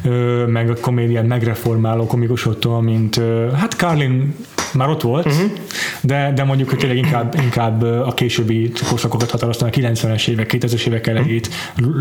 ö, 0.03 0.45
meg 0.45 0.69
a 0.69 0.73
komédiát 0.81 1.27
megreformáló 1.27 2.05
komikusoktól, 2.05 2.81
mint 2.81 3.17
ö, 3.17 3.47
hát 3.51 3.73
Carlin 3.73 4.35
már 4.73 4.89
ott 4.89 5.01
volt, 5.01 5.25
uh-huh. 5.25 5.51
de, 6.01 6.31
de 6.35 6.43
mondjuk, 6.43 6.69
hogy 6.69 6.77
tényleg 6.77 6.97
inkább, 6.97 7.28
inkább 7.36 7.84
ö, 7.84 8.05
a 8.05 8.13
későbbi 8.13 8.71
korszakokat 8.89 9.32
határoztam, 9.32 9.67
a 9.67 9.71
90-es 9.71 10.27
évek, 10.27 10.57
2000-es 10.57 10.88
évek 10.88 11.07
elejét, 11.07 11.49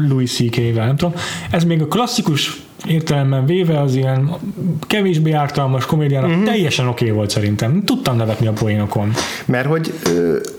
Louis 0.09 0.33
C.K.-vel, 0.33 0.87
nem 0.87 0.97
tudom. 0.97 1.15
Ez 1.51 1.65
még 1.65 1.83
a 1.83 1.87
klasszikus 1.87 2.61
értelemben 2.87 3.47
véve 3.47 3.81
az 3.81 3.95
ilyen 3.95 4.31
kevésbé 4.87 5.33
ártalmas 5.33 5.87
komédiának 5.87 6.31
uh-huh. 6.31 6.45
teljesen 6.45 6.89
oké 6.89 7.05
okay 7.05 7.17
volt 7.17 7.31
szerintem. 7.31 7.83
Tudtam 7.85 8.17
nevetni 8.17 8.47
a 8.47 8.53
poénokon. 8.53 9.13
Mert 9.45 9.67
hogy 9.67 9.93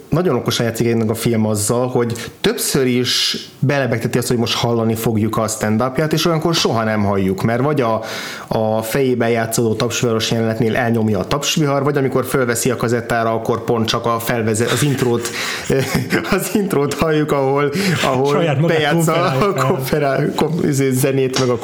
nagyon 0.10 0.36
okosan 0.36 0.66
játszik 0.66 1.10
a 1.10 1.14
film 1.14 1.46
azzal, 1.46 1.88
hogy 1.88 2.14
többször 2.42 2.86
is 2.86 3.38
belebegteti 3.60 4.18
azt, 4.18 4.28
hogy 4.28 4.38
most 4.38 4.56
hallani 4.56 4.96
fogjuk 4.96 5.38
a 5.38 5.48
stand 5.48 5.84
és 6.10 6.26
olyankor 6.26 6.56
soha 6.56 6.84
nem 6.84 7.04
halljuk, 7.04 7.44
mert 7.44 7.62
vagy 7.62 7.82
a, 7.82 8.02
a 8.48 8.82
fejében 8.82 9.30
játszódó 9.30 9.74
tapsviharos 9.74 10.32
jelenetnél 10.32 10.76
elnyomja 10.76 11.20
a 11.20 11.28
tapsvihar, 11.28 11.84
vagy 11.84 11.98
amikor 11.98 12.26
fölveszi 12.26 12.70
a 12.70 12.76
kazettára, 12.76 13.34
akkor 13.34 13.64
pont 13.64 13.88
csak 13.88 14.06
a 14.06 14.20
felvezet, 14.20 14.72
az 14.72 14.84
intrót, 14.84 15.30
az 16.32 16.50
intrót 16.54 16.94
halljuk, 16.94 17.32
ahol, 17.32 17.72
ahol 18.04 18.56
bejátsza 18.68 19.14
a 19.14 19.54
konferál, 19.68 20.34
kom, 20.36 20.60
zenét, 20.92 21.40
meg 21.40 21.50
a 21.50 21.58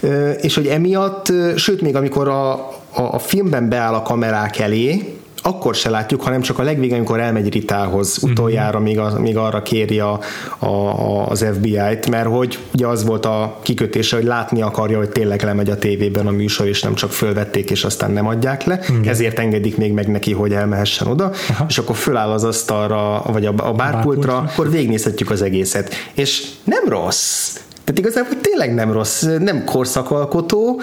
Ö, 0.00 0.30
És 0.30 0.54
hogy 0.54 0.66
emiatt, 0.66 1.32
sőt 1.56 1.80
még 1.80 1.96
amikor 1.96 2.28
a, 2.28 2.52
a, 2.90 3.02
a 3.02 3.18
filmben 3.18 3.68
beáll 3.68 3.94
a 3.94 4.02
kamerák 4.02 4.58
elé, 4.58 5.18
akkor 5.42 5.74
se 5.74 5.90
látjuk, 5.90 6.22
hanem 6.22 6.40
csak 6.40 6.58
a 6.58 6.62
legvégén, 6.62 6.96
amikor 6.96 7.20
elmegy 7.20 7.52
Ritához 7.52 8.18
utoljára, 8.22 8.78
még, 8.80 8.98
a, 8.98 9.20
még 9.20 9.36
arra 9.36 9.62
kéri 9.62 10.00
a, 10.00 10.20
a, 10.58 10.66
a, 10.66 11.28
az 11.28 11.46
FBI-t, 11.54 12.10
mert 12.10 12.26
hogy 12.26 12.58
ugye 12.74 12.86
az 12.86 13.04
volt 13.04 13.26
a 13.26 13.58
kikötése, 13.62 14.16
hogy 14.16 14.24
látni 14.24 14.62
akarja, 14.62 14.98
hogy 14.98 15.08
tényleg 15.08 15.42
lemegy 15.42 15.70
a 15.70 15.78
tévében 15.78 16.26
a 16.26 16.30
műsor, 16.30 16.66
és 16.66 16.82
nem 16.82 16.94
csak 16.94 17.10
fölvették, 17.10 17.70
és 17.70 17.84
aztán 17.84 18.10
nem 18.10 18.26
adják 18.26 18.64
le. 18.64 18.80
Igen. 18.88 19.08
Ezért 19.08 19.38
engedik 19.38 19.76
még 19.76 19.92
meg 19.92 20.08
neki, 20.08 20.32
hogy 20.32 20.52
elmehessen 20.52 21.06
oda, 21.06 21.32
Aha. 21.48 21.64
és 21.68 21.78
akkor 21.78 21.96
föláll 21.96 22.30
az 22.30 22.44
asztalra, 22.44 23.22
vagy 23.26 23.46
a, 23.46 23.48
a 23.48 23.52
bárpultra, 23.52 23.76
bárpultra. 23.76 24.36
akkor 24.36 24.70
végignézhetjük 24.70 25.30
az 25.30 25.42
egészet. 25.42 25.94
És 26.14 26.44
nem 26.64 26.88
rossz. 26.88 27.56
Tehát 28.00 28.16
igazából 28.18 28.40
tényleg 28.40 28.74
nem 28.74 28.92
rossz, 28.92 29.26
nem 29.38 29.64
korszakalkotó, 29.64 30.80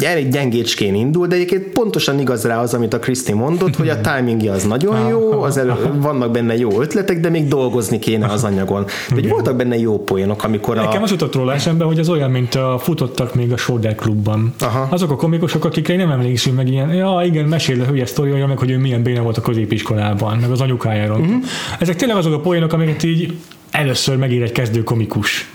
elég 0.00 0.28
gyengécskén 0.28 0.94
indul, 0.94 1.26
de 1.26 1.34
egyébként 1.34 1.64
pontosan 1.64 2.18
igaz 2.18 2.44
rá 2.44 2.60
az, 2.60 2.74
amit 2.74 2.94
a 2.94 2.98
Kriszti 2.98 3.32
mondott, 3.32 3.76
hogy 3.76 3.88
a 3.88 4.00
timingja 4.06 4.52
az 4.52 4.64
nagyon 4.64 5.08
jó, 5.08 5.42
az 5.42 5.56
elő, 5.56 5.72
vannak 5.96 6.30
benne 6.30 6.56
jó 6.56 6.80
ötletek, 6.80 7.20
de 7.20 7.28
még 7.28 7.48
dolgozni 7.48 7.98
kéne 7.98 8.26
az 8.26 8.44
anyagon. 8.44 8.84
De 8.84 9.14
hogy 9.14 9.28
voltak 9.28 9.56
benne 9.56 9.78
jó 9.78 9.98
poénok, 9.98 10.44
amikor 10.44 10.78
a... 10.78 10.82
Nekem 10.82 11.02
az 11.02 11.10
jutott 11.10 11.34
róla 11.34 11.52
eszembe, 11.52 11.84
hogy 11.84 11.98
az 11.98 12.08
olyan, 12.08 12.30
mint 12.30 12.54
a 12.54 12.78
futottak 12.78 13.34
még 13.34 13.52
a 13.52 13.56
Soder 13.56 13.94
klubban. 13.94 14.54
Aha. 14.60 14.88
Azok 14.90 15.10
a 15.10 15.16
komikusok, 15.16 15.64
akikre 15.64 15.96
nem 15.96 16.10
emlékszünk 16.10 16.56
meg 16.56 16.68
ilyen, 16.68 16.94
ja 16.94 17.20
igen, 17.24 17.44
mesél 17.44 17.80
a 17.80 17.84
hülye 17.84 18.06
sztoriolja 18.06 18.46
meg, 18.46 18.58
hogy 18.58 18.70
ő 18.70 18.78
milyen 18.78 19.02
béne 19.02 19.20
volt 19.20 19.36
a 19.36 19.40
középiskolában, 19.40 20.36
meg 20.36 20.50
az 20.50 20.60
anyukájáról. 20.60 21.20
Uh-huh. 21.20 21.42
Ezek 21.78 21.96
tényleg 21.96 22.16
azok 22.16 22.32
a 22.32 22.40
poénok, 22.40 22.72
amiket 22.72 23.02
így 23.02 23.32
először 23.74 24.16
megír 24.16 24.42
egy 24.42 24.52
kezdő 24.52 24.82
komikus. 24.82 25.50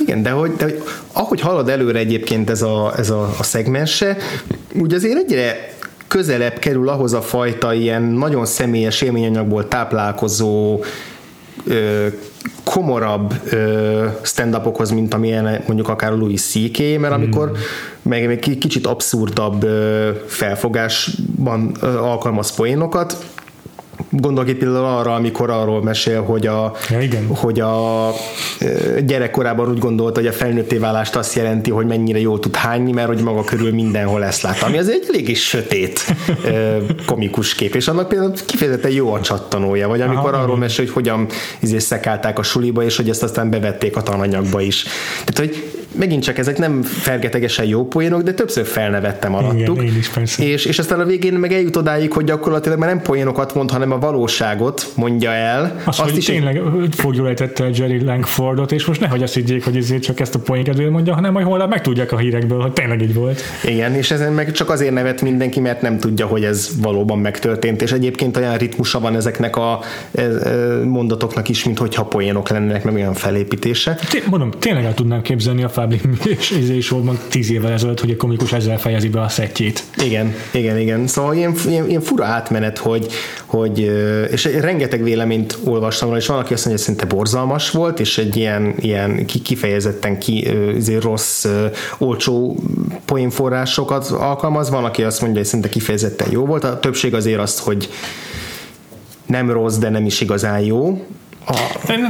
Igen, 0.00 0.22
de 0.22 0.30
hogy, 0.30 0.52
de 0.52 0.64
hogy 0.64 0.82
ahogy 1.12 1.40
halad 1.40 1.68
előre 1.68 1.98
egyébként 1.98 2.50
ez 2.50 2.62
a, 2.62 2.92
ez 2.96 3.10
a, 3.10 3.34
a 3.38 3.42
szegmense, 3.42 4.16
úgy 4.72 4.94
azért 4.94 5.18
egyre 5.18 5.72
közelebb 6.08 6.58
kerül 6.58 6.88
ahhoz 6.88 7.12
a 7.12 7.22
fajta 7.22 7.74
ilyen 7.74 8.02
nagyon 8.02 8.46
személyes 8.46 9.00
élményanyagból 9.00 9.68
táplálkozó 9.68 10.80
komorabb 12.64 13.34
stand-upokhoz, 14.22 14.90
mint 14.90 15.14
amilyen 15.14 15.62
mondjuk 15.66 15.88
akár 15.88 16.12
Louis 16.12 16.42
C.K., 16.42 16.78
mert 16.98 17.14
amikor 17.14 17.50
mm. 17.50 17.54
meg 18.02 18.30
egy 18.30 18.58
kicsit 18.58 18.86
abszurdabb 18.86 19.66
felfogásban 20.26 21.74
alkalmaz 21.80 22.54
poénokat, 22.54 23.16
Gondolok 24.10 24.50
itt 24.50 24.58
például 24.58 24.84
arra, 24.84 25.14
amikor 25.14 25.50
arról 25.50 25.82
mesél, 25.82 26.22
hogy 26.22 26.46
a, 26.46 26.72
ja, 26.90 27.00
igen. 27.00 27.26
hogy 27.26 27.60
a 27.60 28.10
gyerekkorában 29.04 29.68
úgy 29.68 29.78
gondolta, 29.78 30.20
hogy 30.20 30.28
a 30.28 30.32
felnőtté 30.32 30.76
válást 30.76 31.16
azt 31.16 31.34
jelenti, 31.34 31.70
hogy 31.70 31.86
mennyire 31.86 32.18
jól 32.18 32.38
tud 32.38 32.56
hányni, 32.56 32.92
mert 32.92 33.08
hogy 33.08 33.22
maga 33.22 33.44
körül 33.44 33.72
mindenhol 33.72 34.24
ezt 34.24 34.42
lát. 34.42 34.62
Ami 34.62 34.78
az 34.78 34.88
egy 34.88 35.04
eléggé 35.08 35.34
sötét 35.34 36.14
komikus 37.06 37.54
kép, 37.54 37.74
és 37.74 37.88
annak 37.88 38.08
például 38.08 38.32
kifejezetten 38.46 38.90
jó 38.90 39.12
a 39.12 39.20
csattanója, 39.20 39.88
vagy 39.88 40.00
amikor 40.00 40.34
Aha, 40.34 40.42
arról 40.42 40.56
mesél, 40.56 40.84
hogy 40.84 40.94
hogyan 40.94 41.26
izé 41.60 41.78
szekálták 41.78 42.38
a 42.38 42.42
suliba, 42.42 42.84
és 42.84 42.96
hogy 42.96 43.08
ezt 43.08 43.22
aztán 43.22 43.50
bevették 43.50 43.96
a 43.96 44.02
tananyagba 44.02 44.60
is. 44.60 44.84
Tehát, 45.24 45.38
hogy 45.38 45.83
megint 45.94 46.22
csak 46.22 46.38
ezek 46.38 46.58
nem 46.58 46.82
fergetegesen 46.82 47.66
jó 47.66 47.86
poénok, 47.86 48.22
de 48.22 48.32
többször 48.32 48.64
felnevettem 48.66 49.34
alattuk. 49.34 49.76
Igen, 49.76 49.92
én 49.92 49.96
is 49.98 50.08
persze. 50.08 50.44
És, 50.44 50.64
és 50.64 50.78
aztán 50.78 51.00
a 51.00 51.04
végén 51.04 51.32
meg 51.32 51.52
eljut 51.52 51.76
odáig, 51.76 52.12
hogy 52.12 52.24
gyakorlatilag 52.24 52.78
már 52.78 52.88
nem 52.88 53.02
poénokat 53.02 53.54
mond, 53.54 53.70
hanem 53.70 53.92
a 53.92 53.98
valóságot 53.98 54.86
mondja 54.96 55.30
el. 55.30 55.62
Azt, 55.84 55.86
azt 55.86 56.10
hogy 56.10 56.18
is 56.18 56.24
tényleg 56.24 56.60
fogjulejtette 56.90 57.70
Jerry 57.74 58.04
Langfordot, 58.04 58.72
és 58.72 58.84
most 58.84 59.00
nehogy 59.00 59.22
azt 59.22 59.34
higgyék, 59.34 59.64
hogy 59.64 59.76
ezért 59.76 60.02
csak 60.02 60.20
ezt 60.20 60.34
a 60.34 60.38
poénkedvél 60.38 60.90
mondja, 60.90 61.14
hanem 61.14 61.32
majd 61.32 61.46
holnap 61.46 61.68
megtudják 61.68 62.12
a 62.12 62.16
hírekből, 62.16 62.60
hogy 62.60 62.72
tényleg 62.72 63.02
így 63.02 63.14
volt. 63.14 63.42
Igen, 63.64 63.94
és 63.94 64.10
ezen 64.10 64.32
meg 64.32 64.52
csak 64.52 64.70
azért 64.70 64.92
nevet 64.92 65.22
mindenki, 65.22 65.60
mert 65.60 65.82
nem 65.82 65.98
tudja, 65.98 66.26
hogy 66.26 66.44
ez 66.44 66.70
valóban 66.80 67.18
megtörtént, 67.18 67.82
és 67.82 67.92
egyébként 67.92 68.36
olyan 68.36 68.56
ritmusa 68.56 69.00
van 69.00 69.16
ezeknek 69.16 69.56
a 69.56 69.80
e, 70.14 70.22
e, 70.22 70.84
mondatoknak 70.84 71.48
is, 71.48 71.64
mint 71.64 71.78
hogyha 71.78 72.04
poénok 72.04 72.48
lennének, 72.48 72.84
meg 72.84 72.94
olyan 72.94 73.14
felépítése. 73.14 73.98
Té- 74.10 74.26
mondom, 74.26 74.50
tényleg 74.58 74.84
el 74.84 74.94
tudnám 74.94 75.22
képzelni 75.22 75.62
a 75.62 75.68
Fábli 75.68 75.83
és, 76.38 76.50
és 76.50 76.88
volt 76.88 77.20
tíz 77.28 77.50
évvel 77.50 77.72
ezelőtt, 77.72 78.00
hogy 78.00 78.10
a 78.10 78.16
komikus 78.16 78.52
ezzel 78.52 78.78
fejezi 78.78 79.08
be 79.08 79.20
a 79.20 79.28
szettjét. 79.28 79.84
Igen, 80.04 80.34
igen, 80.50 80.78
igen. 80.78 81.06
Szóval 81.06 81.34
ilyen, 81.34 81.54
ilyen, 81.68 81.88
ilyen 81.88 82.00
fura 82.00 82.24
átmenet, 82.24 82.78
hogy, 82.78 83.06
hogy 83.44 83.78
és 84.30 84.44
rengeteg 84.44 85.02
véleményt 85.02 85.58
olvastam 85.64 86.16
és 86.16 86.26
van, 86.26 86.38
aki 86.38 86.52
azt 86.52 86.64
mondja, 86.66 86.84
hogy 86.84 86.94
szinte 86.94 87.14
borzalmas 87.14 87.70
volt, 87.70 88.00
és 88.00 88.18
egy 88.18 88.36
ilyen, 88.36 88.74
ilyen 88.78 89.26
kifejezetten 89.26 90.18
ki, 90.18 90.48
rossz, 91.00 91.46
olcsó 91.98 92.56
poénforrásokat 93.04 94.06
alkalmaz, 94.06 94.70
van, 94.70 94.84
aki 94.84 95.02
azt 95.02 95.20
mondja, 95.20 95.38
hogy 95.38 95.48
szinte 95.48 95.68
kifejezetten 95.68 96.30
jó 96.30 96.44
volt. 96.46 96.64
A 96.64 96.80
többség 96.80 97.14
azért 97.14 97.40
azt, 97.40 97.58
hogy 97.58 97.88
nem 99.26 99.50
rossz, 99.50 99.76
de 99.76 99.88
nem 99.88 100.06
is 100.06 100.20
igazán 100.20 100.60
jó. 100.60 101.06
A... 101.46 101.56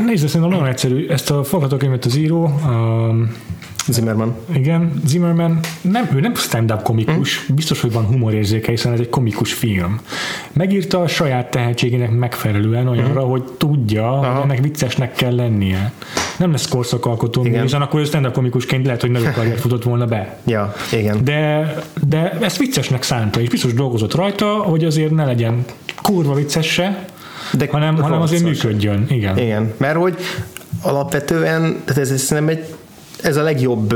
Nézd, 0.06 0.26
szerintem 0.26 0.50
nagyon 0.50 0.66
egyszerű. 0.66 1.06
Ezt 1.08 1.30
a 1.30 1.44
forgatókönyvet 1.44 2.04
az 2.04 2.16
író, 2.16 2.60
um, 2.66 3.32
Zimmerman. 3.88 4.36
Igen, 4.54 5.02
Zimmerman 5.06 5.60
nem, 5.80 6.08
ő 6.14 6.20
nem 6.20 6.34
stand-up 6.34 6.82
komikus, 6.82 7.46
mm. 7.52 7.54
biztos, 7.54 7.80
hogy 7.80 7.92
van 7.92 8.04
humorérzéke, 8.04 8.70
hiszen 8.70 8.92
ez 8.92 9.00
egy 9.00 9.08
komikus 9.08 9.52
film. 9.52 10.00
Megírta 10.52 11.00
a 11.00 11.06
saját 11.06 11.50
tehetségének 11.50 12.10
megfelelően 12.10 12.88
olyanra, 12.88 13.24
mm. 13.24 13.28
hogy 13.28 13.42
tudja, 13.58 14.12
Aha. 14.12 14.32
hogy 14.32 14.42
ennek 14.42 14.62
viccesnek 14.62 15.12
kell 15.12 15.34
lennie. 15.34 15.92
Nem 16.38 16.50
lesz 16.50 16.68
korszakalkotó, 16.68 17.42
hiszen 17.42 17.82
akkor 17.82 18.00
ő 18.00 18.04
stand-up 18.04 18.32
komikusként 18.32 18.84
lehet, 18.84 19.00
hogy 19.00 19.10
nagyobb 19.10 19.32
karriert 19.36 19.60
futott 19.60 19.82
volna 19.82 20.06
be. 20.06 20.38
Ja, 20.44 20.74
igen. 20.92 21.24
De, 21.24 21.74
de 22.08 22.30
ezt 22.40 22.56
viccesnek 22.56 23.02
szánta, 23.02 23.40
és 23.40 23.48
biztos 23.48 23.74
dolgozott 23.74 24.14
rajta, 24.14 24.46
hogy 24.46 24.84
azért 24.84 25.10
ne 25.10 25.24
legyen 25.24 25.64
kurva 26.02 26.34
vicces 26.34 26.66
se, 26.66 27.04
de 27.52 27.68
hanem, 27.70 27.96
hanem 27.96 28.20
azért 28.20 28.42
működjön. 28.42 29.06
Igen. 29.08 29.38
Igen, 29.38 29.72
mert 29.76 29.96
hogy 29.96 30.16
alapvetően, 30.82 31.62
tehát 31.84 32.02
ez, 32.02 32.10
ez 32.10 32.28
nem 32.28 32.48
egy 32.48 32.74
ez 33.22 33.36
a 33.36 33.42
legjobb 33.42 33.94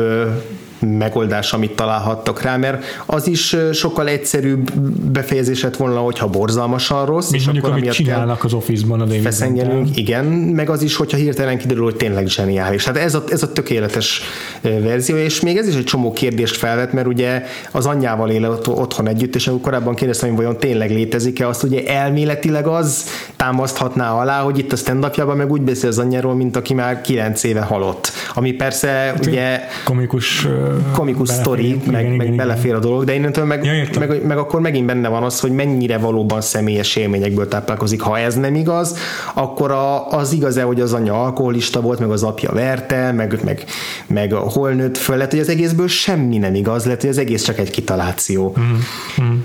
megoldás, 0.80 1.52
amit 1.52 1.76
találhattak 1.76 2.42
rá, 2.42 2.56
mert 2.56 2.84
az 3.06 3.26
is 3.26 3.56
sokkal 3.72 4.08
egyszerűbb 4.08 4.72
befejezés 5.12 5.62
lett 5.62 5.76
volna, 5.76 6.00
hogyha 6.00 6.26
borzalmasan 6.28 7.06
rossz. 7.06 7.32
és 7.32 7.44
mondjuk, 7.44 7.66
akkor 7.66 7.78
amit 7.78 7.92
csinálnak 7.92 8.44
az 8.44 8.52
Office-ban 8.52 9.00
a 9.00 9.06
Feszengelünk, 9.06 9.96
igen, 9.96 10.24
meg 10.24 10.70
az 10.70 10.82
is, 10.82 10.96
hogyha 10.96 11.16
hirtelen 11.16 11.58
kiderül, 11.58 11.84
hogy 11.84 11.96
tényleg 11.96 12.26
zseniális. 12.26 12.84
Hát 12.84 12.96
ez 12.96 13.14
a, 13.14 13.24
ez 13.30 13.42
a 13.42 13.52
tökéletes 13.52 14.22
verzió, 14.62 15.16
és 15.16 15.40
még 15.40 15.56
ez 15.56 15.68
is 15.68 15.74
egy 15.74 15.84
csomó 15.84 16.12
kérdést 16.12 16.56
felvet, 16.56 16.92
mert 16.92 17.06
ugye 17.06 17.44
az 17.70 17.86
anyjával 17.86 18.30
él 18.30 18.60
otthon 18.66 19.08
együtt, 19.08 19.34
és 19.34 19.46
akkor 19.46 19.60
korábban 19.60 19.94
kérdeztem, 19.94 20.28
hogy 20.28 20.38
vajon 20.38 20.58
tényleg 20.58 20.90
létezik-e, 20.90 21.48
azt 21.48 21.62
ugye 21.62 21.86
elméletileg 21.86 22.66
az 22.66 23.04
támaszthatná 23.36 24.12
alá, 24.12 24.40
hogy 24.40 24.58
itt 24.58 24.72
a 24.72 24.76
stand 24.76 25.06
meg 25.36 25.50
úgy 25.50 25.60
beszél 25.60 25.88
az 25.88 25.98
anyjáról, 25.98 26.34
mint 26.34 26.56
aki 26.56 26.74
már 26.74 27.00
kilenc 27.00 27.44
éve 27.44 27.60
halott. 27.60 28.12
Ami 28.34 28.52
persze 28.52 28.88
hát, 28.88 29.26
ugye 29.26 29.60
komikus 29.84 30.46
komikus 30.92 31.28
sztori, 31.28 31.80
meg, 31.90 32.04
igen, 32.04 32.16
meg 32.16 32.26
igen, 32.26 32.36
belefér 32.36 32.74
a 32.74 32.78
dolog, 32.78 33.04
de 33.04 33.14
innentől 33.14 33.44
meg, 33.44 33.64
ja, 33.64 33.98
meg, 33.98 34.26
meg 34.26 34.38
akkor 34.38 34.60
megint 34.60 34.86
benne 34.86 35.08
van 35.08 35.22
az, 35.22 35.40
hogy 35.40 35.50
mennyire 35.50 35.98
valóban 35.98 36.40
személyes 36.40 36.96
élményekből 36.96 37.48
táplálkozik. 37.48 38.00
Ha 38.00 38.18
ez 38.18 38.34
nem 38.34 38.54
igaz, 38.54 38.98
akkor 39.34 39.70
a, 39.70 40.10
az 40.10 40.32
igaz-e, 40.32 40.62
hogy 40.62 40.80
az 40.80 40.92
anya 40.92 41.22
alkoholista 41.22 41.80
volt, 41.80 41.98
meg 41.98 42.10
az 42.10 42.22
apja 42.22 42.52
verte, 42.52 43.12
meg, 43.12 43.38
meg, 43.44 43.64
meg 44.06 44.32
hol 44.32 44.70
nőtt 44.70 44.96
föl, 44.96 45.16
lehet, 45.16 45.30
hogy 45.30 45.40
az 45.40 45.48
egészből 45.48 45.88
semmi 45.88 46.38
nem 46.38 46.54
igaz, 46.54 46.84
lehet, 46.84 47.00
hogy 47.00 47.10
az 47.10 47.18
egész 47.18 47.42
csak 47.42 47.58
egy 47.58 47.70
kitaláció. 47.70 48.54
Mm-hmm. 48.58 49.36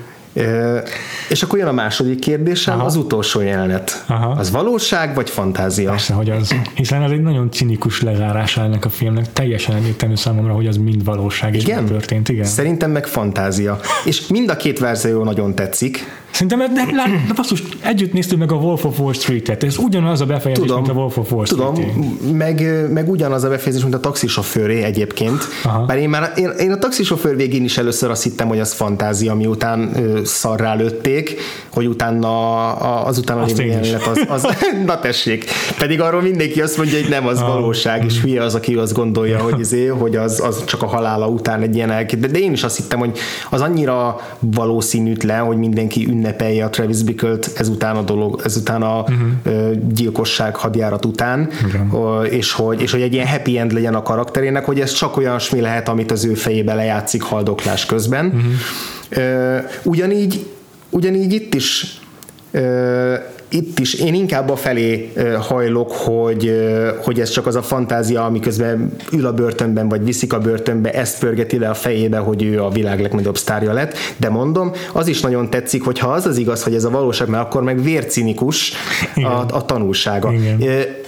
És 1.30 1.44
akkor 1.44 1.60
jön 1.60 1.68
a 1.68 1.72
második 1.72 2.20
kérdésem, 2.20 2.78
Aha. 2.78 2.86
az 2.86 2.96
utolsó 2.96 3.42
jelenet. 3.42 4.04
Aha. 4.08 4.30
Az 4.30 4.52
valóság 4.52 5.16
vagy 5.16 5.30
fantázia? 5.30 5.90
Persze, 5.90 6.14
hogy 6.14 6.30
az. 6.30 6.56
Hiszen 6.74 7.04
ez 7.04 7.12
egy 7.12 7.22
nagyon 7.22 7.52
cinikus 7.52 8.02
lezárás 8.02 8.58
ennek 8.58 8.86
a 8.86 8.90
filmnek. 8.90 9.34
Teljesen 9.34 9.76
egyértelmű 9.76 10.16
számomra, 10.16 10.54
hogy 10.54 10.68
az 10.68 10.78
mind 10.78 11.04
valóság 11.04 11.56
és 11.56 11.64
Igen? 11.64 11.86
történt. 11.86 12.30
Igen. 12.30 12.46
Szerintem 12.46 12.92
meg 12.92 13.08
fantázia. 13.08 13.80
És 14.06 14.28
mind 14.28 14.50
a 14.50 14.56
két 14.56 14.80
verzió 14.80 15.24
nagyon 15.24 15.56
tetszik. 15.56 16.22
Szerintem, 16.34 16.60
de, 16.60 16.86
de, 16.86 17.04
de 17.28 17.34
basszus, 17.36 17.64
együtt 17.82 18.14
néztük 18.14 18.40
meg 18.40 18.52
a 18.52 18.56
Wolf 18.56 18.86
of 18.86 19.00
Wall 19.00 19.14
Street-et, 19.14 19.64
ez 19.64 19.78
ugyanaz 19.78 20.22
a 20.22 20.26
befejezés, 20.26 20.66
tudom, 20.66 20.82
mint 20.82 20.94
a 20.94 21.00
Wolf 21.00 21.18
of 21.18 21.32
Wall 21.32 21.46
Street. 21.46 21.74
Tudom, 21.74 22.36
meg, 22.38 22.88
meg 22.92 23.10
ugyanaz 23.10 23.44
a 23.44 23.50
befejezés, 23.50 23.82
mint 23.82 23.94
a 23.94 24.00
taxisofőré 24.00 24.82
egyébként. 24.82 25.44
Aha. 25.64 25.86
Bár 25.86 25.98
én 25.98 26.10
már 26.10 26.32
én, 26.36 26.50
én 26.50 26.72
a 26.72 26.78
taxisofőr 26.78 27.36
végén 27.36 27.64
is 27.64 27.78
először 27.78 28.10
azt 28.10 28.24
hittem, 28.24 28.48
hogy 28.48 28.60
az 28.60 28.74
fantázia, 28.74 29.36
miután 29.36 29.92
ö, 29.96 30.23
szarrá 30.26 30.74
lőtték, 30.74 31.40
hogy 31.70 31.88
utána 31.88 32.72
azután 33.04 33.38
a 33.38 33.46
jelenet 33.58 34.08
az, 34.08 34.26
az, 34.28 34.48
na 34.86 35.00
tessék. 35.00 35.46
Pedig 35.78 36.02
arról 36.02 36.22
mindenki 36.22 36.62
azt 36.62 36.78
mondja, 36.78 37.00
hogy 37.00 37.10
nem 37.10 37.28
az 37.28 37.40
ah. 37.40 37.48
valóság, 37.48 38.06
és 38.06 38.22
hülye 38.22 38.44
az, 38.44 38.56
aki 38.56 38.76
azt 38.76 38.94
gondolja, 38.94 39.40
hogy, 39.40 39.60
izé, 39.60 39.86
hogy 39.86 40.16
az, 40.16 40.42
az 40.46 40.66
csak 40.66 40.82
a 40.82 40.86
halála 40.86 41.28
után 41.28 41.62
egy 41.62 41.76
ilyen 41.76 41.92
elkép. 41.92 42.20
De, 42.20 42.40
én 42.40 42.52
is 42.52 42.64
azt 42.64 42.78
hittem, 42.78 43.00
hogy 43.00 43.18
az 43.50 43.62
annyira 43.62 44.20
valószínűtlen, 44.40 45.44
hogy 45.44 45.58
mindenki 45.58 46.08
ünnepelje 46.10 46.66
a 46.66 46.70
Travis 46.70 47.04
Bickle-t 47.04 47.52
ezután 47.56 47.96
a 47.96 48.02
dolog, 48.02 48.42
ezután 48.44 48.82
a 48.82 49.00
uh-huh. 49.00 49.72
gyilkosság 49.94 50.56
hadjárat 50.56 51.06
után, 51.06 51.50
uh-huh. 51.66 52.34
és, 52.34 52.52
hogy, 52.52 52.82
és 52.82 52.92
hogy 52.92 53.02
egy 53.02 53.14
ilyen 53.14 53.28
happy 53.28 53.58
end 53.58 53.72
legyen 53.72 53.96
a 53.96 54.02
karakterének, 54.02 54.66
hogy 54.66 54.80
ez 54.80 54.92
csak 54.92 55.18
olyasmi 55.18 55.62
lehet, 55.62 55.90
amit 55.90 56.12
az 56.12 56.26
ő 56.26 56.34
fejébe 56.34 56.74
lejátszik 56.74 57.22
haldoklás 57.22 57.86
közben. 57.86 58.26
Uh-huh. 58.26 58.52
Ugyanígy, 59.84 60.46
ugyanígy 60.90 61.34
itt 61.34 61.54
is 61.54 62.00
itt 63.54 63.80
is 63.80 63.94
én 63.94 64.14
inkább 64.14 64.50
a 64.50 64.56
felé 64.56 65.12
hajlok, 65.40 65.92
hogy, 65.92 66.52
hogy 67.04 67.20
ez 67.20 67.30
csak 67.30 67.48
az 67.48 67.56
a 67.56 67.62
fantázia, 67.62 68.26
amiközben 68.26 68.96
ül 69.12 69.26
a 69.26 69.34
börtönben, 69.34 69.90
vagy 69.90 70.04
viszik 70.06 70.34
a 70.34 70.40
börtönbe, 70.40 70.92
ezt 70.92 71.20
pörgeti 71.20 71.58
le 71.58 71.70
a 71.70 71.74
fejébe, 71.74 72.18
hogy 72.18 72.44
ő 72.44 72.64
a 72.64 72.70
világ 72.70 73.02
legnagyobb 73.02 73.38
sztárja 73.38 73.74
lett, 73.74 73.98
de 74.18 74.30
mondom, 74.30 74.72
az 74.94 75.08
is 75.08 75.22
nagyon 75.22 75.50
tetszik, 75.50 75.84
hogy 75.84 76.00
ha 76.00 76.08
az 76.08 76.26
az 76.26 76.38
igaz, 76.38 76.64
hogy 76.64 76.76
ez 76.76 76.84
a 76.84 76.90
valóság, 76.90 77.28
mert 77.28 77.44
akkor 77.44 77.64
meg 77.64 77.84
vércinikus 77.84 78.74
a, 79.16 79.56
a 79.56 79.66
tanulsága. 79.66 80.32
Igen. 80.32 80.58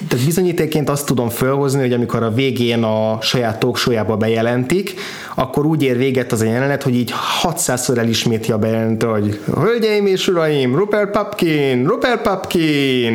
Tehát 0.08 0.26
bizonyítéként 0.26 0.90
azt 0.90 1.06
tudom 1.06 1.30
felhozni, 1.30 1.80
hogy 1.80 1.94
amikor 1.94 2.24
a 2.24 2.32
végén 2.32 2.84
a 2.84 3.18
saját 3.22 3.60
talkshow 3.60 4.18
bejelentik, 4.18 4.94
akkor 5.36 5.66
úgy 5.66 5.84
ér 5.84 5.98
véget 5.98 6.32
az 6.32 6.42
a 6.42 6.46
jelenet, 6.46 6.84
hogy 6.84 6.96
így 6.96 7.14
600-szor 7.44 7.98
elisméti 7.98 8.52
a 8.52 8.58
bejelentő, 8.58 9.08
hogy 9.08 9.40
Hölgyeim 9.54 10.06
és 10.06 10.28
uraim, 10.28 10.76
Rupert 10.76 11.12
Papkin, 11.12 11.86
Rupert 11.88 12.22
Papkin, 12.22 12.35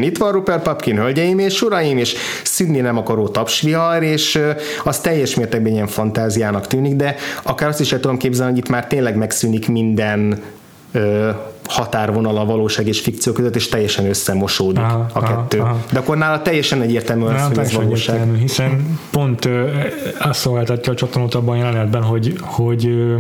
itt 0.03 0.19
van 0.19 0.33
Rupert 0.33 0.63
Papkin, 0.63 0.97
hölgyeim 0.97 1.39
és 1.39 1.63
uraim, 1.63 1.99
és 1.99 2.15
szűnni 2.43 2.81
nem 2.81 2.97
akaró 2.97 3.29
tapsvihar, 3.29 4.03
és 4.03 4.41
az 4.85 5.01
teljes 5.01 5.35
mértékben 5.35 5.73
ilyen 5.73 5.87
fantáziának 5.87 6.67
tűnik, 6.67 6.97
de 6.97 7.15
akár 7.43 7.69
azt 7.69 7.81
is 7.81 7.93
el 7.93 8.01
tudom 8.01 8.17
képzelni, 8.17 8.53
hogy 8.53 8.61
itt 8.61 8.69
már 8.69 8.87
tényleg 8.87 9.17
megszűnik 9.17 9.69
minden 9.69 10.43
határvonal 11.71 12.37
a 12.37 12.45
valóság 12.45 12.87
és 12.87 13.01
fikció 13.01 13.33
között, 13.33 13.57
és 13.57 13.69
teljesen 13.69 14.07
összemosódik 14.07 14.83
aha, 14.83 15.07
a 15.13 15.23
kettő. 15.23 15.59
Aha, 15.59 15.69
aha. 15.69 15.79
De 15.93 15.99
akkor 15.99 16.17
nála 16.17 16.43
teljesen 16.43 16.83
egyértelmű 16.83 17.25
az, 17.25 17.43
hogy 17.43 17.59
ez 17.59 17.73
valóság. 17.73 18.15
Egyértelmű, 18.15 18.41
hiszen 18.41 18.99
pont 19.11 19.45
ö, 19.45 19.69
azt 20.19 20.41
szolgáltatja 20.41 20.93
a 20.93 20.97
csatornót 20.97 21.35
abban 21.35 21.55
a 21.55 21.59
jelenetben, 21.59 22.03
hogy, 22.03 22.35
hogy 22.41 22.87
ö, 22.87 23.17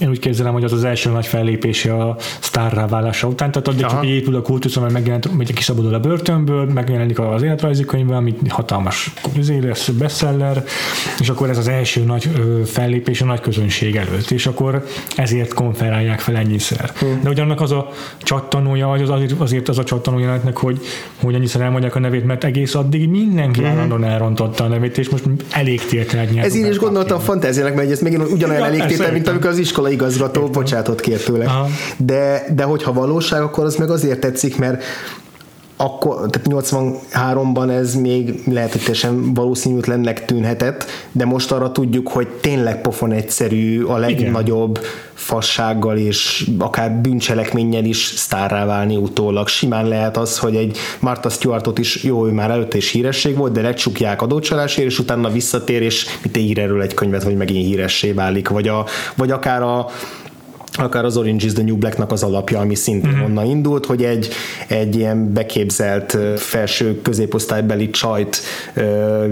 én 0.00 0.08
úgy 0.08 0.18
képzelem, 0.18 0.52
hogy 0.52 0.64
az 0.64 0.72
az 0.72 0.84
első 0.84 1.10
nagy 1.10 1.26
fellépése 1.26 1.94
a 1.94 2.16
sztárrá 2.40 2.86
válása 2.86 3.26
után, 3.26 3.50
tehát 3.50 3.68
addig 3.68 3.86
csak 3.86 4.06
épül 4.06 4.36
a 4.36 4.42
kultusz, 4.42 4.76
amely 4.76 4.90
megjelent, 4.92 5.28
hogy 5.36 5.52
kiszabadul 5.52 5.94
a 5.94 6.00
börtönből, 6.00 6.64
megjelenik 6.64 7.18
az 7.18 7.42
életrajzi 7.42 7.84
könyvben, 7.84 8.16
ami 8.16 8.34
hatalmas 8.48 9.12
lesz 9.60 9.88
bestseller, 9.88 10.64
és 11.20 11.28
akkor 11.28 11.50
ez 11.50 11.58
az 11.58 11.68
első 11.68 12.04
nagy 12.04 12.30
fellépés 12.64 13.20
a 13.20 13.24
nagy 13.24 13.40
közönség 13.40 13.96
előtt, 13.96 14.30
és 14.30 14.46
akkor 14.46 14.84
ezért 15.16 15.54
konferálják 15.54 16.20
fel 16.20 16.36
ennyiszer. 16.36 16.92
Hmm. 16.98 17.20
De 17.22 17.28
hogy 17.28 17.40
annak 17.40 17.60
az 17.60 17.72
a 17.72 17.88
csattanója, 18.22 18.86
vagy 18.86 19.02
az 19.02 19.10
azért, 19.10 19.40
azért 19.40 19.68
az 19.68 19.78
a 19.78 19.84
csattanója 19.84 20.26
lehetnek, 20.26 20.56
hogy, 20.56 20.80
hogy 21.20 21.34
ennyiszer 21.34 21.60
elmondják 21.60 21.94
a 21.94 21.98
nevét, 21.98 22.24
mert 22.24 22.44
egész 22.44 22.74
addig 22.74 23.08
mindenki 23.08 23.60
hmm. 23.60 23.70
állandóan 23.70 24.04
elrontotta 24.04 24.64
a 24.64 24.68
nevét, 24.68 24.98
és 24.98 25.08
most 25.08 25.24
elég 25.50 25.84
tételt 25.84 26.36
Ez 26.36 26.54
én 26.54 26.66
is 26.66 26.78
gondoltam 26.78 27.16
a 27.16 27.20
fantáziának, 27.20 27.74
mert 27.74 27.90
ez 27.90 28.00
megint 28.00 28.30
ugyanolyan 28.30 28.62
elég 28.62 28.82
mint 29.12 29.28
amikor 29.28 29.50
az 29.50 29.58
iskola 29.58 29.89
igazgató 29.90 30.48
bocsátot 30.48 31.00
kért 31.00 31.24
tőle. 31.24 31.66
De, 31.96 32.44
de 32.54 32.62
hogyha 32.62 32.92
valóság, 32.92 33.42
akkor 33.42 33.64
az 33.64 33.76
meg 33.76 33.90
azért 33.90 34.20
tetszik, 34.20 34.58
mert 34.58 34.82
akkor, 35.82 36.14
tehát 36.30 36.46
83-ban 36.48 37.70
ez 37.70 37.94
még 37.94 38.42
lehet, 38.46 38.72
hogy 38.72 38.80
teljesen 38.80 39.34
valószínűtlennek 39.34 40.24
tűnhetett, 40.24 40.84
de 41.12 41.24
most 41.24 41.52
arra 41.52 41.72
tudjuk, 41.72 42.08
hogy 42.08 42.28
tényleg 42.28 42.80
pofon 42.80 43.12
egyszerű, 43.12 43.84
a 43.84 43.96
legnagyobb 43.96 44.78
Igen. 44.78 44.90
fassággal 45.14 45.96
és 45.96 46.48
akár 46.58 46.92
bűncselekménnyel 46.92 47.84
is 47.84 48.04
sztárrá 48.16 48.64
válni 48.64 48.96
utólag. 48.96 49.48
Simán 49.48 49.88
lehet 49.88 50.16
az, 50.16 50.38
hogy 50.38 50.56
egy 50.56 50.78
Martha 50.98 51.28
Stewartot 51.28 51.78
is, 51.78 52.02
jó, 52.02 52.26
ő 52.26 52.30
már 52.30 52.50
előtte 52.50 52.76
is 52.76 52.90
híresség 52.90 53.36
volt, 53.36 53.52
de 53.52 53.60
lecsukják 53.60 54.22
adócsalásért, 54.22 54.88
és 54.88 54.98
utána 54.98 55.30
visszatér, 55.30 55.82
és 55.82 56.06
mit 56.22 56.36
ír 56.36 56.58
erről 56.58 56.82
egy 56.82 56.94
könyvet, 56.94 57.22
hogy 57.22 57.36
megint 57.36 57.66
híressé 57.66 58.12
válik, 58.12 58.48
vagy, 58.48 58.68
a, 58.68 58.86
vagy 59.16 59.30
akár 59.30 59.62
a 59.62 59.86
akár 60.72 61.04
az 61.04 61.16
Orange 61.16 61.44
is 61.44 61.52
the 61.52 61.62
New 61.62 61.76
Black-nak 61.76 62.12
az 62.12 62.22
alapja, 62.22 62.60
ami 62.60 62.74
szintén 62.74 63.10
mm-hmm. 63.10 63.22
onnan 63.22 63.46
indult, 63.46 63.86
hogy 63.86 64.04
egy, 64.04 64.28
egy 64.66 64.96
ilyen 64.96 65.32
beképzelt 65.32 66.18
felső 66.36 67.00
középosztálybeli 67.02 67.90
csajt 67.90 68.40
ö, 68.74 69.26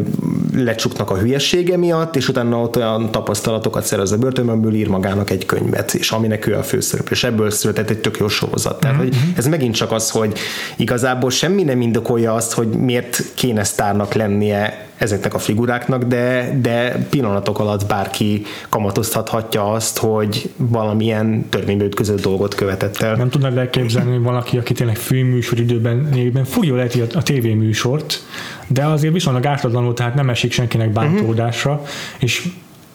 lecsuknak 0.54 1.10
a 1.10 1.16
hülyesége 1.16 1.76
miatt, 1.76 2.16
és 2.16 2.28
utána 2.28 2.60
ott 2.60 2.76
olyan 2.76 3.10
tapasztalatokat 3.10 3.84
szerez 3.84 4.12
a 4.12 4.16
börtönből, 4.16 4.74
ír 4.74 4.88
magának 4.88 5.30
egy 5.30 5.46
könyvet, 5.46 5.94
és 5.94 6.10
aminek 6.10 6.46
ő 6.46 6.54
a 6.54 6.62
főszereplő, 6.62 7.12
és 7.12 7.24
ebből 7.24 7.50
született 7.50 7.90
egy 7.90 7.98
tök 7.98 8.16
jó 8.18 8.28
sorozat. 8.28 8.80
Tehát, 8.80 8.96
mm-hmm. 8.96 9.06
hogy 9.06 9.16
ez 9.36 9.46
megint 9.46 9.74
csak 9.74 9.92
az, 9.92 10.10
hogy 10.10 10.38
igazából 10.76 11.30
semmi 11.30 11.62
nem 11.62 11.80
indokolja 11.80 12.34
azt, 12.34 12.52
hogy 12.52 12.68
miért 12.68 13.22
kéne 13.34 13.64
sztárnak 13.64 14.14
lennie 14.14 14.87
ezeknek 14.98 15.34
a 15.34 15.38
figuráknak, 15.38 16.02
de, 16.02 16.58
de 16.60 17.06
pillanatok 17.10 17.58
alatt 17.58 17.86
bárki 17.86 18.42
kamatoztathatja 18.68 19.72
azt, 19.72 19.98
hogy 19.98 20.50
valamilyen 20.56 21.48
törvénybe 21.48 21.86
dolgot 22.22 22.54
követett 22.54 22.96
el. 22.96 23.16
Nem 23.16 23.28
tudnád 23.28 23.56
elképzelni, 23.56 24.10
hogy 24.10 24.22
valaki, 24.22 24.58
aki 24.58 24.72
tényleg 24.72 24.96
főműsor 24.96 25.58
időben 25.58 26.08
névben 26.12 26.44
fújja 26.44 26.74
lehet 26.74 26.94
a, 26.94 27.18
a 27.18 27.22
tévéműsort, 27.22 28.22
de 28.66 28.84
azért 28.84 29.12
viszonylag 29.12 29.46
ártatlanul, 29.46 29.94
tehát 29.94 30.14
nem 30.14 30.30
esik 30.30 30.52
senkinek 30.52 30.90
bántódásra, 30.90 31.72
uh-huh. 31.72 31.88
és 32.18 32.48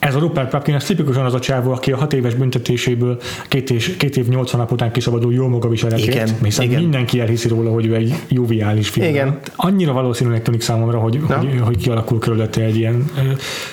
ez 0.04 0.16
a 0.16 0.20
Rupert 0.20 0.50
Pupkin, 0.50 0.76
ez 0.76 0.86
tipikusan 0.86 1.26
az 1.26 1.34
a 1.34 1.40
csávó, 1.40 1.72
aki 1.72 1.92
a 1.92 1.98
hat 1.98 2.14
éves 2.14 2.34
büntetéséből 2.34 3.22
két, 3.48 3.70
és, 3.70 3.96
két 3.98 4.18
év 4.18 4.28
nyolc 4.28 4.52
nap 4.52 4.72
után 4.72 4.92
kiszabadul 4.92 5.34
jó 5.34 5.48
maga 5.48 5.70
viseletért, 5.70 6.08
igen, 6.08 6.30
hiszen 6.44 6.66
igen. 6.66 6.82
mindenki 6.82 7.20
elhiszi 7.20 7.48
róla, 7.48 7.72
hogy 7.72 7.86
ő 7.86 7.96
egy 7.96 8.16
joviális 8.28 8.90
film. 8.90 9.08
Igen. 9.08 9.40
Annyira 9.56 9.94
valószínűleg 9.94 10.42
tűnik 10.42 10.62
számomra, 10.62 11.00
hogy, 11.00 11.20
hogy, 11.28 11.60
hogy, 11.62 11.78
kialakul 11.78 12.20
körülötte 12.20 12.62
egy 12.62 12.78
ilyen 12.78 13.12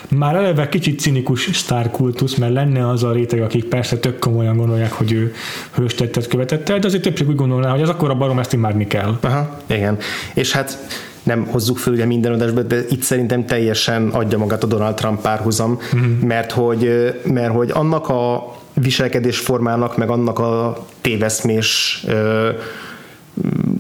már 0.09 0.35
eleve 0.35 0.69
kicsit 0.69 1.01
cinikus 1.01 1.49
sztárkultusz, 1.53 2.35
mert 2.35 2.53
lenne 2.53 2.89
az 2.89 3.03
a 3.03 3.13
réteg, 3.13 3.43
akik 3.43 3.65
persze 3.65 3.99
tök 3.99 4.19
komolyan 4.19 4.57
gondolják, 4.57 4.93
hogy 4.93 5.13
ő 5.13 5.33
hőstettet 5.75 6.27
követett 6.27 6.69
el, 6.69 6.79
de 6.79 6.87
azért 6.87 7.03
többség 7.03 7.29
úgy 7.29 7.37
gondolná, 7.37 7.71
hogy 7.71 7.81
ez 7.81 7.89
akkor 7.89 8.11
a 8.11 8.15
barom 8.15 8.39
ezt 8.39 8.53
imádni 8.53 8.87
kell. 8.87 9.19
Aha, 9.21 9.59
igen. 9.67 9.99
És 10.35 10.53
hát 10.53 10.79
nem 11.23 11.47
hozzuk 11.47 11.79
föl 11.79 11.95
ugye 11.95 12.05
minden 12.05 12.33
adásba, 12.33 12.63
de 12.63 12.81
itt 12.89 13.03
szerintem 13.03 13.47
teljesen 13.47 14.09
adja 14.09 14.39
magát 14.39 14.63
a 14.63 14.67
Donald 14.67 14.95
Trump 14.95 15.21
párhuzam, 15.21 15.79
mm-hmm. 15.97 16.27
mert, 16.27 16.53
hogy, 16.53 17.15
mert 17.25 17.53
hogy 17.53 17.71
annak 17.71 18.09
a 18.09 18.55
viselkedésformának, 18.75 19.97
meg 19.97 20.11
annak 20.11 20.39
a 20.39 20.87
téveszmés 21.01 22.05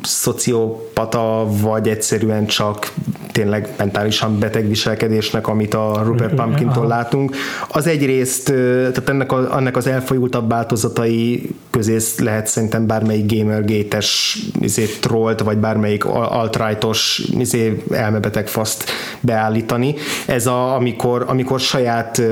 szociopata, 0.02 1.46
vagy 1.60 1.88
egyszerűen 1.88 2.46
csak 2.46 2.92
tényleg 3.32 3.68
mentálisan 3.76 4.38
beteg 4.38 4.68
viselkedésnek, 4.68 5.48
amit 5.48 5.74
a 5.74 6.02
Rupert 6.04 6.34
Pumpkintól 6.34 6.86
látunk. 6.86 7.36
Az 7.68 7.86
egyrészt, 7.86 8.44
tehát 8.52 9.08
ennek, 9.08 9.32
a, 9.32 9.56
ennek 9.56 9.76
az 9.76 9.86
elfolyultabb 9.86 10.48
változatai 10.48 11.50
közé 11.70 11.96
lehet 12.18 12.46
szerintem 12.46 12.86
bármelyik 12.86 13.32
gamergate-es 13.32 14.38
izé, 14.60 14.84
trollt, 14.84 15.40
vagy 15.40 15.58
bármelyik 15.58 16.04
alt-rightos 16.04 17.22
izé, 17.38 17.82
elmebeteg 17.90 18.48
faszt 18.48 18.90
beállítani. 19.20 19.94
Ez 20.26 20.46
a, 20.46 20.74
amikor, 20.74 21.24
amikor 21.28 21.60
saját 21.60 22.22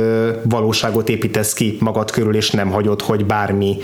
valóságot 0.43 1.09
építesz 1.09 1.53
ki 1.53 1.77
magad 1.81 2.11
körül, 2.11 2.37
és 2.37 2.51
nem 2.51 2.71
hagyod, 2.71 3.03
hogy 3.03 3.27
bármi 3.27 3.77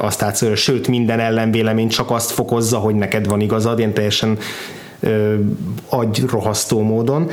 azt 0.00 0.22
átszöröl. 0.22 0.56
Sőt, 0.56 0.88
minden 0.88 1.20
ellenvélemény 1.20 1.88
csak 1.88 2.10
azt 2.10 2.30
fokozza, 2.30 2.78
hogy 2.78 2.94
neked 2.94 3.26
van 3.26 3.40
igazad, 3.40 3.78
ilyen 3.78 3.92
teljesen 3.92 4.38
agyrohasztó 5.88 6.82
módon, 6.82 7.30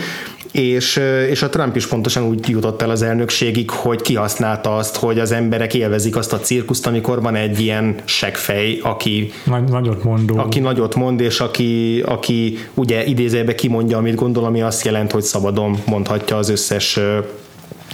és, 0.51 1.01
és 1.29 1.41
a 1.41 1.49
Trump 1.49 1.75
is 1.75 1.87
pontosan 1.87 2.23
úgy 2.23 2.49
jutott 2.49 2.81
el 2.81 2.89
az 2.89 3.01
elnökségig, 3.01 3.69
hogy 3.69 4.01
kihasználta 4.01 4.75
azt, 4.75 4.95
hogy 4.95 5.19
az 5.19 5.31
emberek 5.31 5.73
élvezik 5.73 6.15
azt 6.15 6.33
a 6.33 6.39
cirkuszt, 6.39 6.87
amikor 6.87 7.21
van 7.21 7.35
egy 7.35 7.59
ilyen 7.59 7.95
segfej, 8.05 8.79
aki 8.83 9.31
Nagy, 9.43 9.63
nagyot 9.63 10.03
mondó. 10.03 10.37
aki 10.37 10.59
nagyot 10.59 10.95
mond, 10.95 11.19
és 11.19 11.39
aki, 11.39 12.01
aki 12.05 12.57
ugye 12.73 13.05
idézőbe 13.05 13.55
kimondja, 13.55 13.97
amit 13.97 14.15
gondol, 14.15 14.45
ami 14.45 14.61
azt 14.61 14.85
jelent, 14.85 15.11
hogy 15.11 15.23
szabadon 15.23 15.77
mondhatja 15.85 16.37
az 16.37 16.49
összes 16.49 16.99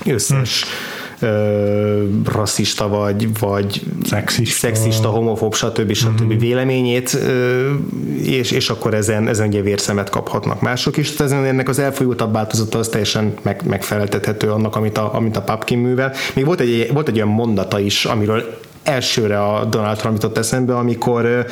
összes 0.05 0.63
hmm 0.63 0.94
ö, 1.25 2.03
rasszista 2.25 2.87
vagy, 2.87 3.39
vagy 3.39 3.81
szexista, 4.03 4.67
szexista 4.67 5.09
homofób, 5.09 5.53
stb. 5.53 5.93
stb. 5.93 6.23
Mm-hmm. 6.23 6.37
véleményét, 6.37 7.13
ö, 7.13 7.73
és, 8.21 8.51
és 8.51 8.69
akkor 8.69 8.93
ezen, 8.93 9.27
ezen 9.27 9.47
ugye 9.47 9.61
vérszemet 9.61 10.09
kaphatnak 10.09 10.61
mások 10.61 10.97
is. 10.97 11.11
Tehát 11.11 11.31
ezen 11.31 11.45
ennek 11.45 11.69
az 11.69 11.79
elfolyultabb 11.79 12.33
változata 12.33 12.77
az 12.77 12.87
teljesen 12.87 13.33
meg, 13.41 13.61
megfeleltethető 13.65 14.51
annak, 14.51 14.75
amit 14.75 14.97
a, 14.97 15.15
amit 15.15 15.37
a 15.37 15.41
Papkin 15.41 15.77
művel. 15.77 16.13
Még 16.33 16.45
volt 16.45 16.59
egy, 16.59 16.89
volt 16.93 17.07
egy 17.07 17.15
olyan 17.15 17.27
mondata 17.27 17.79
is, 17.79 18.05
amiről 18.05 18.59
elsőre 18.85 19.43
a 19.43 19.65
Donald 19.65 19.97
Trump 19.97 20.13
jutott 20.13 20.37
eszembe, 20.37 20.75
amikor, 20.75 21.45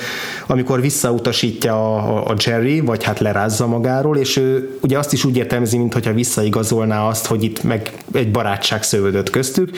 amikor 0.48 0.82
visszautasítja 0.82 1.96
a, 1.96 2.26
a 2.28 2.36
Jerry, 2.46 2.80
vagy 2.80 3.04
hát 3.04 3.20
lerázza 3.20 3.68
magáról, 3.68 4.18
és 4.18 4.38
ő 4.38 4.78
ugye 4.82 4.98
azt 4.98 5.14
is 5.14 5.24
úgy 5.24 5.38
értelmezi, 5.38 5.78
mintha 5.78 6.14
visszaigazolná 6.14 7.08
azt, 7.08 7.26
hogy 7.26 7.44
itt 7.44 7.64
meg 7.64 7.92
egy 8.14 8.32
barátság 8.32 8.84
szövődött 8.84 9.30
köztük, 9.30 9.70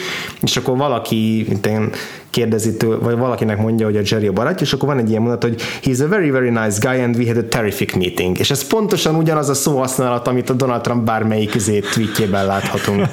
és 0.42 0.58
akkor 0.58 0.78
valaki, 0.78 1.46
mint 1.48 1.66
én 1.66 1.90
kérdezi 2.30 2.78
tőle, 2.78 2.96
vagy 2.96 3.18
valakinek 3.18 3.58
mondja, 3.58 3.86
hogy 3.86 3.98
a 3.98 4.02
Jerry 4.04 4.28
a 4.28 4.32
barátja, 4.32 4.66
és 4.66 4.74
akkor 4.74 4.88
van 4.88 4.98
egy 4.98 5.10
ilyen 5.10 5.22
mondat, 5.22 5.44
hogy 5.44 5.62
he's 5.84 6.04
a 6.04 6.08
very, 6.08 6.30
very 6.30 6.50
nice 6.50 6.78
guy 6.80 7.02
and 7.02 7.16
we 7.16 7.26
had 7.26 7.38
a 7.38 7.48
terrific 7.48 7.94
meeting. 7.94 8.40
És 8.40 8.52
ez 8.52 8.68
pontosan 8.68 9.16
ugyanaz 9.16 9.50
a 9.50 9.54
szóhasználat, 9.54 10.28
amit 10.28 10.50
a 10.50 10.54
Donald 10.54 10.82
Trump 10.82 11.06
bármelyik 11.06 11.52
tweetjében 11.94 12.46
láthatunk. 12.46 13.06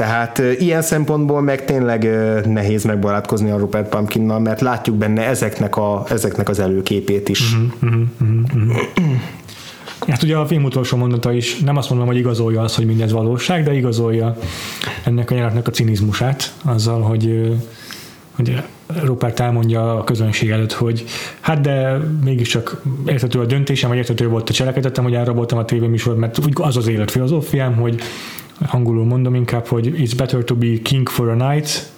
Tehát 0.00 0.38
ilyen 0.58 0.82
szempontból 0.82 1.40
meg 1.40 1.64
tényleg 1.64 2.08
nehéz 2.46 2.84
megbarátkozni 2.84 3.50
a 3.50 3.56
Rupert 3.56 3.88
Pumpkinnal, 3.88 4.38
mert 4.38 4.60
látjuk 4.60 4.96
benne 4.96 5.26
ezeknek, 5.26 5.76
a, 5.76 6.04
ezeknek 6.08 6.48
az 6.48 6.58
előképét 6.58 7.28
is. 7.28 7.54
Uh-huh. 7.82 8.76
Hát 10.08 10.22
ugye 10.22 10.36
a 10.36 10.46
film 10.46 10.64
utolsó 10.64 10.96
mondata 10.96 11.32
is 11.32 11.58
nem 11.58 11.76
azt 11.76 11.88
mondom, 11.90 12.06
hogy 12.06 12.16
igazolja 12.16 12.60
azt, 12.60 12.76
hogy 12.76 12.86
mindez 12.86 13.12
valóság, 13.12 13.64
de 13.64 13.74
igazolja 13.74 14.36
ennek 15.04 15.30
a 15.30 15.34
jelenetnek 15.34 15.66
a 15.66 15.70
cinizmusát 15.70 16.52
azzal, 16.64 17.00
hogy 17.00 17.52
hogy 18.30 18.62
Rupert 19.02 19.40
elmondja 19.40 19.98
a 19.98 20.04
közönség 20.04 20.50
előtt, 20.50 20.72
hogy 20.72 21.04
hát 21.40 21.60
de 21.60 22.00
mégiscsak 22.24 22.82
értető 23.06 23.40
a 23.40 23.44
döntésem, 23.44 23.88
vagy 23.88 23.98
értető 23.98 24.28
volt 24.28 24.48
a 24.48 24.52
cselekedetem, 24.52 25.04
hogy 25.04 25.14
elraboltam 25.14 25.58
a 25.58 25.64
tévéműsort, 25.64 26.18
mert 26.18 26.38
az 26.54 26.76
az 26.76 26.86
élet 26.86 27.10
filozófiám, 27.10 27.74
hogy 27.74 28.00
angolul 28.66 29.04
mondom 29.04 29.34
inkább, 29.34 29.66
hogy 29.66 29.86
it's 29.96 30.12
better 30.16 30.44
to 30.44 30.54
be 30.54 30.82
king 30.82 31.08
for 31.08 31.28
a 31.28 31.50
night 31.50 31.90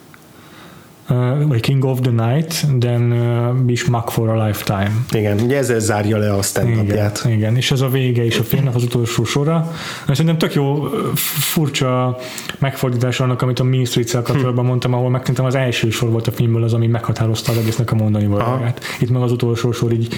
uh, 1.13 1.47
vagy 1.49 1.61
King 1.61 1.85
of 1.85 2.01
the 2.01 2.11
Night, 2.11 2.67
then 2.79 3.13
uh, 3.13 3.55
be 3.55 3.75
schmuck 3.75 4.11
for 4.11 4.29
a 4.29 4.47
lifetime. 4.47 4.91
Igen, 5.11 5.41
ugye 5.41 5.57
ezzel 5.57 5.79
zárja 5.79 6.17
le 6.17 6.33
a 6.33 6.43
stand 6.43 6.69
igen, 6.69 7.13
igen, 7.25 7.57
és 7.57 7.71
ez 7.71 7.81
a 7.81 7.89
vége 7.89 8.25
is 8.25 8.39
a 8.39 8.43
filmnek 8.43 8.75
az 8.75 8.83
utolsó 8.83 9.25
sora. 9.25 9.73
Szerintem 10.07 10.39
tök 10.39 10.55
jó 10.55 10.89
furcsa 11.15 12.19
megfordítás 12.59 13.21
annak, 13.21 13.43
amit 13.43 13.61
a 13.61 13.65
Mean 13.65 13.85
street 13.85 14.11
kapcsolatban 14.11 14.65
hm. 14.65 14.69
mondtam, 14.69 14.95
ahol 14.95 15.11
megtentem 15.11 15.45
az 15.45 15.55
első 15.55 15.91
sor 15.91 16.11
volt 16.11 16.27
a 16.27 16.33
filmből 16.33 16.63
az, 16.63 16.73
ami 16.73 16.87
meghatározta 16.87 17.53
az 17.53 17.59
egésznek 17.59 17.93
a 17.93 17.95
mondani 17.95 18.27
valóját. 18.27 18.81
Itt 19.01 19.11
meg 19.11 19.23
az 19.23 19.33
utolsó 19.33 19.73
sor 19.73 19.93
így 19.93 20.15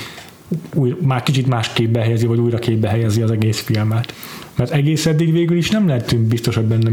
új, 0.74 0.96
már 1.00 1.22
kicsit 1.22 1.46
más 1.46 1.72
képbe 1.72 2.00
helyezi, 2.00 2.26
vagy 2.26 2.38
újra 2.38 2.58
képbe 2.58 2.88
helyezi 2.88 3.22
az 3.22 3.30
egész 3.30 3.60
filmet. 3.60 4.14
Mert 4.56 4.70
egész 4.70 5.06
eddig 5.06 5.32
végül 5.32 5.56
is 5.56 5.70
nem 5.70 5.86
lehetünk 5.86 6.26
biztosak 6.26 6.64
benne, 6.64 6.90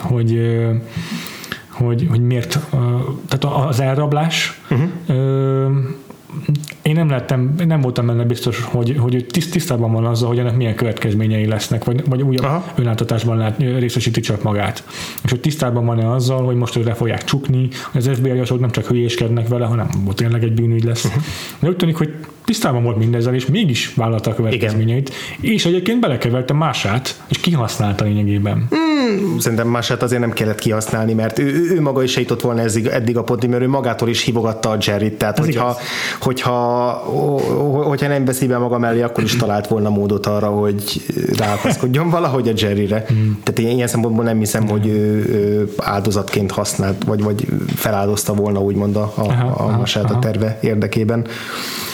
hogy 0.00 0.40
hogy, 1.68 2.06
hogy 2.10 2.20
miért, 2.20 2.58
tehát 3.28 3.68
az 3.68 3.80
elrablás 3.80 4.60
uh-huh 4.70 4.90
én 6.84 6.94
nem 6.94 7.08
lettem, 7.08 7.54
nem 7.66 7.80
voltam 7.80 8.06
benne 8.06 8.24
biztos, 8.24 8.60
hogy, 8.60 8.96
hogy 8.98 9.26
tiszt, 9.30 9.50
tisztában 9.50 9.92
van 9.92 10.04
azzal, 10.04 10.28
hogy 10.28 10.38
ennek 10.38 10.56
milyen 10.56 10.74
következményei 10.74 11.46
lesznek, 11.46 11.84
vagy, 11.84 12.08
vagy 12.08 12.22
újabb 12.22 12.44
Aha. 12.44 12.64
önáltatásban 12.74 13.36
lát, 13.36 13.58
részesíti 13.58 14.20
csak 14.20 14.42
magát. 14.42 14.84
És 15.24 15.30
hogy 15.30 15.40
tisztában 15.40 15.86
van-e 15.86 16.10
azzal, 16.10 16.44
hogy 16.44 16.56
most 16.56 16.84
le 16.84 16.94
fogják 16.94 17.24
csukni, 17.24 17.68
az 17.94 18.10
FBI 18.14 18.38
asok 18.38 18.60
nem 18.60 18.70
csak 18.70 18.86
hülyéskednek 18.86 19.48
vele, 19.48 19.64
hanem 19.64 19.88
tényleg 20.14 20.42
egy 20.42 20.52
bűnügy 20.52 20.84
lesz. 20.84 21.04
Uh-huh. 21.04 21.22
De 21.58 21.68
úgy 21.68 21.76
tűnik, 21.76 21.96
hogy 21.96 22.14
tisztában 22.44 22.82
volt 22.82 22.96
mindezzel, 22.96 23.34
és 23.34 23.46
mégis 23.46 23.94
vállalta 23.94 24.30
a 24.30 24.34
következményeit, 24.34 25.12
Igen. 25.40 25.54
és 25.54 25.64
egyébként 25.64 26.00
belekeverte 26.00 26.52
mását, 26.52 27.22
és 27.28 27.38
kihasználta 27.38 28.04
lényegében. 28.04 28.66
Hmm, 28.70 29.38
szerintem 29.38 29.68
mását 29.68 30.02
azért 30.02 30.20
nem 30.20 30.32
kellett 30.32 30.58
kihasználni, 30.58 31.12
mert 31.12 31.38
ő, 31.38 31.70
ő, 31.70 31.80
maga 31.80 32.02
is 32.02 32.16
eljutott 32.16 32.40
volna 32.40 32.60
eddig, 32.60 32.86
eddig 32.86 33.16
a 33.16 33.22
pontig, 33.22 33.50
mert 33.50 33.62
ő 33.62 33.68
magától 33.68 34.08
is 34.08 34.22
hívogatta 34.22 34.70
a 34.70 34.76
Jerry-t, 34.80 35.18
tehát 35.18 35.38
hogyha, 35.38 35.76
hogyha, 36.20 36.73
hogyha 37.84 38.08
nem 38.08 38.24
veszi 38.24 38.46
be 38.46 38.58
maga 38.58 38.78
mellé, 38.78 39.02
akkor 39.02 39.24
is 39.24 39.36
talált 39.36 39.66
volna 39.66 39.88
módot 39.88 40.26
arra, 40.26 40.48
hogy 40.48 41.02
ráakaszkodjon 41.36 42.10
valahogy 42.10 42.48
a 42.48 42.52
Jerryre. 42.56 43.04
Hmm. 43.08 43.40
Tehát 43.42 43.70
én 43.70 43.76
ilyen 43.76 43.88
szempontból 43.88 44.24
nem 44.24 44.38
hiszem, 44.38 44.68
hogy 44.68 44.86
ő, 44.86 45.24
ő 45.28 45.72
áldozatként 45.76 46.50
használt, 46.50 47.04
vagy, 47.04 47.22
vagy 47.22 47.46
feláldozta 47.74 48.34
volna 48.34 48.60
úgymond 48.60 48.96
a, 48.96 49.12
a, 49.16 49.54
a 49.56 49.76
masát 49.76 50.04
aha. 50.04 50.14
a 50.14 50.18
terve 50.18 50.58
érdekében. 50.62 51.26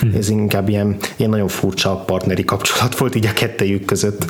Hmm. 0.00 0.14
Ez 0.16 0.28
inkább 0.28 0.68
ilyen, 0.68 0.96
ilyen 1.16 1.30
nagyon 1.30 1.48
furcsa 1.48 1.94
partneri 1.94 2.44
kapcsolat 2.44 2.98
volt 2.98 3.14
így 3.14 3.26
a 3.26 3.32
kettejük 3.32 3.84
között. 3.84 4.24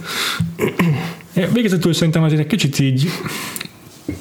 Végezetül 1.52 1.92
szerintem 1.92 2.22
azért 2.22 2.40
egy 2.40 2.46
kicsit 2.46 2.78
így 2.78 3.08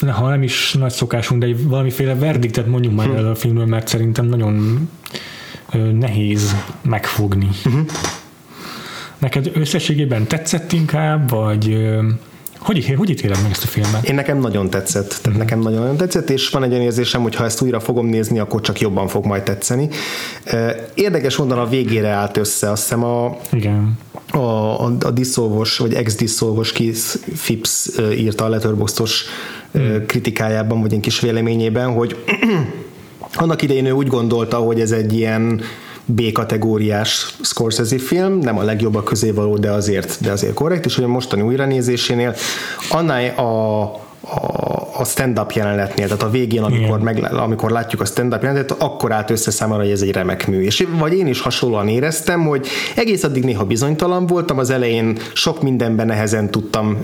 ha 0.07 0.29
nem 0.29 0.43
is 0.43 0.73
nagy 0.79 0.91
szokásunk, 0.91 1.41
de 1.41 1.55
valamiféle 1.63 2.15
verdiktet 2.15 2.67
mondjuk 2.67 2.95
már 2.95 3.09
el 3.09 3.27
a 3.27 3.35
filmről, 3.35 3.65
mert 3.65 3.87
szerintem 3.87 4.25
nagyon 4.25 4.87
nehéz 5.93 6.55
megfogni. 6.81 7.49
Uh-huh. 7.65 7.81
Neked 9.17 9.51
összességében 9.53 10.27
tetszett 10.27 10.71
inkább, 10.71 11.29
vagy 11.29 11.77
hogy, 12.59 12.93
hogy 12.97 13.09
ítéled 13.09 13.41
meg 13.41 13.51
ezt 13.51 13.63
a 13.63 13.67
filmet? 13.67 14.09
Én 14.09 14.15
nekem 14.15 14.39
nagyon 14.39 14.69
tetszett. 14.69 15.19
Tehát 15.21 15.37
mm. 15.37 15.41
nekem 15.41 15.59
nagyon-nagyon 15.59 15.97
tetszett, 15.97 16.29
és 16.29 16.49
van 16.49 16.63
egy 16.63 16.71
olyan 16.71 16.83
érzésem, 16.83 17.21
hogy 17.21 17.35
ha 17.35 17.43
ezt 17.43 17.61
újra 17.61 17.79
fogom 17.79 18.07
nézni, 18.07 18.39
akkor 18.39 18.61
csak 18.61 18.79
jobban 18.79 19.07
fog 19.07 19.25
majd 19.25 19.43
tetszeni. 19.43 19.89
Érdekes 20.93 21.35
mondan 21.35 21.57
a 21.57 21.67
végére 21.67 22.07
állt 22.07 22.37
össze, 22.37 22.71
azt 22.71 22.81
hiszem 22.81 23.03
a, 23.03 23.37
Igen. 23.51 23.97
a, 24.31 24.37
a, 24.37 24.95
a 24.99 25.11
diszolvos, 25.11 25.77
vagy 25.77 25.93
ex-diszolvos 25.93 26.71
Keith 26.71 27.15
Phipps 27.43 27.89
írta 28.17 28.45
a 28.45 28.49
Letterboxdos 28.49 29.25
mm. 29.77 29.95
kritikájában, 30.07 30.81
vagy 30.81 30.93
egy 30.93 30.99
kis 30.99 31.19
véleményében, 31.19 31.93
hogy 31.93 32.23
annak 33.35 33.61
idején 33.61 33.85
ő 33.85 33.91
úgy 33.91 34.07
gondolta, 34.07 34.57
hogy 34.57 34.79
ez 34.79 34.91
egy 34.91 35.13
ilyen 35.13 35.61
B-kategóriás 36.05 37.35
Scorsese 37.41 37.99
film, 37.99 38.37
nem 38.37 38.57
a 38.57 38.63
legjobbak 38.63 39.03
közé 39.03 39.31
való, 39.31 39.57
de 39.57 39.71
azért, 39.71 40.21
de 40.21 40.31
azért 40.31 40.53
korrekt, 40.53 40.85
és 40.85 40.95
hogy 40.95 41.03
a 41.03 41.07
mostani 41.07 41.41
újranézésénél 41.41 42.35
annál 42.89 43.29
a, 43.29 43.83
a, 44.21 44.99
a 44.99 45.05
stand-up 45.05 45.51
jelenetnél, 45.51 46.05
tehát 46.05 46.23
a 46.23 46.29
végén, 46.29 46.63
amikor, 46.63 46.99
meg, 46.99 47.33
amikor 47.33 47.71
látjuk 47.71 48.01
a 48.01 48.05
stand-up 48.05 48.41
jelenetet, 48.41 48.81
akkor 48.81 49.11
állt 49.11 49.29
össze 49.29 49.65
hogy 49.65 49.89
ez 49.89 50.01
egy 50.01 50.11
remek 50.11 50.47
mű. 50.47 50.61
És 50.61 50.87
vagy 50.97 51.13
én 51.13 51.27
is 51.27 51.41
hasonlóan 51.41 51.87
éreztem, 51.87 52.45
hogy 52.45 52.67
egész 52.95 53.23
addig 53.23 53.43
néha 53.43 53.65
bizonytalan 53.65 54.25
voltam, 54.25 54.57
az 54.57 54.69
elején 54.69 55.17
sok 55.33 55.61
mindenben 55.61 56.05
nehezen 56.05 56.51
tudtam, 56.51 56.97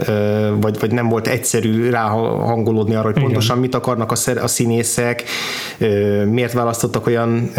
vagy, 0.59 0.79
vagy 0.79 0.91
nem 0.91 1.09
volt 1.09 1.27
egyszerű 1.27 1.89
ráhangolódni 1.89 2.95
arra, 2.95 3.03
hogy 3.03 3.15
Igen. 3.15 3.23
pontosan 3.23 3.57
mit 3.57 3.75
akarnak 3.75 4.11
a, 4.11 4.15
a 4.41 4.47
színészek, 4.47 5.23
miért 6.25 6.53
választottak 6.53 7.07
olyan 7.07 7.51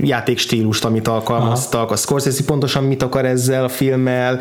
játékstílust, 0.00 0.84
amit 0.84 1.08
alkalmaztak, 1.08 1.82
Aha. 1.82 1.92
a 1.92 1.96
Scorsese 1.96 2.44
pontosan 2.44 2.84
mit 2.84 3.02
akar 3.02 3.24
ezzel 3.24 3.64
a 3.64 3.68
filmmel, 3.68 4.40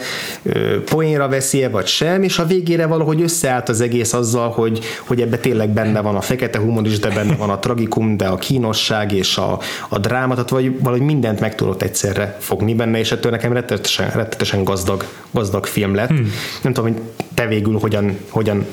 poénra 0.85 1.27
veszi-e 1.27 1.69
vagy 1.69 1.87
sem, 1.87 2.23
és 2.23 2.39
a 2.39 2.45
végére 2.45 2.85
valahogy 2.85 3.21
összeállt 3.21 3.69
az 3.69 3.81
egész 3.81 4.13
azzal, 4.13 4.49
hogy, 4.49 4.79
hogy 5.07 5.21
ebbe 5.21 5.37
tényleg 5.37 5.69
benne 5.69 6.01
van 6.01 6.15
a 6.15 6.21
fekete 6.21 6.59
humor 6.59 6.85
is, 6.85 6.99
de 6.99 7.09
benne 7.09 7.35
van 7.35 7.49
a 7.49 7.59
tragikum, 7.59 8.17
de 8.17 8.25
a 8.25 8.35
kínosság 8.35 9.11
és 9.11 9.37
a, 9.37 9.59
a 9.89 9.99
dráma, 9.99 10.33
tehát 10.33 10.49
vagy, 10.49 10.79
valahogy 10.79 11.05
mindent 11.05 11.39
meg 11.39 11.55
tudott 11.55 11.81
egyszerre 11.81 12.37
fogni 12.39 12.73
benne, 12.73 12.99
és 12.99 13.11
ettől 13.11 13.31
nekem 13.31 13.53
rettetesen, 13.53 14.09
rettetesen 14.09 14.63
gazdag, 14.63 15.05
gazdag 15.31 15.65
film 15.65 15.95
lett. 15.95 16.09
Hmm. 16.09 16.31
Nem 16.61 16.73
tudom, 16.73 16.91
hogy 16.91 17.01
te 17.33 17.47
végül 17.47 17.77
hogyan, 17.79 18.17
hogyan 18.29 18.65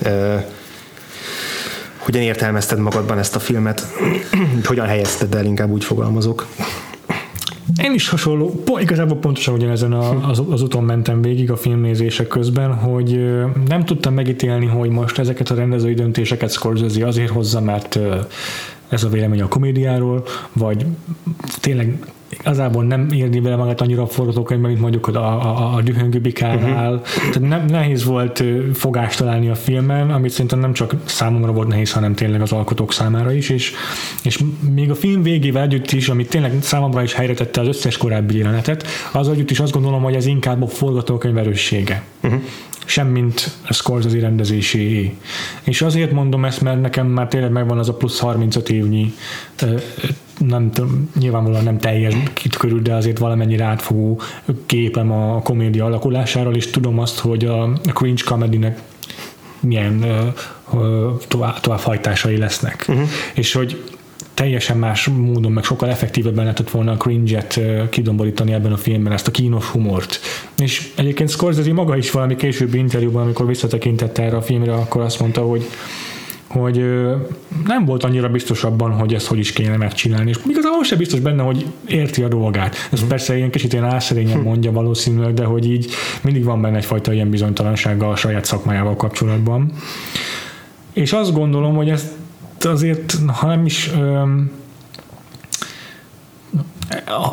hogyan 2.05 2.23
értelmezted 2.23 2.79
magadban 2.79 3.19
ezt 3.19 3.37
a 3.37 3.39
filmet? 3.39 3.87
hogyan 4.65 4.87
helyezted 4.87 5.35
el, 5.35 5.45
inkább 5.45 5.71
úgy 5.71 5.85
fogalmazok. 5.85 6.47
Én 7.83 7.95
is 7.95 8.09
hasonló, 8.09 8.63
igazából 8.81 9.17
pontosan 9.17 9.55
ugyanezen 9.55 9.93
a, 9.93 10.29
az, 10.29 10.43
az 10.51 10.63
úton 10.63 10.85
mentem 10.85 11.23
végig 11.23 11.51
a 11.51 11.57
filmnézések 11.57 12.27
közben, 12.27 12.75
hogy 12.75 13.41
nem 13.67 13.85
tudtam 13.85 14.15
megítélni, 14.15 14.67
hogy 14.67 14.91
most 14.91 15.19
ezeket 15.19 15.51
a 15.51 15.55
rendezői 15.55 15.95
döntéseket 15.95 16.53
Scorsese 16.53 17.07
azért 17.07 17.31
hozza, 17.31 17.61
mert 17.61 17.99
ez 18.89 19.05
a 19.05 19.09
vélemény 19.09 19.43
a 19.43 19.49
komédiáról, 19.49 20.25
vagy 20.53 20.87
tényleg 21.61 21.99
igazából 22.41 22.85
nem 22.85 23.09
érni 23.11 23.41
vele 23.41 23.57
magát 23.57 23.81
annyira 23.81 24.03
a 24.03 24.07
forgatókönyvben, 24.07 24.71
mint 24.71 24.83
mondjuk 24.83 25.07
a, 25.07 25.21
a, 25.21 25.75
a 25.75 25.83
dühöngő 25.83 26.19
bikánál. 26.19 26.93
Uh-huh. 26.93 27.33
Tehát 27.33 27.49
nem, 27.49 27.65
nehéz 27.65 28.05
volt 28.05 28.45
fogást 28.75 29.19
találni 29.19 29.49
a 29.49 29.55
filmen, 29.55 30.11
amit 30.11 30.31
szerintem 30.31 30.59
nem 30.59 30.73
csak 30.73 30.95
számomra 31.05 31.53
volt 31.53 31.69
nehéz, 31.69 31.93
hanem 31.93 32.15
tényleg 32.15 32.41
az 32.41 32.53
alkotók 32.53 32.93
számára 32.93 33.33
is, 33.33 33.49
és, 33.49 33.73
és 34.23 34.41
még 34.75 34.91
a 34.91 34.95
film 34.95 35.23
végével 35.23 35.63
együtt 35.63 35.91
is, 35.91 36.09
amit 36.09 36.29
tényleg 36.29 36.53
számomra 36.61 37.03
is 37.03 37.15
helyre 37.15 37.35
tette 37.35 37.61
az 37.61 37.67
összes 37.67 37.97
korábbi 37.97 38.37
jelenetet, 38.37 38.87
az 39.13 39.29
együtt 39.29 39.51
is 39.51 39.61
azt 39.61 39.73
gondolom, 39.73 40.03
hogy 40.03 40.15
ez 40.15 40.27
inkább 40.27 40.63
a 40.63 40.67
forgatókönyv 40.67 41.37
erőssége. 41.37 42.03
Uh-huh 42.23 42.41
sem 42.85 43.07
mint 43.07 43.51
a 43.67 43.73
Scorsese 43.73 44.21
rendezéséé. 44.21 45.17
És 45.63 45.83
azért 45.83 46.13
mondom 46.13 46.45
ezt, 46.45 46.61
mert 46.61 46.81
nekem 46.81 47.07
már 47.07 47.29
tényleg 47.29 47.51
megvan 47.51 47.79
az 47.79 47.89
a 47.89 47.95
plusz 47.95 48.19
35 48.19 48.71
évnyi 48.71 49.15
nem 50.47 50.71
tudom, 50.71 51.11
nyilvánvalóan 51.19 51.65
nem 51.65 51.79
teljes 51.79 52.15
körül, 52.59 52.83
de 52.83 52.95
azért 52.95 53.19
valamennyire 53.19 53.65
átfogó 53.65 54.21
képem 54.67 55.13
a 55.13 55.43
komédia 55.43 55.85
alakulásáról, 55.85 56.55
és 56.55 56.71
tudom 56.71 56.99
azt, 56.99 57.19
hogy 57.19 57.45
a 57.45 57.73
cringe 57.95 58.23
comedy 58.25 58.67
milyen 59.61 60.05
tovább, 61.29 61.61
továbbhajtásai 61.61 62.37
lesznek. 62.37 62.85
Uh-huh. 62.89 63.09
És 63.35 63.53
hogy 63.53 63.83
teljesen 64.35 64.77
más 64.77 65.09
módon, 65.09 65.53
meg 65.53 65.65
sokkal 65.65 65.89
effektívebben 65.89 66.45
lehetett 66.45 66.71
volna 66.71 66.93
a 66.93 66.97
cringe-et 66.97 67.61
kidomborítani 67.91 68.53
ebben 68.53 68.73
a 68.73 68.77
filmben, 68.77 69.13
ezt 69.13 69.27
a 69.27 69.31
kínos 69.31 69.65
humort. 69.65 70.21
És 70.59 70.93
egyébként 70.97 71.31
Scorsese 71.31 71.73
maga 71.73 71.97
is 71.97 72.11
valami 72.11 72.37
későbbi 72.37 72.79
interjúban, 72.79 73.23
amikor 73.23 73.47
visszatekintett 73.47 74.19
erre 74.19 74.37
a 74.37 74.43
filmre, 74.43 74.73
akkor 74.73 75.03
azt 75.03 75.21
mondta, 75.21 75.41
hogy 75.41 75.69
hogy 76.53 76.85
nem 77.67 77.85
volt 77.85 78.05
annyira 78.05 78.29
biztos 78.29 78.65
abban, 78.65 78.91
hogy 78.91 79.15
ezt 79.15 79.27
hogy 79.27 79.39
is 79.39 79.53
kéne 79.53 79.77
megcsinálni, 79.77 80.31
és 80.31 80.37
igazából 80.49 80.85
sem 80.85 80.99
biztos 80.99 81.21
benne, 81.21 81.43
hogy 81.43 81.67
érti 81.87 82.23
a 82.23 82.29
dolgát. 82.29 82.77
Ez 82.93 83.05
mm. 83.05 83.09
persze 83.09 83.37
ilyen 83.37 83.51
kicsit 83.51 83.73
ilyen 83.73 83.85
álszerényen 83.85 84.39
hm. 84.39 84.45
mondja 84.45 84.73
valószínűleg, 84.73 85.35
de 85.35 85.45
hogy 85.45 85.71
így 85.71 85.93
mindig 86.23 86.45
van 86.45 86.61
benne 86.61 86.77
egyfajta 86.77 87.13
ilyen 87.13 87.31
bizonytalansága 87.31 88.09
a 88.09 88.17
saját 88.17 88.45
szakmájával 88.45 88.97
kapcsolatban. 88.97 89.73
És 90.93 91.13
azt 91.13 91.33
gondolom, 91.33 91.75
hogy 91.75 91.89
ezt 91.89 92.07
azért, 92.61 93.19
ha 93.27 93.47
nem 93.47 93.65
is 93.65 93.91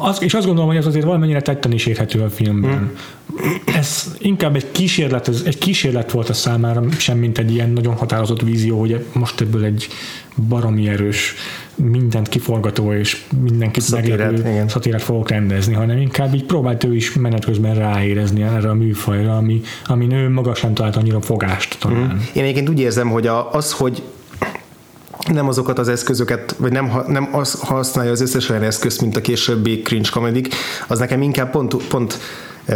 az, 0.01 0.23
és 0.23 0.33
azt 0.33 0.45
gondolom, 0.45 0.69
hogy 0.69 0.79
ez 0.79 0.85
azért 0.85 1.05
valamennyire 1.05 1.41
tetten 1.41 1.71
is 1.71 1.85
érhető 1.85 2.21
a 2.21 2.29
filmben. 2.29 2.79
Mm. 2.79 2.87
Ez 3.65 4.15
inkább 4.17 4.55
egy 4.55 4.71
kísérlet, 4.71 5.27
ez 5.27 5.41
egy 5.45 5.57
kísérlet 5.57 6.11
volt 6.11 6.29
a 6.29 6.33
számára, 6.33 6.83
sem 6.97 7.17
mint 7.17 7.37
egy 7.37 7.53
ilyen 7.53 7.69
nagyon 7.69 7.95
határozott 7.95 8.41
vízió, 8.41 8.79
hogy 8.79 9.05
most 9.13 9.41
ebből 9.41 9.63
egy 9.63 9.87
baromi 10.47 10.87
erős, 10.87 11.33
mindent 11.75 12.29
kiforgató 12.29 12.93
és 12.93 13.25
mindenkit 13.41 13.91
meglepő 13.91 14.63
szatírát 14.67 15.01
fogok 15.01 15.29
rendezni, 15.29 15.73
hanem 15.73 15.97
inkább 15.97 16.33
így 16.33 16.43
próbált 16.43 16.83
ő 16.83 16.95
is 16.95 17.13
menet 17.13 17.45
közben 17.45 17.75
ráérezni 17.75 18.41
erre 18.41 18.69
a 18.69 18.73
műfajra, 18.73 19.37
ami, 19.37 19.61
ami 19.85 20.13
ő 20.13 20.29
maga 20.29 20.55
sem 20.55 20.73
talált 20.73 20.95
annyira 20.95 21.21
fogást 21.21 21.77
talán. 21.79 22.13
Mm. 22.13 22.19
Én 22.33 22.43
egyébként 22.43 22.69
úgy 22.69 22.79
érzem, 22.79 23.09
hogy 23.09 23.27
a, 23.27 23.53
az, 23.53 23.71
hogy 23.71 24.03
nem 25.27 25.47
azokat 25.47 25.79
az 25.79 25.87
eszközöket, 25.87 26.55
vagy 26.57 26.71
nem, 26.71 26.91
nem 27.07 27.29
az 27.31 27.59
használja 27.59 28.11
az 28.11 28.21
összes 28.21 28.49
olyan 28.49 28.63
eszközt, 28.63 29.01
mint 29.01 29.15
a 29.15 29.21
későbbi 29.21 29.81
cringe 29.81 30.09
komedik, 30.11 30.55
az 30.87 30.99
nekem 30.99 31.21
inkább 31.21 31.51
pont, 31.51 31.75
pont 31.87 32.19
e, 32.65 32.75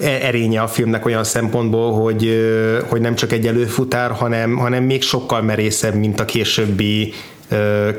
erénye 0.00 0.60
a 0.60 0.66
filmnek 0.66 1.06
olyan 1.06 1.24
szempontból, 1.24 1.92
hogy, 1.92 2.46
hogy 2.88 3.00
nem 3.00 3.14
csak 3.14 3.32
egy 3.32 3.46
előfutár, 3.46 4.10
hanem, 4.10 4.56
hanem 4.56 4.84
még 4.84 5.02
sokkal 5.02 5.42
merészebb, 5.42 5.94
mint 5.94 6.20
a 6.20 6.24
későbbi 6.24 7.12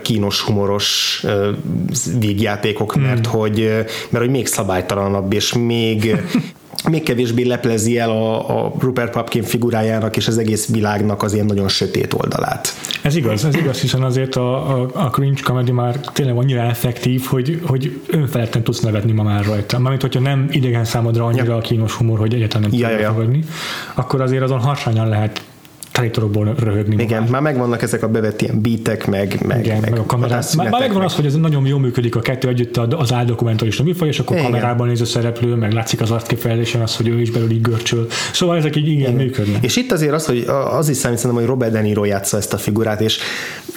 kínos, 0.02 0.42
humoros 0.42 1.24
végjátékok, 2.20 2.96
mert, 2.96 3.28
hmm. 3.28 3.40
hogy, 3.40 3.70
mert 4.10 4.24
hogy 4.24 4.30
még 4.30 4.48
szabálytalanabb, 4.48 5.34
és 5.34 5.54
még 5.54 6.16
még 6.90 7.04
kevésbé 7.04 7.44
leplezi 7.44 7.98
el 7.98 8.10
a, 8.10 8.66
a 8.66 8.74
Rupert 8.80 9.12
Pupkin 9.12 9.44
figurájának 9.44 10.18
és 10.18 10.28
az 10.28 10.38
egész 10.38 10.68
világnak 10.68 11.24
az 11.24 11.34
ilyen 11.34 11.46
nagyon 11.46 11.68
sötét 11.68 12.14
oldalát. 12.14 12.74
Ez 13.02 13.16
igaz, 13.16 13.46
ez 13.46 13.56
igaz, 13.56 13.80
hiszen 13.80 14.04
azért 14.04 14.36
a, 14.36 14.80
a, 14.82 14.90
a 14.94 15.10
cringe 15.10 15.42
comedy 15.44 15.72
már 15.72 16.00
tényleg 16.14 16.38
annyira 16.38 16.62
effektív, 16.62 17.24
hogy, 17.26 17.62
hogy 17.66 18.02
önfeledten 18.08 18.64
tudsz 18.64 18.80
nevetni 18.80 19.12
ma 19.12 19.24
már 19.24 19.46
rajta. 19.46 19.80
Mármint, 19.80 20.02
hogyha 20.02 20.20
nem 20.20 20.48
idegen 20.52 20.86
számodra 20.86 21.26
annyira 21.26 21.44
ja. 21.44 21.56
a 21.56 21.62
kínos 21.62 21.94
humor, 21.94 22.20
hogy 22.20 22.34
egyáltalán 22.34 22.70
nem 22.70 22.80
ja, 22.80 22.88
tudod 22.88 23.02
ja, 23.02 23.32
ja. 23.32 23.44
akkor 23.94 24.22
azért 24.22 24.44
azon 24.44 24.60
harsányan 24.60 25.08
lehet 25.08 25.42
telitorokból 25.94 26.54
röhögni. 26.60 27.04
Igen, 27.04 27.22
már. 27.22 27.32
már 27.32 27.42
megvannak 27.42 27.82
ezek 27.82 28.04
a 28.04 28.08
bevett 28.08 28.42
ilyen 28.42 28.62
beatek, 28.62 29.08
meg, 29.08 29.38
meg, 29.48 29.66
Igen, 29.66 29.80
meg, 29.80 29.90
meg 29.90 30.00
a 30.00 30.06
kamerát. 30.06 30.56
Már, 30.56 30.70
már 30.70 30.80
megvan 30.80 30.98
meg. 30.98 31.08
az, 31.08 31.16
hogy 31.16 31.26
ez 31.26 31.36
nagyon 31.36 31.66
jól 31.66 31.80
működik 31.80 32.16
a 32.16 32.20
kettő 32.20 32.48
együtt 32.48 32.78
az 32.78 33.14
áldokumentalista 33.14 33.84
műfaj, 33.84 34.08
és 34.08 34.20
akkor 34.20 34.36
igen. 34.38 34.52
kamerában 34.52 34.88
néz 34.88 35.02
a 35.02 35.06
szereplő, 35.06 35.56
meg 35.56 35.74
látszik 35.74 36.02
az 36.02 36.12
arckifejezésen 36.12 36.82
az, 36.82 36.96
hogy 36.96 37.08
ő 37.08 37.22
is 37.22 37.32
belül 37.32 37.52
így 37.52 37.62
görcsöl. 37.62 38.08
Szóval 38.34 38.58
ezek 38.58 38.76
így 38.76 38.88
igen, 38.88 39.00
igen. 39.00 39.14
működnek. 39.14 39.64
És 39.64 39.76
itt 39.76 39.92
azért 39.92 40.14
az, 40.14 40.26
hogy 40.26 40.46
az 40.78 40.90
is 40.90 40.98
számít 40.98 41.22
hogy 41.22 41.46
Robert 41.46 41.72
De 41.72 41.82
Niro 41.82 42.04
játsza 42.04 42.38
ezt 42.38 42.54
a 42.54 42.58
figurát, 42.58 43.02
és 43.02 43.20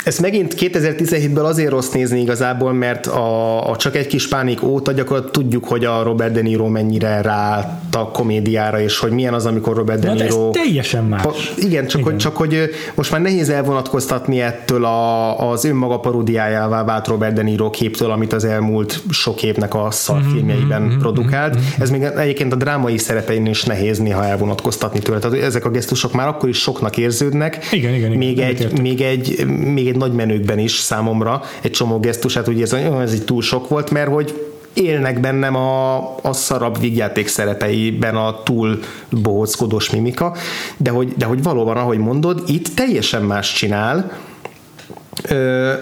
ezt 0.05 0.21
megint 0.21 0.55
2017-ből 0.59 1.45
azért 1.45 1.71
rossz 1.71 1.91
nézni 1.91 2.21
igazából, 2.21 2.73
mert 2.73 3.07
a, 3.07 3.71
a 3.71 3.77
csak 3.77 3.97
egy 3.97 4.07
kis 4.07 4.29
pánik 4.29 4.63
óta 4.63 4.93
gyakorlatilag 4.93 5.35
tudjuk, 5.35 5.65
hogy 5.65 5.85
a 5.85 6.03
Robert 6.03 6.33
De 6.33 6.43
Niro 6.43 6.69
mennyire 6.69 7.21
ráállt 7.21 7.95
a 7.95 8.11
komédiára, 8.11 8.81
és 8.81 8.99
hogy 8.99 9.11
milyen 9.11 9.35
az, 9.35 9.47
amikor 9.47 9.77
Robert 9.77 10.01
De 10.01 10.13
Niro... 10.13 10.49
ez 10.49 10.55
teljesen 10.63 11.05
más. 11.05 11.23
Pa, 11.23 11.35
igen, 11.57 11.87
csak. 11.87 12.06
Hogy, 12.07 12.17
csak 12.17 12.37
hogy 12.37 12.71
most 12.95 13.11
már 13.11 13.21
nehéz 13.21 13.49
elvonatkoztatni 13.49 14.41
ettől 14.41 14.85
a, 14.85 15.51
az 15.51 15.65
önmaga 15.65 15.99
paródiájává 15.99 16.85
vált 16.85 17.07
Robert 17.07 17.35
De 17.35 17.43
Niro 17.43 17.71
képtől, 17.71 18.11
amit 18.11 18.33
az 18.33 18.45
elmúlt 18.45 19.01
sok 19.11 19.43
évnek 19.43 19.75
a 19.75 19.91
szarfilmjeiben 19.91 20.83
mm-hmm, 20.83 20.99
produkált. 20.99 21.55
Mm-hmm. 21.55 21.65
Ez 21.79 21.91
még 21.91 22.03
egyébként 22.03 22.53
a 22.53 22.57
drámai 22.57 22.99
szerepein 22.99 23.47
is 23.47 23.65
nehéz 23.65 23.99
néha 23.99 24.25
elvonatkoztatni 24.25 24.99
tőle. 24.99 25.19
Tehát 25.19 25.43
ezek 25.43 25.65
a 25.65 25.71
gesztusok 25.71 26.13
már 26.13 26.29
akkor 26.29 26.49
is 26.49 26.59
soknak 26.59 26.97
érződnek. 26.97 27.69
Igen, 27.73 27.95
igen, 27.95 28.07
igen, 28.09 28.19
még, 28.19 28.39
egy, 28.39 28.81
még, 28.81 29.01
egy, 29.01 29.47
még 29.47 29.89
egy 29.89 29.97
nagy 29.97 30.13
menőkben 30.13 30.59
is 30.59 30.73
számomra 30.73 31.43
egy 31.61 31.71
csomó 31.71 32.01
gesztusát 32.01 32.49
úgy 32.49 32.59
érzem, 32.59 32.93
hogy 32.93 33.03
ez 33.03 33.13
egy 33.13 33.25
túl 33.25 33.43
sok 33.43 33.69
volt, 33.69 33.91
mert 33.91 34.09
hogy 34.09 34.35
élnek 34.77 35.21
bennem 35.21 35.55
a, 35.55 35.97
a 36.23 36.33
szarabb 36.33 36.81
vígjáték 36.81 37.29
szerepeiben 37.29 38.17
a 38.17 38.43
túl 38.43 38.79
bohóckodós 39.11 39.91
mimika, 39.91 40.37
de 40.77 40.91
hogy, 40.91 41.13
de 41.17 41.25
hogy 41.25 41.43
valóban, 41.43 41.77
ahogy 41.77 41.99
mondod, 41.99 42.43
itt 42.47 42.69
teljesen 42.69 43.23
más 43.23 43.53
csinál, 43.53 44.11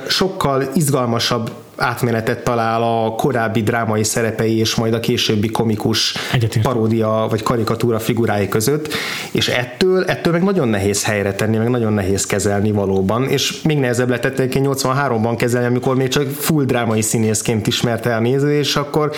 sokkal 0.08 0.62
izgalmasabb 0.74 1.50
átmenetet 1.76 2.44
talál 2.44 2.82
a 2.82 3.14
korábbi 3.14 3.62
drámai 3.62 4.05
szerepei 4.05 4.59
és 4.59 4.74
majd 4.74 4.94
a 4.94 5.01
későbbi 5.01 5.48
komikus 5.48 6.14
Egyetért. 6.32 6.64
paródia 6.64 7.26
vagy 7.30 7.42
karikatúra 7.42 7.98
figurái 7.98 8.48
között, 8.48 8.88
és 9.30 9.48
ettől, 9.48 10.05
ettől 10.05 10.32
meg 10.32 10.42
nagyon 10.42 10.68
nehéz 10.68 11.05
helyre 11.05 11.34
tenni, 11.34 11.56
meg 11.56 11.68
nagyon 11.68 11.92
nehéz 11.92 12.26
kezelni 12.26 12.70
valóban, 12.70 13.28
és 13.28 13.62
még 13.62 13.78
nehezebb 13.78 14.09
lett 14.09 14.32
83-ban 14.34 15.34
kezelni, 15.38 15.66
amikor 15.66 15.96
még 15.96 16.09
csak 16.09 16.30
full 16.30 16.64
drámai 16.64 17.01
színészként 17.01 17.66
ismerte 17.66 18.10
el 18.10 18.20
néző, 18.20 18.59
és 18.59 18.76
akkor 18.76 19.12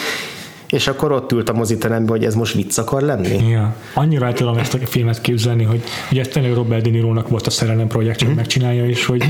és 0.70 0.86
akkor 0.86 1.12
ott 1.12 1.32
ült 1.32 1.48
a 1.48 1.52
moziteremben, 1.52 2.16
hogy 2.16 2.24
ez 2.24 2.34
most 2.34 2.54
vicc 2.54 2.78
akar 2.78 3.02
lenni. 3.02 3.48
Ja. 3.48 3.74
Annyira 3.94 4.26
el 4.26 4.32
tudom 4.32 4.58
ezt 4.58 4.74
a 4.74 4.78
filmet 4.86 5.20
képzelni, 5.20 5.64
hogy 5.64 5.82
ugye 6.10 6.24
tényleg 6.24 6.54
Robert 6.54 6.82
De 6.82 6.90
Niro-nak 6.90 7.28
volt 7.28 7.46
a 7.46 7.50
szerelem 7.50 7.86
projekt, 7.86 8.20
hogy 8.20 8.32
mm. 8.32 8.34
megcsinálja, 8.34 8.86
és 8.86 9.06
hogy 9.06 9.24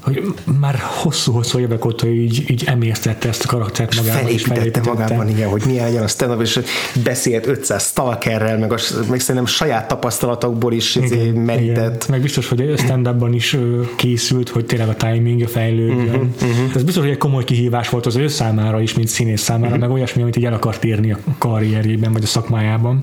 hogy 0.00 0.34
már 0.60 0.78
hosszú-hosszú 0.78 1.58
évek 1.58 1.84
óta 1.84 2.08
így, 2.08 2.50
így 2.50 2.64
emésztette 2.66 3.28
ezt 3.28 3.44
a 3.44 3.48
karaktert 3.48 3.96
magában. 3.96 4.38
Felépítette, 4.38 4.80
magában, 4.90 5.28
igen, 5.28 5.48
hogy 5.48 5.62
milyen 5.66 5.84
legyen 5.84 6.02
a 6.02 6.08
stand 6.08 6.40
és 6.40 6.60
beszélt 7.04 7.46
500 7.46 7.82
stalkerrel, 7.86 8.58
meg, 8.58 8.72
a, 8.72 8.78
meg 9.08 9.20
szerintem 9.20 9.46
saját 9.46 9.88
tapasztalatokból 9.88 10.72
is 10.72 10.96
igen, 10.96 11.12
izé 11.12 11.30
merített. 11.30 11.94
Igen. 11.94 12.06
Meg 12.08 12.20
biztos, 12.20 12.48
hogy 12.48 12.74
stand 12.76 13.34
is 13.34 13.56
készült, 13.96 14.48
hogy 14.48 14.66
tényleg 14.66 14.88
a 14.88 14.94
timing 14.94 15.48
fejlődjön. 15.48 16.14
Uh-huh, 16.14 16.50
uh-huh. 16.50 16.74
Ez 16.74 16.82
biztos, 16.82 17.02
hogy 17.02 17.12
egy 17.12 17.18
komoly 17.18 17.44
kihívás 17.44 17.88
volt 17.88 18.06
az 18.06 18.16
ő 18.16 18.28
számára 18.28 18.80
is, 18.80 18.94
mint 18.94 19.08
színész 19.08 19.42
számára, 19.42 19.66
uh-huh. 19.66 19.80
meg 19.80 19.90
olyasmi, 19.90 20.22
amit 20.22 20.36
így 20.36 20.44
el 20.44 20.52
akart 20.52 20.84
érni 20.84 21.12
a 21.12 21.18
karrierjében, 21.38 22.12
vagy 22.12 22.22
a 22.22 22.26
szakmájában 22.26 23.00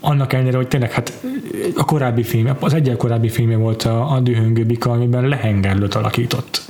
annak 0.00 0.32
ellenére, 0.32 0.56
hogy 0.56 0.68
tényleg 0.68 0.92
hát 0.92 1.12
a 1.76 1.84
korábbi 1.84 2.22
film, 2.22 2.56
az 2.60 2.74
egyel 2.74 2.96
korábbi 2.96 3.28
filmje 3.28 3.56
volt 3.56 3.82
a, 3.82 4.12
a 4.12 4.20
Dühöngő 4.20 4.64
Bika, 4.64 4.90
amiben 4.90 5.28
lehengerlőt 5.28 5.94
alakított 5.94 6.62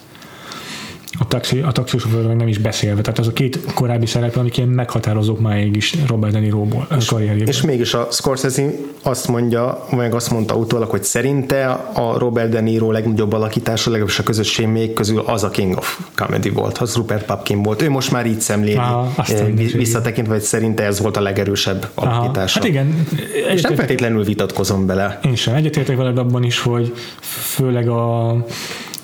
a, 1.20 1.26
taxi, 1.26 1.58
a 1.58 1.72
taxisofőrről 1.72 2.32
nem 2.32 2.48
is 2.48 2.58
beszélve. 2.58 3.00
Tehát 3.00 3.18
az 3.18 3.26
a 3.26 3.32
két 3.32 3.58
korábbi 3.74 4.06
szereplő, 4.06 4.40
amik 4.40 4.56
ilyen 4.56 4.68
meghatározók 4.68 5.40
máig 5.40 5.76
is 5.76 5.96
Robert 6.06 6.32
De 6.32 6.38
Niro-ból 6.38 6.86
és, 6.96 7.12
és 7.44 7.62
mégis 7.62 7.94
a 7.94 8.08
Scorsese 8.10 8.62
azt 9.02 9.28
mondja, 9.28 9.86
vagy 9.90 10.12
azt 10.12 10.30
mondta 10.30 10.54
utólag, 10.54 10.90
hogy 10.90 11.02
szerinte 11.04 11.66
a 11.94 12.18
Robert 12.18 12.48
De 12.48 12.60
Niro 12.60 12.90
legnagyobb 12.90 13.32
alakítása, 13.32 13.90
legalábbis 13.90 14.18
a 14.18 14.22
közösség 14.22 14.66
még 14.66 14.92
közül 14.92 15.18
az 15.18 15.42
a 15.42 15.50
King 15.50 15.76
of 15.76 15.98
Comedy 16.14 16.50
volt, 16.50 16.78
az 16.78 16.96
Rupert 16.96 17.24
Pupkin 17.24 17.62
volt. 17.62 17.82
Ő 17.82 17.90
most 17.90 18.10
már 18.10 18.26
így 18.26 18.40
szemléli, 18.40 18.76
Aha, 18.76 19.24
visszatekintve, 19.72 20.32
hogy 20.32 20.42
szerinte 20.42 20.84
ez 20.84 21.00
volt 21.00 21.16
a 21.16 21.20
legerősebb 21.20 21.88
alakítása. 21.94 22.58
Hát 22.58 22.68
igen. 22.68 23.06
És 23.54 23.62
nem 23.62 23.74
feltétlenül 23.74 24.24
vitatkozom 24.24 24.86
bele. 24.86 25.18
Én 25.24 25.34
sem. 25.34 25.54
Egyetértek 25.54 25.96
veled 25.96 26.18
abban 26.18 26.42
is, 26.42 26.60
hogy 26.60 26.94
főleg 27.20 27.88
a 27.88 28.36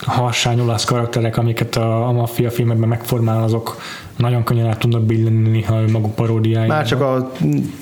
harsány 0.06 0.60
olasz 0.60 0.84
karakterek, 0.84 1.36
amiket 1.36 1.76
a, 1.76 2.08
a 2.08 2.12
maffia 2.12 2.50
filmekben 2.50 2.88
megformál, 2.88 3.42
azok 3.42 3.76
nagyon 4.16 4.44
könnyen 4.44 4.66
át 4.66 4.78
tudnak 4.78 5.02
billenni 5.02 5.62
ha 5.62 5.80
maguk 5.92 6.14
paródiái. 6.14 6.66
Már 6.66 6.86
csak 6.86 7.00
a, 7.00 7.32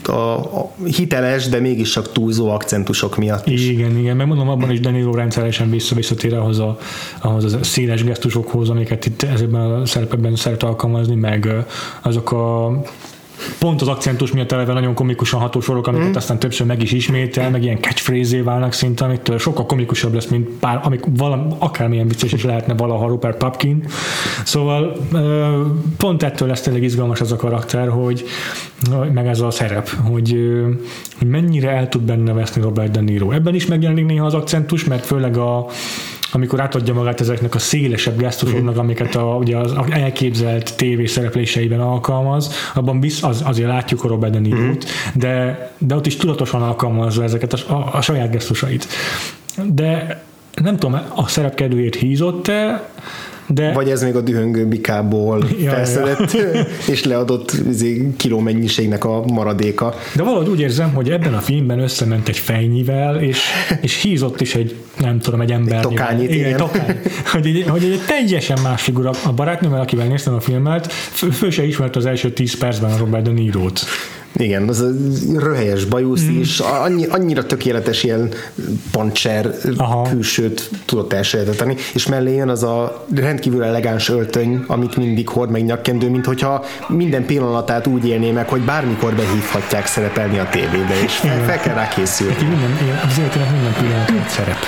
a, 0.05 0.13
a, 0.13 0.73
hiteles, 0.85 1.49
de 1.49 1.61
mégis 1.61 1.91
csak 1.91 2.13
túlzó 2.13 2.51
akcentusok 2.51 3.17
miatt 3.17 3.47
is. 3.47 3.69
Igen, 3.69 3.99
igen, 3.99 4.17
meg 4.17 4.27
mondom, 4.27 4.49
abban 4.49 4.71
is 4.71 4.81
Danilo 4.81 5.15
rendszeresen 5.15 5.71
vissza-visszatér 5.71 6.35
ahhoz 6.35 6.59
a, 6.59 6.79
ahhoz 7.21 7.55
a 7.55 7.65
széles 7.65 8.05
gesztusokhoz, 8.05 8.71
amiket 8.71 9.07
itt 9.07 9.23
ezekben 9.23 9.61
a 9.61 9.87
szerepekben 9.87 10.37
szeret 10.37 10.63
alkalmazni, 10.63 11.15
meg 11.15 11.49
azok 12.03 12.33
a 12.33 12.71
pont 13.59 13.81
az 13.81 13.89
akcentus 13.89 14.33
miatt 14.33 14.53
eleve 14.53 14.73
nagyon 14.73 14.95
komikusan 14.95 15.41
ható 15.41 15.61
sorok, 15.61 15.87
amiket 15.87 16.09
mm. 16.09 16.15
aztán 16.15 16.39
többször 16.39 16.67
meg 16.67 16.83
is 16.83 16.93
ismétel, 16.93 17.51
meg 17.51 17.63
ilyen 17.63 17.81
catchphrase 17.81 18.43
válnak 18.43 18.73
szinte, 18.73 19.05
amitől 19.05 19.39
sokkal 19.39 19.67
komikusabb 19.67 20.15
lesz, 20.15 20.27
mint 20.27 20.49
pár, 20.49 20.81
amik 20.83 21.05
valam, 21.17 21.49
akármilyen 21.59 22.09
vicces 22.09 22.33
is 22.33 22.45
lehetne 22.45 22.75
valaha 22.75 23.07
Rupert 23.07 23.37
Pupkin. 23.37 23.85
Szóval 24.45 24.97
pont 25.97 26.23
ettől 26.23 26.49
lesz 26.49 26.61
tényleg 26.61 26.83
izgalmas 26.83 27.21
az 27.21 27.33
a 27.33 27.37
karakter, 27.37 27.89
hogy 27.89 28.25
meg 29.13 29.27
ez 29.27 29.41
a 29.41 29.51
szerep, 29.51 29.89
hogy, 29.89 30.39
hogy 31.19 31.29
mennyire 31.29 31.71
el 31.71 31.89
tud 31.89 32.03
benne 32.03 32.33
veszni 32.33 32.63
Robert 32.63 32.91
De 32.91 33.01
Niro. 33.01 33.31
Ebben 33.31 33.55
is 33.55 33.67
megjelenik 33.67 34.07
néha 34.07 34.27
az 34.27 34.35
akcentus, 34.35 34.85
mert 34.85 35.07
főleg 35.07 35.37
a 35.37 35.67
amikor 36.35 36.61
átadja 36.61 36.95
magát 36.95 37.21
ezeknek 37.21 37.55
a 37.55 37.59
szélesebb 37.59 38.19
gesztusoknak, 38.19 38.77
amiket 38.77 39.15
a, 39.15 39.37
ugye 39.37 39.57
az 39.57 39.75
elképzelt 39.91 40.77
tévé 40.77 41.07
szerepléseiben 41.07 41.81
alkalmaz, 41.81 42.53
abban 42.75 43.01
biz, 43.01 43.23
az, 43.23 43.43
azért 43.45 43.69
látjuk 43.69 44.05
a 44.05 44.09
Robert 44.09 44.33
De 44.33 44.39
Niro-t, 44.39 44.85
de, 45.15 45.71
de 45.79 45.95
ott 45.95 46.07
is 46.07 46.17
tudatosan 46.17 46.63
alkalmazza 46.63 47.23
ezeket 47.23 47.53
a, 47.53 47.73
a, 47.73 47.89
a 47.93 48.01
saját 48.01 48.31
gesztusait. 48.31 48.87
De 49.65 50.23
nem 50.55 50.77
tudom, 50.77 51.01
a 51.15 51.29
szerep 51.29 51.55
kedvéért 51.55 51.95
hízott-e, 51.95 52.89
de... 53.47 53.73
Vagy 53.73 53.91
ez 53.91 54.03
még 54.03 54.17
a 54.17 54.21
dühöngő 54.21 54.67
bikából 54.67 55.45
ja, 55.63 55.71
felszedett 55.71 56.33
ja. 56.33 56.67
és 56.93 57.05
leadott 57.05 57.53
izé, 57.69 58.13
kiló 58.17 58.39
mennyiségnek 58.39 59.05
a 59.05 59.25
maradéka. 59.27 59.95
De 60.15 60.23
valahogy 60.23 60.49
úgy 60.49 60.61
érzem, 60.61 60.93
hogy 60.93 61.11
ebben 61.11 61.35
a 61.35 61.41
filmben 61.41 61.79
összement 61.79 62.29
egy 62.29 62.39
fejnyivel, 62.39 63.21
és, 63.21 63.41
és 63.81 64.03
hízott 64.03 64.41
is 64.41 64.55
egy, 64.55 64.75
nem 65.01 65.19
tudom, 65.19 65.41
egy 65.41 65.51
ember. 65.51 65.77
Egy 65.77 65.83
tokányit, 65.83 66.31
igen. 66.31 66.47
igen. 66.47 66.57
Tokány. 66.57 67.01
hogy, 67.33 67.47
egy, 67.47 67.65
hogy 67.69 67.85
egy 67.85 68.01
teljesen 68.07 68.59
más 68.63 68.83
figura. 68.83 69.11
A 69.25 69.33
barátnőmmel, 69.33 69.81
akivel 69.81 70.07
néztem 70.07 70.35
a 70.35 70.41
filmet, 70.41 70.93
fő, 70.93 71.31
fő 71.31 71.51
se 71.51 71.67
ismert 71.67 71.97
az 71.97 72.07
első 72.07 72.33
tíz 72.33 72.59
percben 72.59 72.93
a 72.93 72.97
Robert 72.97 73.25
De 73.25 73.31
Niro-t. 73.31 73.85
Igen, 74.37 74.69
az 74.69 74.81
a 74.81 74.89
röhelyes 75.39 75.85
bajusz 75.85 76.23
mm. 76.23 76.41
is, 76.41 76.59
annyi, 76.61 77.07
annyira 77.07 77.47
tökéletes 77.47 78.03
ilyen 78.03 78.33
pancser 78.91 79.51
Aha. 79.77 80.03
külsőt 80.03 80.71
tudott 80.85 81.13
elsajátítani, 81.13 81.77
és 81.95 82.07
mellé 82.07 82.35
jön 82.35 82.49
az 82.49 82.63
a 82.63 83.07
rendkívül 83.15 83.63
elegáns 83.63 84.09
öltöny, 84.09 84.65
amit 84.67 84.97
mindig 84.97 85.29
hord 85.29 85.51
meg 85.51 85.65
nyakkendő, 85.65 86.11
mint 86.11 86.25
hogyha 86.27 86.65
minden 86.89 87.27
pillanatát 87.27 87.87
úgy 87.87 88.07
élné 88.07 88.31
meg, 88.31 88.49
hogy 88.49 88.61
bármikor 88.61 89.15
behívhatják 89.15 89.87
szerepelni 89.87 90.39
a 90.39 90.49
tévébe, 90.51 91.03
és 91.05 91.13
fel, 91.13 91.45
fel 91.45 91.61
kell 91.61 91.75
rá 91.75 91.89
készülni. 91.89 92.35
Minden, 92.39 93.01
az 93.09 93.19
életének 93.19 93.51
minden 93.51 93.73
pillanat 93.73 94.29
szerep. 94.29 94.59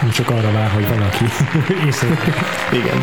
Nem 0.00 0.10
csak 0.10 0.30
arra 0.30 0.52
vár, 0.52 0.70
hogy 0.70 0.88
valaki. 0.88 1.24
Igen. 2.80 3.02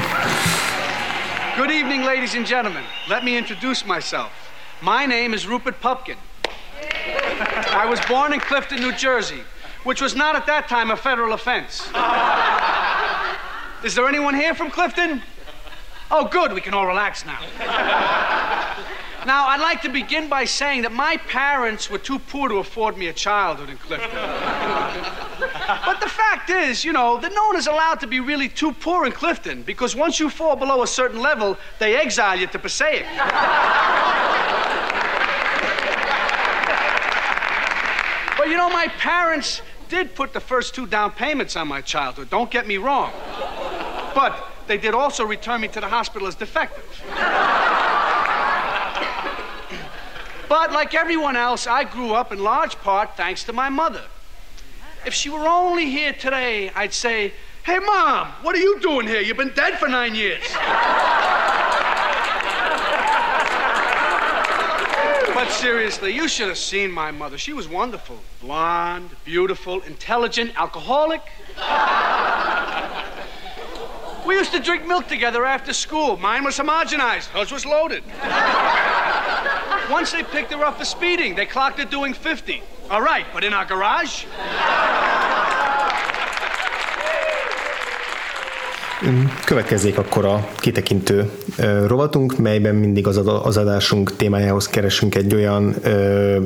Good 1.58 1.70
evening, 1.70 2.04
ladies 2.04 2.36
and 2.36 2.48
gentlemen. 2.48 2.84
Let 3.08 3.24
me 3.24 3.30
introduce 3.30 3.84
myself. 3.86 4.30
My 4.84 5.06
name 5.06 5.34
is 5.34 5.48
Rupert 5.48 5.80
Pupkin. 5.80 6.18
I 7.72 7.86
was 7.90 8.02
born 8.02 8.34
in 8.34 8.42
Clifton, 8.42 8.82
New 8.82 8.92
Jersey, 8.92 9.42
which 9.86 10.02
was 10.02 10.14
not 10.14 10.36
at 10.36 10.46
that 10.48 10.68
time 10.68 10.92
a 10.92 10.98
federal 10.98 11.32
offense. 11.32 11.88
Is 13.86 13.96
there 13.96 14.10
anyone 14.10 14.36
here 14.36 14.54
from 14.54 14.70
Clifton? 14.70 15.22
Oh, 16.12 16.28
good, 16.28 16.52
we 16.52 16.60
can 16.60 16.74
all 16.74 16.86
relax 16.86 17.26
now. 17.26 17.40
Now, 19.26 19.48
I'd 19.48 19.62
like 19.62 19.82
to 19.84 19.90
begin 19.90 20.28
by 20.28 20.44
saying 20.44 20.82
that 20.82 20.92
my 20.92 21.16
parents 21.16 21.90
were 21.90 21.98
too 21.98 22.20
poor 22.20 22.50
to 22.50 22.56
afford 22.56 22.98
me 22.98 23.08
a 23.08 23.14
childhood 23.14 23.70
in 23.70 23.78
Clifton. 23.78 24.12
But 25.68 26.00
the 26.02 26.10
fact 26.10 26.50
is, 26.50 26.84
you 26.84 26.92
know, 26.94 27.20
that 27.20 27.34
no 27.34 27.48
one 27.48 27.56
is 27.56 27.68
allowed 27.68 28.00
to 28.02 28.08
be 28.08 28.20
really 28.20 28.50
too 28.50 28.72
poor 28.74 29.06
in 29.06 29.12
Clifton 29.12 29.64
because 29.64 29.96
once 29.96 30.20
you 30.20 30.30
fall 30.30 30.56
below 30.56 30.84
a 30.84 30.88
certain 30.88 31.20
level, 31.20 31.58
they 31.80 31.96
exile 31.96 32.38
you 32.38 32.48
to 32.48 32.60
Passaic. 32.60 33.06
but 38.38 38.48
you 38.48 38.58
know, 38.58 38.70
my 38.70 38.88
parents 38.98 39.62
did 39.90 40.16
put 40.16 40.34
the 40.34 40.40
first 40.40 40.74
two 40.74 40.88
down 40.88 41.12
payments 41.12 41.56
on 41.56 41.68
my 41.68 41.82
childhood, 41.82 42.30
don't 42.30 42.50
get 42.52 42.68
me 42.68 42.78
wrong. 42.78 43.12
But 44.16 44.50
they 44.68 44.78
did 44.78 44.94
also 44.94 45.26
return 45.26 45.62
me 45.62 45.68
to 45.70 45.80
the 45.82 45.88
hospital 45.88 46.28
as 46.28 46.36
defective. 46.36 46.84
But 50.54 50.72
like 50.72 50.94
everyone 50.94 51.36
else, 51.36 51.66
I 51.66 51.84
grew 51.84 52.14
up 52.14 52.32
in 52.32 52.44
large 52.44 52.76
part 52.76 53.18
thanks 53.18 53.44
to 53.46 53.54
my 53.54 53.70
mother. 53.70 54.04
If 55.06 55.14
she 55.14 55.30
were 55.30 55.48
only 55.48 55.90
here 55.90 56.14
today, 56.14 56.70
I'd 56.70 56.94
say, 56.94 57.34
Hey, 57.64 57.80
Mom, 57.80 58.28
what 58.42 58.56
are 58.56 58.60
you 58.60 58.80
doing 58.80 59.08
here? 59.08 59.22
You've 59.22 59.38
been 59.38 59.54
dead 59.54 59.80
for 59.80 59.88
nine 59.88 60.16
years. 60.16 60.44
but 65.34 65.50
seriously, 65.50 66.12
you 66.12 66.28
should 66.28 66.48
have 66.48 66.58
seen 66.58 66.92
my 66.92 67.12
mother. 67.12 67.38
She 67.38 67.54
was 67.54 67.68
wonderful. 67.68 68.20
Blonde, 68.42 69.12
beautiful, 69.26 69.82
intelligent, 69.82 70.52
alcoholic. 70.58 71.22
we 74.26 74.36
used 74.36 74.52
to 74.52 74.60
drink 74.60 74.86
milk 74.86 75.08
together 75.08 75.46
after 75.46 75.74
school. 75.74 76.18
Mine 76.18 76.44
was 76.44 76.58
homogenized, 76.58 77.28
hers 77.28 77.52
was 77.52 77.66
loaded. 77.66 78.04
Once 79.90 80.12
they 80.12 80.24
picked 80.24 80.52
her 80.54 80.64
up 80.64 80.78
for 80.78 80.86
speeding. 80.86 81.36
They 81.36 81.46
clocked 81.46 81.80
her 81.80 81.86
doing 81.86 82.14
50. 82.14 82.64
All 82.90 83.02
right, 83.02 83.26
but 83.34 83.44
in 83.44 83.54
our 83.54 83.66
garage? 83.66 84.26
Következzék 89.46 89.98
akkor 89.98 90.26
a 90.26 90.48
kitekintő 90.56 91.30
rovatunk, 91.88 92.38
melyben 92.38 92.76
mindig 92.76 93.08
az, 93.08 93.58
adásunk 93.58 94.16
témájához 94.16 94.68
keresünk 94.68 95.16
egy 95.16 95.36
olyan 95.36 95.76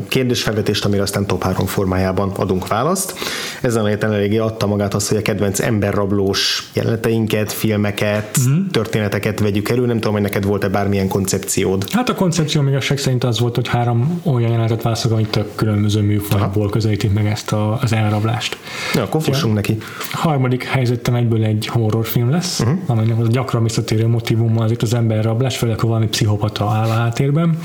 kérdésfelvetést, 0.08 0.86
amire 0.86 1.02
aztán 1.02 1.26
top 1.28 1.44
3 1.44 1.66
formájában 1.66 2.32
adunk 2.36 2.68
választ. 2.68 3.14
Ezen 3.62 3.84
a 3.84 3.88
héten 3.88 4.14
eléggé 4.14 4.38
adta 4.38 4.68
magát 4.68 4.94
azt, 4.94 5.08
hogy 5.08 5.18
a 5.18 5.22
kedvenc 5.22 5.60
emberrablós 5.60 6.70
jeleneteinket, 6.74 7.52
filmeket, 7.52 8.38
mm. 8.50 8.68
történeteket 8.72 9.40
vegyük 9.40 9.70
elő. 9.70 9.86
Nem 9.86 9.96
tudom, 9.96 10.14
hogy 10.14 10.22
neked 10.22 10.46
volt-e 10.46 10.68
bármilyen 10.68 11.08
koncepciód. 11.08 11.92
Hát 11.92 12.10
a 12.10 12.16
koncepció 12.16 12.62
még 12.62 12.76
a 12.76 12.82
szerint 12.82 13.24
az 13.24 13.40
volt, 13.40 13.56
hogy 13.56 13.68
három 13.68 14.22
olyan 14.24 14.52
jelenetet 14.52 14.82
válaszok, 14.82 15.12
amit 15.12 15.30
tök 15.30 15.56
különböző 15.56 16.02
műfajból 16.02 16.70
közelítik 16.70 17.14
meg 17.14 17.26
ezt 17.26 17.52
a, 17.52 17.80
az 17.82 17.94
elrablást. 17.94 18.58
Ja, 18.94 19.04
akkor 19.04 19.22
fussunk 19.22 19.54
ja. 19.54 19.60
neki. 19.60 19.78
A 20.12 20.18
harmadik 20.18 20.64
helyzetem 20.64 21.16
egyből 21.16 21.44
egy 21.44 21.68
horrorfilm 21.68 22.30
lesz, 22.30 22.47
lesz, 22.48 22.60
uh-huh. 22.60 22.78
aminek 22.86 23.20
az 23.20 23.30
gyakran 23.30 23.64
visszatérő 23.64 24.08
motivum 24.08 24.60
az 24.60 24.72
itt 24.72 24.82
az 24.82 24.94
emberrablás, 24.94 25.58
főleg 25.58 25.80
ha 25.80 25.88
valami 25.88 26.08
pszichopata 26.08 26.70
áll 26.70 26.90
a 26.90 26.94
háttérben. 26.94 27.58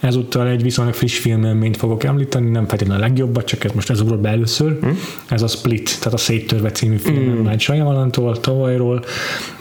Ezúttal 0.00 0.48
egy 0.48 0.62
viszonylag 0.62 0.94
friss 0.94 1.18
filmélményt 1.18 1.76
fogok 1.76 2.04
említeni, 2.04 2.50
nem 2.50 2.66
feltétlenül 2.66 3.02
a 3.02 3.06
legjobbat, 3.06 3.44
csak 3.44 3.64
ez 3.64 3.70
most 3.74 3.90
ez 3.90 4.00
ugrott 4.00 4.20
be 4.20 4.28
először. 4.28 4.72
Uh-huh. 4.72 4.96
Ez 5.28 5.42
a 5.42 5.46
Split, 5.46 5.98
tehát 5.98 6.14
a 6.14 6.16
Széttörve 6.16 6.70
című 6.70 6.96
film, 6.96 7.28
uh-huh. 7.28 7.46
Night 7.46 7.60
Shyamalan-tól, 7.60 8.40
tavalyról, 8.40 9.04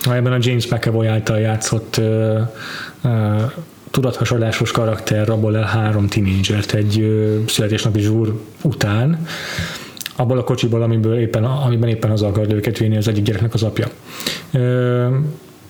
ebben 0.06 0.32
a 0.32 0.38
James 0.40 0.68
McAvoy 0.68 1.08
által 1.08 1.40
játszott 1.40 1.98
uh, 1.98 2.40
uh, 3.04 3.42
tudathasadásos 3.92 4.72
karakter 4.72 5.28
rabol 5.28 5.58
el 5.58 5.64
három 5.64 6.08
tinédzsert 6.08 6.74
egy 6.74 7.00
uh, 7.00 7.48
születésnapi 7.48 8.00
zsúr 8.00 8.42
után 8.62 9.26
abból 10.16 10.38
a 10.38 10.44
kocsiból, 10.44 10.82
amiből 10.82 11.20
éppen, 11.20 11.44
amiben 11.44 11.90
éppen 11.90 12.12
az 12.12 12.22
akar 12.22 12.54
őket 12.54 12.78
vinni 12.78 12.98
az 12.98 13.08
egyik 13.08 13.24
gyereknek 13.24 13.54
az 13.54 13.64
apja. 13.64 13.88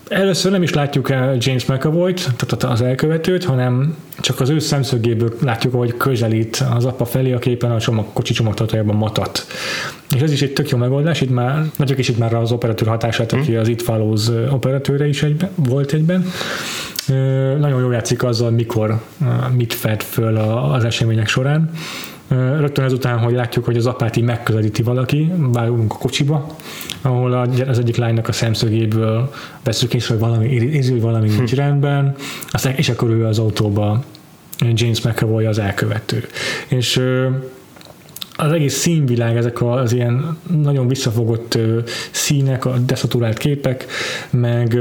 Először 0.08 0.52
nem 0.52 0.62
is 0.62 0.72
látjuk 0.72 1.10
el 1.10 1.36
James 1.38 1.66
McAvoy-t, 1.66 2.30
tehát 2.36 2.74
az 2.74 2.82
elkövetőt, 2.82 3.44
hanem 3.44 3.96
csak 4.20 4.40
az 4.40 4.48
ő 4.48 4.58
szemszögéből 4.58 5.34
látjuk, 5.42 5.74
hogy 5.74 5.96
közelít 5.96 6.64
az 6.74 6.84
apa 6.84 7.04
felé, 7.04 7.32
aki 7.32 7.50
éppen 7.50 7.70
a 7.70 7.80
csomag, 7.80 8.04
kocsi 8.12 8.32
csomagtartójában 8.32 8.96
matat. 8.96 9.46
És 10.14 10.20
ez 10.20 10.32
is 10.32 10.42
egy 10.42 10.52
tök 10.52 10.68
jó 10.68 10.78
megoldás, 10.78 11.20
itt 11.20 11.30
már, 11.30 11.64
nagyok 11.76 11.98
is 11.98 12.08
itt 12.08 12.18
már 12.18 12.34
az 12.34 12.52
operatőr 12.52 12.88
hatását, 12.88 13.32
aki 13.32 13.50
hmm. 13.50 13.60
az 13.60 13.68
It 13.68 13.82
Follows 13.82 14.28
operatőre 14.50 15.08
is 15.08 15.22
egyben, 15.22 15.50
volt 15.54 15.92
egyben. 15.92 16.26
Nagyon 17.58 17.80
jól 17.80 17.92
játszik 17.92 18.22
azzal, 18.22 18.50
mikor 18.50 19.00
mit 19.56 19.74
fed 19.74 20.02
föl 20.02 20.36
az 20.36 20.84
események 20.84 21.28
során 21.28 21.70
Rögtön 22.28 22.84
ezután, 22.84 23.18
hogy 23.18 23.32
látjuk, 23.34 23.64
hogy 23.64 23.76
az 23.76 23.86
apát 23.86 24.16
így 24.16 24.24
megközelíti 24.24 24.82
valaki, 24.82 25.32
vágunk 25.36 25.92
a 25.92 25.96
kocsiba, 25.96 26.56
ahol 27.02 27.32
az 27.66 27.78
egyik 27.78 27.96
lánynak 27.96 28.28
a 28.28 28.32
szemszögéből 28.32 29.32
veszük 29.64 29.94
észre, 29.94 30.14
hogy 30.14 30.22
valami, 30.22 30.48
érzi, 30.48 30.90
hogy 30.90 31.00
valami 31.00 31.28
nincs 31.28 31.50
hm. 31.50 31.56
rendben, 31.56 32.14
aztán, 32.50 32.74
és 32.76 32.88
akkor 32.88 33.10
ő 33.10 33.26
az 33.26 33.38
autóba 33.38 34.04
James 34.58 35.02
McAvoy 35.02 35.44
az 35.44 35.58
elkövető. 35.58 36.24
És 36.68 37.00
az 38.36 38.52
egész 38.52 38.74
színvilág, 38.74 39.36
ezek 39.36 39.62
az 39.62 39.92
ilyen 39.92 40.38
nagyon 40.62 40.88
visszafogott 40.88 41.58
színek, 42.10 42.64
a 42.64 42.78
deszaturált 42.78 43.38
képek, 43.38 43.86
meg 44.30 44.78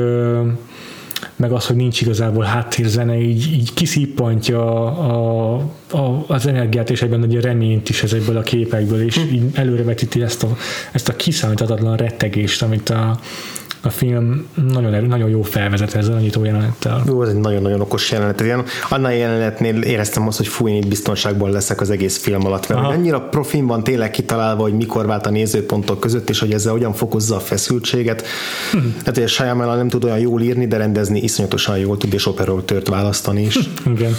meg 1.36 1.52
az, 1.52 1.66
hogy 1.66 1.76
nincs 1.76 2.02
igazából 2.02 2.44
háttérzene, 2.44 3.18
így, 3.20 3.54
így 3.54 3.74
kiszippantja 3.74 4.86
a, 4.86 5.56
a, 5.92 6.26
az 6.28 6.48
energiát 6.48 6.90
és 6.90 7.02
egyben 7.02 7.24
egy 7.24 7.42
reményt 7.42 7.90
is 7.90 8.04
ezekből 8.04 8.38
a 8.38 8.42
képekből, 8.42 9.02
és 9.06 9.16
hm. 9.16 9.34
így 9.34 9.44
előrevetíti 9.54 10.22
ezt 10.22 10.44
a, 10.44 10.58
ezt 10.92 11.10
a 11.10 11.16
kiszámíthatatlan 11.16 11.98
rettegést, 11.98 12.62
amit 12.62 12.90
a, 12.90 13.20
a 13.86 13.90
film 13.90 14.48
nagyon, 14.72 15.04
nagyon 15.04 15.30
jó 15.30 15.42
felvezet 15.42 15.94
ezzel 15.94 16.16
a 16.16 16.20
nyitó 16.20 16.44
jelenettel. 16.44 17.04
Jó, 17.08 17.22
ez 17.22 17.30
egy 17.30 17.36
nagyon-nagyon 17.36 17.82
okos 17.82 18.12
jelenet. 18.12 18.42
Ilyen, 18.42 18.64
annál 18.90 19.16
jelenetnél 19.16 19.82
éreztem 19.82 20.28
azt, 20.28 20.38
hogy 20.38 20.48
fúj, 20.48 20.72
itt 20.72 20.88
biztonságban 20.88 21.52
leszek 21.52 21.82
az 21.82 21.90
egész 21.90 22.18
film 22.18 22.46
alatt, 22.46 22.68
mert 22.68 22.82
annyira 22.82 23.22
profin 23.22 23.68
van 23.68 23.84
tényleg 23.84 24.12
kitalálva, 24.12 24.62
hogy 24.62 24.74
mikor 24.74 25.06
vált 25.06 25.26
a 25.26 25.30
nézőpontok 25.30 26.00
között, 26.00 26.30
és 26.30 26.40
hogy 26.40 26.52
ezzel 26.52 26.72
hogyan 26.72 26.94
fokozza 26.94 27.36
a 27.36 27.40
feszültséget. 27.40 28.26
Hm. 28.72 28.78
Hát, 29.06 29.16
hogy 29.16 29.24
a 29.24 29.28
Shyamalan 29.28 29.78
nem 29.78 29.90
tud 29.90 30.04
olyan 30.04 30.20
jól 30.20 30.42
írni, 30.42 30.68
de 30.68 30.78
rendezni 30.78 31.20
iszonyatosan 31.20 31.78
jól 31.78 31.98
tud, 31.98 32.14
és 32.14 32.28
operatőrt 32.28 32.88
választani 32.88 33.42
is. 33.42 33.58
Hm. 33.84 33.92
Igen. 33.92 34.12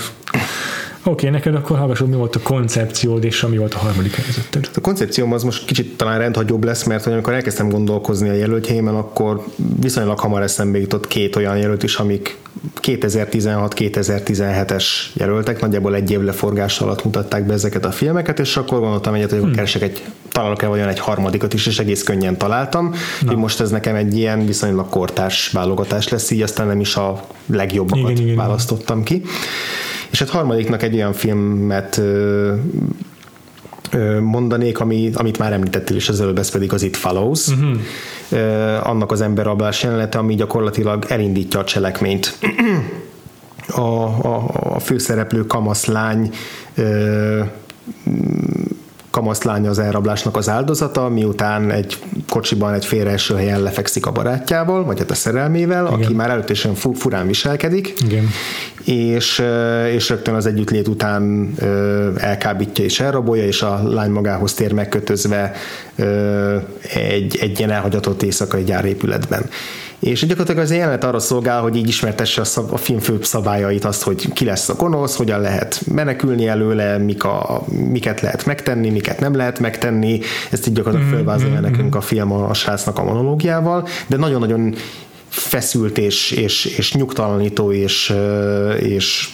Oké, 1.09 1.27
okay, 1.27 1.39
neked 1.39 1.55
akkor 1.55 1.79
hallgassuk, 1.79 2.09
mi 2.09 2.17
volt 2.17 2.37
a 2.37 2.41
koncepciód, 2.43 3.25
és 3.25 3.47
mi 3.47 3.57
volt 3.57 3.75
a 3.75 3.79
harmadik 3.79 4.15
helyzeted. 4.15 4.71
A 4.75 4.81
koncepcióm 4.81 5.33
az 5.33 5.43
most 5.43 5.65
kicsit 5.65 5.97
talán 5.97 6.19
rendhagyóbb 6.19 6.65
lesz, 6.65 6.85
mert 6.85 7.05
hogy 7.05 7.13
amikor 7.13 7.33
elkezdtem 7.33 7.69
gondolkozni 7.69 8.29
a 8.29 8.33
jelöltjeimen, 8.33 8.95
akkor 8.95 9.45
viszonylag 9.81 10.19
hamar 10.19 10.43
eszembe 10.43 10.79
jutott 10.79 11.07
két 11.07 11.37
olyan 11.37 11.57
jelölt 11.57 11.83
is, 11.83 11.97
amik 11.97 12.37
2016-2017-es 12.83 14.85
jelöltek, 15.13 15.61
nagyjából 15.61 15.95
egy 15.95 16.11
év 16.11 16.21
leforgás 16.21 16.81
alatt 16.81 17.05
mutatták 17.05 17.47
be 17.47 17.53
ezeket 17.53 17.85
a 17.85 17.91
filmeket, 17.91 18.39
és 18.39 18.57
akkor 18.57 18.81
gondoltam 18.81 19.15
egyet, 19.15 19.31
hogy 19.31 19.41
hmm. 19.41 19.53
keresek 19.53 19.83
egy, 19.83 20.03
találok 20.33 20.63
el 20.63 20.71
olyan 20.71 20.89
egy 20.89 20.99
harmadikat 20.99 21.55
is, 21.55 21.67
és 21.67 21.79
egész 21.79 22.03
könnyen 22.03 22.37
találtam. 22.37 22.95
Így 23.31 23.37
most 23.37 23.61
ez 23.61 23.71
nekem 23.71 23.95
egy 23.95 24.17
ilyen 24.17 24.47
viszonylag 24.47 24.89
kortárs 24.89 25.51
válogatás 25.51 26.09
lesz, 26.09 26.31
így 26.31 26.43
aztán 26.43 26.67
nem 26.67 26.81
is 26.81 26.97
a 26.97 27.27
legjobbakat 27.47 28.11
igen, 28.11 28.23
igen, 28.23 28.37
választottam 28.37 29.03
ki. 29.03 29.23
És 30.11 30.19
hát 30.19 30.29
harmadiknak 30.29 30.83
egy 30.83 30.95
olyan 30.95 31.13
filmet 31.13 32.01
mondanék, 34.21 34.81
ami, 34.81 35.11
amit 35.15 35.39
már 35.39 35.53
említettél 35.53 35.97
is 35.97 36.09
az 36.09 36.21
előbb, 36.21 36.39
ez 36.39 36.51
pedig 36.51 36.73
az 36.73 36.83
It 36.83 36.97
Follows. 36.97 37.49
Uh-huh. 37.49 38.89
Annak 38.89 39.13
az 39.13 39.21
emberrablás 39.21 39.83
jelenete, 39.83 40.19
ami 40.19 40.35
gyakorlatilag 40.35 41.05
elindítja 41.09 41.61
a 41.61 41.65
cselekményt. 41.65 42.39
A, 43.69 43.81
a, 43.81 44.51
a 44.75 44.79
főszereplő 44.79 45.47
kamaszlány 49.17 49.67
az 49.67 49.79
elrablásnak 49.79 50.37
az 50.37 50.49
áldozata, 50.49 51.09
miután 51.09 51.71
egy 51.71 51.99
kocsiban 52.29 52.75
egy 52.75 52.85
félreeső 52.85 53.35
helyen 53.35 53.63
lefekszik 53.63 54.07
a 54.07 54.13
barátjával, 54.13 54.85
vagy 54.85 54.99
hát 54.99 55.11
a 55.11 55.15
szerelmével, 55.15 55.87
Igen. 55.87 55.99
aki 55.99 56.15
már 56.15 56.31
előttesen 56.31 56.75
furán 56.75 57.27
viselkedik, 57.27 57.95
Igen. 58.05 58.29
És, 58.85 59.43
és 59.93 60.09
rögtön 60.09 60.35
az 60.35 60.47
együttlét 60.47 60.89
után 60.89 61.55
elkábítja 62.17 62.85
és 62.85 63.01
elrabolja, 63.01 63.45
és 63.45 63.63
a 63.63 63.81
lány 63.89 64.11
magához 64.11 64.55
tér 64.55 64.73
megkötözve 64.73 65.53
egy, 66.95 67.37
egy 67.41 67.59
ilyen 67.59 67.71
elhagyatott 67.71 68.23
éjszakai 68.23 68.65
gyárépületben. 68.65 69.43
És 69.99 70.27
gyakorlatilag 70.27 70.63
az 70.63 70.73
jelenet 70.73 71.05
arra 71.05 71.19
szolgál, 71.19 71.61
hogy 71.61 71.77
így 71.77 71.89
ismertesse 71.89 72.41
a, 72.41 72.45
szab, 72.45 72.73
a 72.73 72.77
film 72.77 72.99
főbb 72.99 73.25
szabályait, 73.25 73.85
azt, 73.85 74.03
hogy 74.03 74.33
ki 74.33 74.45
lesz 74.45 74.69
a 74.69 74.75
gonosz, 74.75 75.17
hogyan 75.17 75.41
lehet 75.41 75.81
menekülni 75.95 76.47
előle, 76.47 76.99
mik 76.99 77.25
a, 77.25 77.65
miket 77.91 78.21
lehet 78.21 78.47
megtenni, 78.47 78.91
miket 78.91 79.21
nem 79.21 79.35
lehet 79.35 79.59
megtenni. 79.59 80.21
Ezt 80.51 80.67
így 80.67 80.75
gyakorlatilag 80.75 81.15
mm-hmm. 81.15 81.25
fölvázolja 81.25 81.61
mm-hmm. 81.61 81.71
nekünk 81.71 81.95
a 81.95 82.01
film 82.01 82.33
a, 82.33 82.49
a 82.49 82.55
srácnak 82.55 82.99
a 82.99 83.05
monológiával, 83.05 83.89
de 84.07 84.17
nagyon-nagyon 84.17 84.75
feszült 85.29 85.99
és, 85.99 86.31
és, 86.31 86.65
és 86.65 86.95
nyugtalanító 86.95 87.73
és, 87.73 88.15
és 88.79 89.29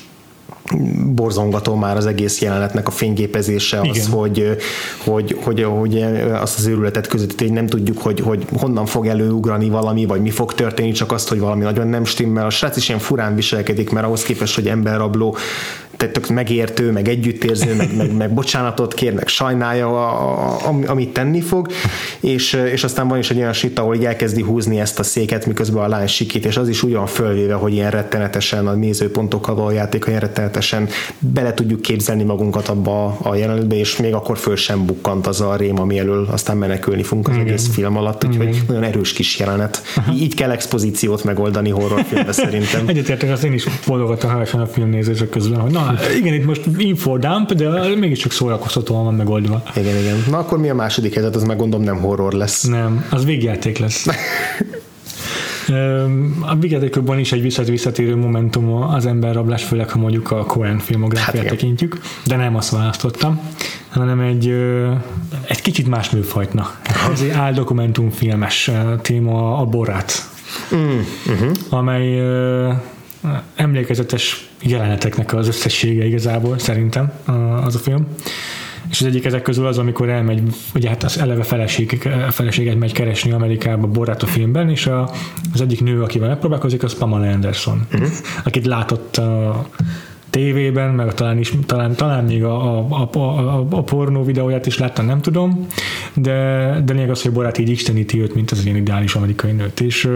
borzongató 1.15 1.75
már 1.75 1.97
az 1.97 2.07
egész 2.07 2.41
jelenetnek 2.41 2.89
a 2.89 2.91
fényképezése, 2.91 3.81
az, 3.81 3.87
Igen. 3.87 4.11
hogy, 4.11 4.57
hogy, 5.05 5.39
hogy, 5.45 5.63
hogy 5.63 6.03
azt 6.33 6.59
az 6.59 6.67
őrületet 6.67 7.07
között, 7.07 7.39
hogy 7.41 7.53
nem 7.53 7.67
tudjuk, 7.67 7.99
hogy, 7.99 8.21
hogy 8.21 8.47
honnan 8.59 8.87
fog 8.87 9.07
előugrani 9.07 9.69
valami, 9.69 10.07
vagy 10.07 10.21
mi 10.21 10.31
fog 10.31 10.55
történni, 10.55 10.93
csak 10.93 11.13
azt, 11.13 11.29
hogy 11.29 11.39
valami 11.39 11.63
nagyon 11.63 11.87
nem 11.87 12.05
stimmel. 12.05 12.47
A 12.47 12.51
srác 12.51 12.77
is 12.77 12.89
ilyen 12.89 13.01
furán 13.01 13.35
viselkedik, 13.35 13.91
mert 13.91 14.07
ahhoz 14.07 14.23
képest, 14.23 14.55
hogy 14.55 14.69
emberrabló, 14.69 15.37
tök 15.97 16.29
megértő, 16.29 16.91
meg 16.91 17.09
együttérző, 17.09 17.75
meg, 17.75 17.97
meg, 17.97 18.17
meg 18.17 18.35
bocsánatot 18.35 18.95
kér, 18.95 19.13
meg 19.15 19.29
sajnálja, 19.29 19.89
a, 19.89 20.69
a, 20.69 20.75
amit 20.87 21.13
tenni 21.13 21.41
fog, 21.41 21.69
és, 22.21 22.53
és 22.53 22.85
aztán 22.85 23.09
van 23.09 23.19
is 23.19 23.31
egy 23.31 23.37
olyan 23.37 23.53
sit, 23.53 23.79
ahol 23.79 24.07
elkezdi 24.07 24.43
húzni 24.43 24.81
ezt 24.81 24.99
a 24.99 25.03
széket, 25.03 25.47
miközben 25.47 25.83
a 25.83 25.89
lány 25.89 26.07
sikít, 26.07 26.45
és 26.45 26.57
az 26.57 26.69
is 26.69 26.83
ugyan 26.83 27.07
fölvéve, 27.07 27.55
hogy 27.55 27.73
ilyen 27.73 27.91
rettenetesen 27.91 28.67
a 28.67 28.75
nézőpontokkal 28.75 29.55
való 29.55 29.71
játék, 29.71 30.05
ilyen 30.07 30.21
rettenetesen 30.21 30.89
bele 31.19 31.55
tudjuk 31.55 31.81
képzelni 31.81 32.23
magunkat 32.23 32.69
abba 32.69 33.19
a 33.23 33.35
jelenetbe, 33.35 33.77
és 33.77 33.97
még 33.97 34.15
akkor 34.15 34.39
föl 34.39 34.57
sem 34.57 34.87
bukkant 34.87 35.27
az 35.27 35.41
a 35.41 35.57
rém, 35.57 35.81
ami 35.81 35.99
elől 35.99 36.29
aztán 36.31 36.57
menekülni 36.57 37.03
fogunk 37.03 37.29
az 37.29 37.35
Igen. 37.35 37.47
egész 37.47 37.69
film 37.69 37.97
alatt, 37.97 38.25
úgyhogy 38.25 38.49
Igen. 38.49 38.65
nagyon 38.67 38.83
erős 38.83 39.13
kis 39.13 39.39
jelenet. 39.39 39.83
Aha. 39.97 40.13
Így 40.13 40.35
kell 40.35 40.51
expozíciót 40.51 41.25
megoldani 41.25 41.71
horrorfilmbe 41.71 42.33
szerintem. 42.33 42.89
Egyetértek, 42.93 43.31
az 43.31 43.45
én 43.45 43.53
is 43.53 43.65
boldogattam 43.87 44.61
a 44.61 44.67
filmnézések 44.67 45.29
közben, 45.29 45.61
hogy 45.61 45.73
na, 45.73 45.82
igen, 46.17 46.35
itt 46.35 46.45
most 46.45 46.63
infodump, 46.77 47.53
de 47.53 47.95
mégiscsak 47.97 48.33
szórakoztatóan 48.33 49.05
van 49.05 49.15
megoldva. 49.15 49.63
Igen, 49.77 49.97
igen. 49.97 50.25
Na 50.31 50.39
akkor 50.39 50.59
mi 50.59 50.69
a 50.69 50.75
második 50.75 51.15
helyzet? 51.15 51.35
Az 51.35 51.43
meg 51.43 51.57
gondolom 51.57 51.85
nem 51.85 51.97
horror 51.97 52.33
lesz. 52.33 52.63
Nem, 52.63 53.07
az 53.11 53.25
végjáték 53.25 53.79
lesz. 53.79 54.07
A 56.41 56.55
vigyátékokban 56.55 57.19
is 57.19 57.33
egy 57.33 57.71
visszatérő 57.71 58.17
momentum 58.17 58.73
az 58.73 59.07
emberrablás, 59.07 59.65
főleg 59.65 59.91
ha 59.91 59.99
mondjuk 59.99 60.31
a 60.31 60.45
Cohen 60.45 60.79
filmográfiát 60.79 61.37
hát 61.37 61.47
tekintjük, 61.47 62.01
de 62.27 62.37
nem 62.37 62.57
azt 62.57 62.71
választottam, 62.71 63.41
hanem 63.89 64.21
egy, 64.21 64.55
egy 65.47 65.63
kicsit 65.63 65.89
más 65.89 66.11
műfajtna. 66.11 66.71
Ez 67.13 67.21
egy 67.21 67.31
áldokumentumfilmes 67.31 68.71
téma 69.03 69.59
a 69.59 69.65
Borát, 69.65 70.29
mm, 70.75 70.99
uh-huh. 71.27 71.51
amely 71.69 72.21
emlékezetes 73.55 74.49
jeleneteknek 74.63 75.35
az 75.35 75.49
összessége 75.49 76.05
igazából 76.05 76.59
szerintem 76.59 77.13
az 77.65 77.75
a 77.75 77.79
film. 77.79 78.07
És 78.91 79.01
az 79.01 79.07
egyik 79.07 79.25
ezek 79.25 79.43
közül 79.43 79.67
az, 79.67 79.79
amikor 79.79 80.09
elmegy, 80.09 80.43
ugye 80.75 80.89
hát 80.89 81.03
az 81.03 81.19
eleve 81.19 81.43
feleség, 81.43 82.09
feleséget 82.31 82.79
megy 82.79 82.93
keresni 82.93 83.33
Amerikába 83.33 83.87
Borat 83.87 84.23
a 84.23 84.27
filmben, 84.27 84.71
és 84.71 84.87
a, 84.87 85.11
az 85.53 85.61
egyik 85.61 85.83
nő, 85.83 86.03
akivel 86.03 86.29
megpróbálkozik, 86.29 86.83
az 86.83 86.95
Pamela 86.95 87.33
Anderson, 87.33 87.87
uh-huh. 87.93 88.09
akit 88.45 88.67
látott 88.67 89.17
a 89.17 89.67
tévében, 90.31 90.95
meg 90.95 91.15
talán, 91.15 91.39
is, 91.39 91.53
talán, 91.67 91.95
talán 91.95 92.25
még 92.25 92.45
a, 92.45 92.79
a, 92.89 93.09
a, 93.13 93.19
a, 93.19 93.67
a 93.71 93.83
pornó 93.83 94.25
videóját 94.25 94.67
is 94.67 94.79
láttam, 94.79 95.07
nem 95.07 95.21
tudom, 95.21 95.67
de, 96.15 96.33
de 96.85 96.93
lényeg 96.93 97.11
az, 97.11 97.23
hogy 97.23 97.33
Borát 97.33 97.59
így 97.59 97.69
isteníti 97.69 98.21
őt, 98.21 98.35
mint 98.35 98.51
az 98.51 98.65
ilyen 98.65 98.77
ideális 98.77 99.15
amerikai 99.15 99.53
nőt, 99.53 99.81
és 99.81 100.09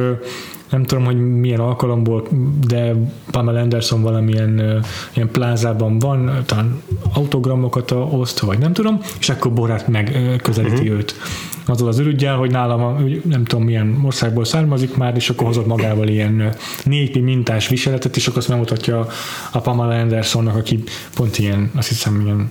nem 0.70 0.84
tudom, 0.84 1.05
hogy 1.05 1.38
milyen 1.40 1.60
alkalomból, 1.60 2.28
de 2.66 2.94
Pamela 3.30 3.60
Anderson 3.60 4.02
valamilyen 4.02 4.82
ilyen 5.14 5.30
plázában 5.30 5.98
van, 5.98 6.43
talán 6.47 6.82
autogramokat 7.12 7.90
oszt, 7.90 8.38
vagy 8.38 8.59
nem 8.59 8.72
tudom, 8.72 9.01
és 9.18 9.28
akkor 9.28 9.52
Borát 9.52 9.88
megközelíti 9.88 10.74
uh-huh. 10.74 10.97
őt. 10.97 11.14
Azzal 11.66 11.88
az 11.88 11.98
ürügyel, 11.98 12.36
hogy 12.36 12.51
nálam 12.51 13.09
nem 13.24 13.44
tudom 13.44 13.64
milyen 13.64 14.01
országból 14.05 14.44
származik 14.44 14.97
már, 14.97 15.16
és 15.16 15.30
akkor 15.30 15.47
hozott 15.47 15.66
magával 15.66 16.09
ilyen 16.09 16.55
népi 16.84 17.20
mintás 17.20 17.68
viseletet, 17.68 18.16
és 18.16 18.26
akkor 18.26 18.38
azt 18.38 18.48
megmutatja 18.48 19.06
a 19.52 19.59
Pamela 19.59 20.01
Andersonnak, 20.01 20.56
aki 20.56 20.82
pont 21.14 21.38
ilyen, 21.38 21.70
azt 21.74 21.88
hiszem, 21.88 22.20
ilyen 22.20 22.51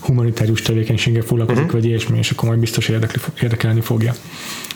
humanitárius 0.00 0.62
tevékenységgel 0.62 1.22
foglalkozik, 1.22 1.64
uh-huh. 1.64 1.80
vagy 1.80 1.88
ilyesmi, 1.88 2.18
és 2.18 2.30
akkor 2.30 2.48
majd 2.48 2.60
biztos 2.60 2.88
érdekli, 2.88 3.20
érdekelni 3.42 3.80
fogja. 3.80 4.12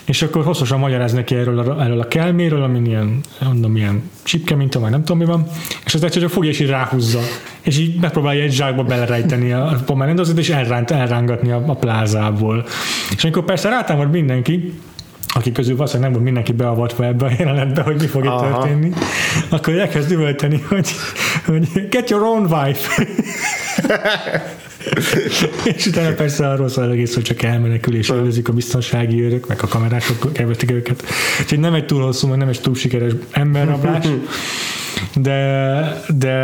És 0.05 0.23
akkor 0.23 0.45
hosszasan 0.45 0.79
magyaráz 0.79 1.13
neki 1.13 1.35
erről 1.35 1.59
a, 1.59 1.83
erről 1.83 2.01
a 2.01 2.09
kelméről, 2.09 2.63
ami 2.63 2.89
ilyen, 2.89 3.21
mondom, 3.45 3.77
ilyen 3.77 4.11
csipke, 4.23 4.55
mint 4.55 4.75
vagy 4.75 4.91
nem 4.91 5.01
tudom 5.01 5.19
mi 5.19 5.25
van, 5.25 5.47
és 5.85 5.95
az 5.95 6.05
egyszer 6.05 6.23
csak 6.23 6.31
fogja 6.31 6.51
és 6.51 6.61
így 6.61 6.69
ráhúzza, 6.69 7.21
és 7.61 7.79
így 7.79 8.01
megpróbálja 8.01 8.43
egy 8.43 8.53
zsákba 8.53 8.83
belerejteni 8.83 9.53
a 9.53 9.83
pomerendozat, 9.87 10.39
és 10.39 10.49
elránt, 10.49 10.91
elrángatni 10.91 11.51
a, 11.51 11.63
a 11.67 11.75
plázából. 11.75 12.67
És 13.17 13.25
amikor 13.25 13.45
persze 13.45 13.69
rátámad 13.69 14.11
mindenki, 14.11 14.73
akik 15.35 15.53
közül 15.53 15.77
valószínűleg 15.77 16.11
nem 16.11 16.13
volt 16.13 16.25
mindenki 16.25 16.53
beavatva 16.53 17.05
ebbe 17.05 17.27
a 17.27 17.31
jelenetbe, 17.39 17.83
hogy 17.83 18.01
mi 18.01 18.07
fog 18.07 18.25
itt 18.25 18.39
történni, 18.39 18.91
akkor 19.49 19.79
elkezd 19.79 20.11
üvölteni, 20.11 20.65
hogy, 20.69 20.89
hogy 21.47 21.89
get 21.89 22.11
your 22.11 22.23
own 22.23 22.53
wife. 22.53 22.89
és 25.77 25.87
utána 25.87 26.15
persze 26.15 26.49
arról 26.49 26.69
szól 26.69 26.91
egész, 26.91 27.15
hogy 27.15 27.23
csak 27.23 27.43
elmenekül 27.43 27.97
és 27.97 28.09
előzik 28.09 28.49
a 28.49 28.53
biztonsági 28.53 29.23
őrök, 29.23 29.49
meg 29.49 29.63
a 29.63 29.67
kamerások 29.67 30.33
kevetik 30.33 30.71
őket. 30.71 31.05
Úgyhogy 31.41 31.59
nem 31.59 31.75
egy 31.75 31.87
túl 31.87 32.03
hosszú, 32.03 32.35
nem 32.35 32.49
egy 32.49 32.61
túl 32.61 32.75
sikeres 32.75 33.13
emberrablás, 33.31 34.07
de, 35.15 36.03
de 36.09 36.35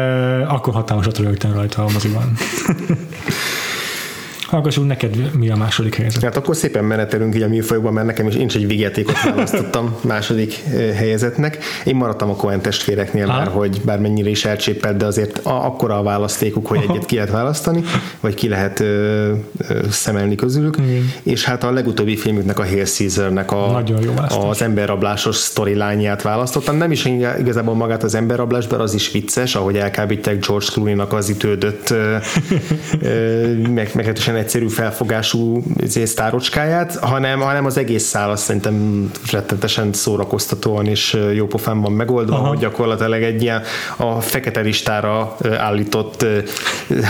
akkor 0.48 0.74
hatalmasat 0.74 1.18
rögtön 1.18 1.52
rajta 1.52 1.84
a 1.84 1.88
moziban. 1.92 2.32
Hallgassunk 4.50 4.86
neked 4.86 5.36
mi 5.38 5.50
a 5.50 5.56
második 5.56 5.94
helyzet. 5.94 6.22
Hát 6.22 6.36
akkor 6.36 6.56
szépen 6.56 6.84
menetelünk 6.84 7.34
így 7.34 7.42
a 7.42 7.48
műfajokban, 7.48 7.92
mert 7.92 8.06
nekem 8.06 8.26
is 8.26 8.34
én 8.34 8.46
is 8.46 8.54
egy 8.54 8.66
vigyátékot 8.66 9.22
választottam 9.34 9.96
második 10.00 10.62
helyezetnek. 10.94 11.58
Én 11.84 11.96
maradtam 11.96 12.30
a 12.30 12.34
Cohen 12.34 12.60
testvéreknél 12.60 13.26
már, 13.26 13.46
hogy 13.46 13.80
bármennyire 13.84 14.28
is 14.28 14.44
elcsépelt, 14.44 14.96
de 14.96 15.06
azért 15.06 15.38
a, 15.38 15.64
akkora 15.66 15.98
a 15.98 16.02
választékuk, 16.02 16.66
hogy 16.66 16.80
egyet 16.88 17.06
ki 17.06 17.14
lehet 17.14 17.30
választani, 17.30 17.82
vagy 18.20 18.34
ki 18.34 18.48
lehet 18.48 18.80
ö, 18.80 19.32
ö, 19.68 19.78
szemelni 19.90 20.34
közülük. 20.34 20.76
Igen. 20.76 21.12
És 21.22 21.44
hát 21.44 21.64
a 21.64 21.72
legutóbbi 21.72 22.16
filmüknek 22.16 22.58
a 22.58 22.64
Hail 22.64 22.84
Caesar-nek 22.84 23.52
a, 23.52 23.70
Nagyon 23.70 24.02
jó 24.02 24.12
az 24.48 24.62
emberrablásos 24.62 25.36
storyline-ját 25.36 26.22
választottam. 26.22 26.76
Nem 26.76 26.92
is 26.92 27.04
igazából 27.38 27.74
magát 27.74 28.02
az 28.02 28.14
emberrablás, 28.14 28.66
bár 28.66 28.80
az 28.80 28.94
is 28.94 29.10
vicces, 29.10 29.54
ahogy 29.54 29.76
elkábítják 29.76 30.46
George 30.46 30.66
Clooney-nak 30.72 31.12
az 31.12 31.28
ütődött 31.28 31.94
meg, 33.74 33.90
meglehetősen 33.94 34.38
egyszerű 34.40 34.68
felfogású 34.68 35.62
izé, 35.76 36.04
sztárocskáját, 36.04 36.96
hanem, 36.96 37.40
hanem 37.40 37.64
az 37.64 37.76
egész 37.76 38.04
szál 38.04 38.30
azt 38.30 38.42
szerintem 38.42 39.10
rettetesen 39.32 39.92
szórakoztatóan 39.92 40.86
és 40.86 41.18
jópofán 41.34 41.80
van 41.80 41.92
megoldva, 41.92 42.34
Aha. 42.34 42.48
hogy 42.48 42.58
gyakorlatilag 42.58 43.22
egy 43.22 43.42
ilyen 43.42 43.62
a 43.96 44.20
fekete 44.20 44.60
listára 44.60 45.36
állított 45.56 46.26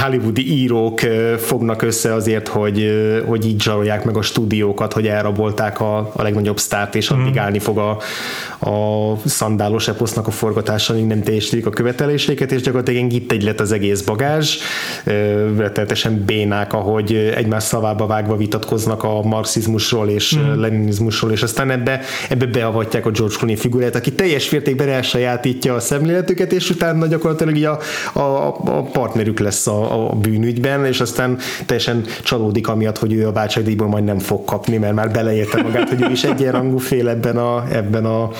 hollywoodi 0.02 0.52
írók 0.52 1.00
fognak 1.38 1.82
össze 1.82 2.14
azért, 2.14 2.48
hogy, 2.48 2.90
hogy 3.26 3.46
így 3.46 3.62
zsarolják 3.62 4.04
meg 4.04 4.16
a 4.16 4.22
stúdiókat, 4.22 4.92
hogy 4.92 5.06
elrabolták 5.06 5.80
a, 5.80 5.98
a 5.98 6.22
legnagyobb 6.22 6.58
sztárt, 6.58 6.94
és 6.94 7.10
addig 7.10 7.34
mm. 7.34 7.38
állni 7.38 7.58
fog 7.58 7.78
a, 7.78 7.90
a 8.70 9.16
szandálos 9.24 9.88
eposznak 9.88 10.26
a 10.26 10.30
forgatása, 10.30 10.92
amíg 10.92 11.06
nem 11.06 11.22
teljesítik 11.22 11.66
a 11.66 11.70
követeléseiket, 11.70 12.52
és 12.52 12.62
gyakorlatilag 12.62 13.12
itt 13.12 13.32
egy 13.32 13.42
lett 13.42 13.60
az 13.60 13.72
egész 13.72 14.00
bagázs, 14.00 14.56
rettenetesen 15.56 16.24
bénák, 16.26 16.72
ahogy 16.72 17.19
egymás 17.34 17.62
szavába 17.62 18.06
vágva 18.06 18.36
vitatkoznak 18.36 19.04
a 19.04 19.22
marxizmusról 19.22 20.08
és 20.08 20.38
mm. 20.38 20.60
leninizmusról, 20.60 21.32
és 21.32 21.42
aztán 21.42 21.70
ebbe, 21.70 22.00
ebbe 22.28 22.46
beavatják 22.46 23.06
a 23.06 23.10
George 23.10 23.34
Clooney 23.36 23.56
figurát, 23.56 23.94
aki 23.94 24.12
teljes 24.12 24.50
mértékben 24.50 24.88
elsajátítja 24.88 25.74
a 25.74 25.80
szemléletüket, 25.80 26.52
és 26.52 26.70
utána 26.70 27.06
gyakorlatilag 27.06 27.78
a, 28.12 28.18
a, 28.18 28.46
a 28.46 28.82
partnerük 28.82 29.38
lesz 29.38 29.66
a, 29.66 30.08
a 30.10 30.14
bűnügyben, 30.14 30.86
és 30.86 31.00
aztán 31.00 31.38
teljesen 31.66 32.04
csalódik 32.22 32.68
amiatt, 32.68 32.98
hogy 32.98 33.12
ő 33.12 33.26
a 33.26 33.32
bácsadíjból 33.32 33.88
majd 33.88 34.04
nem 34.04 34.18
fog 34.18 34.44
kapni, 34.44 34.76
mert 34.76 34.94
már 34.94 35.10
beleérte 35.10 35.62
magát, 35.62 35.88
hogy 35.88 36.02
ő 36.02 36.10
is 36.10 36.24
egyenrangú 36.24 36.78
fél 36.78 37.08
ebben 37.08 37.36
a, 37.36 37.64
ebben 37.72 38.04
a 38.04 38.30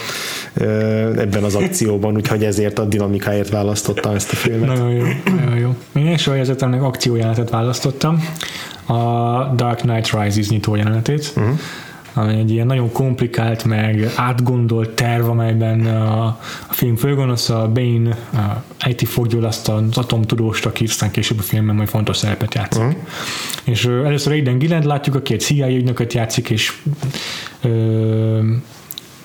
ebben 1.17 1.45
az 1.45 1.55
akcióban, 1.55 2.15
úgyhogy 2.17 2.45
ezért 2.45 2.79
a 2.79 2.85
dinamikáért 2.85 3.49
választottam 3.49 4.15
ezt 4.15 4.33
a 4.33 4.37
filmet. 4.37 4.69
Nagyon 4.69 4.91
jó, 4.91 5.05
nagyon 5.25 5.59
jó. 5.59 5.75
Én 5.93 6.07
első 6.07 6.31
helyzetemnek 6.31 6.83
akciójelenetet 6.83 7.51
választottam, 7.51 8.25
a 8.87 9.53
Dark 9.55 9.81
Knight 9.81 10.11
Rises 10.13 10.49
nyitó 10.49 10.75
jelenetét, 10.75 11.33
uh-huh 11.37 11.59
ami 12.15 12.39
egy 12.39 12.51
ilyen 12.51 12.67
nagyon 12.67 12.93
komplikált, 12.93 13.65
meg 13.65 14.13
átgondolt 14.17 14.91
terv, 14.91 15.29
amelyben 15.29 15.87
a, 15.87 16.25
a 16.69 16.73
film 16.73 16.97
főgonosz, 16.97 17.49
a 17.49 17.69
Bane 17.69 18.19
IT 18.87 19.09
fogja 19.09 19.47
azt 19.47 19.69
az 19.69 19.99
atomtudóst, 19.99 20.67
aki 20.67 20.85
aztán 20.85 21.11
később 21.11 21.39
a 21.39 21.43
filmben 21.43 21.75
majd 21.75 21.89
fontos 21.89 22.17
szerepet 22.17 22.55
játszik. 22.55 22.83
Uh-huh. 22.83 23.01
És 23.65 23.85
először 23.85 24.33
Aiden 24.33 24.59
Gilland 24.59 24.85
látjuk, 24.85 25.15
aki 25.15 25.33
egy 25.35 25.41
CIA 25.41 25.69
ügynököt 25.69 26.13
játszik, 26.13 26.51
és 26.51 26.73
ö, 27.63 28.39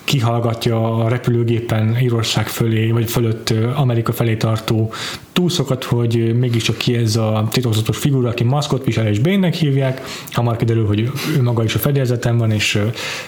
kihallgatja 0.06 1.04
a 1.04 1.08
repülőgépen 1.08 1.98
Írország 2.00 2.48
fölé, 2.48 2.90
vagy 2.90 3.10
fölött 3.10 3.54
Amerika 3.74 4.12
felé 4.12 4.36
tartó 4.36 4.92
túlszokat, 5.32 5.84
hogy 5.84 6.38
mégiscsak 6.38 6.76
ki 6.76 6.94
ez 6.94 7.16
a 7.16 7.48
titokzatos 7.50 7.96
figura, 7.98 8.28
aki 8.28 8.44
maszkot 8.44 8.84
visel 8.84 9.06
és 9.06 9.18
Bénnek 9.18 9.54
hívják, 9.54 10.00
hamar 10.32 10.56
kiderül, 10.56 10.86
hogy 10.86 11.10
ő 11.36 11.42
maga 11.42 11.64
is 11.64 11.74
a 11.74 11.78
fedélzeten 11.78 12.38
van, 12.38 12.50
és 12.50 12.82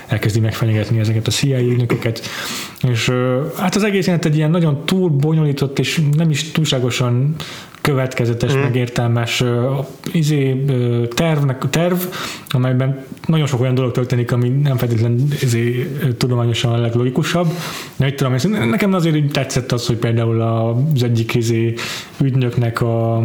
elkezdi 0.07 0.41
megfenyegetni 0.41 0.99
ezeket 0.99 1.27
a 1.27 1.31
CIA 1.31 1.59
ügynököket. 1.59 2.21
És 2.89 3.13
hát 3.57 3.75
az 3.75 3.83
egész 3.85 4.09
egy 4.09 4.37
ilyen 4.37 4.51
nagyon 4.51 4.85
túl 4.85 5.09
bonyolított, 5.09 5.79
és 5.79 6.03
nem 6.17 6.31
is 6.31 6.51
túlságosan 6.51 7.35
következetes, 7.89 8.55
mm. 8.55 8.59
megértelmes 8.59 9.41
uh, 9.41 9.87
izé, 10.13 10.53
uh, 10.53 11.09
tervnek, 11.09 11.71
terv, 11.71 11.99
amelyben 12.49 13.05
nagyon 13.27 13.47
sok 13.47 13.61
olyan 13.61 13.75
dolog 13.75 13.93
történik, 13.93 14.33
ami 14.33 14.49
nem 14.49 14.77
feltétlenül 14.77 15.19
izé, 15.43 15.91
tudományosan 16.17 16.73
a 16.73 16.77
leglogikusabb. 16.77 17.47
De 17.97 18.07
itt 18.07 18.17
tudom, 18.17 18.35
nekem 18.69 18.93
azért 18.93 19.33
tetszett 19.33 19.73
az, 19.73 19.87
hogy 19.87 19.97
például 19.97 20.41
az 20.41 21.03
egyik 21.03 21.35
izé, 21.35 21.75
ügynöknek 22.21 22.81
a 22.81 23.25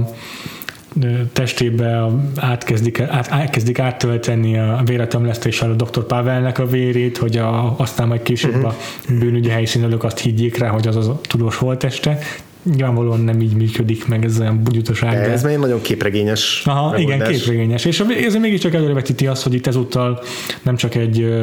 testébe 1.34 2.08
átkezdik, 2.36 3.00
át, 3.00 3.32
átkezdik 3.32 3.80
áttölteni 3.80 4.58
a 4.58 4.82
véretömlesztéssel 4.86 5.72
a 5.72 5.84
dr. 5.84 6.04
Pavelnek 6.04 6.60
a 6.60 6.66
vérét, 6.66 7.18
hogy 7.18 7.38
a, 7.38 7.80
aztán 7.80 8.08
majd 8.08 8.22
később 8.22 8.56
uh-huh. 8.56 8.68
a 8.70 8.76
bűnügyi 9.20 9.50
helyszínelők 9.50 10.04
azt 10.04 10.20
higgyék 10.20 10.58
rá, 10.58 10.68
hogy 10.68 10.88
az 10.88 10.96
az 10.96 11.08
a 11.08 11.20
tudós 11.22 11.56
holteste 11.56 12.20
nyilvánvalóan 12.64 13.20
nem 13.20 13.42
így 13.42 13.56
működik 13.56 14.08
meg 14.08 14.26
ez 14.26 14.40
olyan 14.40 14.64
bugyutaság. 14.64 15.12
De 15.12 15.32
ez 15.32 15.44
még 15.44 15.58
nagyon 15.58 15.82
képregényes. 15.82 16.62
Aha, 16.66 16.92
megoldás. 16.92 17.16
igen, 17.16 17.32
képregényes. 17.32 17.86
És 17.86 18.04
ez 18.26 18.36
mégiscsak 18.36 18.74
előrevetíti 18.74 19.28
azt, 19.28 19.44
hogy 19.44 19.54
itt 19.54 19.68
ezúttal 19.68 20.22
nem 20.62 20.76
csak 20.76 20.96
egy 20.96 21.34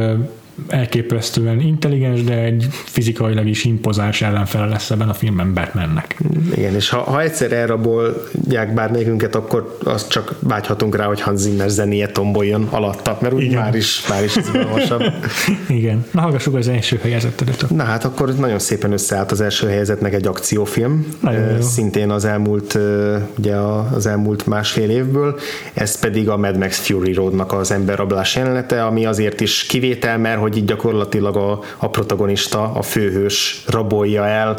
elképesztően 0.68 1.60
intelligens, 1.60 2.24
de 2.24 2.34
egy 2.34 2.66
fizikailag 2.70 3.46
is 3.46 3.64
impozáns 3.64 4.22
ellenfele 4.22 4.66
lesz 4.66 4.90
ebben 4.90 5.08
a 5.08 5.14
filmben 5.14 5.54
Batmannek. 5.54 6.16
Igen, 6.56 6.74
és 6.74 6.88
ha, 6.88 6.98
ha 6.98 7.20
egyszer 7.22 7.52
elrabolják 7.52 8.74
bármelyikünket, 8.74 9.34
akkor 9.34 9.78
azt 9.84 10.08
csak 10.08 10.34
vágyhatunk 10.38 10.96
rá, 10.96 11.04
hogy 11.04 11.20
Hans 11.20 11.40
Zimmer 11.40 11.68
zenéje 11.68 12.08
tomboljon 12.08 12.68
alatta, 12.70 13.18
mert 13.20 13.34
úgy 13.34 13.42
Igen. 13.42 13.60
már 13.60 13.74
is, 13.74 14.06
már 14.08 14.24
is 14.24 14.36
izgalmasabb. 14.36 15.02
Igen. 15.68 16.04
Na, 16.10 16.20
hallgassuk 16.20 16.54
az 16.54 16.68
első 16.68 16.98
helyezettedet. 17.02 17.70
Na 17.70 17.82
hát 17.82 18.04
akkor 18.04 18.34
nagyon 18.34 18.58
szépen 18.58 18.92
összeállt 18.92 19.30
az 19.30 19.40
első 19.40 19.68
helyezetnek 19.68 20.14
egy 20.14 20.26
akciófilm. 20.26 21.06
Nagyon 21.20 21.62
Szintén 21.62 22.10
az 22.10 22.24
elmúlt, 22.24 22.78
ugye 23.38 23.54
az 23.96 24.06
elmúlt 24.06 24.46
másfél 24.46 24.90
évből, 24.90 25.38
ez 25.72 25.98
pedig 25.98 26.28
a 26.28 26.36
Mad 26.36 26.58
Max 26.58 26.78
Fury 26.78 27.12
Roadnak 27.12 27.52
az 27.52 27.70
emberrablás 27.70 28.36
jelenete, 28.36 28.84
ami 28.84 29.06
azért 29.06 29.40
is 29.40 29.66
kivétel, 29.66 30.18
mert 30.18 30.40
hogy 30.40 30.49
így 30.56 30.64
gyakorlatilag 30.64 31.36
a, 31.36 31.60
a 31.76 31.88
protagonista, 31.88 32.72
a 32.74 32.82
főhős 32.82 33.64
rabolja 33.68 34.26
el, 34.26 34.58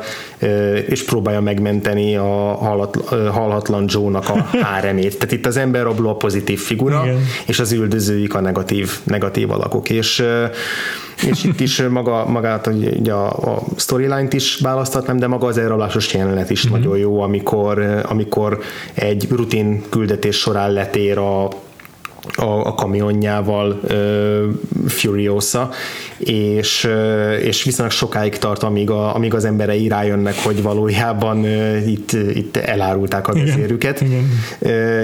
és 0.88 1.04
próbálja 1.04 1.42
megmenteni 1.42 2.16
a 2.16 2.58
halhatlan 3.32 3.86
Joe-nak 3.88 4.30
a 4.30 4.46
háremét. 4.66 5.14
Tehát 5.14 5.32
itt 5.32 5.46
az 5.46 5.58
emberrabló 5.58 6.10
a 6.10 6.16
pozitív 6.16 6.60
figura, 6.60 7.02
Igen. 7.04 7.20
és 7.48 7.60
az 7.60 7.72
üldözőik 7.72 8.34
a 8.34 8.40
negatív, 8.40 9.00
negatív 9.04 9.52
alakok. 9.52 9.90
És 9.90 10.24
és 11.28 11.44
itt 11.44 11.60
is 11.60 11.82
maga, 11.82 12.26
magát 12.26 12.68
ugye 13.00 13.14
a, 13.14 13.28
a 13.28 13.64
storyline-t 13.78 14.34
is 14.34 14.58
választhatnám, 14.58 15.18
de 15.18 15.28
maga 15.28 15.48
az 15.48 15.58
elrablásos 15.58 16.14
jelenet 16.14 16.50
is 16.50 16.66
mm-hmm. 16.66 16.78
nagyon 16.78 16.98
jó, 16.98 17.22
amikor, 17.22 18.02
amikor 18.10 18.60
egy 18.94 19.28
rutin 19.30 19.84
küldetés 19.90 20.38
során 20.38 20.72
letér 20.72 21.18
a 21.18 21.48
a, 22.36 22.44
a 22.44 22.74
kamionjával 22.74 23.80
uh, 23.84 24.88
Furiosa, 24.88 25.70
és, 26.18 26.84
uh, 26.84 27.44
és 27.44 27.64
viszonylag 27.64 27.94
sokáig 27.94 28.38
tart, 28.38 28.64
amíg, 28.64 28.90
a, 28.90 29.16
amíg 29.16 29.34
az 29.34 29.46
emberei 29.46 29.88
rájönnek, 29.88 30.36
hogy 30.44 30.62
valójában 30.62 31.38
uh, 31.38 31.90
itt, 31.92 32.12
itt 32.12 32.58
elárulták 32.58 33.28
a 33.28 33.34
vezérüket, 33.34 34.04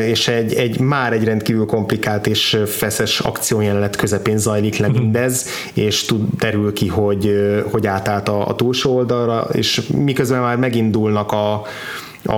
és 0.08 0.28
egy, 0.28 0.54
egy 0.54 0.80
már 0.80 1.14
egy 1.14 1.24
rendkívül 1.24 1.66
komplikált 1.66 2.28
és 2.28 2.58
feszes 2.66 3.20
akciójelenet 3.20 3.96
közepén 3.96 4.38
zajlik 4.38 4.78
le 4.78 4.88
mindez, 4.88 5.48
és 5.74 6.06
tud, 6.06 6.22
derül 6.40 6.74
ki, 6.74 6.88
hogy, 6.88 7.32
hogy 7.72 7.88
átállt 7.88 8.30
a, 8.30 8.48
a 8.48 8.56
túlsó 8.56 8.96
oldalra, 8.96 9.48
és 9.54 9.82
miközben 9.96 10.42
már 10.42 10.58
megindulnak 10.58 11.32
a 11.32 11.62
a, 12.24 12.34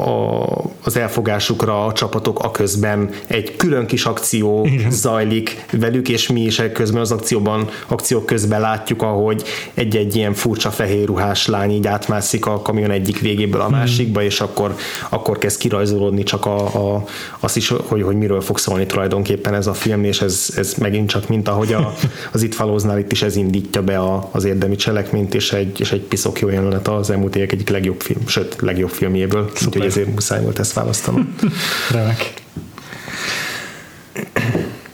a, 0.00 0.46
az 0.84 0.96
elfogásukra 0.96 1.86
a 1.86 1.92
csapatok 1.92 2.38
a 2.38 2.50
közben 2.50 3.10
egy 3.26 3.56
külön 3.56 3.86
kis 3.86 4.04
akció 4.04 4.64
Igen. 4.64 4.90
zajlik 4.90 5.64
velük, 5.70 6.08
és 6.08 6.28
mi 6.28 6.40
is 6.40 6.62
közben 6.72 7.00
az 7.00 7.12
akcióban, 7.12 7.68
akciók 7.86 8.26
közben 8.26 8.60
látjuk, 8.60 9.02
ahogy 9.02 9.42
egy-egy 9.74 10.16
ilyen 10.16 10.34
furcsa 10.34 10.70
fehér 10.70 11.06
ruhás 11.06 11.46
lány 11.46 11.70
így 11.70 11.86
átmászik 11.86 12.46
a 12.46 12.62
kamion 12.62 12.90
egyik 12.90 13.20
végéből 13.20 13.60
a 13.60 13.68
másikba, 13.68 14.20
mm. 14.20 14.24
és 14.24 14.40
akkor, 14.40 14.74
akkor 15.08 15.38
kezd 15.38 15.58
kirajzolódni 15.58 16.22
csak 16.22 16.46
a, 16.46 16.94
a, 16.94 17.04
azt 17.40 17.56
is, 17.56 17.68
hogy, 17.68 18.02
hogy 18.02 18.16
miről 18.16 18.40
fog 18.40 18.58
szólni 18.58 18.86
tulajdonképpen 18.86 19.54
ez 19.54 19.66
a 19.66 19.74
film, 19.74 20.04
és 20.04 20.20
ez, 20.20 20.46
ez 20.56 20.74
megint 20.74 21.08
csak 21.08 21.28
mint 21.28 21.48
ahogy 21.48 21.72
a, 21.72 21.94
az 22.32 22.42
itt 22.42 22.54
falóznál 22.54 22.98
itt 22.98 23.12
is 23.12 23.22
ez 23.22 23.36
indítja 23.36 23.82
be 23.82 23.98
a, 23.98 24.28
az 24.32 24.44
érdemi 24.44 24.76
cselekményt, 24.76 25.34
és 25.34 25.52
egy, 25.52 25.80
és 25.80 25.92
egy 25.92 26.00
piszok 26.00 26.40
jó 26.40 26.48
jelenet 26.48 26.88
az 26.88 27.10
elmúlt 27.10 27.36
évek 27.36 27.52
egyik 27.52 27.68
legjobb 27.68 28.00
film, 28.00 28.26
sőt, 28.26 28.56
legjobb 28.60 28.81
filmjéből, 28.90 29.50
úgyhogy 29.66 29.84
ezért 29.84 30.08
muszáj 30.14 30.42
volt 30.42 30.58
ezt 30.58 30.72
választanom. 30.72 31.34
Remek. 31.90 32.32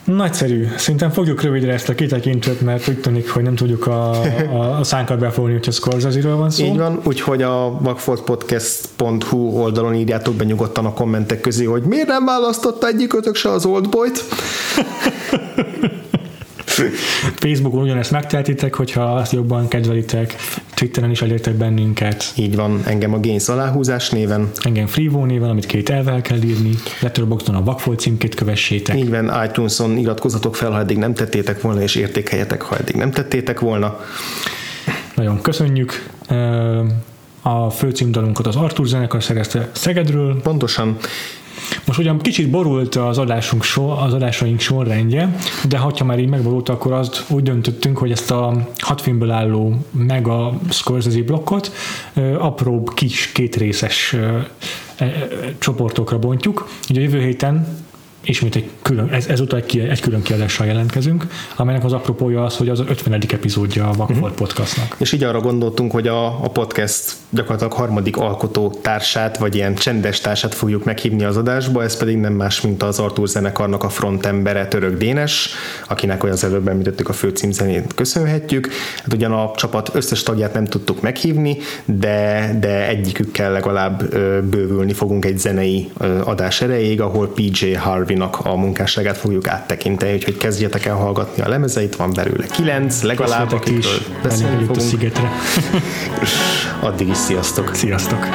Nagyszerű. 0.05 0.67
Szerintem 0.77 1.11
fogjuk 1.11 1.43
rövidre 1.43 1.73
ezt 1.73 1.89
a 1.89 1.95
kitekintőt, 1.95 2.61
mert 2.61 2.89
úgy 2.89 3.01
tűnik, 3.01 3.31
hogy 3.31 3.43
nem 3.43 3.55
tudjuk 3.55 3.87
a, 3.87 4.11
a, 4.51 4.79
a 4.79 4.85
szánkat 4.85 5.19
befogni, 5.19 5.53
hogy 5.53 5.69
a 5.69 5.71
scorsese 5.71 6.29
van 6.29 6.51
szó. 6.51 6.65
Így 6.65 6.77
van, 6.77 7.01
úgyhogy 7.05 7.43
a 7.43 7.79
vagfoltpodcast.hu 7.81 9.37
oldalon 9.37 9.95
írjátok 9.95 10.35
be 10.35 10.45
nyugodtan 10.45 10.85
a 10.85 10.93
kommentek 10.93 11.41
közé, 11.41 11.65
hogy 11.65 11.83
miért 11.83 12.07
nem 12.07 12.25
választotta 12.25 12.87
egyikötök 12.87 13.35
se 13.35 13.51
az 13.51 13.65
Oldboy-t. 13.65 14.25
Facebookon 17.37 17.83
ugyanezt 17.83 18.11
megtehetitek, 18.11 18.75
hogyha 18.75 19.03
azt 19.03 19.33
jobban 19.33 19.69
kedvelitek, 19.69 20.37
Twitteren 20.79 21.11
is 21.11 21.23
elértek 21.23 21.55
bennünket. 21.55 22.33
Így 22.37 22.57
van, 22.57 22.83
engem 22.85 23.15
a 23.15 23.21
Gains 23.21 23.49
aláhúzás 23.49 24.11
néven. 24.11 24.51
Engem 24.63 24.87
Freevo 24.87 25.25
néven, 25.25 25.51
amit 25.51 25.67
két 25.67 25.91
elvel 25.91 26.21
kell 26.21 26.43
írni. 26.43 26.71
Letterboxdon 27.01 27.55
a 27.55 27.63
Vakfolt 27.63 27.99
címkét 27.99 28.35
kövessétek. 28.35 28.97
Így 28.97 29.11
van, 29.11 29.45
iTunes-on 29.45 29.97
iratkozatok 29.97 30.57
fel, 30.57 30.71
ha 30.71 30.79
eddig 30.79 30.97
nem 30.97 31.15
tettétek 31.15 31.61
volna, 31.61 31.83
és 31.83 31.95
értékeljetek, 31.95 32.63
ha 32.63 32.77
eddig 32.77 32.95
nem 32.95 33.11
tettétek 33.11 33.61
volna. 33.61 34.01
Nagyon 35.15 35.41
köszönjük. 35.41 36.09
A 37.43 37.71
főcímdalunkat 37.71 38.47
az 38.47 38.57
Artur 38.57 38.87
zenekar 38.87 39.23
szerezte 39.23 39.71
Szegedről. 39.73 40.41
Pontosan. 40.43 40.97
Most 41.85 41.99
ugyan 41.99 42.19
kicsit 42.19 42.51
borult 42.51 42.95
az 42.95 43.19
adásunk 43.19 43.63
sor, 43.63 43.99
az 44.03 44.13
adásaink 44.13 44.61
sorrendje, 44.61 45.37
de 45.69 45.79
ha 45.79 46.05
már 46.05 46.19
így 46.19 46.29
megborult, 46.29 46.69
akkor 46.69 46.93
azt 46.93 47.25
úgy 47.29 47.43
döntöttünk, 47.43 47.99
hogy 47.99 48.11
ezt 48.11 48.31
a 48.31 48.69
hat 48.79 49.01
filmből 49.01 49.31
álló 49.31 49.77
mega 49.91 50.59
Scorsese 50.71 51.23
blokkot 51.23 51.73
apróbb 52.39 52.95
kis 52.95 53.33
kétrészes 53.33 54.17
csoportokra 55.59 56.19
bontjuk. 56.19 56.69
Ugye 56.91 57.01
jövő 57.01 57.21
héten 57.21 57.67
ismét 58.29 58.57
egy 58.57 58.71
külön, 58.83 59.09
ez, 59.09 59.27
ezúttal 59.27 59.59
egy, 59.59 59.79
egy 59.79 60.01
külön 60.01 60.23
kiadással 60.23 60.67
jelentkezünk, 60.67 61.27
amelynek 61.57 61.85
az 61.85 61.93
apropója 61.93 62.45
az, 62.45 62.57
hogy 62.57 62.69
az 62.69 62.81
50. 62.89 63.23
epizódja 63.33 63.85
a 63.85 63.93
Vakfolt 63.93 64.21
uh-huh. 64.21 64.37
podcastnak. 64.37 64.97
És 64.99 65.13
így 65.13 65.25
arra 65.25 65.41
gondoltunk, 65.41 65.93
hogy 65.93 66.07
a, 66.07 66.27
a 66.27 66.49
podcast 66.49 67.13
gyakorlatilag 67.31 67.73
harmadik 67.73 68.17
alkotó 68.17 68.79
társát, 68.83 69.39
vagy 69.39 69.55
ilyen 69.55 69.75
csendes 69.75 70.21
társát 70.21 70.55
fogjuk 70.55 70.85
meghívni 70.85 71.25
az 71.25 71.37
adásba, 71.37 71.83
ez 71.83 71.97
pedig 71.97 72.17
nem 72.17 72.33
más, 72.33 72.61
mint 72.61 72.83
az 72.83 72.99
Artur 72.99 73.29
zenekarnak 73.29 73.83
a 73.83 73.89
frontembere 73.89 74.69
Török 74.69 74.99
Dénes, 74.99 75.51
akinek 75.89 76.23
olyan 76.23 76.35
az 76.35 76.45
előbb 76.45 76.69
említettük 76.69 77.09
a 77.09 77.13
főcímzenét 77.13 77.95
köszönhetjük. 77.95 78.69
Hát 78.97 79.13
ugyan 79.13 79.33
a 79.33 79.51
csapat 79.57 79.91
összes 79.93 80.23
tagját 80.23 80.55
nem 80.55 80.65
tudtuk 80.65 81.01
meghívni, 81.01 81.57
de, 81.85 82.57
de 82.61 82.89
egyikükkel 82.89 83.53
legalább 83.53 84.15
bővülni 84.45 84.93
fogunk 84.93 85.25
egy 85.25 85.39
zenei 85.39 85.91
adás 86.25 86.61
erejéig, 86.61 87.01
ahol 87.01 87.33
PJ 87.33 87.73
Harvey 87.73 88.17
Harvey-nak 88.19 88.47
a 88.47 88.57
munkásságát 88.57 89.17
fogjuk 89.17 89.49
áttekinteni, 89.49 90.13
úgyhogy 90.13 90.37
kezdjetek 90.37 90.85
el 90.85 90.95
hallgatni 90.95 91.43
a 91.43 91.49
lemezeit, 91.49 91.97
van 91.97 92.13
belőle 92.13 92.47
kilenc, 92.47 93.03
legalább, 93.03 93.53
akikről 93.53 93.99
beszélni 94.23 94.65
fogunk. 94.65 94.77
A 94.77 94.81
szigetre. 94.81 95.31
Addig 96.89 97.09
is 97.09 97.17
sziasztok! 97.17 97.75
Sziasztok! 97.75 98.27